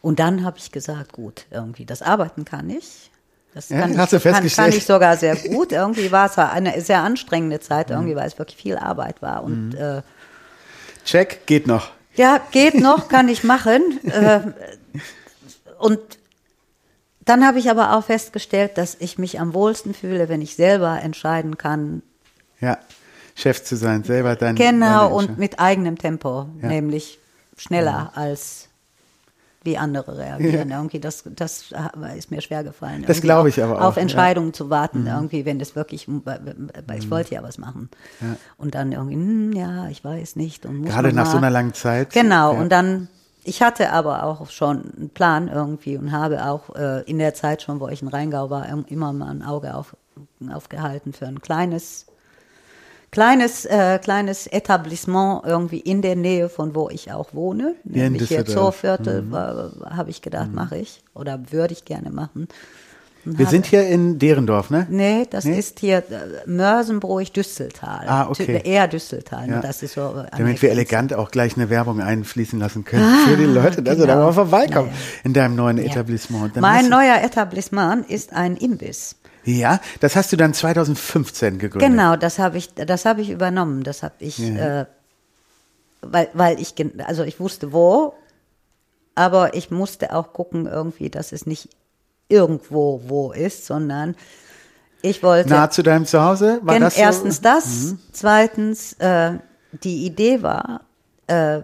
Und 0.00 0.18
dann 0.18 0.44
habe 0.44 0.58
ich 0.58 0.72
gesagt, 0.72 1.12
gut, 1.12 1.46
irgendwie 1.50 1.84
das 1.86 2.02
Arbeiten 2.02 2.44
kann 2.44 2.68
ich. 2.70 3.10
Das 3.54 3.68
Ja, 3.68 3.80
kann, 3.80 3.96
hast 3.98 4.12
du 4.12 4.16
ich, 4.16 4.22
kann, 4.22 4.32
festgestellt. 4.34 4.70
kann 4.70 4.78
ich 4.78 4.84
sogar 4.86 5.16
sehr 5.16 5.36
gut. 5.36 5.70
Irgendwie 5.72 6.10
war 6.10 6.26
es 6.26 6.38
eine 6.38 6.80
sehr 6.80 7.02
anstrengende 7.02 7.60
Zeit, 7.60 7.90
irgendwie, 7.90 8.16
weil 8.16 8.26
es 8.26 8.38
wirklich 8.38 8.56
viel 8.56 8.76
Arbeit 8.76 9.20
war. 9.22 9.44
Und 9.44 9.70
Mhm. 9.70 9.76
äh, 9.76 10.02
Check, 11.04 11.46
geht 11.46 11.66
noch. 11.66 11.90
ja, 12.14 12.40
geht 12.50 12.74
noch, 12.74 13.08
kann 13.08 13.28
ich 13.28 13.44
machen. 13.44 14.00
Äh, 14.04 14.40
und 15.78 15.98
dann 17.24 17.44
habe 17.46 17.58
ich 17.58 17.70
aber 17.70 17.96
auch 17.96 18.04
festgestellt, 18.04 18.78
dass 18.78 18.96
ich 19.00 19.18
mich 19.18 19.38
am 19.40 19.52
wohlsten 19.54 19.94
fühle, 19.94 20.28
wenn 20.28 20.40
ich 20.40 20.54
selber 20.56 21.00
entscheiden 21.02 21.58
kann. 21.58 22.02
Ja. 22.60 22.78
Chef 23.34 23.62
zu 23.64 23.76
sein, 23.76 24.04
selber 24.04 24.36
dein. 24.36 24.54
Genau, 24.56 25.04
deine 25.04 25.14
und 25.14 25.38
mit 25.38 25.58
eigenem 25.58 25.96
Tempo, 25.98 26.46
Ja. 26.60 26.68
nämlich 26.68 27.18
schneller 27.56 28.12
als 28.14 28.68
wie 29.64 29.78
andere 29.78 30.18
reagieren. 30.18 30.72
Irgendwie 30.72 30.98
das, 30.98 31.22
das 31.36 31.72
ist 32.16 32.30
mir 32.32 32.40
schwer 32.40 32.64
gefallen. 32.64 33.04
Das 33.06 33.20
glaube 33.20 33.48
ich 33.48 33.62
aber 33.62 33.78
auch, 33.80 33.84
Auf 33.88 33.96
ja. 33.96 34.02
Mhm. 34.02 34.08
Entscheidungen 34.08 34.52
zu 34.52 34.70
warten, 34.70 35.06
irgendwie, 35.06 35.44
wenn 35.44 35.60
das 35.60 35.76
wirklich, 35.76 36.08
weil 36.08 36.98
ich 36.98 37.08
wollte 37.10 37.34
ja 37.36 37.42
was 37.44 37.58
machen. 37.58 37.88
Und 38.58 38.74
dann 38.74 38.90
irgendwie, 38.90 39.14
hm, 39.14 39.52
ja, 39.52 39.86
ich 39.88 40.04
weiß 40.04 40.34
nicht. 40.36 40.66
Und 40.66 40.78
muss 40.78 40.90
Gerade 40.90 41.12
nach 41.12 41.26
so 41.26 41.32
mal- 41.34 41.38
einer 41.38 41.50
langen 41.50 41.74
Zeit. 41.74 42.10
Genau, 42.12 42.52
Ja. 42.54 42.60
und 42.60 42.70
dann, 42.72 43.06
ich 43.44 43.62
hatte 43.62 43.92
aber 43.92 44.24
auch 44.24 44.50
schon 44.50 44.82
einen 44.96 45.10
Plan 45.10 45.46
irgendwie 45.46 45.96
und 45.96 46.10
habe 46.10 46.44
auch 46.44 46.74
äh, 46.74 47.02
in 47.02 47.18
der 47.18 47.34
Zeit 47.34 47.62
schon, 47.62 47.78
wo 47.78 47.86
ich 47.86 48.02
in 48.02 48.08
Rheingau 48.08 48.50
war, 48.50 48.68
im- 48.68 48.84
immer 48.88 49.12
mal 49.12 49.30
ein 49.30 49.42
Auge 49.44 49.76
auf, 49.76 49.96
aufgehalten 50.52 51.12
für 51.12 51.26
ein 51.28 51.40
kleines, 51.40 52.06
kleines, 53.12 53.64
äh, 53.66 53.98
kleines 54.00 54.46
Etablissement 54.48 55.42
irgendwie 55.46 55.78
in 55.80 56.02
der 56.02 56.16
Nähe 56.16 56.48
von 56.48 56.74
wo 56.74 56.88
ich 56.90 57.12
auch 57.12 57.32
wohne. 57.32 57.76
Ja, 57.84 58.04
Nämlich 58.04 58.26
hier 58.28 58.42
Düsseldorf. 58.42 58.76
Zooviertel, 58.80 59.30
war- 59.30 59.70
habe 59.96 60.10
ich 60.10 60.20
gedacht, 60.22 60.52
mache 60.52 60.78
ich 60.78 61.00
oder 61.14 61.38
würde 61.50 61.72
ich 61.74 61.84
gerne 61.84 62.10
machen. 62.10 62.48
Und 63.24 63.38
Wir 63.38 63.46
habe- 63.46 63.54
sind 63.54 63.66
hier 63.66 63.86
in 63.86 64.18
Derendorf, 64.18 64.70
ne? 64.70 64.84
Nee, 64.90 65.28
das 65.30 65.44
Nee? 65.44 65.56
ist 65.56 65.78
hier 65.78 65.98
äh, 65.98 66.02
Mörsenbruch-Düsseltal. 66.50 68.04
Ah, 68.08 68.28
okay. 68.28 68.60
Eher 68.64 68.88
Düsseltal. 68.88 69.48
Ja. 69.48 69.56
Und 69.56 69.64
das 69.64 69.82
ist 69.82 69.94
so 69.94 70.24
Damit 70.36 70.60
wir 70.60 70.70
elegant 70.72 71.14
auch 71.14 71.30
gleich 71.30 71.56
eine 71.56 71.70
Werbung 71.70 72.00
einfließen 72.00 72.58
lassen 72.58 72.84
können 72.84 73.04
für 73.28 73.36
die 73.36 73.44
Leute, 73.44 73.80
dass 73.82 73.96
sie 73.98 74.06
da 74.06 74.14
genau. 74.14 74.26
mal 74.26 74.32
vorbeikommen 74.32 74.88
Ja, 74.88 74.94
ja. 74.94 75.20
in 75.24 75.32
deinem 75.34 75.54
neuen 75.54 75.78
Ja. 75.78 75.84
Etablissement. 75.84 76.56
Dann 76.56 76.62
Mein 76.62 76.88
neuer 76.88 77.22
Etablissement 77.22 78.10
ist 78.10 78.32
ein 78.32 78.56
Imbiss. 78.56 79.14
Ja, 79.44 79.80
das 80.00 80.14
hast 80.16 80.32
du 80.32 80.36
dann 80.36 80.54
2015 80.54 81.58
gegründet. 81.58 81.90
Genau, 81.90 82.16
das 82.16 82.38
habe 82.38 82.58
ich, 82.58 82.72
das 82.74 83.04
habe 83.04 83.20
ich 83.22 83.30
übernommen. 83.30 83.82
Das 83.82 84.02
habe 84.02 84.14
ich, 84.20 84.38
Ja. 84.38 84.82
äh, 84.82 84.86
weil, 86.00 86.28
weil 86.34 86.60
ich, 86.60 86.74
also 87.06 87.22
ich 87.24 87.40
wusste 87.40 87.72
wo, 87.72 88.14
aber 89.14 89.54
ich 89.54 89.70
musste 89.70 90.14
auch 90.14 90.32
gucken 90.32 90.66
irgendwie, 90.66 91.10
dass 91.10 91.32
es 91.32 91.46
nicht 91.46 91.68
irgendwo 92.28 93.02
wo 93.06 93.32
ist, 93.32 93.66
sondern 93.66 94.14
ich 95.02 95.22
wollte 95.22 95.50
Nah 95.50 95.68
zu 95.70 95.82
deinem 95.82 96.06
Zuhause? 96.06 96.60
War 96.62 96.78
das 96.78 96.94
so? 96.94 97.00
Mhm. 97.00 97.06
erstens 97.06 97.40
das, 97.40 97.94
zweitens 98.12 98.94
äh, 98.94 99.32
die 99.82 100.06
Idee 100.06 100.42
war, 100.42 100.82
äh, 101.26 101.60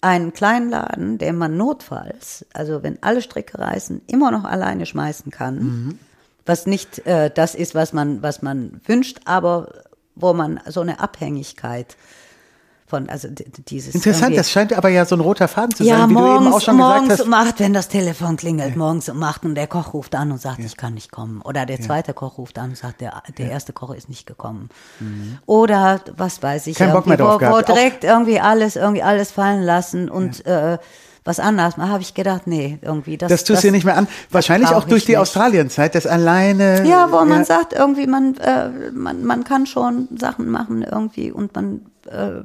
einen 0.00 0.32
kleinen 0.32 0.68
Laden, 0.70 1.18
den 1.18 1.36
man 1.36 1.56
notfalls, 1.56 2.44
also 2.52 2.82
wenn 2.82 3.00
alle 3.02 3.22
Stricke 3.22 3.58
reißen, 3.58 4.02
immer 4.08 4.30
noch 4.32 4.44
alleine 4.44 4.84
schmeißen 4.86 5.30
kann, 5.30 5.58
Mhm. 5.58 5.98
Was 6.46 6.66
nicht 6.66 7.06
äh, 7.06 7.30
das 7.30 7.54
ist, 7.54 7.74
was 7.74 7.92
man, 7.92 8.22
was 8.22 8.42
man 8.42 8.80
wünscht, 8.84 9.20
aber 9.24 9.68
wo 10.14 10.32
man 10.32 10.60
so 10.66 10.80
eine 10.80 11.00
Abhängigkeit 11.00 11.96
von, 12.86 13.08
also 13.08 13.26
dieses 13.68 13.94
Interessant, 13.94 14.36
das 14.36 14.50
scheint 14.50 14.74
aber 14.74 14.90
ja 14.90 15.06
so 15.06 15.16
ein 15.16 15.20
roter 15.20 15.48
Faden 15.48 15.74
zu 15.74 15.82
ja, 15.82 16.00
sein, 16.00 16.10
wie 16.10 16.12
morgens, 16.12 16.40
du 16.40 16.44
eben 16.44 16.54
auch 16.54 16.60
schon 16.60 16.76
morgens 16.76 17.08
gesagt 17.08 17.26
um 17.26 17.34
hast. 17.34 17.48
acht, 17.48 17.60
wenn 17.60 17.72
das 17.72 17.88
Telefon 17.88 18.36
klingelt, 18.36 18.76
morgens 18.76 19.08
um 19.08 19.22
acht 19.22 19.46
und 19.46 19.54
der 19.54 19.66
Koch 19.66 19.94
ruft 19.94 20.14
an 20.14 20.30
und 20.30 20.38
sagt, 20.38 20.58
ich 20.58 20.76
kann 20.76 20.92
nicht 20.92 21.10
kommen. 21.10 21.40
Oder 21.40 21.64
der 21.64 21.80
zweite 21.80 22.12
Koch 22.12 22.36
ruft 22.36 22.58
an 22.58 22.70
und 22.70 22.76
sagt, 22.76 23.00
der, 23.00 23.22
der 23.38 23.50
erste 23.50 23.72
Koch 23.72 23.94
ist 23.94 24.10
nicht 24.10 24.26
gekommen. 24.26 24.68
Oder 25.46 26.00
was 26.18 26.42
weiß 26.42 26.66
ich, 26.66 26.78
Mhm. 26.78 26.84
Kein 26.84 26.92
Bock 26.92 27.06
mehr 27.06 27.18
irgendwie, 27.18 27.44
drauf 27.46 27.52
wo, 27.54 27.56
wo 27.70 27.74
direkt 27.74 28.04
irgendwie 28.04 28.40
alles, 28.40 28.76
irgendwie 28.76 29.02
alles 29.02 29.30
fallen 29.30 29.62
lassen 29.62 30.10
und 30.10 30.44
äh, 30.44 30.76
was 31.24 31.38
anderes. 31.38 31.74
Da 31.76 31.88
habe 31.88 32.02
ich 32.02 32.14
gedacht, 32.14 32.46
nee, 32.46 32.78
irgendwie 32.82 33.16
das. 33.16 33.30
Das 33.30 33.44
tust 33.44 33.62
du 33.62 33.68
dir 33.68 33.72
nicht 33.72 33.84
mehr 33.84 33.96
an. 33.96 34.08
Wahrscheinlich 34.30 34.70
auch 34.70 34.84
durch 34.84 35.04
die. 35.04 35.16
Australienzeit, 35.16 35.94
das 35.94 36.06
alleine. 36.06 36.84
Ja, 36.86 37.12
wo 37.12 37.24
man 37.24 37.44
sagt, 37.44 37.72
irgendwie, 37.72 38.06
man, 38.06 38.34
äh, 38.36 38.90
man, 38.92 39.24
man 39.24 39.44
kann 39.44 39.66
schon 39.66 40.08
Sachen 40.18 40.50
machen 40.50 40.82
irgendwie 40.82 41.30
und 41.30 41.54
man 41.54 41.86
äh, 42.06 42.42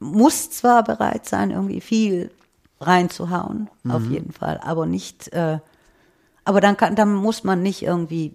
muss 0.00 0.50
zwar 0.50 0.82
bereit 0.82 1.28
sein, 1.28 1.50
irgendwie 1.50 1.80
viel 1.80 2.30
reinzuhauen, 2.80 3.68
auf 3.88 4.04
jeden 4.06 4.32
Fall, 4.32 4.58
aber 4.64 4.86
nicht, 4.86 5.32
äh, 5.34 5.58
aber 6.44 6.60
dann 6.62 6.78
kann, 6.78 6.96
dann 6.96 7.12
muss 7.12 7.44
man 7.44 7.62
nicht 7.62 7.82
irgendwie 7.82 8.32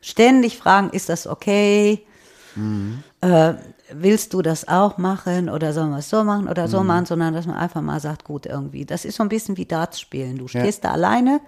ständig 0.00 0.56
fragen, 0.56 0.90
ist 0.90 1.08
das 1.08 1.26
okay? 1.26 2.06
Äh, 3.20 3.54
willst 4.02 4.34
du 4.34 4.42
das 4.42 4.68
auch 4.68 4.98
machen 4.98 5.48
oder 5.48 5.72
sollen 5.72 5.90
wir 5.90 5.98
es 5.98 6.10
so 6.10 6.24
machen 6.24 6.48
oder 6.48 6.68
so 6.68 6.82
machen, 6.82 7.06
sondern 7.06 7.34
dass 7.34 7.46
man 7.46 7.56
einfach 7.56 7.80
mal 7.80 8.00
sagt, 8.00 8.24
gut, 8.24 8.46
irgendwie, 8.46 8.84
das 8.84 9.04
ist 9.04 9.16
so 9.16 9.22
ein 9.22 9.28
bisschen 9.28 9.56
wie 9.56 9.66
Darts 9.66 10.00
spielen. 10.00 10.38
Du 10.38 10.48
stehst 10.48 10.84
da 10.84 10.92
alleine, 10.92 11.40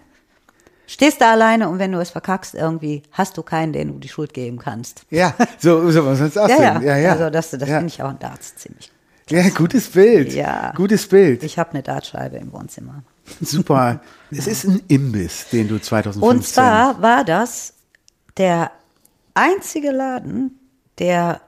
stehst 0.86 1.20
da 1.20 1.32
alleine 1.32 1.68
und 1.68 1.78
wenn 1.78 1.92
du 1.92 1.98
es 1.98 2.10
verkackst, 2.10 2.54
irgendwie 2.54 3.02
hast 3.12 3.36
du 3.36 3.42
keinen, 3.42 3.72
den 3.72 3.88
du 3.92 3.98
die 3.98 4.08
Schuld 4.08 4.34
geben 4.34 4.58
kannst. 4.58 5.02
Ja, 5.10 5.34
so, 5.58 5.90
so 5.90 6.04
was 6.06 6.18
soll 6.18 6.28
es 6.28 6.36
aussehen. 6.36 6.82
Ja, 6.82 6.96
ja. 6.96 7.12
Also 7.12 7.30
das, 7.30 7.50
das 7.50 7.68
ja. 7.68 7.78
finde 7.78 7.86
ich 7.86 8.02
auch 8.02 8.10
in 8.10 8.18
Darts 8.18 8.56
ziemlich. 8.56 8.90
Ja, 9.28 9.48
gutes 9.48 9.88
Bild. 9.88 10.32
Ja. 10.32 10.72
Gutes 10.76 11.08
Bild. 11.08 11.42
Ich 11.42 11.58
habe 11.58 11.70
eine 11.70 11.82
Dartscheibe 11.82 12.36
im 12.36 12.52
Wohnzimmer. 12.52 13.02
Super. 13.40 14.00
Es 14.30 14.48
ist 14.48 14.64
ein 14.64 14.82
Imbiss, 14.88 15.50
den 15.50 15.68
du 15.68 15.80
2015. 15.80 16.20
Und 16.22 16.44
zwar 16.44 17.00
war 17.00 17.24
das 17.24 17.74
der 18.36 18.72
einzige 19.34 19.92
Laden, 19.92 20.58
der 20.98 21.40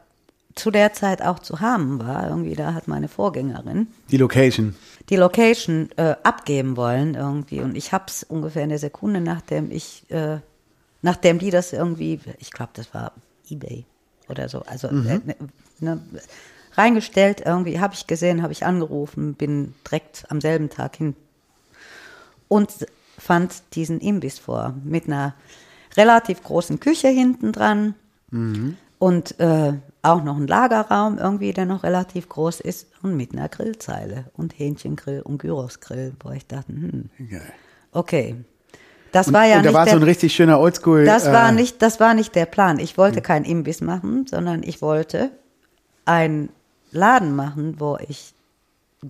zu 0.58 0.70
der 0.70 0.92
Zeit 0.92 1.22
auch 1.22 1.38
zu 1.38 1.60
haben 1.60 2.00
war. 2.00 2.28
Irgendwie, 2.28 2.54
da 2.54 2.74
hat 2.74 2.88
meine 2.88 3.08
Vorgängerin 3.08 3.88
die 4.10 4.16
Location. 4.16 4.74
die 5.08 5.16
Location 5.16 5.90
äh, 5.96 6.16
abgeben 6.22 6.76
wollen 6.76 7.14
irgendwie. 7.14 7.60
Und 7.60 7.76
ich 7.76 7.92
habe 7.92 8.04
es 8.08 8.24
ungefähr 8.24 8.64
eine 8.64 8.78
Sekunde, 8.78 9.20
nachdem 9.20 9.70
ich, 9.70 10.04
äh, 10.10 10.38
nachdem 11.02 11.38
die 11.38 11.50
das 11.50 11.72
irgendwie, 11.72 12.20
ich 12.38 12.50
glaube, 12.50 12.72
das 12.74 12.92
war 12.92 13.12
eBay 13.48 13.84
oder 14.28 14.48
so, 14.48 14.62
also 14.62 14.88
äh, 14.88 14.92
ne, 14.92 15.36
ne, 15.80 16.00
reingestellt 16.74 17.42
irgendwie, 17.44 17.80
habe 17.80 17.94
ich 17.94 18.06
gesehen, 18.06 18.42
habe 18.42 18.52
ich 18.52 18.64
angerufen, 18.64 19.34
bin 19.34 19.74
direkt 19.86 20.26
am 20.28 20.40
selben 20.40 20.68
Tag 20.70 20.96
hin 20.96 21.14
und 22.48 22.70
fand 23.18 23.62
diesen 23.74 24.00
Imbiss 24.00 24.38
vor 24.38 24.74
mit 24.84 25.06
einer 25.06 25.34
relativ 25.96 26.42
großen 26.42 26.78
Küche 26.78 27.08
hinten 27.08 27.52
dran 27.52 27.94
und 28.98 29.38
äh, 29.40 29.74
auch 30.02 30.22
noch 30.22 30.36
ein 30.36 30.46
Lagerraum 30.46 31.18
irgendwie, 31.18 31.52
der 31.52 31.66
noch 31.66 31.82
relativ 31.82 32.28
groß 32.28 32.60
ist 32.60 32.88
und 33.02 33.16
mit 33.16 33.32
einer 33.32 33.48
Grillzeile 33.48 34.26
und 34.34 34.58
Hähnchengrill 34.58 35.22
und 35.22 35.38
Gyrosgrill, 35.38 36.14
wo 36.20 36.30
ich 36.30 36.46
dachte, 36.46 36.72
hm, 36.72 37.10
okay. 37.92 38.36
Das 39.12 39.28
Und, 39.28 39.34
war 39.34 39.46
ja 39.46 39.56
und 39.56 39.64
da 39.64 39.70
nicht 39.70 39.74
war 39.74 39.84
der, 39.84 39.94
so 39.94 40.00
ein 40.00 40.04
richtig 40.04 40.34
schöner 40.34 40.60
Oldschool. 40.60 41.04
das 41.04 41.26
äh, 41.26 41.32
war 41.32 41.50
nicht, 41.52 41.80
das 41.80 41.98
war 41.98 42.14
nicht 42.14 42.34
der 42.34 42.46
Plan. 42.46 42.78
Ich 42.78 42.98
wollte 42.98 43.22
keinen 43.22 43.44
Imbiss 43.44 43.80
machen, 43.80 44.26
sondern 44.26 44.62
ich 44.62 44.82
wollte 44.82 45.30
ein 46.04 46.50
Laden 46.90 47.34
machen, 47.34 47.80
wo 47.80 47.98
ich 48.06 48.34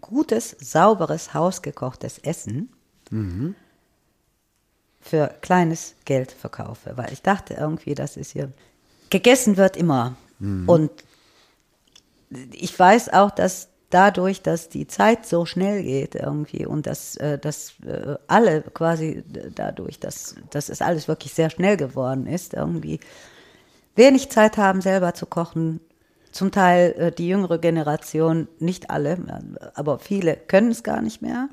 gutes, 0.01 0.57
sauberes, 0.61 1.35
hausgekochtes 1.35 2.19
Essen 2.19 2.69
für 5.01 5.35
kleines 5.41 5.95
Geld 6.05 6.31
verkaufe. 6.33 6.93
Weil 6.97 7.13
ich 7.13 7.23
dachte 7.23 7.55
irgendwie, 7.55 7.95
das 7.95 8.17
ist 8.17 8.33
hier, 8.33 8.53
gegessen 9.11 9.57
wird 9.57 9.77
immer. 9.77 10.17
Und 10.67 10.91
ich 12.53 12.79
weiß 12.79 13.13
auch, 13.13 13.31
dass 13.31 13.69
dadurch, 13.91 14.43
dass 14.43 14.69
die 14.69 14.87
Zeit 14.87 15.27
so 15.27 15.47
schnell 15.47 15.83
geht 15.83 16.15
irgendwie 16.15 16.67
und 16.67 16.87
dass, 16.87 17.17
äh, 17.17 17.39
dass 17.39 17.75
äh, 17.87 18.17
alle 18.27 18.63
quasi 18.63 19.25
dadurch, 19.55 19.99
dass, 19.99 20.37
dass 20.51 20.69
es 20.69 20.83
alles 20.83 21.09
wirklich 21.09 21.33
sehr 21.33 21.51
schnell 21.51 21.77
geworden 21.77 22.27
ist, 22.27 22.55
irgendwie 22.55 23.01
wenig 23.97 24.31
Zeit 24.31 24.59
haben, 24.59 24.81
selber 24.81 25.15
zu 25.15 25.27
kochen. 25.27 25.81
Zum 26.31 26.53
Teil 26.53 26.95
äh, 26.99 27.13
die 27.13 27.29
jüngere 27.29 27.59
Generation, 27.59 28.49
nicht 28.59 28.91
alle, 28.91 29.19
aber 29.75 29.99
viele 29.99 30.37
können 30.37 30.71
es 30.71 30.83
gar 30.83 31.01
nicht 31.01 31.23
mehr. 31.23 31.49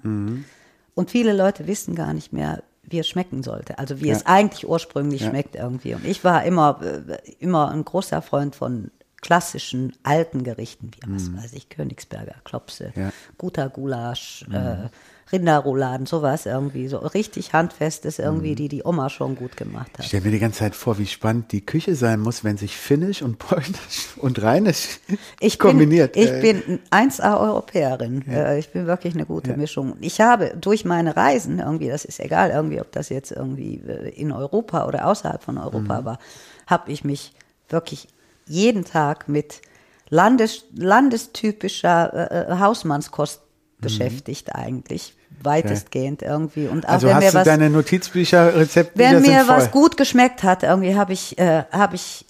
Und 0.93 1.11
viele 1.11 1.33
Leute 1.33 1.67
wissen 1.67 1.95
gar 1.95 2.13
nicht 2.13 2.33
mehr, 2.33 2.63
wie 2.87 2.99
es 2.99 3.07
schmecken 3.07 3.43
sollte. 3.43 3.77
Also 3.79 3.99
wie 4.01 4.07
Ja. 4.07 4.15
es 4.15 4.25
eigentlich 4.25 4.67
ursprünglich 4.67 5.21
Ja. 5.21 5.29
schmeckt 5.29 5.55
irgendwie. 5.55 5.95
Und 5.95 6.05
ich 6.05 6.23
war 6.23 6.43
immer, 6.43 6.79
äh, 6.81 7.17
immer 7.39 7.71
ein 7.71 7.83
großer 7.85 8.21
Freund 8.21 8.55
von 8.55 8.91
klassischen 9.21 9.93
alten 10.03 10.43
Gerichten, 10.43 10.91
wie 10.93 11.11
was 11.13 11.33
weiß 11.35 11.53
ich, 11.53 11.69
Königsberger, 11.69 12.35
Klopse, 12.43 12.93
Ja. 12.95 13.11
guter 13.37 13.69
Gulasch, 13.69 14.45
äh, 14.51 14.89
Rinderrouladen, 15.31 16.05
sowas 16.05 16.45
irgendwie, 16.45 16.87
so 16.87 16.97
richtig 16.97 17.53
handfestes 17.53 18.19
irgendwie, 18.19 18.53
die 18.55 18.67
die 18.69 18.83
Oma 18.85 19.09
schon 19.09 19.35
gut 19.35 19.57
gemacht 19.57 19.89
Ich 19.93 19.97
hat. 19.99 20.05
stelle 20.05 20.23
mir 20.25 20.31
die 20.31 20.39
ganze 20.39 20.59
Zeit 20.59 20.75
vor, 20.75 20.97
wie 20.99 21.07
spannend 21.07 21.51
die 21.51 21.65
Küche 21.65 21.95
sein 21.95 22.19
muss, 22.19 22.43
wenn 22.43 22.57
sich 22.57 22.77
Finnisch 22.77 23.21
und 23.23 23.39
Polnisch 23.39 24.09
und 24.17 24.41
Rheinisch 24.41 24.99
Ich 25.39 25.57
kombiniert. 25.57 26.13
bin, 26.13 26.23
ich 26.23 26.31
äh, 26.31 26.41
bin 26.41 26.79
1A-Europäerin. 26.91 28.27
Äh, 28.27 28.59
Ich 28.59 28.69
bin 28.71 28.85
wirklich 28.85 29.15
eine 29.15 29.25
gute 29.25 29.57
Mischung. 29.57 29.97
Ich 30.01 30.21
habe 30.21 30.55
durch 30.59 30.85
meine 30.85 31.15
Reisen 31.17 31.59
irgendwie, 31.59 31.87
das 31.89 32.05
ist 32.05 32.19
egal, 32.19 32.51
irgendwie, 32.51 32.79
ob 32.79 32.91
das 32.91 33.09
jetzt 33.09 33.31
irgendwie 33.31 33.81
äh, 33.87 34.09
in 34.09 34.31
Europa 34.31 34.85
oder 34.87 35.07
außerhalb 35.07 35.41
von 35.43 35.57
Europa 35.57 36.01
Mhm. 36.01 36.05
war, 36.05 36.19
habe 36.67 36.91
ich 36.91 37.03
mich 37.03 37.33
wirklich 37.69 38.07
jeden 38.47 38.85
Tag 38.85 39.27
mit 39.27 39.61
Landes, 40.09 40.65
landestypischer 40.75 42.31
äh, 42.31 42.51
äh, 42.53 42.59
Hausmannskost 42.59 43.41
beschäftigt 43.79 44.55
eigentlich, 44.55 45.15
weitestgehend 45.41 46.21
irgendwie. 46.21 46.67
Und 46.67 46.85
auch 46.85 46.89
Mhm. 46.89 46.93
also 46.93 47.07
wenn 47.07 47.15
hast 47.15 47.23
mir 47.23 47.31
du 47.31 47.37
was, 47.37 47.45
deine 47.45 47.69
Notizbücher, 47.69 48.55
Rezeptbücher 48.55 49.11
wenn 49.11 49.21
mir 49.21 49.47
was 49.47 49.71
gut 49.71 49.97
geschmeckt 49.97 50.43
hat, 50.43 50.63
irgendwie 50.63 50.95
habe 50.95 51.13
ich, 51.13 51.37
äh, 51.37 51.63
habe 51.71 51.95
ich 51.95 52.25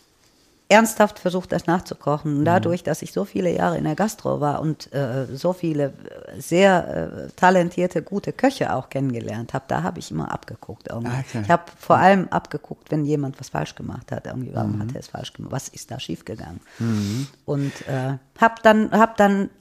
ernsthaft 0.68 1.20
versucht, 1.20 1.52
das 1.52 1.68
nachzukochen. 1.68 2.34
Mhm. 2.34 2.40
Und 2.40 2.46
dadurch, 2.46 2.82
dass 2.82 3.04
ich 3.04 3.14
so 3.14 3.24
viele 3.24 3.56
Jahre 3.56 3.78
in 3.78 3.84
der 3.84 3.94
Gastro 3.94 4.42
war 4.42 4.60
und 4.62 4.92
äh, 4.94 5.28
so 5.32 5.54
viele 5.54 5.94
äh, 6.36 6.42
sehr 6.42 7.28
äh, 7.28 7.32
talentierte, 7.36 8.02
gute 8.02 8.34
Köche 8.34 8.74
auch 8.74 8.90
kennengelernt 8.90 9.54
habe, 9.54 9.66
da 9.68 9.84
habe 9.84 10.00
ich 10.00 10.10
immer 10.10 10.32
abgeguckt. 10.32 10.88
Irgendwie. 10.90 11.12
Ah, 11.12 11.24
okay. 11.30 11.42
Ich 11.44 11.50
habe 11.52 11.64
vor 11.80 11.98
allem 11.98 12.28
abgeguckt, 12.30 12.90
wenn 12.90 13.06
jemand 13.06 13.40
was 13.40 13.50
falsch 13.50 13.76
gemacht 13.76 14.12
hat. 14.12 14.26
Irgendwie, 14.26 14.50
Mhm. 14.50 14.56
warum 14.56 14.80
hat 14.82 14.88
er 14.96 15.00
es 15.02 15.08
falsch 15.10 15.34
gemacht? 15.34 15.52
Was 15.52 15.68
ist 15.68 15.92
da 15.92 16.00
schiefgegangen? 16.00 16.60
Und 17.46 17.72
äh, 17.88 18.18
habe 18.42 18.56
dann, 18.64 18.90
hab 18.92 19.18
dann 19.18 19.52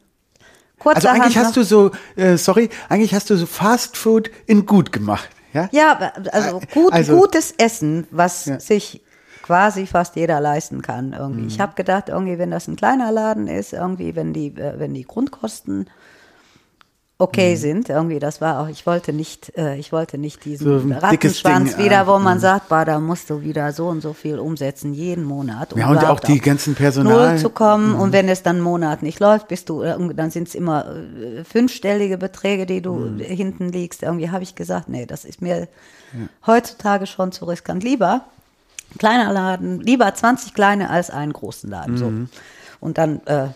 Also 0.85 1.09
kurzerhand 1.09 1.23
eigentlich 1.23 1.37
noch- 1.37 1.43
hast 1.45 1.57
du 1.57 1.63
so, 1.63 1.91
äh, 2.17 2.37
sorry, 2.37 2.69
eigentlich 2.89 3.15
hast 3.15 3.31
du 3.31 3.37
so 3.37 3.47
Fast 3.47 3.97
Food 3.97 4.31
in 4.47 4.67
gut 4.67 4.93
gemacht, 4.93 5.29
ja? 5.53 5.69
Ja, 5.73 6.13
also, 6.33 6.59
Äh, 6.59 6.67
gut, 6.73 6.93
also- 6.93 7.17
gutes 7.17 7.53
Essen, 7.59 8.07
was 8.11 8.45
Ja. 8.47 8.61
sich 8.61 9.03
quasi 9.43 9.87
fast 9.87 10.17
jeder 10.17 10.41
leisten 10.41 10.81
kann. 10.83 11.13
Irgendwie. 11.13 11.43
Mhm. 11.43 11.49
Ich 11.49 11.61
habe 11.61 11.75
gedacht, 11.75 12.09
irgendwie, 12.09 12.39
wenn 12.39 12.51
das 12.51 12.67
ein 12.67 12.77
kleiner 12.77 13.13
Laden 13.13 13.47
ist, 13.47 13.73
irgendwie, 13.75 14.17
wenn 14.17 14.33
die, 14.33 14.49
äh, 14.57 14.79
wenn 14.79 14.95
die 14.95 15.05
Grundkosten 15.05 15.89
okay 17.19 17.53
Mhm. 17.53 17.57
sind, 17.59 17.89
irgendwie, 17.89 18.19
das 18.19 18.41
war 18.41 18.59
auch, 18.61 18.69
ich 18.69 18.87
wollte 18.87 19.13
nicht, 19.13 19.57
äh, 19.57 19.77
ich 19.77 19.93
wollte 19.93 20.19
nicht 20.19 20.45
diesen 20.45 20.89
So 20.89 20.95
Rattenschwanz 20.95 21.77
Ding, 21.77 21.85
wieder, 21.85 22.03
äh, 22.03 22.07
wo 22.09 22.19
man 22.19 22.41
sagt, 22.41 22.69
bah, 22.69 22.85
da 22.85 22.99
musst 22.99 23.31
du 23.31 23.41
wieder 23.43 23.73
so 23.73 23.87
und 23.87 24.01
so 24.01 24.13
viel 24.15 24.39
umsetzen, 24.41 24.93
jeden 24.95 25.23
Monat. 25.25 25.73
um 25.73 25.79
Ja, 25.79 25.89
und 25.91 26.05
auch 26.05 26.19
die 26.21 26.41
ganzen 26.41 26.75
Personal- 26.75 27.15
Mhm. 27.27 27.31
Null 27.35 27.39
zu 27.39 27.51
kommen 27.51 27.95
und 27.95 28.13
wenn 28.13 28.29
es 28.29 28.43
dann 28.43 28.57
einen 28.57 28.65
Monat 28.65 29.03
nicht 29.03 29.21
läuft, 29.21 29.47
bist 29.49 29.69
du, 29.69 29.83
dann 29.85 30.31
sind 30.31 30.49
es 30.49 30.55
immer 30.57 30.87
äh, 30.87 31.45
fünfstellige 31.45 32.19
Beträge, 32.19 32.67
die 32.67 32.83
du 32.83 32.95
Mhm. 32.95 33.19
hinten 33.21 33.69
liegst. 33.71 34.03
Irgendwie 34.03 34.31
habe 34.31 34.43
ich 34.43 34.55
gesagt, 34.57 34.89
nee, 34.89 35.07
das 35.07 35.25
ist 35.25 35.41
mir 35.41 35.69
heutzutage 36.47 37.07
schon 37.07 37.33
zu 37.33 37.45
riskant. 37.45 37.83
Lieber 37.85 38.23
ein 38.93 38.99
kleiner 38.99 39.33
Laden, 39.33 39.81
lieber 39.81 40.13
20 40.15 40.53
kleine 40.55 40.91
als 40.91 41.11
einen 41.11 41.33
großen 41.33 41.71
Laden. 41.71 41.97
So. 41.97 42.13
Und 42.81 42.99
dann 42.99 43.21
äh, 43.27 43.47
Mhm. 43.47 43.51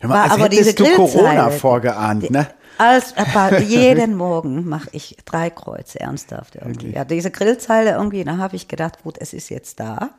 Hör 0.00 0.08
mal, 0.08 0.14
war 0.16 0.22
als 0.24 0.32
aber 0.32 0.48
diese 0.48 0.74
du 0.74 0.84
Corona 0.96 1.50
vorgeahnt, 1.50 2.30
ne? 2.30 2.46
Als, 2.78 3.14
jeden 3.66 4.16
Morgen 4.16 4.68
mache 4.68 4.88
ich 4.92 5.16
drei 5.24 5.50
Kreuze, 5.50 6.00
ernsthaft 6.00 6.56
irgendwie. 6.56 6.74
Wirklich? 6.74 6.94
Ja, 6.94 7.04
diese 7.04 7.30
Grillzeile 7.30 7.92
irgendwie, 7.92 8.24
da 8.24 8.38
habe 8.38 8.56
ich 8.56 8.68
gedacht, 8.68 9.02
gut, 9.02 9.16
es 9.18 9.32
ist 9.32 9.48
jetzt 9.48 9.80
da. 9.80 10.10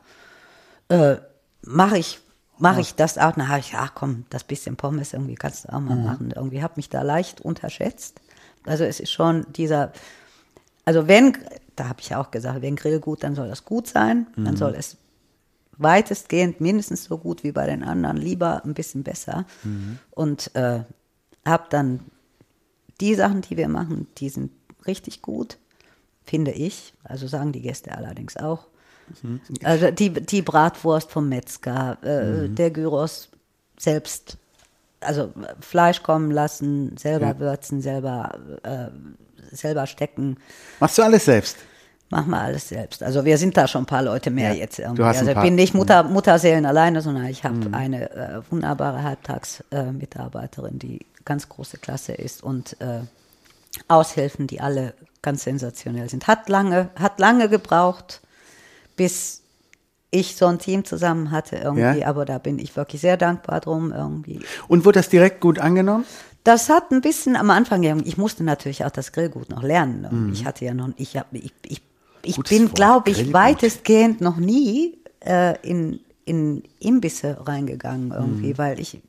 Äh, 0.88 1.16
mache 1.62 1.98
ich, 1.98 2.20
mache 2.58 2.80
ich 2.80 2.94
das 2.94 3.18
auch? 3.18 3.32
Dann 3.32 3.48
habe 3.48 3.60
ich, 3.60 3.74
ach 3.74 3.92
komm, 3.94 4.24
das 4.30 4.44
bisschen 4.44 4.76
Pommes 4.76 5.12
irgendwie 5.12 5.34
kannst 5.34 5.64
du 5.64 5.72
auch 5.72 5.80
mal 5.80 5.96
machen. 5.96 6.32
Irgendwie 6.34 6.62
habe 6.62 6.74
mich 6.76 6.88
da 6.88 7.02
leicht 7.02 7.40
unterschätzt. 7.40 8.20
Also 8.66 8.84
es 8.84 9.00
ist 9.00 9.12
schon 9.12 9.46
dieser, 9.52 9.92
also 10.84 11.08
wenn, 11.08 11.36
da 11.76 11.88
habe 11.88 12.00
ich 12.00 12.14
auch 12.14 12.30
gesagt, 12.30 12.62
wenn 12.62 12.76
Grill 12.76 13.00
gut, 13.00 13.22
dann 13.22 13.34
soll 13.34 13.48
das 13.48 13.64
gut 13.64 13.86
sein. 13.88 14.26
Dann 14.36 14.56
soll 14.56 14.74
es 14.74 14.96
weitestgehend 15.76 16.60
mindestens 16.60 17.04
so 17.04 17.18
gut 17.18 17.42
wie 17.42 17.52
bei 17.52 17.66
den 17.66 17.82
anderen, 17.82 18.16
lieber 18.16 18.64
ein 18.64 18.74
bisschen 18.74 19.02
besser. 19.02 19.44
Und 20.12 20.54
äh, 20.54 20.80
habe 21.44 21.64
dann 21.68 22.00
die 23.00 23.14
Sachen, 23.14 23.40
die 23.42 23.56
wir 23.56 23.68
machen, 23.68 24.06
die 24.18 24.28
sind 24.28 24.50
richtig 24.86 25.22
gut, 25.22 25.58
finde 26.24 26.52
ich. 26.52 26.94
Also 27.04 27.26
sagen 27.26 27.52
die 27.52 27.60
Gäste 27.62 27.92
allerdings 27.96 28.36
auch. 28.36 28.66
Also 29.62 29.90
die, 29.90 30.10
die 30.10 30.40
Bratwurst 30.42 31.10
vom 31.10 31.28
Metzger, 31.28 31.98
äh, 32.02 32.48
der 32.48 32.70
Gyros 32.70 33.28
selbst, 33.78 34.38
also 35.00 35.32
Fleisch 35.60 36.02
kommen 36.02 36.30
lassen, 36.30 36.96
selber 36.96 37.26
Ja. 37.26 37.38
würzen, 37.38 37.82
selber, 37.82 38.38
äh, 38.62 38.86
selber 39.54 39.86
stecken. 39.86 40.38
Machst 40.80 40.96
du 40.96 41.02
alles 41.02 41.26
selbst? 41.26 41.58
Machen 42.10 42.30
wir 42.30 42.40
alles 42.40 42.68
selbst. 42.68 43.02
Also 43.02 43.24
wir 43.26 43.36
sind 43.38 43.56
da 43.56 43.66
schon 43.66 43.82
ein 43.82 43.86
paar 43.86 44.02
Leute 44.02 44.30
mehr 44.30 44.52
Ja, 44.54 44.60
jetzt 44.60 44.78
du 44.78 44.82
irgendwie. 44.82 45.02
hast 45.02 45.16
ein 45.16 45.20
Also 45.28 45.30
ich. 45.32 45.36
Mhm. 45.36 45.42
bin 45.42 45.54
nicht 45.56 45.74
Mutter, 45.74 46.02
Mutterseelen 46.04 46.64
alleine, 46.64 47.00
sondern 47.02 47.26
ich 47.26 47.44
habe 47.44 47.60
eine 47.72 48.10
äh, 48.10 48.40
wunderbare 48.50 49.02
Halbtags-Mitarbeiterin, 49.02 50.78
die 50.78 51.00
ganz 51.24 51.48
große 51.48 51.78
Klasse 51.78 52.12
ist 52.12 52.42
und 52.42 52.80
äh, 52.80 53.00
Aushilfen, 53.88 54.46
die 54.46 54.60
alle 54.60 54.94
ganz 55.22 55.44
sensationell 55.44 56.08
sind. 56.10 56.26
Hat 56.26 56.48
lange, 56.48 56.90
hat 56.96 57.18
lange 57.18 57.48
gebraucht, 57.48 58.20
bis 58.96 59.42
ich 60.10 60.36
so 60.36 60.46
ein 60.46 60.58
Team 60.58 60.84
zusammen 60.84 61.30
hatte 61.32 61.56
irgendwie, 61.56 62.00
Ja. 62.00 62.06
aber 62.06 62.24
da 62.24 62.38
bin 62.38 62.58
ich 62.58 62.76
wirklich 62.76 63.00
sehr 63.00 63.16
dankbar 63.16 63.60
drum 63.60 63.92
irgendwie. 63.92 64.40
Und 64.68 64.84
wurde 64.84 65.00
das 65.00 65.08
direkt 65.08 65.40
gut 65.40 65.58
angenommen? 65.58 66.04
Das 66.44 66.68
hat 66.68 66.92
ein 66.92 67.00
bisschen 67.00 67.36
am 67.36 67.50
Anfang, 67.50 67.82
ich 68.04 68.16
musste 68.18 68.44
natürlich 68.44 68.84
auch 68.84 68.90
das 68.90 69.12
Grillgut 69.12 69.48
noch 69.48 69.62
lernen. 69.62 70.30
Ich 70.32 70.44
hatte 70.44 70.64
ja 70.66 70.74
noch, 70.74 70.90
ich 70.98 71.16
habe, 71.16 71.38
ich, 71.38 71.52
ich, 71.64 71.82
ich 72.22 72.32
Mhm. 72.32 72.42
Gutes 72.42 72.50
bin, 72.58 72.72
glaube 72.72 73.10
ich, 73.10 73.32
weitestgehend 73.32 74.20
noch 74.20 74.36
nie 74.36 74.98
äh, 75.24 75.58
in 75.68 76.00
in 76.24 76.62
Imbisse 76.78 77.36
reingegangen 77.46 78.10
irgendwie, 78.10 78.56
weil 78.56 78.80
ich, 78.80 79.00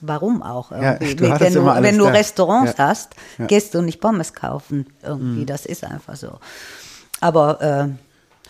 warum 0.00 0.42
auch 0.42 0.70
Mhm. 0.70 0.82
Ja, 0.82 0.92
irgendwie. 1.00 1.32
hattest 1.32 1.40
wenn 1.56 1.64
du, 1.64 1.82
wenn 1.82 1.98
du. 1.98 2.04
Restaurants 2.04 2.74
Ja. 2.76 2.88
hast, 2.88 3.14
Ja. 3.38 3.44
Mhm. 3.44 3.48
gehst 3.48 3.74
du 3.74 3.80
nicht 3.82 4.00
Pommes 4.00 4.34
kaufen 4.34 4.86
irgendwie, 5.02 5.46
das 5.46 5.64
ist 5.66 5.84
einfach 5.84 6.16
so. 6.16 6.38
Aber 7.20 7.60
äh, 7.62 7.88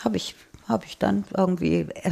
habe 0.04 0.16
ich, 0.16 0.34
habe 0.68 0.84
ich 0.86 0.98
dann 0.98 1.24
irgendwie 1.36 1.86
äh, 1.94 2.10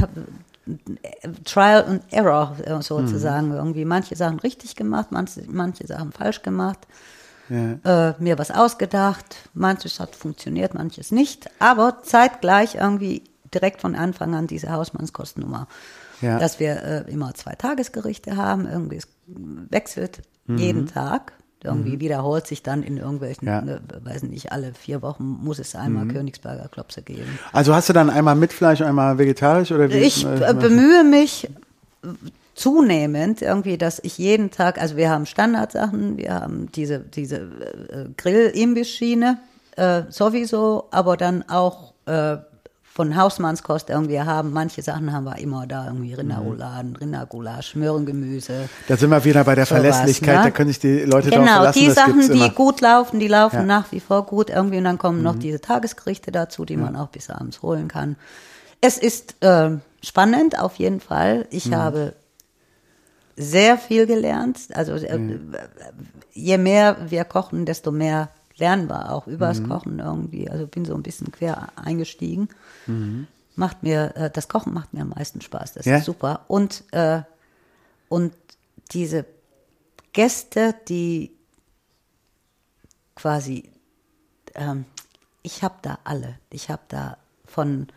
Trial 1.44 1.84
and 1.84 2.02
Error 2.12 2.56
äh, 2.64 2.80
sozusagen 2.82 3.48
Mhm. 3.48 3.54
irgendwie 3.54 3.84
manche 3.84 4.16
Sachen 4.16 4.38
richtig 4.40 4.76
gemacht, 4.76 5.08
manche, 5.10 5.42
manche 5.48 5.86
Sachen 5.86 6.12
falsch 6.12 6.42
gemacht, 6.42 6.78
Ja. 7.48 8.08
äh, 8.10 8.14
mir 8.18 8.38
was 8.38 8.50
ausgedacht, 8.50 9.36
manches 9.54 9.98
hat 10.00 10.14
funktioniert, 10.14 10.74
manches 10.74 11.10
nicht, 11.10 11.48
aber 11.58 12.02
zeitgleich 12.02 12.74
irgendwie 12.74 13.22
direkt 13.54 13.80
von 13.80 13.94
Anfang 13.94 14.34
an 14.34 14.46
diese 14.46 14.70
Hausmannskostennummer, 14.72 15.66
Ja. 16.20 16.38
dass 16.38 16.58
wir 16.60 16.82
äh, 17.06 17.10
immer 17.12 17.34
zwei 17.34 17.54
Tagesgerichte 17.54 18.36
haben, 18.36 18.66
irgendwie 18.68 18.96
es 18.96 19.08
wechselt 19.70 20.22
Mhm. 20.46 20.58
jeden 20.58 20.86
Tag. 20.86 21.32
Irgendwie 21.64 21.98
wiederholt 21.98 22.46
sich 22.46 22.62
dann 22.62 22.84
in 22.84 22.98
irgendwelchen, 22.98 23.48
Ja. 23.48 23.60
Mhm. 23.62 23.68
äh, 23.68 23.78
weiß 24.04 24.22
nicht, 24.22 24.52
alle 24.52 24.72
vier 24.74 25.02
Wochen 25.02 25.24
muss 25.24 25.58
es 25.58 25.74
einmal 25.74 26.06
Königsberger 26.06 26.68
Klopse 26.68 27.02
geben. 27.02 27.38
Also 27.52 27.74
hast 27.74 27.88
du 27.88 27.92
dann 27.92 28.10
einmal 28.10 28.36
mit 28.36 28.52
Fleisch, 28.52 28.80
einmal 28.80 29.18
vegetarisch 29.18 29.72
oder 29.72 29.90
wie? 29.90 29.94
Ich 29.98 30.24
äh, 30.24 30.54
bemühe 30.54 31.02
mich 31.04 31.48
zunehmend 32.54 33.42
irgendwie, 33.42 33.78
dass 33.78 33.98
ich 34.02 34.18
jeden 34.18 34.50
Tag, 34.50 34.80
also 34.80 34.96
wir 34.96 35.10
haben 35.10 35.26
Standardsachen, 35.26 36.16
wir 36.16 36.34
haben 36.34 36.70
diese, 36.72 37.00
diese 37.00 37.36
äh, 37.36 38.06
Grill-Imbiss-Schiene 38.16 39.38
äh, 39.76 40.02
sowieso, 40.10 40.86
aber 40.90 41.16
dann 41.16 41.48
auch 41.48 41.92
äh, 42.06 42.38
von 42.98 43.14
Hausmannskost 43.16 43.90
irgendwie 43.90 44.20
haben. 44.20 44.52
Manche 44.52 44.82
Sachen 44.82 45.12
haben 45.12 45.22
wir 45.22 45.38
immer 45.38 45.68
da, 45.68 45.86
irgendwie 45.86 46.14
Rinderrouladen, 46.14 46.96
Rindergulasch, 46.96 47.76
Möhrengemüse. 47.76 48.68
Da 48.88 48.96
sind 48.96 49.10
wir 49.10 49.22
wieder 49.24 49.44
bei 49.44 49.54
der 49.54 49.66
Sowas, 49.66 49.82
Verlässlichkeit, 49.82 50.36
ne? 50.38 50.42
da 50.42 50.50
können 50.50 50.66
sich 50.68 50.80
die 50.80 51.02
Leute 51.04 51.30
darauf 51.30 51.44
Genau, 51.46 51.56
verlassen. 51.58 51.78
die 51.78 51.86
das 51.86 51.94
Sachen, 51.94 52.32
die 52.32 52.50
gut 52.50 52.80
laufen, 52.80 53.20
die 53.20 53.28
laufen 53.28 53.54
Ja. 53.54 53.62
Mhm. 53.62 53.68
nach 53.68 53.92
wie 53.92 54.00
vor 54.00 54.26
gut 54.26 54.50
irgendwie 54.50 54.78
und 54.78 54.84
dann 54.84 54.98
kommen 54.98 55.22
noch 55.22 55.36
diese 55.36 55.60
Tagesgerichte 55.60 56.32
dazu, 56.32 56.64
die 56.64 56.76
man 56.76 56.96
auch 56.96 57.06
bis 57.08 57.30
abends 57.30 57.62
holen 57.62 57.86
kann. 57.86 58.16
Es 58.80 58.98
ist 58.98 59.36
äh, 59.44 59.70
spannend 60.02 60.58
auf 60.58 60.74
jeden 60.74 60.98
Fall. 61.00 61.46
Ich 61.50 61.66
Mhm. 61.66 61.76
habe 61.76 62.12
sehr 63.36 63.78
viel 63.78 64.06
gelernt. 64.06 64.58
Also 64.74 64.94
äh, 64.94 65.38
je 66.32 66.58
mehr 66.58 66.96
wir 67.08 67.22
kochen, 67.24 67.64
desto 67.64 67.92
mehr 67.92 68.28
lernen 68.58 68.88
wir 68.88 69.12
auch 69.12 69.26
übers 69.26 69.60
Mhm. 69.60 69.68
Kochen 69.68 69.98
irgendwie. 69.98 70.50
Also 70.50 70.66
bin 70.66 70.84
so 70.84 70.94
ein 70.94 71.02
bisschen 71.02 71.32
quer 71.32 71.68
eingestiegen. 71.76 72.48
Mhm. 72.86 73.26
Macht 73.56 73.82
mir, 73.82 74.14
äh, 74.16 74.30
das 74.30 74.48
Kochen 74.48 74.72
macht 74.74 74.94
mir 74.94 75.02
am 75.02 75.10
meisten 75.10 75.40
Spaß. 75.40 75.72
Das 75.74 75.86
Ja? 75.86 75.96
ist 75.98 76.04
super. 76.04 76.44
Und, 76.48 76.84
äh, 76.92 77.22
und 78.08 78.34
diese 78.92 79.24
Gäste, 80.12 80.74
die 80.88 81.32
quasi, 83.14 83.70
ähm, 84.54 84.84
ich 85.42 85.62
habe 85.62 85.74
da 85.82 85.98
alle. 86.04 86.38
Ich 86.50 86.70
habe 86.70 86.82
da 86.88 87.16
von 87.46 87.88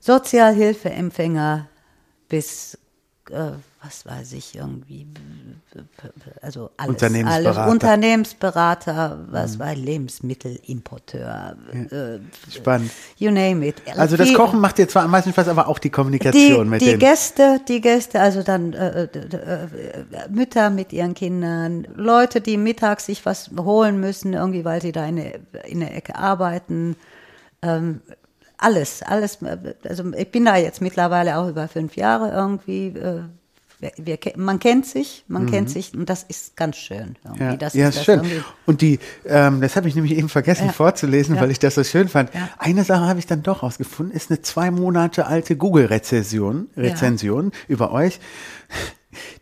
Sozialhilfeempfänger 0.00 1.68
bis, 2.28 2.78
äh, 3.30 3.52
was 3.82 4.06
weiß 4.06 4.32
ich, 4.34 4.54
irgendwie, 4.56 5.06
also 6.40 6.70
alles. 6.76 6.90
Unternehmensberater. 6.90 7.62
Alles, 7.62 7.72
Unternehmensberater, 7.72 9.26
was 9.30 9.58
war 9.58 9.74
Lebensmittelimporteur, 9.74 11.56
äh, 11.72 12.18
Spannend. 12.50 12.90
you 13.18 13.30
name 13.30 13.66
it. 13.66 13.76
Also 13.96 14.16
das 14.16 14.32
Kochen 14.34 14.60
macht 14.60 14.78
dir 14.78 14.88
zwar 14.88 15.04
am 15.04 15.10
meisten 15.10 15.32
Spaß, 15.32 15.48
aber 15.48 15.66
auch 15.68 15.78
die 15.78 15.90
Kommunikation 15.90 16.64
die, 16.64 16.70
mit 16.70 16.80
die 16.80 16.86
denen. 16.86 16.98
Gäste, 17.00 17.60
die 17.66 17.80
Gäste, 17.80 18.20
also 18.20 18.42
dann 18.42 18.72
äh, 18.72 19.04
äh, 19.04 19.18
äh, 19.18 20.28
Mütter 20.30 20.70
mit 20.70 20.92
ihren 20.92 21.14
Kindern, 21.14 21.86
Leute, 21.96 22.40
die 22.40 22.56
mittags 22.56 23.06
sich 23.06 23.26
was 23.26 23.50
holen 23.58 23.98
müssen, 23.98 24.34
irgendwie, 24.34 24.64
weil 24.64 24.80
sie 24.80 24.92
da 24.92 25.06
in 25.06 25.16
der, 25.16 25.40
in 25.66 25.80
der 25.80 25.96
Ecke 25.96 26.16
arbeiten. 26.16 26.96
Ähm, 27.62 28.00
alles, 28.62 29.02
alles. 29.02 29.40
äh, 29.42 29.74
Also 29.88 30.04
ich 30.16 30.30
bin 30.30 30.44
da 30.44 30.56
jetzt 30.56 30.80
mittlerweile 30.80 31.36
auch 31.38 31.48
über 31.48 31.68
fünf 31.68 31.96
Jahre 31.96 32.30
irgendwie. 32.30 32.86
Äh, 32.88 33.22
wir, 33.80 33.90
wir, 33.96 34.18
man 34.36 34.60
kennt 34.60 34.86
sich, 34.86 35.24
man 35.26 35.50
kennt 35.50 35.68
sich 35.68 35.92
und 35.92 36.08
das 36.08 36.22
ist 36.22 36.56
ganz 36.56 36.76
schön. 36.76 37.16
Irgendwie. 37.24 37.42
Mhm. 37.42 37.50
Ja, 37.50 37.56
das 37.56 37.74
ja 37.74 37.88
ist 37.88 37.96
ist 37.96 37.98
das 37.98 38.04
schön. 38.04 38.18
irgendwie- 38.20 38.44
Und 38.64 38.80
die, 38.80 39.00
ähm, 39.26 39.60
das 39.60 39.74
habe 39.74 39.88
ich 39.88 39.96
nämlich 39.96 40.16
eben 40.16 40.28
vergessen 40.28 40.66
Ja. 40.66 40.72
vorzulesen, 40.72 41.34
Ja. 41.34 41.40
weil 41.42 41.50
ich 41.50 41.58
das 41.58 41.74
so 41.74 41.82
schön 41.82 42.06
fand. 42.08 42.32
Ja. 42.32 42.48
Eine 42.58 42.84
Sache 42.84 43.06
habe 43.08 43.18
ich 43.18 43.26
dann 43.26 43.42
doch 43.42 43.64
rausgefunden, 43.64 44.14
ist 44.14 44.30
eine 44.30 44.40
zwei 44.40 44.70
Monate 44.70 45.26
alte 45.26 45.56
Google-Rezension 45.56 46.68
Rezension 46.76 47.50
über 47.66 47.90
euch. 47.90 48.20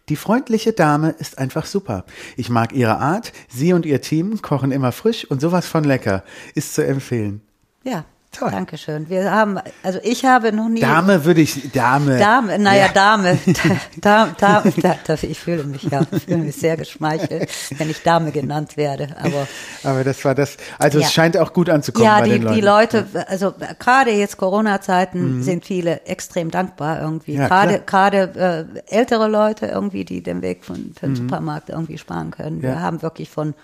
Die 0.08 0.16
freundliche 0.16 0.72
Dame 0.72 1.10
ist 1.18 1.36
einfach 1.38 1.66
super. 1.66 2.04
Ich 2.36 2.48
mag 2.48 2.72
ihre 2.72 2.96
Art. 2.96 3.32
Sie 3.48 3.72
und 3.74 3.84
ihr 3.86 4.00
Team 4.00 4.40
kochen 4.42 4.72
immer 4.72 4.90
frisch 4.90 5.24
und 5.30 5.40
sowas 5.42 5.66
von 5.66 5.84
lecker. 5.84 6.24
Ist 6.54 6.74
zu 6.74 6.84
empfehlen. 6.84 7.42
Ja, 7.84 8.04
Toll. 8.32 8.52
danke 8.52 8.78
schön. 8.78 9.08
Wir 9.10 9.30
haben, 9.32 9.58
also 9.82 9.98
ich 10.04 10.24
habe 10.24 10.52
noch 10.52 10.68
nie. 10.68 10.80
Dame 10.80 11.24
würde 11.24 11.40
ich, 11.40 11.72
Dame. 11.72 12.16
Dame, 12.16 12.58
naja, 12.60 12.86
Ja. 12.86 12.92
Dame, 12.92 13.36
da, 14.00 14.28
da, 14.38 14.62
da, 14.80 14.94
da, 15.04 15.14
ich 15.20 15.40
fühle 15.40 15.64
mich 15.64 15.82
ja, 15.82 16.02
ich 16.12 16.22
fühle 16.24 16.38
mich 16.38 16.54
sehr 16.54 16.76
geschmeichelt, 16.76 17.50
wenn 17.76 17.90
ich 17.90 18.02
Dame 18.04 18.30
genannt 18.30 18.76
werde. 18.76 19.16
Aber 19.20 19.48
Aber 19.82 20.04
das 20.04 20.24
war 20.24 20.36
das, 20.36 20.56
also 20.78 21.00
Ja. 21.00 21.06
es 21.06 21.12
scheint 21.12 21.36
auch 21.36 21.52
gut 21.52 21.68
anzukommen 21.68 22.06
ja, 22.06 22.20
bei 22.20 22.26
die, 22.26 22.30
den 22.38 22.42
Leuten. 22.42 22.54
die 22.54 22.60
Leute, 22.60 23.06
also 23.26 23.52
gerade 23.80 24.12
jetzt 24.12 24.36
Corona-Zeiten 24.36 25.42
sind 25.42 25.64
viele 25.64 26.02
extrem 26.06 26.52
dankbar 26.52 27.00
irgendwie. 27.02 27.32
Mhm. 27.32 27.40
Ja, 27.40 27.48
gerade 27.48 27.80
klar. 27.80 28.10
gerade 28.12 28.76
äh, 28.88 28.94
ältere 28.96 29.26
Leute 29.26 29.66
irgendwie, 29.66 30.04
die 30.04 30.22
den 30.22 30.40
Weg 30.40 30.64
von 30.64 30.92
für 30.98 31.06
den 31.06 31.16
Supermarkt 31.16 31.68
irgendwie 31.68 31.98
sparen 31.98 32.30
können. 32.30 32.62
Wir 32.62 32.76
Mhm. 32.76 32.80
Haben 32.80 33.02
wirklich 33.02 33.28
von 33.28 33.54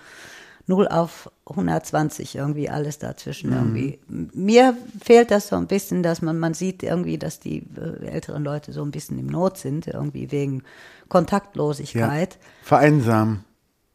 0 0.67 0.87
auf 0.89 1.31
120 1.45 2.35
irgendwie 2.35 2.69
alles 2.69 2.99
dazwischen 2.99 3.49
Mhm. 3.51 3.55
irgendwie. 3.55 3.99
Mir 4.33 4.75
fehlt 5.03 5.31
das 5.31 5.47
so 5.47 5.55
ein 5.55 5.67
bisschen, 5.67 6.03
dass 6.03 6.21
man, 6.21 6.37
man 6.37 6.53
sieht 6.53 6.83
irgendwie, 6.83 7.17
dass 7.17 7.39
die 7.39 7.63
äh, 7.77 8.05
älteren 8.05 8.43
Leute 8.43 8.73
so 8.73 8.83
ein 8.83 8.91
bisschen 8.91 9.17
im 9.17 9.27
Not 9.27 9.57
sind, 9.57 9.87
irgendwie 9.87 10.31
wegen 10.31 10.57
ja. 10.57 10.63
Kontaktlosigkeit. 11.07 12.37
Vereinsamen. 12.63 13.43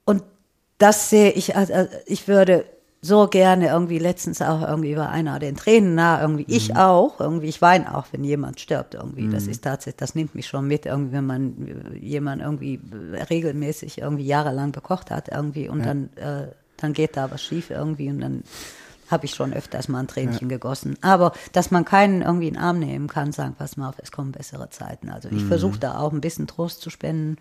Und 0.04 0.22
das 0.78 1.10
sehe 1.10 1.30
ich, 1.32 1.54
also 1.56 1.72
ich 2.06 2.26
würde 2.28 2.64
so 3.04 3.26
gerne 3.26 3.66
irgendwie, 3.66 3.98
letztens 3.98 4.40
auch 4.40 4.62
irgendwie 4.66 4.96
war 4.96 5.10
einer 5.10 5.40
den 5.40 5.56
Tränen 5.56 5.96
nah, 5.96 6.20
irgendwie 6.22 6.44
Mhm. 6.44 6.54
ich 6.56 6.76
auch, 6.76 7.18
irgendwie, 7.20 7.48
ich 7.48 7.60
weine 7.60 7.96
auch, 7.96 8.06
wenn 8.12 8.22
jemand 8.22 8.60
stirbt 8.60 8.94
irgendwie. 8.94 9.28
Das 9.28 9.48
ist 9.48 9.62
tatsächlich, 9.64 9.96
das 9.96 10.14
nimmt 10.14 10.34
mich 10.36 10.46
schon 10.46 10.68
mit, 10.68 10.86
irgendwie, 10.86 11.12
wenn 11.12 11.26
man 11.26 11.96
jemand 12.00 12.40
irgendwie 12.42 12.80
regelmäßig 13.28 13.98
irgendwie 13.98 14.24
jahrelang 14.24 14.70
bekocht 14.70 15.10
hat 15.10 15.28
irgendwie 15.30 15.68
und 15.68 15.84
dann, 15.84 16.10
äh, 16.16 16.46
dann 16.82 16.92
geht 16.92 17.16
da 17.16 17.30
was 17.30 17.42
schief 17.42 17.70
irgendwie 17.70 18.08
und 18.10 18.20
dann 18.20 18.44
habe 19.10 19.26
ich 19.26 19.34
schon 19.34 19.52
öfters 19.52 19.88
mal 19.88 20.00
ein 20.00 20.08
Tränchen 20.08 20.48
gegossen. 20.48 20.96
Aber 21.02 21.32
dass 21.52 21.70
man 21.70 21.84
keinen 21.84 22.22
irgendwie 22.22 22.48
in 22.48 22.54
den 22.54 22.62
Arm 22.62 22.78
nehmen 22.78 23.08
kann, 23.08 23.32
sagen, 23.32 23.54
pass 23.58 23.76
mal 23.76 23.88
auf, 23.90 23.96
es 23.98 24.10
kommen 24.12 24.32
bessere 24.32 24.70
Zeiten. 24.70 25.10
Also 25.10 25.28
Mhm. 25.28 25.36
ich 25.36 25.44
versuche 25.44 25.78
da 25.78 25.98
auch 25.98 26.12
ein 26.12 26.20
bisschen 26.20 26.46
Trost 26.46 26.80
zu 26.80 26.88
spenden 26.90 27.36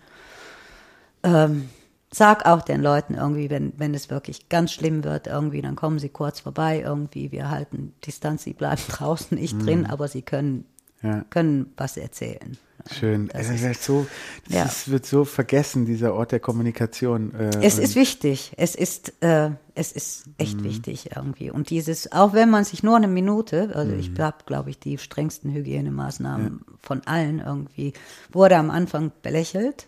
ähm, 1.22 1.68
sag 2.10 2.44
auch 2.46 2.62
den 2.62 2.82
Leuten 2.82 3.14
irgendwie, 3.14 3.48
wenn, 3.48 3.72
wenn 3.78 3.94
es 3.94 4.10
wirklich 4.10 4.48
ganz 4.48 4.72
schlimm 4.72 5.04
wird, 5.04 5.26
irgendwie, 5.26 5.62
dann 5.62 5.76
kommen 5.76 5.98
sie 5.98 6.08
kurz 6.10 6.40
vorbei, 6.40 6.80
irgendwie, 6.84 7.32
wir 7.32 7.50
halten 7.50 7.94
Distanz, 8.04 8.42
sie 8.42 8.52
bleiben 8.52 8.82
draußen, 8.88 9.38
nicht 9.38 9.64
drin, 9.64 9.86
aber 9.86 10.08
sie 10.08 10.22
können, 10.22 10.64
Mhm. 11.00 11.08
Ja. 11.08 11.24
können 11.30 11.72
was 11.76 11.96
erzählen. 11.96 12.56
Schön. 12.90 13.28
Das 13.28 13.48
Das, 13.48 13.60
ist- 13.62 13.84
so, 13.84 14.06
das 14.46 14.54
Ja. 14.54 14.64
ist, 14.64 14.90
wird 14.90 15.06
so 15.06 15.24
vergessen, 15.24 15.86
dieser 15.86 16.14
Ort 16.14 16.32
der 16.32 16.40
Kommunikation. 16.40 17.34
Äh, 17.34 17.50
Es 17.64 17.78
ist 17.78 17.94
wichtig, 17.94 18.52
es 18.56 18.74
ist, 18.74 19.12
äh, 19.22 19.50
es 19.74 19.92
ist 19.92 20.24
echt 20.38 20.58
Mhm. 20.60 20.64
wichtig 20.64 21.10
irgendwie. 21.14 21.50
Und 21.50 21.70
dieses, 21.70 22.10
auch 22.12 22.32
wenn 22.32 22.50
man 22.50 22.64
sich 22.64 22.82
nur 22.82 22.96
eine 22.96 23.08
Minute, 23.08 23.70
also 23.74 23.92
Mhm. 23.92 24.00
ich 24.00 24.10
habe, 24.18 24.38
glaube 24.46 24.70
ich, 24.70 24.78
die 24.78 24.98
strengsten 24.98 25.52
Hygienemaßnahmen 25.52 26.64
von 26.80 27.02
allen 27.06 27.38
irgendwie, 27.40 27.92
wurde 28.32 28.56
am 28.56 28.70
Anfang 28.70 29.12
belächelt. 29.22 29.86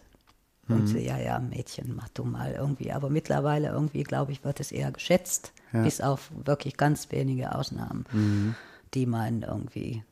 Mhm. 0.69 0.77
Und 0.77 0.87
so, 0.87 0.97
ja, 0.97 1.19
ja, 1.19 1.39
Mädchen, 1.41 1.95
mach 1.97 2.09
du 2.11 2.25
mal 2.25 2.53
irgendwie. 2.53 2.93
Aber 2.93 3.11
mittlerweile 3.11 3.69
irgendwie, 3.69 4.03
glaube 4.03 4.33
ich, 4.33 4.45
wird 4.45 4.61
es 4.61 4.73
eher 4.73 4.93
geschätzt, 4.93 5.53
bis 5.73 6.01
auf 6.01 6.31
wirklich 6.45 6.77
ganz 6.77 7.11
wenige 7.11 7.55
Ausnahmen, 7.55 8.05
Mhm. 8.13 8.55
die 8.95 9.07
meinen 9.07 9.43
irgendwie, 9.43 10.05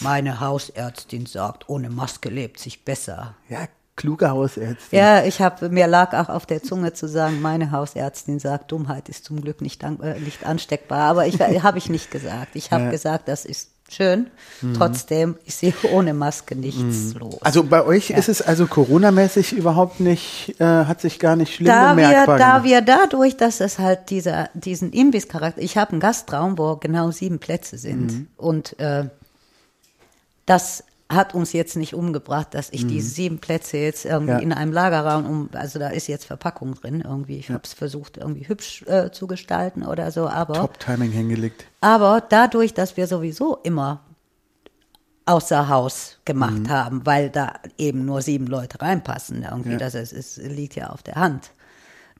meine 0.00 0.40
Hausärztin 0.40 1.26
sagt, 1.26 1.68
ohne 1.68 1.90
Maske 1.90 2.28
lebt 2.28 2.60
sich 2.60 2.84
besser. 2.84 3.34
ja, 3.48 3.66
kluge 3.96 4.30
Hausärztin. 4.30 4.98
Ja, 4.98 5.24
ich 5.24 5.40
habe 5.42 5.68
mir 5.68 5.86
lag 5.86 6.14
auch 6.14 6.30
auf 6.30 6.46
der 6.46 6.62
Zunge 6.62 6.92
zu 6.94 7.06
sagen, 7.08 7.42
meine 7.42 7.70
Hausärztin 7.70 8.38
sagt, 8.38 8.72
Dummheit 8.72 9.08
ist 9.10 9.24
zum 9.26 9.42
Glück 9.42 9.60
nicht, 9.60 9.82
äh, 9.82 10.18
nicht 10.20 10.46
ansteckbar, 10.46 11.00
aber 11.00 11.26
ich 11.26 11.38
habe 11.40 11.76
ich 11.78 11.90
nicht 11.90 12.10
gesagt. 12.10 12.50
Ich 12.54 12.70
habe 12.72 12.88
gesagt, 12.90 13.28
das 13.28 13.44
ist 13.44 13.70
schön. 13.90 14.28
Trotzdem 14.76 15.36
ist 15.44 15.60
hier 15.60 15.74
ohne 15.92 16.14
Maske 16.14 16.54
nichts 16.56 17.12
los. 17.14 17.42
Also 17.42 17.64
bei 17.64 17.84
euch 17.84 18.10
ist 18.10 18.28
es 18.28 18.40
also 18.40 18.66
Coronamäßig 18.68 19.52
überhaupt 19.52 19.98
nicht, 20.00 20.54
äh, 20.60 20.64
hat 20.64 21.00
sich 21.00 21.18
gar 21.18 21.34
nicht 21.36 21.52
schlimm 21.54 21.66
da 21.66 21.96
wir, 21.96 22.06
bemerkbar 22.06 22.38
da 22.38 22.48
gemacht. 22.52 22.64
wir 22.64 22.80
dadurch, 22.82 23.36
dass 23.36 23.60
es 23.60 23.78
halt 23.80 24.08
dieser, 24.10 24.48
diesen 24.54 24.92
Imbisscharakter, 24.92 25.60
ich 25.60 25.76
habe 25.76 25.90
einen 25.92 26.00
Gastraum, 26.00 26.56
wo 26.56 26.76
genau 26.76 27.10
sieben 27.10 27.38
Plätze 27.40 27.76
sind 27.78 28.12
Mhm. 28.12 28.26
und 28.36 28.78
äh, 28.78 29.08
das 30.50 30.84
hat 31.08 31.34
uns 31.34 31.52
jetzt 31.52 31.76
nicht 31.76 31.92
umgebracht, 31.94 32.54
dass 32.54 32.70
ich 32.70 32.86
diese 32.86 33.08
sieben 33.08 33.40
Plätze 33.40 33.78
jetzt 33.78 34.04
irgendwie 34.04 34.32
Mhm. 34.34 34.38
Ja. 34.38 34.42
in 34.44 34.52
einem 34.52 34.72
Lagerraum, 34.72 35.26
um, 35.26 35.48
also 35.54 35.78
da 35.80 35.88
ist 35.88 36.06
jetzt 36.06 36.24
Verpackung 36.24 36.74
drin 36.76 37.00
irgendwie. 37.00 37.36
Ich 37.38 37.50
habe 37.50 37.62
es 37.64 37.72
versucht 37.72 38.16
irgendwie 38.16 38.48
hübsch 38.48 38.82
äh, 38.86 39.10
zu 39.10 39.26
gestalten 39.26 39.84
oder 39.84 40.12
so, 40.12 40.28
aber 40.28 40.54
Top-Timing 40.54 41.10
hingelegt. 41.10 41.64
aber 41.80 42.22
dadurch, 42.28 42.74
dass 42.74 42.96
wir 42.96 43.08
sowieso 43.08 43.56
immer 43.64 44.02
außer 45.26 45.68
Haus 45.68 46.18
gemacht 46.24 46.68
haben, 46.68 47.04
weil 47.06 47.28
da 47.30 47.54
eben 47.78 48.04
nur 48.04 48.22
sieben 48.22 48.46
Leute 48.46 48.80
reinpassen, 48.80 49.42
irgendwie, 49.42 49.72
Ja. 49.72 49.78
das 49.78 49.94
ist, 49.94 50.12
es 50.12 50.36
liegt 50.38 50.74
ja 50.76 50.90
auf 50.90 51.02
der 51.02 51.16
Hand, 51.16 51.50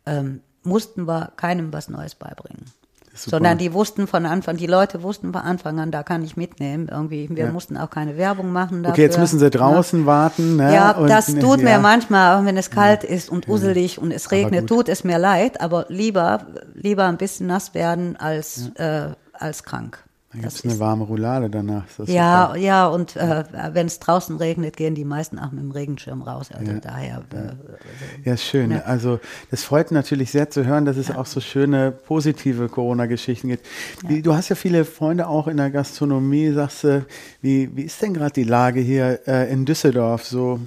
ähm, 0.06 0.40
mussten 0.62 1.06
wir 1.06 1.32
keinem 1.36 1.72
was 1.72 1.88
Neues 1.88 2.14
beibringen. 2.14 2.64
Sondern 3.12 3.58
die 3.58 3.72
wussten 3.72 4.06
von 4.06 4.24
Anfang, 4.24 4.56
die 4.56 4.66
Leute 4.66 5.02
wussten 5.02 5.32
von 5.32 5.42
Anfang 5.42 5.80
an, 5.80 5.90
da 5.90 6.02
kann 6.02 6.22
ich 6.22 6.36
mitnehmen. 6.36 6.88
Irgendwie, 6.88 7.28
wir 7.30 7.46
Ja. 7.46 7.52
mussten 7.52 7.76
auch 7.76 7.90
keine 7.90 8.16
Werbung 8.16 8.52
machen 8.52 8.82
dafür. 8.82 8.94
Okay, 8.94 9.02
jetzt 9.02 9.18
müssen 9.18 9.38
sie 9.38 9.50
draußen 9.50 10.06
warten. 10.06 10.56
Ne? 10.56 10.72
Ja, 10.74 10.92
und, 10.92 11.08
das 11.08 11.26
tut 11.26 11.58
ja. 11.60 11.76
mir 11.76 11.78
manchmal, 11.78 12.36
auch 12.40 12.44
wenn 12.44 12.56
es 12.56 12.70
kalt 12.70 13.02
ist 13.02 13.28
und 13.28 13.48
uselig 13.48 13.98
und 14.00 14.12
es 14.12 14.30
regnet, 14.30 14.68
tut 14.68 14.88
es 14.88 15.02
mir 15.04 15.18
leid, 15.18 15.60
aber 15.60 15.86
lieber, 15.88 16.46
lieber 16.74 17.06
ein 17.06 17.16
bisschen 17.16 17.48
nass 17.48 17.74
werden 17.74 18.16
als, 18.16 18.70
äh, 18.76 19.08
als 19.32 19.64
krank. 19.64 19.98
Dann 20.32 20.42
gibt 20.42 20.52
es 20.52 20.64
eine 20.64 20.78
warme 20.78 21.02
Roulade 21.04 21.50
danach. 21.50 21.84
Ja, 22.06 22.46
super. 22.50 22.56
ja, 22.60 22.86
und 22.86 23.16
äh, 23.16 23.42
wenn 23.72 23.86
es 23.88 23.98
draußen 23.98 24.36
regnet, 24.36 24.76
gehen 24.76 24.94
die 24.94 25.04
meisten 25.04 25.40
auch 25.40 25.50
mit 25.50 25.60
dem 25.60 25.72
Regenschirm 25.72 26.22
raus. 26.22 26.50
Also 26.56 26.72
daher. 26.80 27.24
Äh, 27.34 28.28
Ja, 28.28 28.36
schön. 28.36 28.70
Ja. 28.70 28.82
Also 28.82 29.18
das 29.50 29.64
freut 29.64 29.90
natürlich 29.90 30.30
sehr 30.30 30.48
zu 30.48 30.64
hören, 30.64 30.84
dass 30.84 30.96
es 30.96 31.10
auch 31.10 31.26
so 31.26 31.40
schöne 31.40 31.90
positive 31.90 32.68
Corona-Geschichten 32.68 33.48
gibt. 33.48 33.66
Wie, 34.06 34.22
du 34.22 34.34
hast 34.34 34.48
ja 34.50 34.54
viele 34.54 34.84
Freunde 34.84 35.26
auch 35.26 35.48
in 35.48 35.56
der 35.56 35.70
Gastronomie. 35.70 36.52
Sagst 36.52 36.84
du, 36.84 37.04
wie, 37.42 37.74
wie 37.76 37.82
ist 37.82 38.00
denn 38.00 38.14
gerade 38.14 38.32
die 38.32 38.44
Lage 38.44 38.78
hier 38.80 39.26
äh, 39.26 39.52
in 39.52 39.64
Düsseldorf? 39.64 40.24
So, 40.24 40.60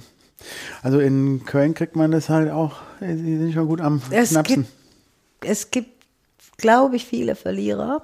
also 0.82 1.00
in 1.00 1.42
Köln 1.46 1.72
kriegt 1.72 1.96
man 1.96 2.10
das 2.10 2.28
halt 2.28 2.50
auch. 2.50 2.76
äh, 3.00 3.14
Die 3.14 3.38
sind 3.38 3.54
schon 3.54 3.66
gut 3.66 3.80
am 3.80 4.02
Es 4.10 4.28
Knapsen. 4.30 4.66
gibt, 4.66 4.68
es 5.50 5.70
gibt, 5.70 5.88
glaube 6.58 6.96
ich, 6.96 7.06
viele 7.06 7.34
Verlierer, 7.34 8.02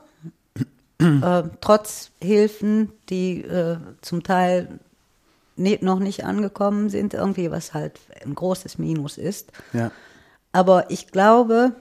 äh, 1.01 1.43
trotz 1.61 2.11
Hilfen, 2.23 2.93
die 3.09 3.43
äh, 3.43 3.77
zum 4.03 4.23
Teil 4.23 4.69
nie, 5.57 5.79
noch 5.81 5.99
nicht 5.99 6.25
angekommen 6.25 6.91
sind, 6.91 7.15
irgendwie, 7.15 7.51
was 7.51 7.75
halt 7.75 7.99
ein 8.25 8.35
großes 8.35 8.79
Minus 8.79 9.19
ist. 9.19 9.53
Ja. 9.73 9.91
Aber 10.53 10.91
ich 10.91 11.09
glaube, 11.09 11.73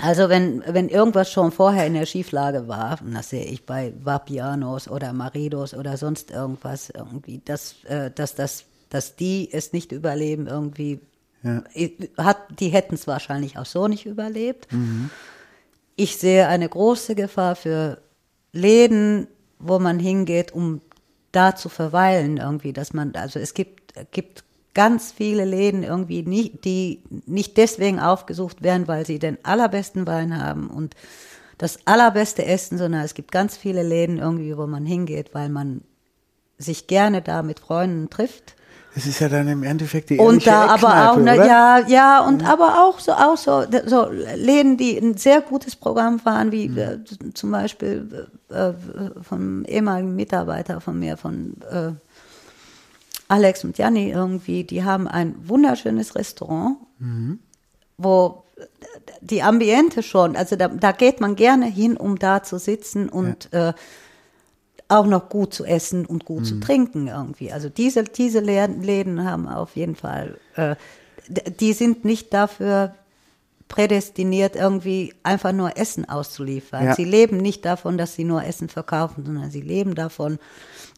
also 0.00 0.28
wenn, 0.28 0.62
wenn 0.66 0.88
irgendwas 0.88 1.30
schon 1.30 1.52
vorher 1.52 1.86
in 1.86 1.94
der 1.94 2.06
Schieflage 2.06 2.66
war, 2.66 3.00
und 3.02 3.14
das 3.14 3.30
sehe 3.30 3.44
ich 3.44 3.64
bei 3.66 3.92
Vapianos 4.02 4.88
oder 4.88 5.12
Maridos 5.12 5.74
oder 5.74 5.96
sonst 5.96 6.30
irgendwas, 6.30 6.90
irgendwie, 6.90 7.40
dass, 7.44 7.76
äh, 7.84 8.10
dass, 8.10 8.34
dass, 8.34 8.64
dass 8.90 9.16
die 9.16 9.48
es 9.52 9.72
nicht 9.72 9.92
überleben, 9.92 10.46
irgendwie, 10.46 11.00
Ja. 11.42 11.62
hat, 12.16 12.38
die 12.58 12.68
hätten 12.70 12.94
es 12.94 13.06
wahrscheinlich 13.06 13.58
auch 13.58 13.66
so 13.66 13.86
nicht 13.86 14.06
überlebt. 14.06 14.66
Ich 15.94 16.16
sehe 16.16 16.48
eine 16.48 16.68
große 16.68 17.14
Gefahr 17.14 17.54
für 17.54 17.98
Läden, 18.54 19.26
wo 19.58 19.78
man 19.78 19.98
hingeht, 19.98 20.52
um 20.52 20.80
da 21.32 21.56
zu 21.56 21.68
verweilen 21.68 22.36
irgendwie, 22.38 22.72
dass 22.72 22.92
man, 22.92 23.14
also 23.14 23.38
es 23.38 23.52
gibt, 23.52 23.94
gibt 24.12 24.44
ganz 24.72 25.12
viele 25.12 25.44
Läden 25.44 25.82
irgendwie, 25.82 26.22
nicht, 26.22 26.64
die 26.64 27.02
nicht 27.26 27.56
deswegen 27.56 28.00
aufgesucht 28.00 28.62
werden, 28.62 28.88
weil 28.88 29.04
sie 29.04 29.18
den 29.18 29.38
allerbesten 29.44 30.06
Wein 30.06 30.40
haben 30.40 30.68
und 30.68 30.94
das 31.58 31.86
allerbeste 31.86 32.44
Essen, 32.44 32.78
sondern 32.78 33.02
es 33.02 33.14
gibt 33.14 33.30
ganz 33.32 33.56
viele 33.56 33.82
Läden 33.82 34.18
irgendwie, 34.18 34.56
wo 34.56 34.66
man 34.66 34.86
hingeht, 34.86 35.34
weil 35.34 35.48
man 35.48 35.82
sich 36.58 36.86
gerne 36.86 37.22
da 37.22 37.42
mit 37.42 37.60
Freunden 37.60 38.10
trifft. 38.10 38.56
Das 38.94 39.06
ist 39.06 39.18
ja 39.18 39.28
dann 39.28 39.48
im 39.48 39.64
Endeffekt 39.64 40.10
die 40.10 40.18
Und 40.18 40.46
da 40.46 40.66
aber 40.66 41.10
auch, 41.10 41.16
ne, 41.16 41.36
ja, 41.36 41.80
ja, 41.88 42.24
und 42.24 42.44
aber 42.46 42.84
auch 42.84 43.00
so, 43.00 43.12
auch 43.12 43.36
so, 43.36 43.64
so 43.86 44.08
Läden, 44.36 44.76
die 44.76 44.96
ein 44.96 45.16
sehr 45.16 45.40
gutes 45.40 45.74
Programm 45.74 46.20
fahren, 46.20 46.52
wie 46.52 46.66
äh, 46.66 47.00
zum 47.34 47.50
Beispiel 47.50 48.28
äh, 48.50 48.72
vom 49.22 49.64
ehemaligen 49.64 50.14
Mitarbeiter 50.14 50.80
von 50.80 50.98
mir, 50.98 51.16
von 51.16 51.56
äh, 51.70 51.90
Alex 53.26 53.64
und 53.64 53.78
Janni 53.78 54.10
irgendwie, 54.10 54.62
die 54.62 54.84
haben 54.84 55.08
ein 55.08 55.34
wunderschönes 55.42 56.14
Restaurant, 56.14 56.76
wo 57.96 58.44
die 59.20 59.42
Ambiente 59.42 60.02
schon, 60.02 60.36
also 60.36 60.56
da, 60.56 60.68
da 60.68 60.92
geht 60.92 61.20
man 61.20 61.34
gerne 61.36 61.66
hin, 61.66 61.96
um 61.96 62.18
da 62.18 62.42
zu 62.42 62.58
sitzen 62.58 63.08
und 63.08 63.52
äh, 63.52 63.72
auch 64.88 65.06
noch 65.06 65.28
gut 65.28 65.54
zu 65.54 65.64
essen 65.64 66.06
und 66.06 66.24
gut 66.24 66.46
zu 66.46 66.60
trinken 66.60 67.08
irgendwie. 67.08 67.52
Also 67.52 67.68
diese, 67.68 68.04
diese 68.04 68.40
Läden, 68.40 69.24
haben 69.24 69.48
auf 69.48 69.76
jeden 69.76 69.96
Fall, 69.96 70.38
äh, 70.56 70.76
die 71.28 71.72
sind 71.72 72.04
nicht 72.04 72.34
dafür 72.34 72.94
prädestiniert, 73.68 74.56
irgendwie 74.56 75.14
einfach 75.22 75.52
nur 75.52 75.76
Essen 75.78 76.08
auszuliefern. 76.08 76.84
Ja. 76.84 76.94
Sie 76.94 77.04
leben 77.04 77.38
nicht 77.38 77.64
davon, 77.64 77.96
dass 77.96 78.14
sie 78.14 78.24
nur 78.24 78.44
Essen 78.44 78.68
verkaufen, 78.68 79.24
sondern 79.24 79.50
sie 79.50 79.62
leben 79.62 79.94
davon, 79.94 80.38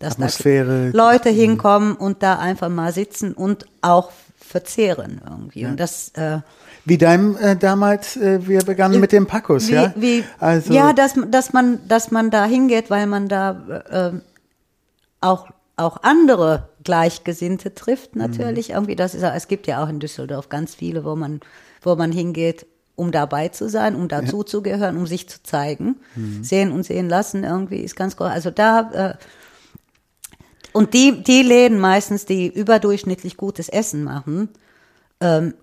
dass 0.00 0.14
Atmosphäre. 0.14 0.90
da 0.92 1.10
Leute 1.10 1.30
hinkommen 1.30 1.94
und 1.94 2.22
da 2.22 2.38
einfach 2.38 2.68
mal 2.68 2.92
sitzen 2.92 3.32
und 3.32 3.66
auch 3.82 4.10
verzehren 4.36 5.20
irgendwie. 5.24 5.64
Und 5.64 5.80
das 5.80 6.10
äh, 6.10 6.40
Wie 6.88 6.98
deinem 6.98 7.36
äh, 7.36 7.56
damals, 7.56 8.16
äh, 8.16 8.46
wir 8.46 8.60
begannen 8.60 9.00
mit 9.00 9.10
dem 9.12 9.26
Packus, 9.26 9.68
wie, 9.68 9.72
ja? 9.74 9.92
Wie, 9.96 10.24
also, 10.38 10.72
ja, 10.72 10.92
dass, 10.92 11.14
dass, 11.30 11.52
man, 11.52 11.80
dass 11.88 12.10
man 12.12 12.30
da 12.30 12.44
hingeht, 12.46 12.90
weil 12.90 13.06
man 13.08 13.28
da 13.28 14.12
äh, 14.14 14.20
auch, 15.20 15.48
auch 15.76 15.98
andere 16.04 16.68
Gleichgesinnte 16.84 17.74
trifft, 17.74 18.14
Mhm. 18.14 18.22
natürlich. 18.22 18.70
Irgendwie, 18.70 18.94
das 18.94 19.14
ist, 19.16 19.22
ja- 19.22 19.34
es 19.34 19.48
gibt 19.48 19.66
ja 19.66 19.82
auch 19.82 19.88
in 19.88 19.98
Düsseldorf 19.98 20.48
ganz 20.48 20.76
viele, 20.76 21.04
wo 21.04 21.16
man, 21.16 21.40
wo 21.82 21.96
man 21.96 22.12
hingeht, 22.12 22.66
um 22.94 23.10
dabei 23.10 23.48
zu 23.48 23.68
sein, 23.68 23.96
um 23.96 24.06
dazu 24.08 24.44
zu 24.44 24.62
gehören, 24.62 24.96
um 24.96 25.06
sich 25.08 25.28
zu 25.28 25.42
zeigen. 25.42 25.96
Mhm. 26.14 26.44
Sehen 26.44 26.70
und 26.72 26.84
sehen 26.84 27.08
lassen 27.08 27.42
irgendwie 27.42 27.78
ist 27.80 27.96
ganz 27.96 28.16
groß. 28.16 28.28
Also 28.28 28.50
da, 28.50 28.90
äh, 28.92 29.14
und 30.72 30.94
die, 30.94 31.22
die 31.24 31.42
Läden 31.42 31.78
meistens, 31.80 32.26
die 32.26 32.46
überdurchschnittlich 32.46 33.36
gutes 33.36 33.68
Essen 33.68 34.04
machen, 34.04 34.50
ähm, 35.20 35.54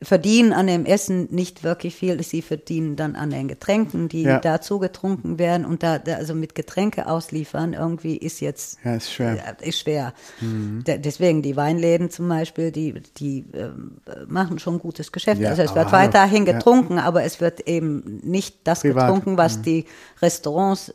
verdienen 0.00 0.52
an 0.52 0.68
dem 0.68 0.84
Essen 0.86 1.26
nicht 1.34 1.64
wirklich 1.64 1.96
viel. 1.96 2.22
Sie 2.22 2.40
verdienen 2.40 2.94
dann 2.94 3.16
an 3.16 3.30
den 3.30 3.48
Getränken, 3.48 4.08
die 4.08 4.22
Ja. 4.22 4.38
dazu 4.38 4.78
getrunken 4.78 5.40
werden. 5.40 5.66
Und 5.66 5.82
da, 5.82 5.98
da 5.98 6.14
also 6.14 6.34
mit 6.34 6.54
Getränke 6.54 7.08
ausliefern 7.08 7.72
irgendwie 7.72 8.16
ist 8.16 8.40
jetzt 8.40 8.78
Ja, 8.84 8.94
ist 8.94 9.12
schwer. 9.12 9.32
Mhm. 9.32 9.38
äh, 9.60 9.68
Ist 9.68 9.78
schwer. 9.80 10.14
De- 10.40 10.98
Deswegen 11.00 11.42
die 11.42 11.56
Weinläden 11.56 12.10
zum 12.10 12.28
Beispiel, 12.28 12.70
die, 12.70 12.94
die 13.16 13.44
ähm, 13.54 13.96
machen 14.28 14.60
schon 14.60 14.78
gutes 14.78 15.10
Geschäft. 15.10 15.40
Ja, 15.40 15.50
also 15.50 15.62
es 15.62 15.74
wird 15.74 15.90
weiterhin 15.90 16.44
getrunken, 16.44 16.98
aber 17.00 17.24
es 17.24 17.40
wird 17.40 17.60
eben 17.68 18.20
nicht 18.22 18.68
das 18.68 18.82
Privat. 18.82 18.96
Mhm. 19.10 19.14
getrunken, 19.14 19.36
was 19.38 19.62
die 19.62 19.84
Restaurants 20.22 20.94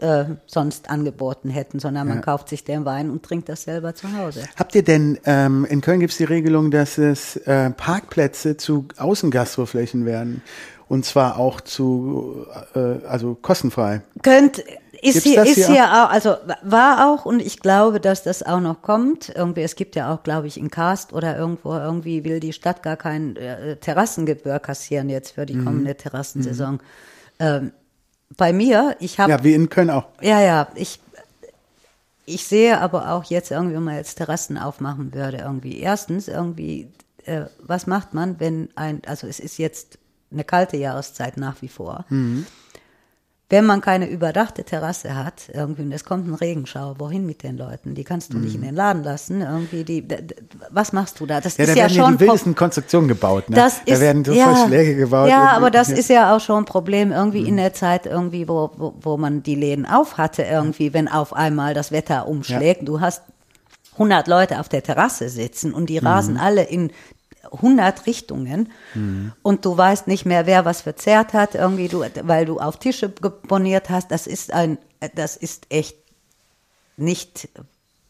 äh, 0.00 0.24
sonst 0.46 0.90
angeboten 0.90 1.50
hätten, 1.50 1.80
sondern 1.80 2.06
man 2.08 2.20
kauft 2.20 2.48
sich 2.48 2.64
den 2.64 2.84
Wein 2.84 3.10
und 3.10 3.24
trinkt 3.24 3.48
das 3.48 3.64
selber 3.64 3.94
zu 3.94 4.16
Hause. 4.16 4.42
Habt 4.56 4.74
ihr 4.74 4.84
denn, 4.84 5.18
ähm, 5.24 5.64
in 5.68 5.80
Köln 5.80 6.00
gibt 6.00 6.12
es 6.12 6.18
die 6.18 6.24
Regelung, 6.24 6.70
dass 6.70 6.98
es 6.98 7.36
äh, 7.36 7.70
Parkplätze 7.70 8.56
zu 8.56 8.86
Außengastroflächen 8.96 10.06
werden? 10.06 10.42
Und 10.88 11.04
zwar 11.04 11.38
auch 11.38 11.60
zu, 11.60 12.46
äh, 12.74 13.04
also 13.06 13.34
kostenfrei. 13.34 14.00
Könnt, 14.22 14.64
ist 15.02 15.22
hier, 15.24 15.42
ist 15.42 15.56
hier 15.56 15.66
hier 15.66 15.84
auch, 15.84 16.10
also 16.10 16.36
war 16.62 17.06
auch 17.12 17.26
und 17.26 17.40
ich 17.40 17.60
glaube, 17.60 18.00
dass 18.00 18.22
das 18.22 18.42
auch 18.42 18.60
noch 18.60 18.80
kommt. 18.80 19.28
Irgendwie, 19.34 19.62
es 19.62 19.76
gibt 19.76 19.96
ja 19.96 20.14
auch, 20.14 20.22
glaube 20.22 20.46
ich, 20.46 20.58
in 20.58 20.70
Karst 20.70 21.12
oder 21.12 21.36
irgendwo, 21.36 21.74
irgendwie 21.74 22.24
will 22.24 22.40
die 22.40 22.54
Stadt 22.54 22.82
gar 22.82 22.96
kein 22.96 23.36
äh, 23.36 23.76
Terrassengebühr 23.76 24.58
kassieren 24.60 25.10
jetzt 25.10 25.32
für 25.32 25.44
die 25.44 25.56
Mhm. 25.56 25.64
kommende 25.64 25.94
Terrassensaison. 25.94 26.80
Ähm, 27.38 27.72
bei 28.36 28.52
mir, 28.52 28.96
ich 29.00 29.18
habe 29.18 29.30
Ja, 29.32 29.44
wie 29.44 29.54
in 29.54 29.68
Köln 29.68 29.90
auch. 29.90 30.06
Ja, 30.20 30.40
ja, 30.40 30.68
ich, 30.74 31.00
ich 32.26 32.46
sehe 32.46 32.80
aber 32.80 33.12
auch 33.12 33.24
jetzt 33.24 33.50
irgendwie, 33.50 33.74
wenn 33.74 33.84
man 33.84 33.96
jetzt 33.96 34.16
Terrassen 34.16 34.58
aufmachen 34.58 35.14
würde, 35.14 35.38
irgendwie. 35.38 35.78
Erstens, 35.80 36.28
irgendwie, 36.28 36.88
äh, 37.24 37.46
was 37.60 37.86
macht 37.86 38.14
man, 38.14 38.38
wenn 38.38 38.68
ein, 38.74 39.02
also 39.06 39.26
es 39.26 39.40
ist 39.40 39.58
jetzt 39.58 39.98
eine 40.30 40.44
kalte 40.44 40.76
Jahreszeit 40.76 41.36
nach 41.36 41.62
wie 41.62 41.68
vor. 41.68 42.04
Wenn 43.50 43.64
man 43.64 43.80
keine 43.80 44.06
überdachte 44.06 44.62
Terrasse 44.62 45.14
hat, 45.14 45.48
irgendwie, 45.54 45.80
und 45.80 45.92
es 45.92 46.04
kommt 46.04 46.28
ein 46.28 46.34
Regenschauer, 46.34 46.96
wohin 46.98 47.24
mit 47.24 47.42
den 47.42 47.56
Leuten? 47.56 47.94
Die 47.94 48.04
kannst 48.04 48.34
du 48.34 48.38
nicht 48.38 48.54
in 48.54 48.60
den 48.60 48.74
Laden 48.74 49.02
lassen, 49.02 49.40
irgendwie, 49.40 49.84
die, 49.84 50.06
was 50.68 50.92
machst 50.92 51.18
du 51.18 51.24
da? 51.24 51.40
Das 51.40 51.56
Ja, 51.56 51.64
da 51.64 51.72
ist 51.72 51.76
ja 51.76 51.84
werden 51.84 51.94
ja 51.94 52.04
schon 52.04 52.18
die 52.18 52.20
wildesten 52.20 52.54
Konstruktionen 52.54 53.08
gebaut. 53.08 53.48
Ne? 53.48 53.56
das 53.56 53.82
da 53.86 53.94
ist, 53.94 54.00
werden 54.00 54.22
so 54.22 54.32
ja, 54.32 54.54
Verschläge 54.54 54.96
gebaut. 54.96 55.30
Ja, 55.30 55.52
aber 55.52 55.70
das 55.70 55.88
ja. 55.88 55.96
ist 55.96 56.10
ja 56.10 56.36
auch 56.36 56.40
schon 56.40 56.58
ein 56.58 56.64
Problem 56.66 57.10
irgendwie 57.10 57.48
in 57.48 57.56
der 57.56 57.72
Zeit 57.72 58.04
irgendwie, 58.04 58.46
wo, 58.48 58.70
wo, 58.76 58.94
wo 59.00 59.16
man 59.16 59.42
die 59.42 59.54
Läden 59.54 59.86
auf 59.86 60.18
hatte 60.18 60.42
irgendwie, 60.42 60.92
wenn 60.92 61.08
auf 61.08 61.32
einmal 61.32 61.72
das 61.72 61.90
Wetter 61.90 62.28
umschlägt. 62.28 62.86
Du 62.86 63.00
hast 63.00 63.22
100 63.94 64.28
Leute 64.28 64.60
auf 64.60 64.68
der 64.68 64.82
Terrasse 64.82 65.28
sitzen 65.28 65.72
und 65.72 65.88
die 65.88 65.98
rasen 65.98 66.36
alle 66.36 66.64
in 66.64 66.92
100 67.52 68.06
Richtungen 68.06 68.70
und 69.42 69.64
du 69.64 69.76
weißt 69.76 70.06
nicht 70.06 70.26
mehr, 70.26 70.46
wer 70.46 70.64
was 70.64 70.82
verzehrt 70.82 71.32
hat 71.32 71.54
irgendwie, 71.54 71.88
du, 71.88 72.04
weil 72.22 72.44
du 72.46 72.58
auf 72.60 72.78
Tische 72.78 73.08
geboniert 73.10 73.90
hast. 73.90 74.10
Das 74.10 74.26
ist 74.26 74.52
ein, 74.52 74.78
das 75.14 75.36
ist 75.36 75.66
echt 75.70 75.96
nicht 76.96 77.48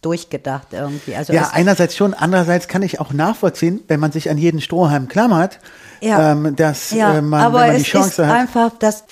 durchgedacht 0.01 0.69
irgendwie. 0.73 1.15
Also 1.16 1.32
Ja, 1.32 1.51
einerseits 1.52 1.97
schon, 1.97 2.15
andererseits 2.15 2.69
kann 2.69 2.82
ich 2.82 3.01
auch 3.01 3.12
nachvollziehen, 3.12 3.81
wenn 3.89 3.98
man 4.01 4.12
sich 4.12 4.31
an 4.31 4.39
jeden 4.39 4.60
Strohhalm 4.60 5.09
klammert, 5.09 5.59
Ja. 6.01 6.32
ähm, 6.32 6.55
dass 6.55 6.90
Ja, 6.93 7.19
äh, 7.19 7.23
man, 7.23 7.40
aber 7.40 7.66
man 7.66 7.77
die 7.77 7.82
es 7.82 7.89
Chance 7.89 8.23
ist 8.23 8.28
hat. 8.28 8.35
einfach 8.36 8.70
das 8.78 9.05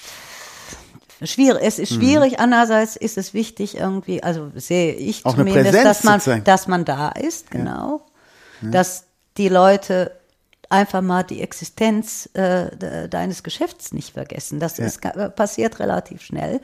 schwierig. 1.23 1.61
Es 1.65 1.79
ist 1.79 1.93
schwierig. 1.95 2.39
Andererseits 2.39 2.95
ist 2.97 3.19
es 3.19 3.35
wichtig 3.35 3.77
irgendwie, 3.79 4.23
also 4.23 4.51
sehe 4.55 4.93
ich 4.95 5.25
Auch 5.27 5.35
zumindest, 5.35 5.75
dass 5.85 6.05
man, 6.05 6.21
dass 6.45 6.69
man 6.69 6.85
da 6.85 7.09
ist, 7.09 7.51
genau, 7.51 8.03
dass 8.63 9.05
die 9.39 9.49
Leute 9.49 10.13
einfach 10.69 11.01
mal 11.03 11.23
die 11.23 11.43
Existenz 11.43 12.29
äh, 12.35 12.75
de- 12.77 13.09
deines 13.09 13.43
Geschäfts 13.43 13.93
nicht 13.93 14.13
vergessen. 14.15 14.59
Das 14.61 14.79
ist, 14.79 15.01
ga- 15.01 15.29
passiert 15.29 15.79
relativ 15.79 16.23
schnell. 16.23 16.61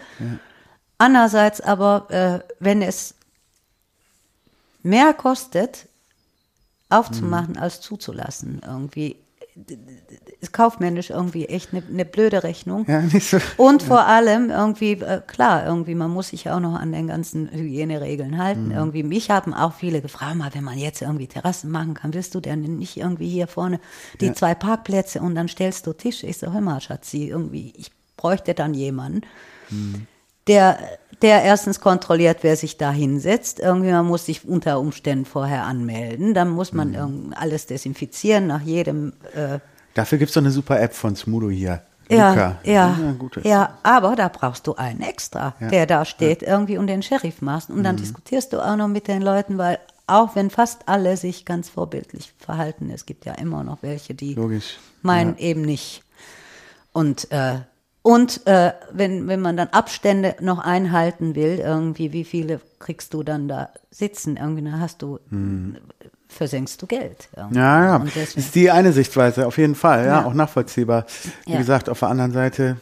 Andererseits 0.98 1.60
aber, 1.60 2.10
äh, 2.10 2.54
wenn 2.58 2.82
es 2.82 3.14
mehr 4.82 5.14
kostet, 5.14 5.86
aufzumachen 6.88 7.56
als 7.56 7.80
zuzulassen, 7.80 8.60
irgendwie, 8.64 9.16
ist 10.40 10.52
kaufmännisch 10.52 11.10
irgendwie 11.10 11.46
echt 11.46 11.72
eine, 11.72 11.82
eine 11.86 12.04
blöde 12.04 12.42
Rechnung. 12.42 12.86
Ja, 12.88 13.02
nicht 13.02 13.28
so. 13.28 13.38
Und 13.58 13.82
vor 13.82 14.06
allem 14.06 14.50
irgendwie, 14.50 14.92
äh, 14.92 15.20
klar, 15.26 15.66
irgendwie, 15.66 15.94
man 15.94 16.10
muss 16.10 16.28
sich 16.28 16.48
auch 16.50 16.60
noch 16.60 16.74
an 16.74 16.92
den 16.92 17.06
ganzen 17.06 17.50
Hygieneregeln 17.50 18.38
halten. 18.38 18.70
Irgendwie, 18.70 19.02
mich 19.02 19.30
haben 19.30 19.52
auch 19.52 19.74
viele 19.74 20.00
gefragt, 20.00 20.36
mal, 20.36 20.54
wenn 20.54 20.64
man 20.64 20.78
jetzt 20.78 21.02
irgendwie 21.02 21.26
Terrassen 21.26 21.70
machen 21.70 21.94
kann, 21.94 22.14
willst 22.14 22.34
du 22.34 22.40
denn 22.40 22.60
nicht 22.60 22.96
irgendwie 22.96 23.28
hier 23.28 23.46
vorne 23.46 23.78
die 24.20 24.32
zwei 24.32 24.54
Parkplätze 24.54 25.20
und 25.20 25.34
dann 25.34 25.48
stellst 25.48 25.86
du 25.86 25.92
Tisch? 25.92 26.24
Ich 26.24 26.38
so, 26.38 26.52
hör 26.52 26.60
mal, 26.60 26.80
Schatzi, 26.80 27.28
irgendwie, 27.28 27.72
ich 27.76 27.90
bräuchte 28.16 28.54
dann 28.54 28.72
jemanden, 28.72 29.22
der, 30.48 30.78
der 31.23 31.43
erstens 31.43 31.81
kontrolliert, 31.81 32.39
wer 32.43 32.56
sich 32.56 32.77
da 32.78 32.90
hinsetzt. 32.90 33.60
Irgendwie, 33.60 33.90
man 33.93 34.06
muss 34.06 34.27
sich 34.27 34.47
unter 34.47 34.81
Umständen 34.81 35.24
vorher 35.24 35.64
anmelden. 35.64 36.35
Dann 36.35 36.48
muss 36.51 36.73
man 36.73 36.94
irgend- 36.94 37.36
alles 37.36 37.66
desinfizieren 37.66 38.47
nach 38.47 38.60
jedem 38.62 39.12
äh, 39.35 39.59
Dafür 39.94 40.19
gibt 40.19 40.31
es 40.31 40.35
doch 40.35 40.40
eine 40.43 40.51
super 40.51 40.81
App 40.81 40.94
von 40.94 41.14
Smudo 41.16 41.51
hier. 41.51 41.82
ja, 42.09 42.56
ja, 42.64 43.14
gut. 43.19 43.39
ja, 43.44 43.78
aber 43.82 44.16
da 44.16 44.28
brauchst 44.28 44.66
du 44.66 44.74
einen 44.74 45.01
extra, 45.02 45.55
Ja. 45.60 45.69
der 45.69 45.86
da 45.86 46.05
steht 46.05 46.43
irgendwie 46.43 46.78
und 46.78 46.86
den 46.86 47.02
Sheriff 47.02 47.40
machst. 47.43 47.70
Und 47.70 47.85
dann 47.85 47.97
diskutierst 47.97 48.52
du 48.52 48.60
auch 48.60 48.77
noch 48.77 48.89
mit 48.89 49.06
den 49.06 49.23
Leuten, 49.23 49.59
weil 49.59 49.78
auch 50.06 50.35
wenn 50.35 50.51
fast 50.51 50.89
alle 50.89 51.16
sich 51.16 51.44
ganz 51.44 51.69
vorbildlich 51.69 52.32
verhalten, 52.39 52.90
es 52.90 53.06
gibt 53.06 53.24
ja 53.27 53.35
immer 53.35 53.64
noch 53.64 53.78
welche, 53.82 54.14
die 54.14 54.35
Logisch. 54.35 54.78
meinen 55.02 55.36
eben 55.39 55.62
nicht. 55.62 56.02
Und, 56.93 57.31
äh, 57.31 57.60
und 58.02 58.46
äh, 58.46 58.72
wenn, 58.92 59.28
wenn 59.28 59.40
man 59.40 59.56
dann 59.56 59.68
Abstände 59.68 60.34
noch 60.40 60.58
einhalten 60.58 61.34
will, 61.34 61.58
irgendwie, 61.58 62.12
wie 62.12 62.24
viele 62.24 62.60
kriegst 62.80 63.14
du 63.14 63.22
dann 63.22 63.46
da 63.48 63.68
sitzen? 63.90 64.36
Irgendwie, 64.36 64.62
dann 64.62 64.80
hast 64.80 65.02
du, 65.02 65.18
versenkst 66.28 66.80
du 66.80 66.86
Geld. 66.86 67.28
irgendwie. 67.36 67.54
Hm. 67.56 67.60
Ja, 67.62 67.84
ja. 67.84 67.98
Deswegen- 67.98 68.40
ist 68.40 68.54
die 68.54 68.70
eine 68.70 68.92
Sichtweise, 68.92 69.46
auf 69.46 69.58
jeden 69.58 69.74
Fall, 69.74 70.00
ja, 70.06 70.20
Ja. 70.20 70.24
auch 70.24 70.34
nachvollziehbar. 70.34 71.06
Wie 71.46 71.52
Ja. 71.52 71.58
gesagt, 71.58 71.88
auf 71.88 71.98
der 72.00 72.08
anderen 72.08 72.32
Seite, 72.32 72.76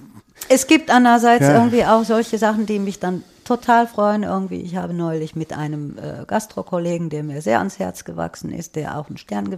Es 0.48 0.66
gibt 0.66 0.88
andererseits 0.90 1.42
Ja. 1.46 1.52
irgendwie 1.54 1.84
auch 1.84 2.02
solche 2.02 2.38
Sachen, 2.38 2.64
die 2.64 2.78
mich 2.78 2.98
dann 2.98 3.22
total 3.44 3.86
freuen. 3.86 4.22
Irgendwie, 4.22 4.62
ich 4.62 4.74
habe 4.76 4.94
neulich 4.94 5.36
mit 5.36 5.52
einem 5.52 5.98
äh, 5.98 6.24
Gastro-Kollegen, 6.26 7.10
der 7.10 7.22
mir 7.24 7.42
sehr 7.42 7.58
ans 7.58 7.78
Herz 7.78 8.04
gewachsen 8.04 8.50
ist, 8.50 8.74
der 8.74 8.96
auch 8.96 9.08
einen 9.08 9.18
Stern 9.18 9.50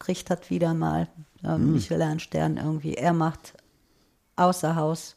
gekriegt 0.00 0.30
hat, 0.30 0.50
wieder 0.50 0.74
mal, 0.74 1.06
ähm, 1.44 1.74
Michelin-Stern 1.74 2.56
irgendwie. 2.56 2.94
Er 2.94 3.12
macht 3.12 3.52
außer 4.36 4.76
Haus 4.76 5.16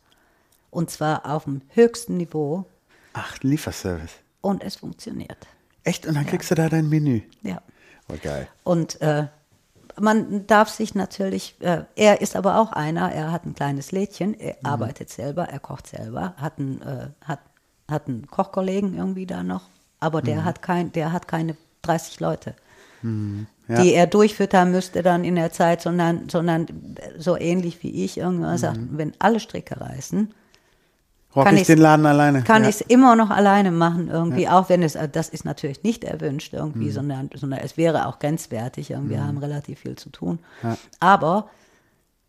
und 0.71 0.89
zwar 0.89 1.25
auf 1.25 1.45
dem 1.45 1.61
höchsten 1.69 2.17
Niveau 2.17 2.65
ach, 3.13 3.37
Lieferservice. 3.41 4.11
und 4.41 4.63
es 4.63 4.75
funktioniert. 4.77 5.47
Echt? 5.83 6.05
Und 6.05 6.15
dann 6.15 6.25
kriegst 6.25 6.51
du 6.51 6.55
da 6.55 6.69
dein 6.69 6.89
Menü. 6.89 7.21
Ja. 7.43 7.61
Oh, 8.09 8.15
geil. 8.21 8.47
Und 8.63 8.99
äh, 9.01 9.27
man 9.99 10.45
darf 10.47 10.69
sich 10.69 10.95
natürlich, 10.95 11.55
äh, 11.61 11.83
er 11.95 12.21
ist 12.21 12.35
aber 12.35 12.59
auch 12.59 12.71
einer, 12.73 13.11
er 13.11 13.31
hat 13.31 13.45
ein 13.45 13.55
kleines 13.55 13.91
Lädchen, 13.91 14.33
er 14.39 14.53
Mhm. 14.61 14.65
arbeitet 14.65 15.09
selber, 15.09 15.45
er 15.49 15.59
kocht 15.59 15.87
selber, 15.87 16.33
hat 16.37 16.59
einen, 16.59 16.81
äh, 16.81 17.07
hat, 17.23 17.39
hat 17.89 18.07
einen 18.07 18.27
Kochkollegen 18.27 18.95
irgendwie 18.97 19.25
da 19.25 19.43
noch, 19.43 19.63
aber 19.99 20.21
Mhm. 20.21 20.25
der 20.25 20.43
hat 20.45 20.61
kein, 20.61 20.91
der 20.91 21.11
hat 21.13 21.27
keine 21.27 21.55
30 21.81 22.19
Leute, 22.19 22.53
Ja. 23.03 23.81
die 23.81 23.93
er 23.93 24.07
durchfüttern 24.07 24.71
müsste 24.71 25.03
dann 25.03 25.23
in 25.23 25.35
der 25.35 25.51
Zeit, 25.51 25.81
sondern, 25.81 26.29
sondern 26.29 26.65
so 27.17 27.37
ähnlich 27.37 27.83
wie 27.83 28.03
ich 28.05 28.17
irgendwann 28.17 28.57
sagt, 28.57 28.77
Mhm. 28.77 28.89
wenn 28.97 29.13
alle 29.19 29.39
Stricke 29.39 29.79
reißen, 29.79 30.33
Rock 31.35 31.45
kann 31.45 31.57
ich 31.57 31.67
den 31.67 31.77
Laden 31.77 32.05
alleine. 32.05 32.41
kann 32.41 32.63
ja. 32.63 32.69
ich 32.69 32.75
es 32.75 32.81
immer 32.81 33.15
noch 33.15 33.29
alleine 33.29 33.71
machen 33.71 34.09
irgendwie, 34.09 34.47
auch 34.49 34.69
wenn 34.69 34.81
es, 34.81 34.95
äh, 34.95 35.07
das 35.07 35.29
ist 35.29 35.45
natürlich 35.45 35.83
nicht 35.83 36.03
erwünscht 36.03 36.53
irgendwie, 36.53 36.89
sondern, 36.89 37.29
sondern 37.35 37.59
es 37.59 37.77
wäre 37.77 38.07
auch 38.07 38.17
grenzwertig, 38.19 38.89
irgendwie, 38.91 39.15
wir 39.15 39.23
haben 39.27 39.37
relativ 39.37 39.79
viel 39.79 39.95
zu 39.97 40.09
tun. 40.09 40.39
Aber 40.99 41.49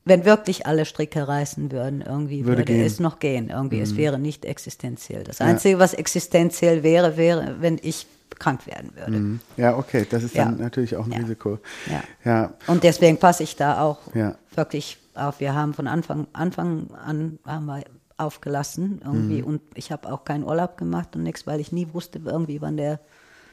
wenn 0.08 0.24
wirklich 0.24 0.66
alle 0.66 0.84
Stricke 0.84 1.28
reißen 1.28 1.70
würden, 1.70 2.00
irgendwie 2.02 2.44
Würde 2.46 2.66
würde, 2.66 2.84
es 2.84 2.98
noch 3.00 3.18
gehen, 3.18 3.50
irgendwie, 3.50 3.80
es 3.80 3.96
wäre 3.96 4.18
nicht 4.18 4.44
existenziell. 4.44 5.22
Das 5.24 5.40
Einzige, 5.40 5.78
was 5.78 5.94
existenziell 5.94 6.82
wäre, 6.82 7.16
wäre, 7.16 7.56
wenn 7.60 7.78
ich 7.82 8.06
krank 8.38 8.66
werden 8.66 8.90
würde. 8.94 9.40
Ja, 9.56 9.76
okay, 9.76 10.06
das 10.08 10.22
ist 10.22 10.36
dann 10.36 10.56
Ja. 10.58 10.64
natürlich 10.64 10.96
auch 10.96 11.04
ein 11.06 11.12
Ja. 11.12 11.18
Risiko. 11.18 11.58
Ja. 11.90 12.02
Ja, 12.24 12.52
Und 12.66 12.84
deswegen 12.84 13.18
passe 13.18 13.42
ich 13.42 13.56
da 13.56 13.82
auch 13.82 13.98
Ja. 14.14 14.34
wirklich 14.54 14.98
auf. 15.14 15.40
Wir 15.40 15.54
haben 15.54 15.74
von 15.74 15.86
Anfang, 15.86 16.26
Anfang 16.32 16.88
an 16.94 17.38
haben 17.44 17.66
wir 17.66 17.82
aufgelassen 18.16 19.00
irgendwie 19.04 19.42
und 19.42 19.60
ich 19.74 19.92
habe 19.92 20.12
auch 20.12 20.24
keinen 20.24 20.44
Urlaub 20.44 20.76
gemacht 20.76 21.14
und 21.16 21.22
nichts, 21.22 21.46
weil 21.46 21.60
ich 21.60 21.72
nie 21.72 21.88
wusste 21.92 22.20
irgendwie, 22.24 22.60
wann 22.60 22.76
der, 22.76 23.00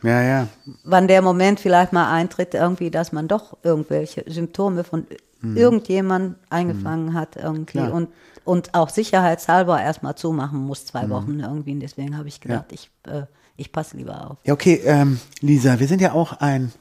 ja, 0.06 0.22
ja. 0.22 0.48
wann 0.84 1.07
der 1.07 1.22
Moment 1.22 1.60
vielleicht 1.60 1.91
mal 1.94 2.11
eintritt, 2.11 2.53
irgendwie, 2.53 2.91
dass 2.91 3.11
man 3.11 3.27
doch 3.27 3.57
irgendwelche 3.64 4.23
Symptome 4.27 4.84
von 4.84 5.06
irgendjemand 5.56 6.38
eingefangen 6.49 7.14
hat 7.14 7.36
irgendwie 7.36 7.73
Klar. 7.80 7.94
und 7.94 8.10
und 8.45 8.76
auch 8.76 8.90
sicherheitshalber 8.90 9.82
erstmal 9.82 10.14
zumachen 10.15 10.60
muss 10.60 10.86
zwei 10.86 11.10
Wochen 11.10 11.40
irgendwie. 11.40 11.72
Und 11.73 11.80
deswegen 11.80 12.15
habe 12.15 12.27
ich 12.27 12.41
gedacht, 12.41 12.65
ich, 12.72 12.91
äh, 13.07 13.23
ich 13.57 13.72
passe 13.72 13.98
lieber 13.98 14.30
auf. 14.30 14.38
Ja, 14.44 14.53
okay, 14.53 14.82
ähm, 14.86 15.19
Lisa, 15.41 15.80
wir 15.80 15.88
sind 15.88 15.99
ja 15.99 16.11
auch 16.14 16.34
ein, 16.41 16.72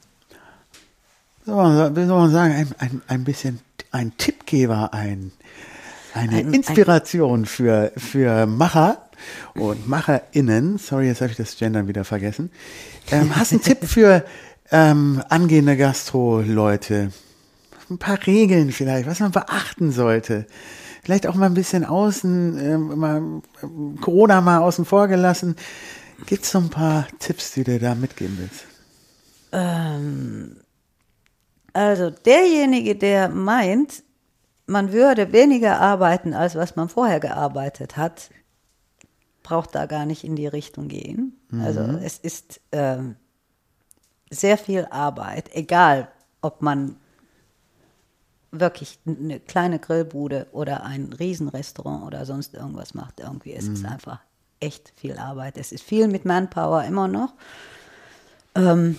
wie 1.45 1.51
soll 1.51 2.07
man, 2.07 2.29
sagen, 2.31 2.53
ein, 2.53 2.67
ein, 2.77 3.01
ein 3.07 3.23
bisschen 3.23 3.59
ein 3.91 4.15
Tippgeber, 4.17 4.93
ein, 4.93 5.31
eine 6.13 6.29
Ein- 6.37 6.47
ein- 6.47 6.53
Inspiration 6.53 7.45
für, 7.47 7.91
für 7.97 8.45
Macher 8.45 9.04
und 9.55 9.87
MacherInnen. 9.87 10.77
Sorry, 10.77 11.07
jetzt 11.07 11.21
habe 11.21 11.31
ich 11.31 11.37
das 11.37 11.57
Gendern 11.57 11.87
wieder 11.87 12.03
vergessen. 12.03 12.51
Ähm, 13.11 13.35
hast 13.35 13.51
einen 13.51 13.61
Tipp 13.61 13.85
für 13.85 14.25
ähm, 14.71 15.21
angehende 15.29 15.77
Gastro-Leute? 15.77 17.11
Ein 17.89 17.97
paar 17.97 18.25
Regeln 18.25 18.71
vielleicht, 18.71 19.07
was 19.07 19.19
man 19.19 19.31
beachten 19.31 19.91
sollte. 19.91 20.47
Vielleicht 21.03 21.27
auch 21.27 21.35
mal 21.35 21.45
ein 21.45 21.53
bisschen 21.53 21.85
außen, 21.85 22.57
ähm, 22.59 22.99
mal, 22.99 23.17
ähm, 23.61 23.99
Corona 24.01 24.41
mal 24.41 24.59
außen 24.59 24.85
vor 24.85 25.07
gelassen. 25.07 25.55
Gibt 26.25 26.45
es 26.45 26.51
so 26.51 26.57
ein 26.59 26.69
paar 26.69 27.07
Tipps, 27.19 27.51
die 27.51 27.63
du 27.63 27.77
da 27.77 27.93
mitgeben 27.93 28.37
willst? 28.39 28.65
Also 31.73 32.09
derjenige, 32.09 32.95
der 32.95 33.29
meint, 33.29 34.03
man 34.65 34.91
würde 34.91 35.31
weniger 35.31 35.79
arbeiten, 35.79 36.33
als 36.33 36.55
was 36.55 36.75
man 36.75 36.89
vorher 36.89 37.19
gearbeitet 37.19 37.97
hat, 37.97 38.29
braucht 39.45 39.75
da 39.75 39.85
gar 39.85 40.05
nicht 40.05 40.23
in 40.23 40.35
die 40.35 40.47
Richtung 40.47 40.87
gehen. 40.87 41.37
Also 41.63 41.79
es 42.03 42.17
ist 42.17 42.59
ähm, 42.71 43.15
sehr 44.29 44.57
viel 44.57 44.85
Arbeit, 44.89 45.49
egal 45.53 46.07
ob 46.41 46.61
man 46.61 46.97
wirklich 48.51 48.99
eine 49.05 49.39
kleine 49.39 49.79
Grillbude 49.79 50.47
oder 50.51 50.83
ein 50.83 51.13
Riesenrestaurant 51.13 52.03
oder 52.05 52.25
sonst 52.25 52.53
irgendwas 52.53 52.93
macht. 52.93 53.19
Irgendwie, 53.19 53.53
es 53.53 53.67
ist 53.67 53.85
einfach 53.85 54.19
echt 54.59 54.91
viel 54.95 55.17
Arbeit. 55.17 55.57
Es 55.57 55.71
ist 55.71 55.83
viel 55.83 56.07
mit 56.07 56.25
Manpower 56.25 56.83
immer 56.83 57.07
noch. 57.07 57.33
Ähm, 58.55 58.97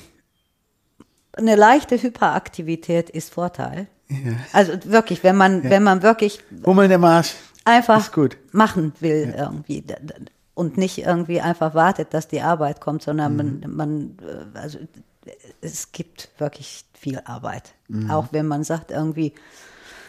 eine 1.32 1.56
leichte 1.56 2.00
Hyperaktivität 2.00 3.10
ist 3.10 3.32
Vorteil. 3.32 3.88
Also 4.52 4.72
wirklich, 4.84 5.22
wenn 5.24 5.36
man, 5.36 5.64
wenn 5.64 5.82
man 5.82 6.02
wirklich 6.02 6.40
Hummeln 6.64 6.90
im 6.90 7.04
Arsch. 7.04 7.34
einfach 7.64 8.10
machen 8.52 8.92
will 9.00 9.34
irgendwie 9.36 9.80
d- 9.82 9.96
d- 10.00 10.14
und 10.56 10.78
nicht 10.78 10.96
irgendwie 10.98 11.42
einfach 11.42 11.74
wartet, 11.74 12.14
dass 12.14 12.28
die 12.28 12.40
Arbeit 12.40 12.80
kommt, 12.80 13.02
sondern 13.02 13.36
man, 13.36 13.64
man, 13.68 14.16
äh, 14.54 14.58
also 14.58 14.78
es 15.60 15.92
gibt 15.92 16.30
wirklich 16.38 16.86
viel 16.94 17.20
Arbeit. 17.26 17.74
Auch 18.10 18.28
wenn 18.32 18.46
man 18.46 18.64
sagt 18.64 18.90
irgendwie, 18.90 19.34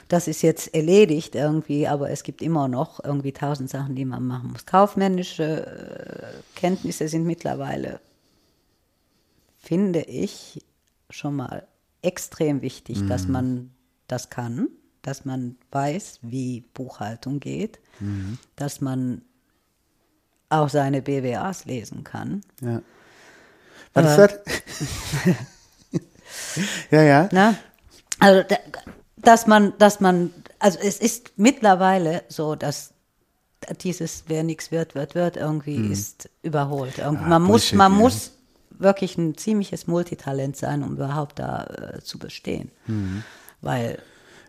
das 0.07 0.29
ist 0.29 0.41
jetzt 0.41 0.73
erledigt 0.73 1.35
irgendwie, 1.35 1.85
aber 1.85 2.11
es 2.11 2.23
gibt 2.23 2.41
immer 2.41 2.69
noch 2.69 3.03
irgendwie 3.03 3.33
tausend 3.33 3.69
Sachen, 3.69 3.95
die 3.95 4.05
man 4.05 4.25
machen 4.25 4.53
muss. 4.53 4.65
Kaufmännische 4.65 5.65
äh, 5.65 6.57
Kenntnisse 6.57 7.09
sind 7.09 7.25
mittlerweile, 7.25 7.99
finde 9.59 9.99
ich, 10.03 10.63
schon 11.09 11.35
mal 11.35 11.67
extrem 12.01 12.61
wichtig, 12.61 13.05
dass 13.07 13.27
man 13.27 13.71
das 14.07 14.29
kann, 14.29 14.69
dass 15.01 15.25
man 15.25 15.57
weiß, 15.71 16.19
wie 16.21 16.61
Buchhaltung 16.73 17.41
geht, 17.41 17.79
dass 18.55 18.79
man 18.79 19.23
auch 20.49 20.69
seine 20.69 21.01
BWAs 21.01 21.65
lesen 21.65 22.03
kann. 22.03 22.41
Ja. 22.61 22.81
Was 23.93 24.11
ist 24.11 24.17
das? 24.17 26.01
ja, 26.91 27.01
ja. 27.03 27.29
Ne? 27.31 27.55
Also, 28.19 28.43
da- 28.47 28.57
dass 29.17 29.47
man, 29.47 29.73
dass 29.77 29.99
man, 29.99 30.33
also 30.59 30.79
es 30.81 30.99
ist 30.99 31.33
mittlerweile 31.37 32.23
so, 32.29 32.55
dass 32.55 32.93
dieses 33.81 34.25
wer 34.27 34.43
nichts 34.43 34.71
wird, 34.71 34.95
wird, 34.95 35.15
wird 35.15 35.35
irgendwie 35.35 35.91
ist 35.91 36.29
überholt. 36.43 36.99
Irgendwie, 36.99 37.23
Ah, 37.25 37.27
man 37.29 37.41
muss, 37.41 37.49
Bullshit, 37.63 37.77
man 37.77 37.91
ja. 37.93 37.97
muss 37.97 38.31
wirklich 38.69 39.17
ein 39.17 39.35
ziemliches 39.35 39.87
Multitalent 39.87 40.55
sein, 40.55 40.83
um 40.83 40.93
überhaupt 40.93 41.39
da 41.39 41.63
äh, 41.63 42.01
zu 42.01 42.19
bestehen. 42.19 42.71
Mhm. 42.85 43.23
Weil 43.61 43.99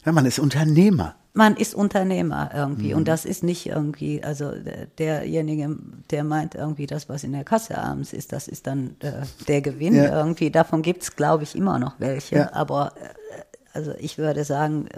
Ja, 0.04 0.12
man 0.12 0.26
ist 0.26 0.38
Unternehmer. 0.38 1.16
Man 1.38 1.56
ist 1.56 1.72
Unternehmer 1.74 2.50
irgendwie 2.52 2.90
Mhm. 2.90 2.96
und 2.98 3.08
das 3.08 3.24
ist 3.24 3.42
nicht 3.44 3.66
irgendwie, 3.66 4.22
also 4.24 4.50
der- 4.50 4.86
derjenige, 4.98 5.76
der 6.10 6.24
meint 6.24 6.56
irgendwie 6.56 6.86
das, 6.86 7.08
was 7.08 7.22
in 7.22 7.32
der 7.32 7.44
Kasse 7.44 7.78
abends 7.78 8.12
ist, 8.12 8.32
das 8.32 8.48
ist 8.48 8.66
dann 8.66 8.96
äh, 9.00 9.12
der 9.46 9.60
Gewinn 9.62 9.94
Ja. 9.94 10.18
irgendwie. 10.18 10.50
Davon 10.50 10.82
gibt 10.82 11.02
es, 11.04 11.14
glaube 11.14 11.44
ich, 11.44 11.54
immer 11.54 11.78
noch 11.78 11.94
welche, 11.98 12.36
Ja. 12.36 12.52
aber 12.52 12.92
äh, 13.00 13.42
also 13.72 13.92
ich 14.00 14.18
würde 14.18 14.42
sagen, 14.42 14.88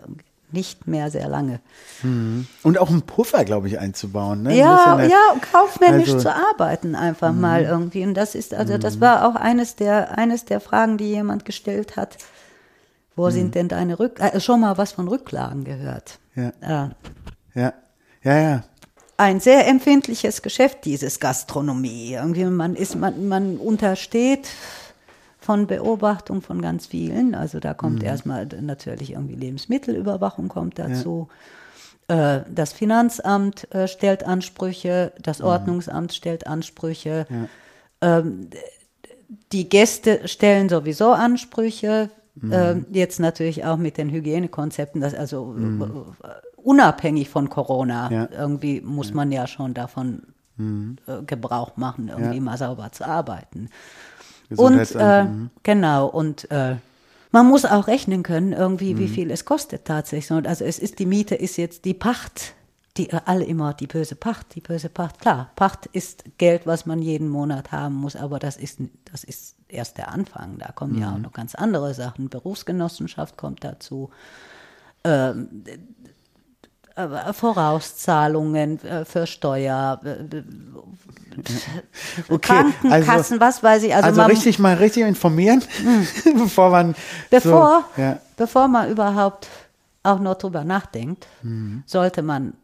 nicht 0.52 0.86
mehr 0.88 1.10
sehr 1.12 1.28
lange. 1.28 1.60
Und 2.64 2.78
auch 2.78 2.88
einen 2.90 3.02
Puffer, 3.02 3.44
glaube 3.44 3.68
ich, 3.68 3.78
einzubauen. 3.78 4.42
Ne? 4.42 4.48
Ein 4.50 4.56
Ja, 4.56 4.96
eine- 4.96 5.08
ja, 5.08 5.34
kaufmännisch 5.52 6.08
also- 6.12 6.20
zu 6.28 6.34
arbeiten 6.34 6.94
einfach 6.96 7.32
mal 7.32 7.62
irgendwie. 7.62 8.04
Und 8.04 8.14
das 8.14 8.34
ist, 8.34 8.54
also 8.54 8.76
das 8.78 9.00
war 9.00 9.28
auch 9.28 9.36
eines 9.36 9.76
der, 9.76 10.18
eines 10.18 10.46
der 10.46 10.60
Fragen, 10.60 10.96
die 10.96 11.08
jemand 11.10 11.44
gestellt 11.44 11.96
hat. 11.96 12.16
Wo 13.16 13.28
sind 13.30 13.54
denn 13.54 13.68
deine 13.68 13.98
Rück, 13.98 14.20
äh, 14.20 14.40
schon 14.40 14.60
mal 14.60 14.78
was 14.78 14.92
von 14.92 15.08
Rücklagen 15.08 15.64
gehört? 15.64 16.18
Ja. 16.34 16.52
Ja. 16.62 16.90
Ja, 17.54 17.72
ja, 18.22 18.38
ja. 18.40 18.64
Ein 19.16 19.40
sehr 19.40 19.68
empfindliches 19.68 20.40
Geschäft, 20.40 20.84
dieses 20.84 21.20
Gastronomie. 21.20 22.14
Irgendwie 22.14 22.44
man 22.44 22.74
ist, 22.74 22.96
man, 22.96 23.28
man 23.28 23.58
untersteht 23.58 24.48
von 25.38 25.66
Beobachtung 25.66 26.40
von 26.40 26.62
ganz 26.62 26.86
vielen. 26.86 27.34
Also 27.34 27.60
da 27.60 27.74
kommt 27.74 28.02
erstmal 28.02 28.46
natürlich 28.46 29.12
irgendwie 29.12 29.34
Lebensmittelüberwachung 29.34 30.48
kommt 30.48 30.78
dazu. 30.78 31.28
Äh, 32.08 32.40
Das 32.48 32.72
Finanzamt 32.72 33.72
äh, 33.74 33.88
stellt 33.88 34.24
Ansprüche, 34.24 35.12
das 35.20 35.40
Ordnungsamt 35.42 36.14
stellt 36.14 36.46
Ansprüche. 36.46 37.26
Ähm, 38.00 38.48
die 39.52 39.68
Gäste 39.68 40.26
stellen 40.28 40.68
sowieso 40.68 41.12
Ansprüche. 41.12 42.10
Ähm, 42.50 42.86
jetzt 42.90 43.20
natürlich 43.20 43.64
auch 43.64 43.76
mit 43.76 43.98
den 43.98 44.10
Hygienekonzepten, 44.10 45.00
das 45.00 45.14
also 45.14 45.54
äh, 45.58 46.28
unabhängig 46.56 47.28
von 47.28 47.48
Corona, 47.50 48.10
Ja. 48.10 48.28
irgendwie 48.30 48.80
muss 48.80 49.12
man 49.14 49.30
ja 49.32 49.46
schon 49.46 49.74
davon 49.74 50.22
äh, 50.58 51.22
Gebrauch 51.26 51.76
machen, 51.76 52.08
irgendwie 52.08 52.36
Ja. 52.36 52.42
mal 52.42 52.58
sauber 52.58 52.92
zu 52.92 53.06
arbeiten. 53.06 53.68
Und 54.56 54.94
äh, 54.96 55.24
mhm. 55.24 55.50
genau, 55.62 56.06
und 56.08 56.50
äh, 56.50 56.76
man 57.30 57.46
muss 57.46 57.64
auch 57.64 57.86
rechnen 57.86 58.22
können, 58.22 58.52
irgendwie, 58.52 58.94
Mhm. 58.94 58.98
wie 58.98 59.08
viel 59.08 59.30
es 59.30 59.44
kostet 59.44 59.84
tatsächlich. 59.84 60.30
Und 60.36 60.46
also 60.46 60.64
es 60.64 60.78
ist, 60.78 60.98
die 60.98 61.06
Miete 61.06 61.34
ist 61.34 61.56
jetzt 61.56 61.84
die 61.84 61.94
Pacht, 61.94 62.54
die 62.96 63.08
äh, 63.10 63.20
alle 63.24 63.44
immer 63.44 63.72
die 63.74 63.86
böse 63.86 64.16
Pacht, 64.16 64.54
die 64.54 64.60
böse 64.60 64.88
Pacht. 64.88 65.20
Klar, 65.20 65.50
Pacht 65.56 65.86
ist 65.92 66.24
Geld, 66.38 66.66
was 66.66 66.84
man 66.86 67.00
jeden 67.00 67.28
Monat 67.28 67.70
haben 67.72 67.94
muss, 67.94 68.16
aber 68.16 68.38
das 68.38 68.56
ist, 68.56 68.80
das 69.10 69.22
ist 69.24 69.54
erst 69.72 69.98
der 69.98 70.08
Anfang. 70.12 70.58
Da 70.58 70.72
kommen 70.72 70.98
ja 70.98 71.10
auch 71.12 71.16
Mhm. 71.16 71.22
noch 71.22 71.32
ganz 71.32 71.54
andere 71.54 71.94
Sachen. 71.94 72.28
Berufsgenossenschaft 72.28 73.36
kommt 73.36 73.64
dazu. 73.64 74.10
Ähm, 75.04 75.64
äh, 76.96 77.32
Vorauszahlungen 77.32 78.82
äh, 78.84 79.04
für 79.04 79.26
Steuer, 79.26 80.00
äh, 80.04 80.36
äh, 80.36 80.44
Okay, 82.28 82.38
Krankenkassen, 82.40 83.34
also- 83.34 83.40
was 83.40 83.62
weiß 83.62 83.82
ich. 83.84 83.94
Also, 83.94 84.08
Also, 84.08 84.20
man, 84.22 84.30
richtig 84.30 84.58
mal 84.58 84.74
richtig 84.76 85.04
informieren, 85.06 85.62
bevor 86.36 86.70
man 86.70 86.94
bevor, 87.30 87.84
so, 87.96 88.02
ja. 88.02 88.18
bevor 88.36 88.68
man 88.68 88.90
überhaupt 88.90 89.48
auch 90.02 90.18
nur 90.18 90.34
drüber 90.34 90.64
nachdenkt, 90.64 91.26
Mhm. 91.42 91.82
sollte 91.86 92.22
man 92.22 92.54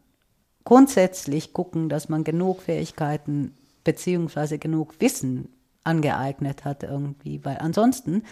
grundsätzlich 0.65 1.53
gucken, 1.53 1.87
dass 1.89 2.09
man 2.09 2.23
genug 2.23 2.61
Fähigkeiten 2.63 3.55
beziehungsweise 3.83 4.57
genug 4.59 4.95
Wissen 4.99 5.47
angeeignet 5.87 6.65
hat 6.65 6.83
irgendwie, 6.83 7.43
weil 7.43 7.57
ansonsten 7.59 8.23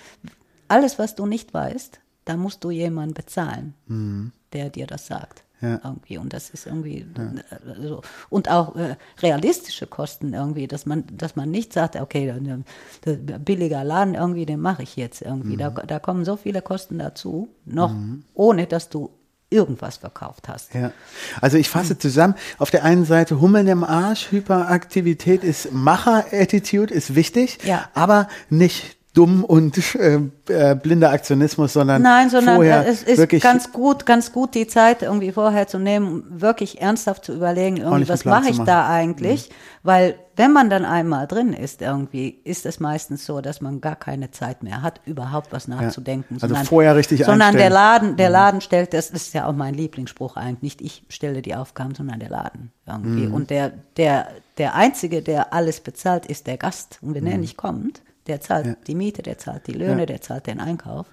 alles, 0.67 0.99
was 0.99 1.15
du 1.15 1.25
nicht 1.25 1.53
weißt, 1.53 1.99
da 2.25 2.37
musst 2.37 2.63
du 2.63 2.71
jemanden 2.71 3.13
bezahlen, 3.13 3.73
der 4.53 4.69
dir 4.69 4.87
das 4.87 5.07
sagt. 5.07 5.39
Mhm. 5.39 5.45
Ja. 5.61 5.79
Irgendwie. 5.85 6.17
Und 6.17 6.33
das 6.33 6.49
ist 6.49 6.67
irgendwie 6.67 7.05
äh, 7.15 7.81
so. 7.87 8.01
Und 8.29 8.51
auch 8.51 8.75
äh, 8.75 8.97
realistische 9.21 9.87
Kosten 9.87 10.33
irgendwie, 10.33 10.67
dass 10.67 10.85
man, 10.85 11.05
dass 11.13 11.37
man 11.37 11.49
nicht 11.49 11.71
sagt, 11.71 11.95
okay, 11.95 12.27
dann, 12.27 12.65
billiger 13.45 13.83
Laden 13.85 14.15
irgendwie, 14.15 14.45
den 14.45 14.59
mache 14.59 14.83
ich 14.83 14.97
jetzt 14.97 15.21
irgendwie. 15.21 15.55
Da, 15.55 15.69
Mhm. 15.69 15.87
da 15.87 15.99
kommen 15.99 16.25
so 16.25 16.35
viele 16.35 16.61
Kosten 16.61 16.99
dazu, 16.99 17.47
noch 17.65 17.95
ohne 18.33 18.67
dass 18.67 18.89
du 18.89 19.11
irgendwas 19.49 19.97
verkauft 19.97 20.47
hast. 20.47 20.73
Ja. 20.73 20.91
Also 21.41 21.57
ich 21.57 21.69
fasse 21.69 21.97
zusammen, 21.97 22.35
auf 22.57 22.71
der 22.71 22.83
einen 22.83 23.05
Seite 23.05 23.39
Hummeln 23.39 23.67
im 23.67 23.83
Arsch, 23.83 24.31
Hyperaktivität 24.31 25.43
ist 25.43 25.71
Macher-Attitude, 25.71 26.93
ist 26.93 27.15
wichtig, 27.15 27.59
Ja. 27.63 27.89
aber 27.93 28.27
nicht 28.49 28.94
dumm 29.15 29.43
und 29.43 29.95
äh, 29.95 30.19
äh, 30.49 30.75
blinder 30.75 31.11
Aktionismus, 31.11 31.73
sondern 31.73 32.01
Nein, 32.01 32.29
sondern 32.29 32.55
vorher 32.55 32.85
äh, 32.85 32.89
es 32.89 33.01
ist 33.01 33.17
wirklich 33.17 33.41
ganz 33.41 33.71
gut, 33.71 34.05
ganz 34.05 34.31
gut 34.31 34.53
die 34.53 34.67
Zeit 34.67 35.01
irgendwie 35.01 35.31
vorher 35.31 35.67
zu 35.67 35.79
nehmen, 35.79 36.07
um 36.07 36.41
wirklich 36.41 36.81
ernsthaft 36.81 37.25
zu 37.25 37.33
überlegen, 37.33 37.77
irgendwie, 37.77 38.09
was 38.09 38.25
mache 38.25 38.49
ich 38.49 38.59
da. 38.59 38.83
Mhm. 38.83 38.89
eigentlich? 38.91 39.49
Weil 39.83 40.15
wenn 40.35 40.51
man 40.51 40.69
dann 40.69 40.83
einmal 40.83 41.27
drin 41.27 41.53
ist 41.53 41.81
irgendwie, 41.81 42.29
ist 42.43 42.65
es 42.65 42.79
meistens 42.79 43.25
so, 43.25 43.39
dass 43.39 43.61
man 43.61 43.79
gar 43.79 43.95
keine 43.95 44.31
Zeit 44.31 44.63
mehr 44.63 44.81
hat, 44.81 44.99
überhaupt 45.05 45.53
was 45.53 45.67
nachzudenken. 45.67 46.37
Also 46.41 46.53
vorher 46.55 46.95
richtig 46.95 47.23
Sondern 47.23 47.55
der 47.55 47.67
einstellen. 47.67 47.69
Mhm. 47.69 47.73
Laden, 47.73 48.17
der 48.17 48.29
Laden 48.29 48.61
stellt, 48.61 48.93
das 48.93 49.09
ist 49.09 49.33
ja 49.33 49.47
auch 49.47 49.53
mein 49.53 49.73
Lieblingsspruch 49.73 50.35
eigentlich, 50.35 50.61
nicht 50.61 50.81
ich 50.81 51.03
stelle 51.07 51.41
die 51.41 51.55
Aufgaben, 51.55 51.95
sondern 51.95 52.19
der 52.19 52.29
Laden 52.29 52.71
irgendwie. 52.85 53.27
Mhm. 53.27 53.33
Und 53.33 53.49
der, 53.49 53.71
der, 53.95 54.27
der 54.57 54.75
Einzige, 54.75 55.21
der 55.21 55.53
alles 55.53 55.79
bezahlt, 55.79 56.25
ist 56.25 56.47
der 56.47 56.57
Gast. 56.57 56.99
Und 57.01 57.15
wenn 57.15 57.23
Mhm. 57.23 57.31
er 57.31 57.37
nicht 57.37 57.55
kommt, 57.57 58.01
der 58.27 58.41
zahlt 58.41 58.77
die 58.87 58.95
Miete, 58.95 59.21
der 59.21 59.37
zahlt 59.37 59.67
die 59.67 59.73
Löhne, 59.73 60.01
Ja. 60.01 60.05
der 60.05 60.21
zahlt 60.21 60.47
den 60.47 60.59
Einkauf. 60.59 61.05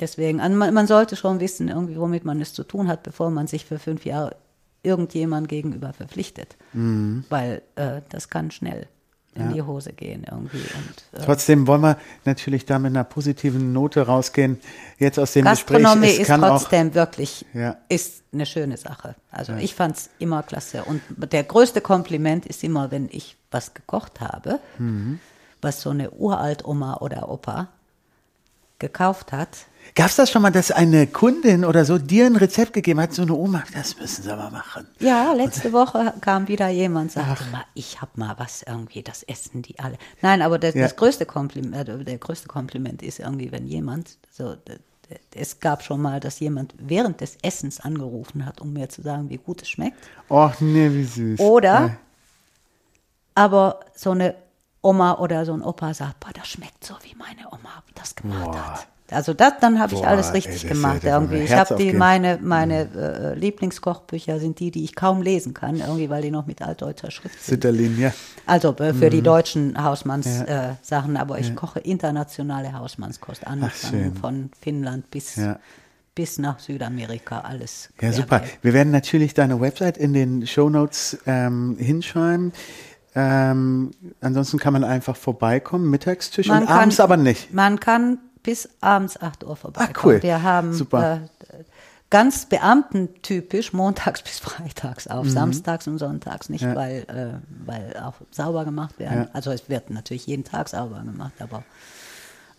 Deswegen, 0.00 0.38
man, 0.38 0.74
man 0.74 0.86
sollte 0.86 1.14
schon 1.16 1.38
wissen, 1.40 1.68
irgendwie, 1.68 1.96
womit 1.98 2.24
man 2.24 2.40
es 2.40 2.52
zu 2.52 2.64
tun 2.64 2.88
hat, 2.88 3.02
bevor 3.02 3.30
man 3.30 3.46
sich 3.46 3.64
für 3.64 3.78
fünf 3.78 4.04
Jahre 4.04 4.34
irgendjemand 4.82 5.48
gegenüber 5.48 5.92
verpflichtet. 5.92 6.56
Mhm. 6.72 7.24
Weil 7.28 7.62
äh, 7.76 8.00
das 8.08 8.28
kann 8.30 8.50
schnell 8.50 8.88
in 9.34 9.50
die 9.54 9.62
Hose 9.62 9.94
gehen 9.94 10.26
irgendwie. 10.30 10.58
Und, 10.58 11.18
äh, 11.18 11.24
Trotzdem 11.24 11.66
wollen 11.66 11.80
wir 11.80 11.96
natürlich 12.26 12.66
da 12.66 12.78
mit 12.78 12.90
einer 12.90 13.04
positiven 13.04 13.72
Note 13.72 14.02
rausgehen. 14.02 14.58
Jetzt 14.98 15.18
aus 15.18 15.32
dem 15.32 15.46
Gastronomie 15.46 16.00
Gespräch, 16.00 16.12
es 16.14 16.18
ist 16.20 16.26
kann 16.26 16.44
auch 16.44 16.58
trotzdem 16.60 16.94
wirklich 16.94 17.46
Ja. 17.54 17.76
ist 17.88 18.24
eine 18.34 18.44
schöne 18.44 18.76
Sache. 18.76 19.14
Also 19.30 19.54
ich 19.54 19.74
fand 19.74 19.96
es 19.96 20.10
immer 20.18 20.42
klasse. 20.42 20.84
Und 20.84 21.00
der 21.32 21.44
größte 21.44 21.80
Kompliment 21.80 22.44
ist 22.44 22.62
immer, 22.62 22.90
wenn 22.90 23.08
ich 23.10 23.38
was 23.50 23.72
gekocht 23.72 24.20
habe, 24.20 24.58
Mhm. 24.78 25.18
Was 25.62 25.80
so 25.80 25.90
eine 25.90 26.10
Uralt-Oma 26.10 26.98
oder 26.98 27.28
Opa 27.30 27.68
gekauft 28.78 29.32
hat. 29.32 29.48
Gab 29.94 30.06
es 30.06 30.16
das 30.16 30.30
schon 30.30 30.42
mal, 30.42 30.50
dass 30.52 30.70
eine 30.70 31.06
Kundin 31.06 31.64
oder 31.64 31.84
so 31.84 31.98
dir 31.98 32.26
ein 32.26 32.36
Rezept 32.36 32.72
gegeben 32.72 33.00
hat, 33.00 33.12
so 33.12 33.22
eine 33.22 33.34
Oma, 33.34 33.62
das 33.74 33.96
müssen 33.98 34.22
sie 34.22 34.32
aber 34.32 34.50
machen. 34.50 34.86
Ja, 35.00 35.32
letzte 35.32 35.72
Woche 35.72 36.14
kam 36.20 36.46
wieder 36.48 36.68
jemand, 36.68 37.12
sagte 37.12 37.44
mal, 37.50 37.64
ich 37.74 38.00
habe 38.00 38.12
mal 38.16 38.34
was 38.38 38.62
irgendwie, 38.62 39.02
das 39.02 39.22
essen 39.24 39.62
die 39.62 39.78
alle. 39.80 39.98
Nein, 40.20 40.40
aber 40.42 40.58
das, 40.58 40.74
Ja. 40.74 40.82
das 40.82 40.96
größte 40.96 41.26
Kompliment, 41.26 41.88
äh, 41.88 42.04
der 42.04 42.18
größte 42.18 42.48
Kompliment 42.48 43.02
ist 43.02 43.18
irgendwie, 43.20 43.50
wenn 43.52 43.66
jemand, 43.66 44.18
so, 44.30 44.54
es 45.34 45.58
gab 45.60 45.82
schon 45.82 46.00
mal, 46.00 46.20
dass 46.20 46.38
jemand 46.40 46.74
während 46.78 47.20
des 47.20 47.36
Essens 47.42 47.80
angerufen 47.80 48.46
hat, 48.46 48.60
um 48.60 48.72
mir 48.72 48.88
zu 48.88 49.02
sagen, 49.02 49.28
wie 49.30 49.36
gut 49.38 49.62
es 49.62 49.68
schmeckt. 49.68 49.98
Och, 50.30 50.60
nee, 50.60 50.90
wie 50.92 51.04
süß. 51.04 51.40
Oder, 51.40 51.72
Ja. 51.80 51.96
aber 53.34 53.80
so 53.94 54.10
eine 54.12 54.34
Oma 54.82 55.14
oder 55.18 55.44
so 55.46 55.52
ein 55.52 55.62
Opa 55.62 55.94
sagt, 55.94 56.20
boah, 56.20 56.30
das 56.34 56.48
schmeckt 56.48 56.84
so, 56.84 56.94
wie 57.02 57.14
meine 57.16 57.46
Oma 57.48 57.82
das 57.94 58.14
gemacht 58.16 58.50
Boah. 58.52 58.74
hat. 58.74 58.86
Also 59.10 59.34
das, 59.34 59.52
dann 59.60 59.78
habe 59.78 59.92
ich 59.94 60.00
Boah, 60.00 60.08
alles 60.08 60.28
ey, 60.28 60.36
richtig 60.36 60.62
ja- 60.62 60.70
gemacht 60.70 61.04
irgendwie. 61.04 61.40
Ich 61.40 61.52
habe 61.52 61.74
die 61.76 61.92
meine 61.92 62.38
meine 62.40 62.88
äh, 62.94 63.34
Lieblingskochbücher 63.38 64.40
sind 64.40 64.58
die, 64.58 64.70
die 64.70 64.84
ich 64.84 64.94
kaum 64.94 65.20
lesen 65.20 65.52
kann 65.52 65.76
irgendwie, 65.80 66.08
weil 66.08 66.22
die 66.22 66.30
noch 66.30 66.46
mit 66.46 66.62
altdeutscher 66.62 67.10
Schrift 67.10 67.34
sind. 67.34 67.56
Sitterlin, 67.62 67.98
ja. 67.98 68.12
Also 68.46 68.70
äh, 68.78 68.94
für 68.94 69.06
Mhm. 69.06 69.10
die 69.10 69.20
deutschen 69.22 69.82
Hausmannssachen, 69.84 70.46
äh, 70.48 70.74
Sachen, 70.80 71.16
aber 71.18 71.38
ich 71.38 71.54
koche 71.54 71.80
internationale 71.80 72.72
Hausmannskost, 72.72 73.46
angefangen 73.46 74.16
von 74.16 74.50
Finnland 74.58 75.10
bis 75.10 75.36
Ja. 75.36 75.58
bis 76.14 76.38
nach 76.38 76.58
Südamerika 76.58 77.40
alles. 77.40 77.90
Ja, 78.00 78.12
super. 78.12 78.38
querbeet. 78.40 78.58
Wir 78.62 78.72
werden 78.72 78.92
natürlich 78.92 79.34
deine 79.34 79.60
Website 79.60 79.98
in 79.98 80.14
den 80.14 80.46
Shownotes 80.46 81.18
ähm, 81.26 81.76
hinschreiben. 81.78 82.52
Ähm, 83.14 83.90
ansonsten 84.20 84.58
kann 84.58 84.72
man 84.72 84.84
einfach 84.84 85.16
vorbeikommen, 85.16 85.90
Mittagstisch 85.90 86.48
und 86.48 86.68
abends 86.68 86.98
aber 87.00 87.16
nicht. 87.16 87.52
Man 87.52 87.78
kann 87.78 88.18
bis 88.42 88.68
abends 88.80 89.20
8 89.20 89.44
Uhr 89.44 89.54
vorbeikommen. 89.56 89.94
Ah, 89.96 90.00
cool. 90.04 90.22
Wir 90.22 90.42
haben 90.42 90.72
Super. 90.72 91.20
Äh, 91.48 91.64
ganz 92.08 92.46
beamtentypisch 92.46 93.72
montags 93.72 94.22
bis 94.24 94.38
freitags 94.38 95.06
auf, 95.08 95.28
samstags 95.28 95.86
und 95.86 95.98
sonntags 95.98 96.48
nicht, 96.48 96.62
Mhm. 96.62 96.70
Ja. 96.70 96.76
weil, 96.76 96.96
äh, 97.08 97.66
weil 97.66 97.96
auch 98.02 98.14
sauber 98.30 98.64
gemacht 98.64 98.98
werden. 98.98 99.24
Ja. 99.24 99.28
Also 99.32 99.50
es 99.50 99.68
wird 99.68 99.90
natürlich 99.90 100.26
jeden 100.26 100.44
Tag 100.44 100.68
sauber 100.68 101.00
gemacht, 101.04 101.32
aber 101.40 101.62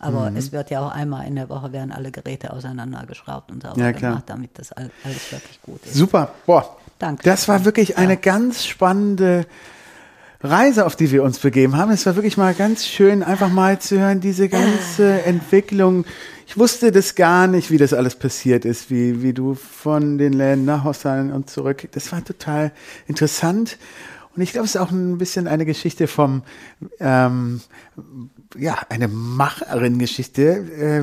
aber 0.00 0.30
Mhm. 0.30 0.36
es 0.36 0.52
wird 0.52 0.70
ja 0.70 0.86
auch 0.86 0.90
einmal 0.92 1.26
in 1.26 1.34
der 1.34 1.48
Woche 1.48 1.72
werden 1.72 1.90
alle 1.90 2.10
Geräte 2.10 2.52
auseinandergeschraubt 2.52 3.50
und 3.50 3.62
sauber 3.62 3.80
Ja, 3.80 3.92
gemacht, 3.92 4.24
damit 4.26 4.50
das 4.58 4.70
all- 4.72 4.90
alles 5.02 5.32
wirklich 5.32 5.62
gut 5.62 5.84
ist. 5.86 5.94
Super. 5.94 6.30
Boah. 6.46 6.76
Danke. 6.98 7.22
Das 7.22 7.48
war 7.48 7.64
wirklich 7.64 7.96
eine 7.96 8.16
ganz 8.18 8.66
spannende 8.66 9.46
Reise, 10.44 10.84
auf 10.84 10.94
die 10.94 11.10
wir 11.10 11.22
uns 11.22 11.38
begeben 11.38 11.78
haben. 11.78 11.90
Es 11.90 12.04
war 12.04 12.16
wirklich 12.16 12.36
mal 12.36 12.52
ganz 12.52 12.86
schön, 12.86 13.22
einfach 13.22 13.48
mal 13.48 13.78
zu 13.78 13.98
hören, 13.98 14.20
diese 14.20 14.50
ganze 14.50 15.22
Entwicklung. 15.22 16.04
Ich 16.46 16.58
wusste 16.58 16.92
das 16.92 17.14
gar 17.14 17.46
nicht, 17.46 17.70
wie 17.70 17.78
das 17.78 17.94
alles 17.94 18.14
passiert 18.14 18.66
ist, 18.66 18.90
wie, 18.90 19.22
wie 19.22 19.32
du 19.32 19.54
von 19.54 20.18
den 20.18 20.34
Läden 20.34 20.66
nach 20.66 20.84
Hostan 20.84 21.32
und 21.32 21.48
zurück. 21.48 21.88
Das 21.92 22.12
war 22.12 22.22
total 22.22 22.72
interessant. 23.06 23.78
Und 24.36 24.42
ich 24.42 24.52
glaube, 24.52 24.66
es 24.66 24.74
ist 24.74 24.80
auch 24.80 24.90
ein 24.90 25.16
bisschen 25.16 25.48
eine 25.48 25.64
Geschichte 25.64 26.06
vom, 26.08 26.42
ähm, 27.00 27.62
ja, 28.56 28.78
eine 28.88 29.08
Macherin-Geschichte, 29.08 30.42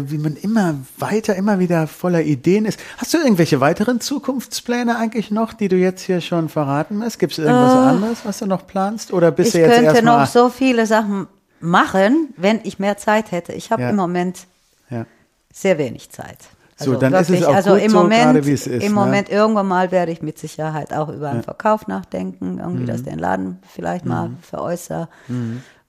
äh, 0.06 0.10
wie 0.12 0.18
man 0.18 0.36
immer 0.36 0.76
weiter, 0.98 1.36
immer 1.36 1.60
wieder 1.60 1.88
voller 1.88 2.22
Ideen 2.22 2.66
ist. 2.66 2.80
Hast 2.98 3.14
du 3.14 3.18
irgendwelche 3.18 3.60
weiteren 3.60 4.00
Zukunftspläne 4.00 4.98
eigentlich 4.98 5.32
noch, 5.32 5.54
die 5.54 5.68
du 5.68 5.76
jetzt 5.76 6.02
hier 6.04 6.22
schon 6.22 6.50
verraten 6.50 7.04
hast? 7.04 7.20
Gibt 7.20 7.34
es 7.34 7.40
irgendwas 7.40 7.74
Äh, 7.74 7.78
anderes, 7.78 8.20
was 8.24 8.40
du 8.40 8.46
noch 8.46 8.68
planst? 8.68 9.12
Oder 9.14 9.32
bist 9.32 9.50
Ich 9.50 9.54
du 9.54 9.60
jetzt 9.62 9.76
könnte 9.76 9.86
erstmal? 9.96 10.20
noch 10.22 10.28
so 10.28 10.50
viele 10.50 10.86
Sachen 10.86 11.28
machen, 11.60 12.30
wenn 12.38 12.60
ich 12.64 12.80
mehr 12.80 12.98
Zeit 12.98 13.32
hätte. 13.32 13.54
Ich 13.54 13.72
habe 13.72 13.84
Ja. 13.84 13.90
im 13.90 13.96
Moment 13.96 14.48
ja. 14.90 15.06
sehr 15.54 15.78
wenig 15.78 16.10
Zeit. 16.10 16.38
So, 16.78 16.96
dann 16.96 17.14
ist 17.14 17.30
es 17.30 17.44
auch 17.44 17.54
also 17.54 17.74
gut 17.74 17.82
im 17.84 17.92
so, 17.92 17.98
Moment, 17.98 18.24
gerade 18.24 18.46
wie 18.48 18.54
es 18.54 18.66
ist, 18.66 18.82
Im 18.84 18.94
ne? 18.94 19.00
Moment 19.00 19.30
irgendwann 19.30 19.68
mal 19.68 19.92
werde 19.92 20.12
ich 20.12 20.24
mit 20.24 20.40
Sicherheit 20.40 20.92
auch 20.94 21.10
über 21.10 21.30
einen 21.30 21.44
Verkauf 21.44 21.86
nachdenken, 21.86 22.58
irgendwie, 22.58 22.82
Mhm. 22.84 22.88
dass 22.88 23.04
den 23.04 23.20
Laden 23.20 23.60
vielleicht 23.72 24.04
mal 24.08 24.32
veräußere, 24.42 25.08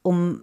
um 0.02 0.43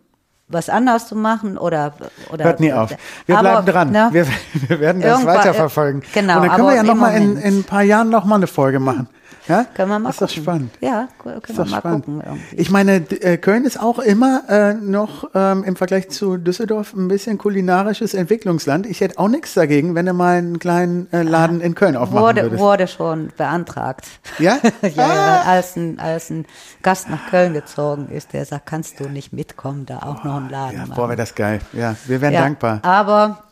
was 0.50 0.68
anderes 0.70 1.08
zu 1.08 1.16
machen 1.16 1.58
oder 1.58 1.94
oder 2.32 2.44
Hört 2.46 2.60
nie 2.60 2.74
auf. 2.74 2.90
Wir 3.28 3.38
Aber, 3.38 3.62
bleiben 3.62 3.66
dran. 3.68 3.92
ne, 3.92 4.10
Wir, 4.12 4.26
wir 4.68 4.80
werden 4.80 5.02
das 5.02 5.12
Irgendwann- 5.12 5.38
weiterverfolgen. 5.38 6.04
genau, 6.14 6.38
Und 6.42 6.48
dann 6.48 6.56
können 6.56 6.68
wir 6.68 6.76
ja 6.76 6.82
im 6.82 6.88
noch 6.88 6.96
mal 6.96 7.10
in, 7.16 7.38
in 7.38 7.60
ein 7.60 7.64
paar 7.64 7.84
Jahren 7.84 8.10
noch 8.10 8.26
mal 8.26 8.36
eine 8.36 8.48
Folge 8.48 8.80
machen. 8.80 9.08
Ja? 9.50 9.66
Können 9.74 9.90
wir 9.90 10.00
mal 10.00 10.10
ist 10.12 10.22
doch 10.22 10.28
gucken. 10.28 10.44
spannend. 10.44 10.72
Ja, 10.80 11.08
können 11.22 11.38
Ist 11.42 11.48
wir 11.50 11.56
doch 11.66 11.72
mal 11.72 11.78
spannend. 11.80 12.06
gucken 12.06 12.22
irgendwie. 12.26 12.56
Ich 12.56 12.70
meine, 12.72 12.96
äh, 12.96 13.38
Köln 13.38 13.66
ist 13.66 13.80
auch 13.80 14.00
immer 14.00 14.44
äh, 14.48 14.74
noch 14.76 15.30
ähm, 15.36 15.64
im 15.66 15.76
Vergleich 15.76 16.10
zu 16.10 16.38
Düsseldorf 16.38 16.94
ein 16.94 17.08
bisschen 17.10 17.38
kulinarisches 17.38 18.14
Entwicklungsland. 18.14 18.86
Ich 18.86 19.02
hätte 19.02 19.20
auch 19.20 19.28
nichts 19.28 19.54
dagegen, 19.56 19.96
wenn 19.96 20.06
du 20.06 20.14
mal 20.14 20.38
einen 20.38 20.60
kleinen 20.60 21.12
äh, 21.12 21.24
Laden 21.24 21.60
in 21.62 21.76
Köln 21.76 21.98
aufmachen 21.98 22.22
Wurde, 22.24 22.42
würdest. 22.44 22.62
wurde 22.62 22.88
schon 22.88 23.32
beantragt. 23.36 24.06
Ja? 24.38 24.60
ja, 24.82 24.90
ja, 24.96 25.42
als 25.46 25.76
ein, 25.76 26.00
als 26.00 26.30
ein 26.30 26.46
Gast 26.84 27.10
nach 27.10 27.30
Köln 27.30 27.54
gezogen 27.54 28.08
ist, 28.10 28.34
der 28.34 28.46
sagt, 28.46 28.68
kannst 28.68 29.00
du 29.00 29.10
nicht 29.10 29.34
mitkommen, 29.34 29.86
da 29.86 29.98
auch 30.00 30.24
noch 30.24 30.38
einen 30.38 30.50
Laden 30.50 30.76
Ja, 30.78 30.82
machen. 30.86 30.94
boah, 30.96 31.08
wäre 31.10 31.18
das 31.18 31.34
geil. 31.36 31.60
Ja, 31.74 31.96
wir 32.06 32.22
wären 32.22 32.34
ja, 32.34 32.42
dankbar. 32.42 32.80
Aber 32.84 33.44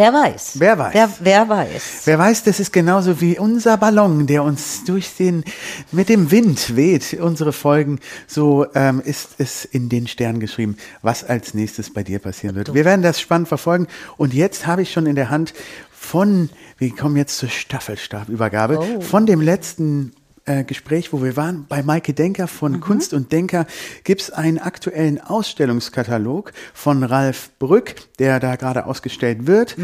wer 0.00 0.12
weiß. 0.12 0.52
Wer 0.54 0.78
weiß. 0.78 0.94
Wer, 0.94 1.10
wer 1.20 1.48
weiß. 1.48 1.82
Wer 2.04 2.18
weiß, 2.18 2.44
das 2.44 2.58
ist 2.60 2.72
genauso 2.72 3.20
wie 3.20 3.38
unser 3.38 3.76
Ballon, 3.76 4.26
der 4.26 4.42
uns 4.42 4.84
durch 4.84 5.14
den, 5.16 5.44
mit 5.92 6.08
dem 6.08 6.30
Wind 6.30 6.74
weht, 6.76 7.14
unsere 7.20 7.52
Folgen. 7.52 7.98
So 8.26 8.66
ähm, 8.74 9.00
ist 9.04 9.30
es 9.38 9.64
in 9.64 9.88
den 9.88 10.06
Sternen 10.08 10.40
geschrieben, 10.40 10.76
was 11.02 11.22
als 11.24 11.54
nächstes 11.54 11.92
bei 11.92 12.02
dir 12.02 12.18
passieren 12.18 12.56
wird. 12.56 12.72
Wir 12.74 12.84
werden 12.84 13.02
das 13.02 13.20
spannend 13.20 13.48
verfolgen. 13.48 13.86
Und 14.16 14.34
jetzt 14.34 14.66
habe 14.66 14.82
ich 14.82 14.92
schon 14.92 15.06
in 15.06 15.16
der 15.16 15.30
Hand 15.30 15.52
von, 15.92 16.48
wir 16.78 16.90
kommen 16.96 17.16
jetzt 17.16 17.36
zur 17.36 17.48
Staffelstabübergabe, 17.50 18.78
Oh. 18.78 19.00
von 19.02 19.26
dem 19.26 19.40
letzten 19.40 20.12
äh, 20.46 20.64
Gespräch, 20.64 21.12
wo 21.12 21.22
wir 21.22 21.36
waren, 21.36 21.66
bei 21.68 21.82
Maike 21.82 22.12
Denker 22.14 22.48
von 22.48 22.72
Mhm. 22.72 22.80
Kunst 22.80 23.12
und 23.14 23.30
Denker, 23.32 23.66
gibt's 24.04 24.30
einen 24.30 24.58
aktuellen 24.58 25.20
Ausstellungskatalog 25.20 26.52
von 26.74 27.02
Ralf 27.04 27.50
Brück, 27.58 27.94
der 28.18 28.40
da 28.40 28.56
gerade 28.56 28.86
ausgestellt 28.86 29.46
wird. 29.46 29.76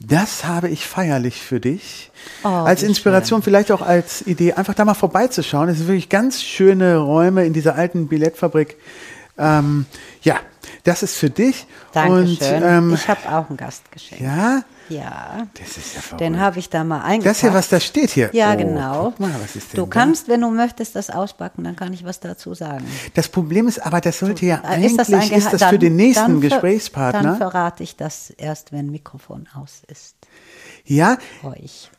Das 0.00 0.44
habe 0.44 0.68
ich 0.68 0.86
feierlich 0.86 1.40
für 1.42 1.60
dich. 1.60 2.10
Mhm. 2.44 2.48
Oh, 2.48 2.54
als 2.64 2.82
Inspiration, 2.82 3.42
vielleicht 3.42 3.72
auch 3.72 3.82
als 3.82 4.26
Idee, 4.26 4.52
einfach 4.54 4.74
da 4.74 4.84
mal 4.84 4.94
vorbeizuschauen. 4.94 5.68
Es 5.68 5.78
sind 5.78 5.88
wirklich 5.88 6.08
ganz 6.08 6.42
schöne 6.42 6.98
Räume 6.98 7.44
in 7.46 7.52
dieser 7.52 7.74
alten 7.74 8.08
Billetfabrik. 8.08 8.76
Ähm, 9.38 9.86
ja, 10.22 10.36
das 10.84 11.02
ist 11.02 11.16
für 11.16 11.30
dich. 11.30 11.66
Dankeschön. 11.92 12.26
Und, 12.28 12.62
ähm, 12.62 12.94
ich 12.94 13.08
habe 13.08 13.20
auch 13.30 13.48
ein 13.50 13.56
Gastgeschenk. 13.56 14.20
ja, 14.20 14.62
Ja. 14.88 15.46
das 15.58 15.76
ist 15.76 15.94
ja 15.94 16.00
verrückt. 16.00 16.20
Den 16.20 16.38
habe 16.40 16.58
ich 16.58 16.68
da 16.68 16.84
mal 16.84 17.00
eingepackt. 17.02 17.26
das 17.26 17.40
hier, 17.40 17.54
was 17.54 17.68
da 17.68 17.80
steht 17.80 18.10
hier. 18.10 18.30
Ja, 18.32 18.52
Oh, 18.52 18.56
genau. 18.56 19.14
Mal, 19.18 19.30
ist 19.54 19.72
du 19.76 19.82
da? 19.82 19.86
kannst, 19.88 20.28
wenn 20.28 20.40
du 20.42 20.50
möchtest, 20.50 20.96
das 20.96 21.08
auspacken, 21.10 21.64
dann 21.64 21.76
kann 21.76 21.92
ich 21.92 22.04
was 22.04 22.20
dazu 22.20 22.54
sagen. 22.54 22.84
Das 23.14 23.28
Problem 23.28 23.68
ist 23.68 23.78
aber, 23.84 24.00
das 24.00 24.18
sollte 24.18 24.44
ja 24.46 24.56
Äh, 24.56 24.66
eigentlich, 24.66 24.92
ist 24.92 25.00
ein 25.10 25.30
das, 25.30 25.60
Geheim- 25.60 25.70
für 25.70 25.78
den 25.78 25.96
nächsten 25.96 26.24
dann 26.32 26.40
Gesprächspartner. 26.40 27.22
Dann 27.22 27.36
verrate 27.38 27.82
ich 27.82 27.96
das 27.96 28.30
erst, 28.30 28.72
wenn 28.72 28.90
Mikrofon 28.90 29.48
aus 29.54 29.82
ist. 29.88 30.16
ja, 30.84 31.16
Euch. 31.42 31.90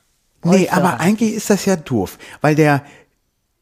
nee, 0.43 0.51
Euch 0.65 0.71
aber 0.73 0.81
verraten. 0.89 1.01
eigentlich 1.01 1.33
ist 1.33 1.49
das 1.49 1.65
ja 1.65 1.75
doof, 1.75 2.17
weil 2.41 2.55
der, 2.55 2.83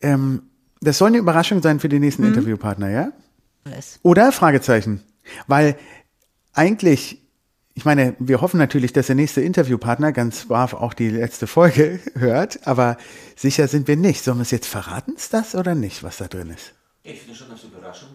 ähm, 0.02 0.43
das 0.81 0.98
soll 0.98 1.10
eine 1.10 1.18
Überraschung 1.19 1.61
sein 1.61 1.80
für 1.80 1.89
den 1.89 1.99
Mhm. 1.99 2.06
nächsten 2.06 2.23
Interviewpartner, 2.26 2.89
ja? 2.89 3.11
Alles. 3.65 3.99
Oder 4.02 4.31
Fragezeichen? 4.31 5.03
Weil 5.48 5.76
eigentlich, 6.53 7.20
ich 7.82 7.86
meine, 7.86 8.16
wir 8.20 8.41
hoffen 8.41 8.60
natürlich, 8.60 8.94
dass 8.94 9.08
der 9.08 9.16
nächste 9.16 9.41
Interviewpartner 9.41 10.12
ganz 10.12 10.45
brav 10.45 10.76
auch 10.76 10.94
die 10.94 11.10
letzte 11.10 11.48
Folge 11.48 11.99
hört, 12.14 12.68
aber 12.68 12.95
sicher 13.36 13.68
sind 13.68 13.88
wir 13.88 13.98
nicht. 13.98 14.24
Sollen 14.24 14.38
wir 14.38 14.44
es 14.44 14.52
jetzt 14.52 14.68
verraten, 14.68 15.14
ist 15.16 15.34
das 15.34 15.56
oder 15.56 15.74
nicht, 15.74 16.03
was 16.03 16.18
da 16.18 16.28
drin 16.28 16.52
ist? 16.52 16.74
Ich 17.02 17.22
finde 17.22 17.36
schon 17.36 17.49
als 17.49 17.64
Überraschung 17.64 18.10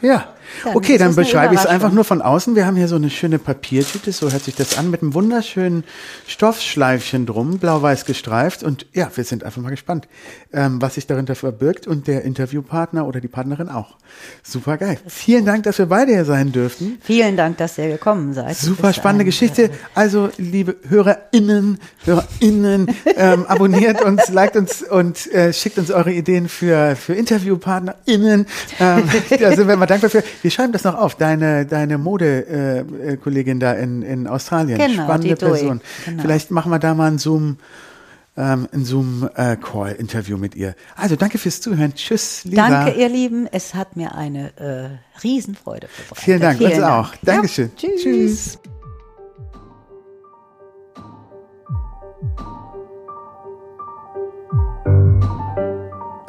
Ja, 0.00 0.28
okay, 0.74 0.98
dann 0.98 1.14
beschreibe 1.14 1.54
ich 1.54 1.60
es 1.60 1.66
einfach 1.66 1.92
nur 1.92 2.04
von 2.04 2.20
außen. 2.20 2.54
Wir 2.54 2.66
haben 2.66 2.76
hier 2.76 2.88
so 2.88 2.96
eine 2.96 3.10
schöne 3.10 3.38
Papiertüte, 3.38 4.12
so 4.12 4.30
hört 4.30 4.44
sich 4.44 4.54
das 4.54 4.76
an, 4.76 4.90
mit 4.90 5.02
einem 5.02 5.14
wunderschönen 5.14 5.84
Stoffschleifchen 6.26 7.26
drum, 7.26 7.58
blau-weiß 7.58 8.04
gestreift. 8.04 8.62
Und 8.62 8.86
ja, 8.92 9.10
wir 9.14 9.24
sind 9.24 9.44
einfach 9.44 9.62
mal 9.62 9.70
gespannt, 9.70 10.08
ähm, 10.52 10.80
was 10.82 10.94
sich 10.94 11.06
darunter 11.06 11.34
verbirgt 11.34 11.86
und 11.86 12.06
der 12.06 12.22
Interviewpartner 12.22 13.06
oder 13.06 13.20
die 13.20 13.28
Partnerin 13.28 13.68
auch. 13.68 13.96
Super 14.42 14.76
geil. 14.76 14.98
Vielen 15.06 15.44
Dank, 15.44 15.64
dass 15.64 15.78
wir 15.78 15.86
beide 15.86 16.12
hier 16.12 16.24
sein 16.24 16.52
dürften. 16.52 16.98
Vielen 17.02 17.36
Dank, 17.36 17.56
dass 17.58 17.78
ihr 17.78 17.88
gekommen 17.88 18.32
seid. 18.34 18.56
Super 18.56 18.92
spannende 18.92 19.24
Geschichte. 19.24 19.70
Also, 19.94 20.30
liebe 20.36 20.76
HörerInnen, 20.88 21.78
HörerInnen, 22.04 22.94
ähm, 23.16 23.46
abonniert 23.48 24.02
uns, 24.02 24.28
liked 24.28 24.56
uns 24.56 24.82
und 24.82 25.32
äh, 25.32 25.52
schickt 25.52 25.78
uns 25.78 25.90
eure 25.90 26.12
Ideen 26.12 26.48
für, 26.48 26.96
für 26.96 27.14
InterviewpartnerInnen. 27.14 28.46
Ähm, 28.80 29.10
da 29.40 29.52
sind 29.64 29.68
wir 29.70 29.76
mal 29.76 29.86
dankbar 29.86 30.10
für. 30.10 30.22
Wir 30.42 30.50
schreiben 30.50 30.72
das 30.72 30.84
noch 30.84 30.94
auf. 30.94 31.14
Deine, 31.14 31.66
deine 31.66 31.98
Mode-Kollegin 31.98 33.08
äh, 33.08 33.16
Kollegin 33.16 33.60
da 33.60 33.72
in, 33.72 34.02
in 34.02 34.26
Australien. 34.26 34.78
Genau, 34.78 35.04
Spannende. 35.04 35.36
Person. 35.36 35.80
Genau. 36.04 36.22
Vielleicht 36.22 36.50
machen 36.50 36.70
wir 36.70 36.78
da 36.78 36.94
mal 36.94 37.10
ein 37.10 37.18
Zoom. 37.18 37.58
Ähm, 38.36 38.68
ein 38.72 38.84
Zoom-Call-Interview 38.84 40.36
mit 40.36 40.56
ihr. 40.56 40.74
Also 40.96 41.14
danke 41.14 41.38
fürs 41.38 41.60
Zuhören. 41.60 41.94
Tschüss, 41.94 42.44
Lisa. 42.44 42.68
Danke, 42.68 42.98
ihr 42.98 43.08
Lieben. 43.08 43.46
Es 43.50 43.74
hat 43.74 43.96
mir 43.96 44.16
eine 44.16 44.50
äh, 44.56 45.22
Riesenfreude 45.22 45.86
bereitet. 45.86 46.18
Vielen 46.24 46.40
Dank, 46.40 46.60
uns 46.60 46.80
auch. 46.80 47.10
Dank. 47.10 47.20
Dankeschön. 47.22 47.70
Ja, 47.78 47.88
tschüss. 47.90 48.02
tschüss. 48.02 48.58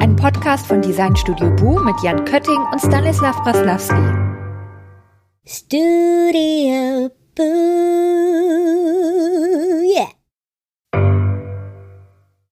Ein 0.05 0.15
Podcast 0.15 0.67
von 0.67 0.83
Design 0.83 1.15
Studio 1.15 1.49
Bu 1.55 1.79
mit 1.79 1.95
Jan 2.03 2.23
Kötting 2.25 2.59
und 2.71 2.79
Stanislav 2.79 3.41
Braslavski. 3.43 3.95
Studio 5.47 7.09
Bu. 7.35 8.94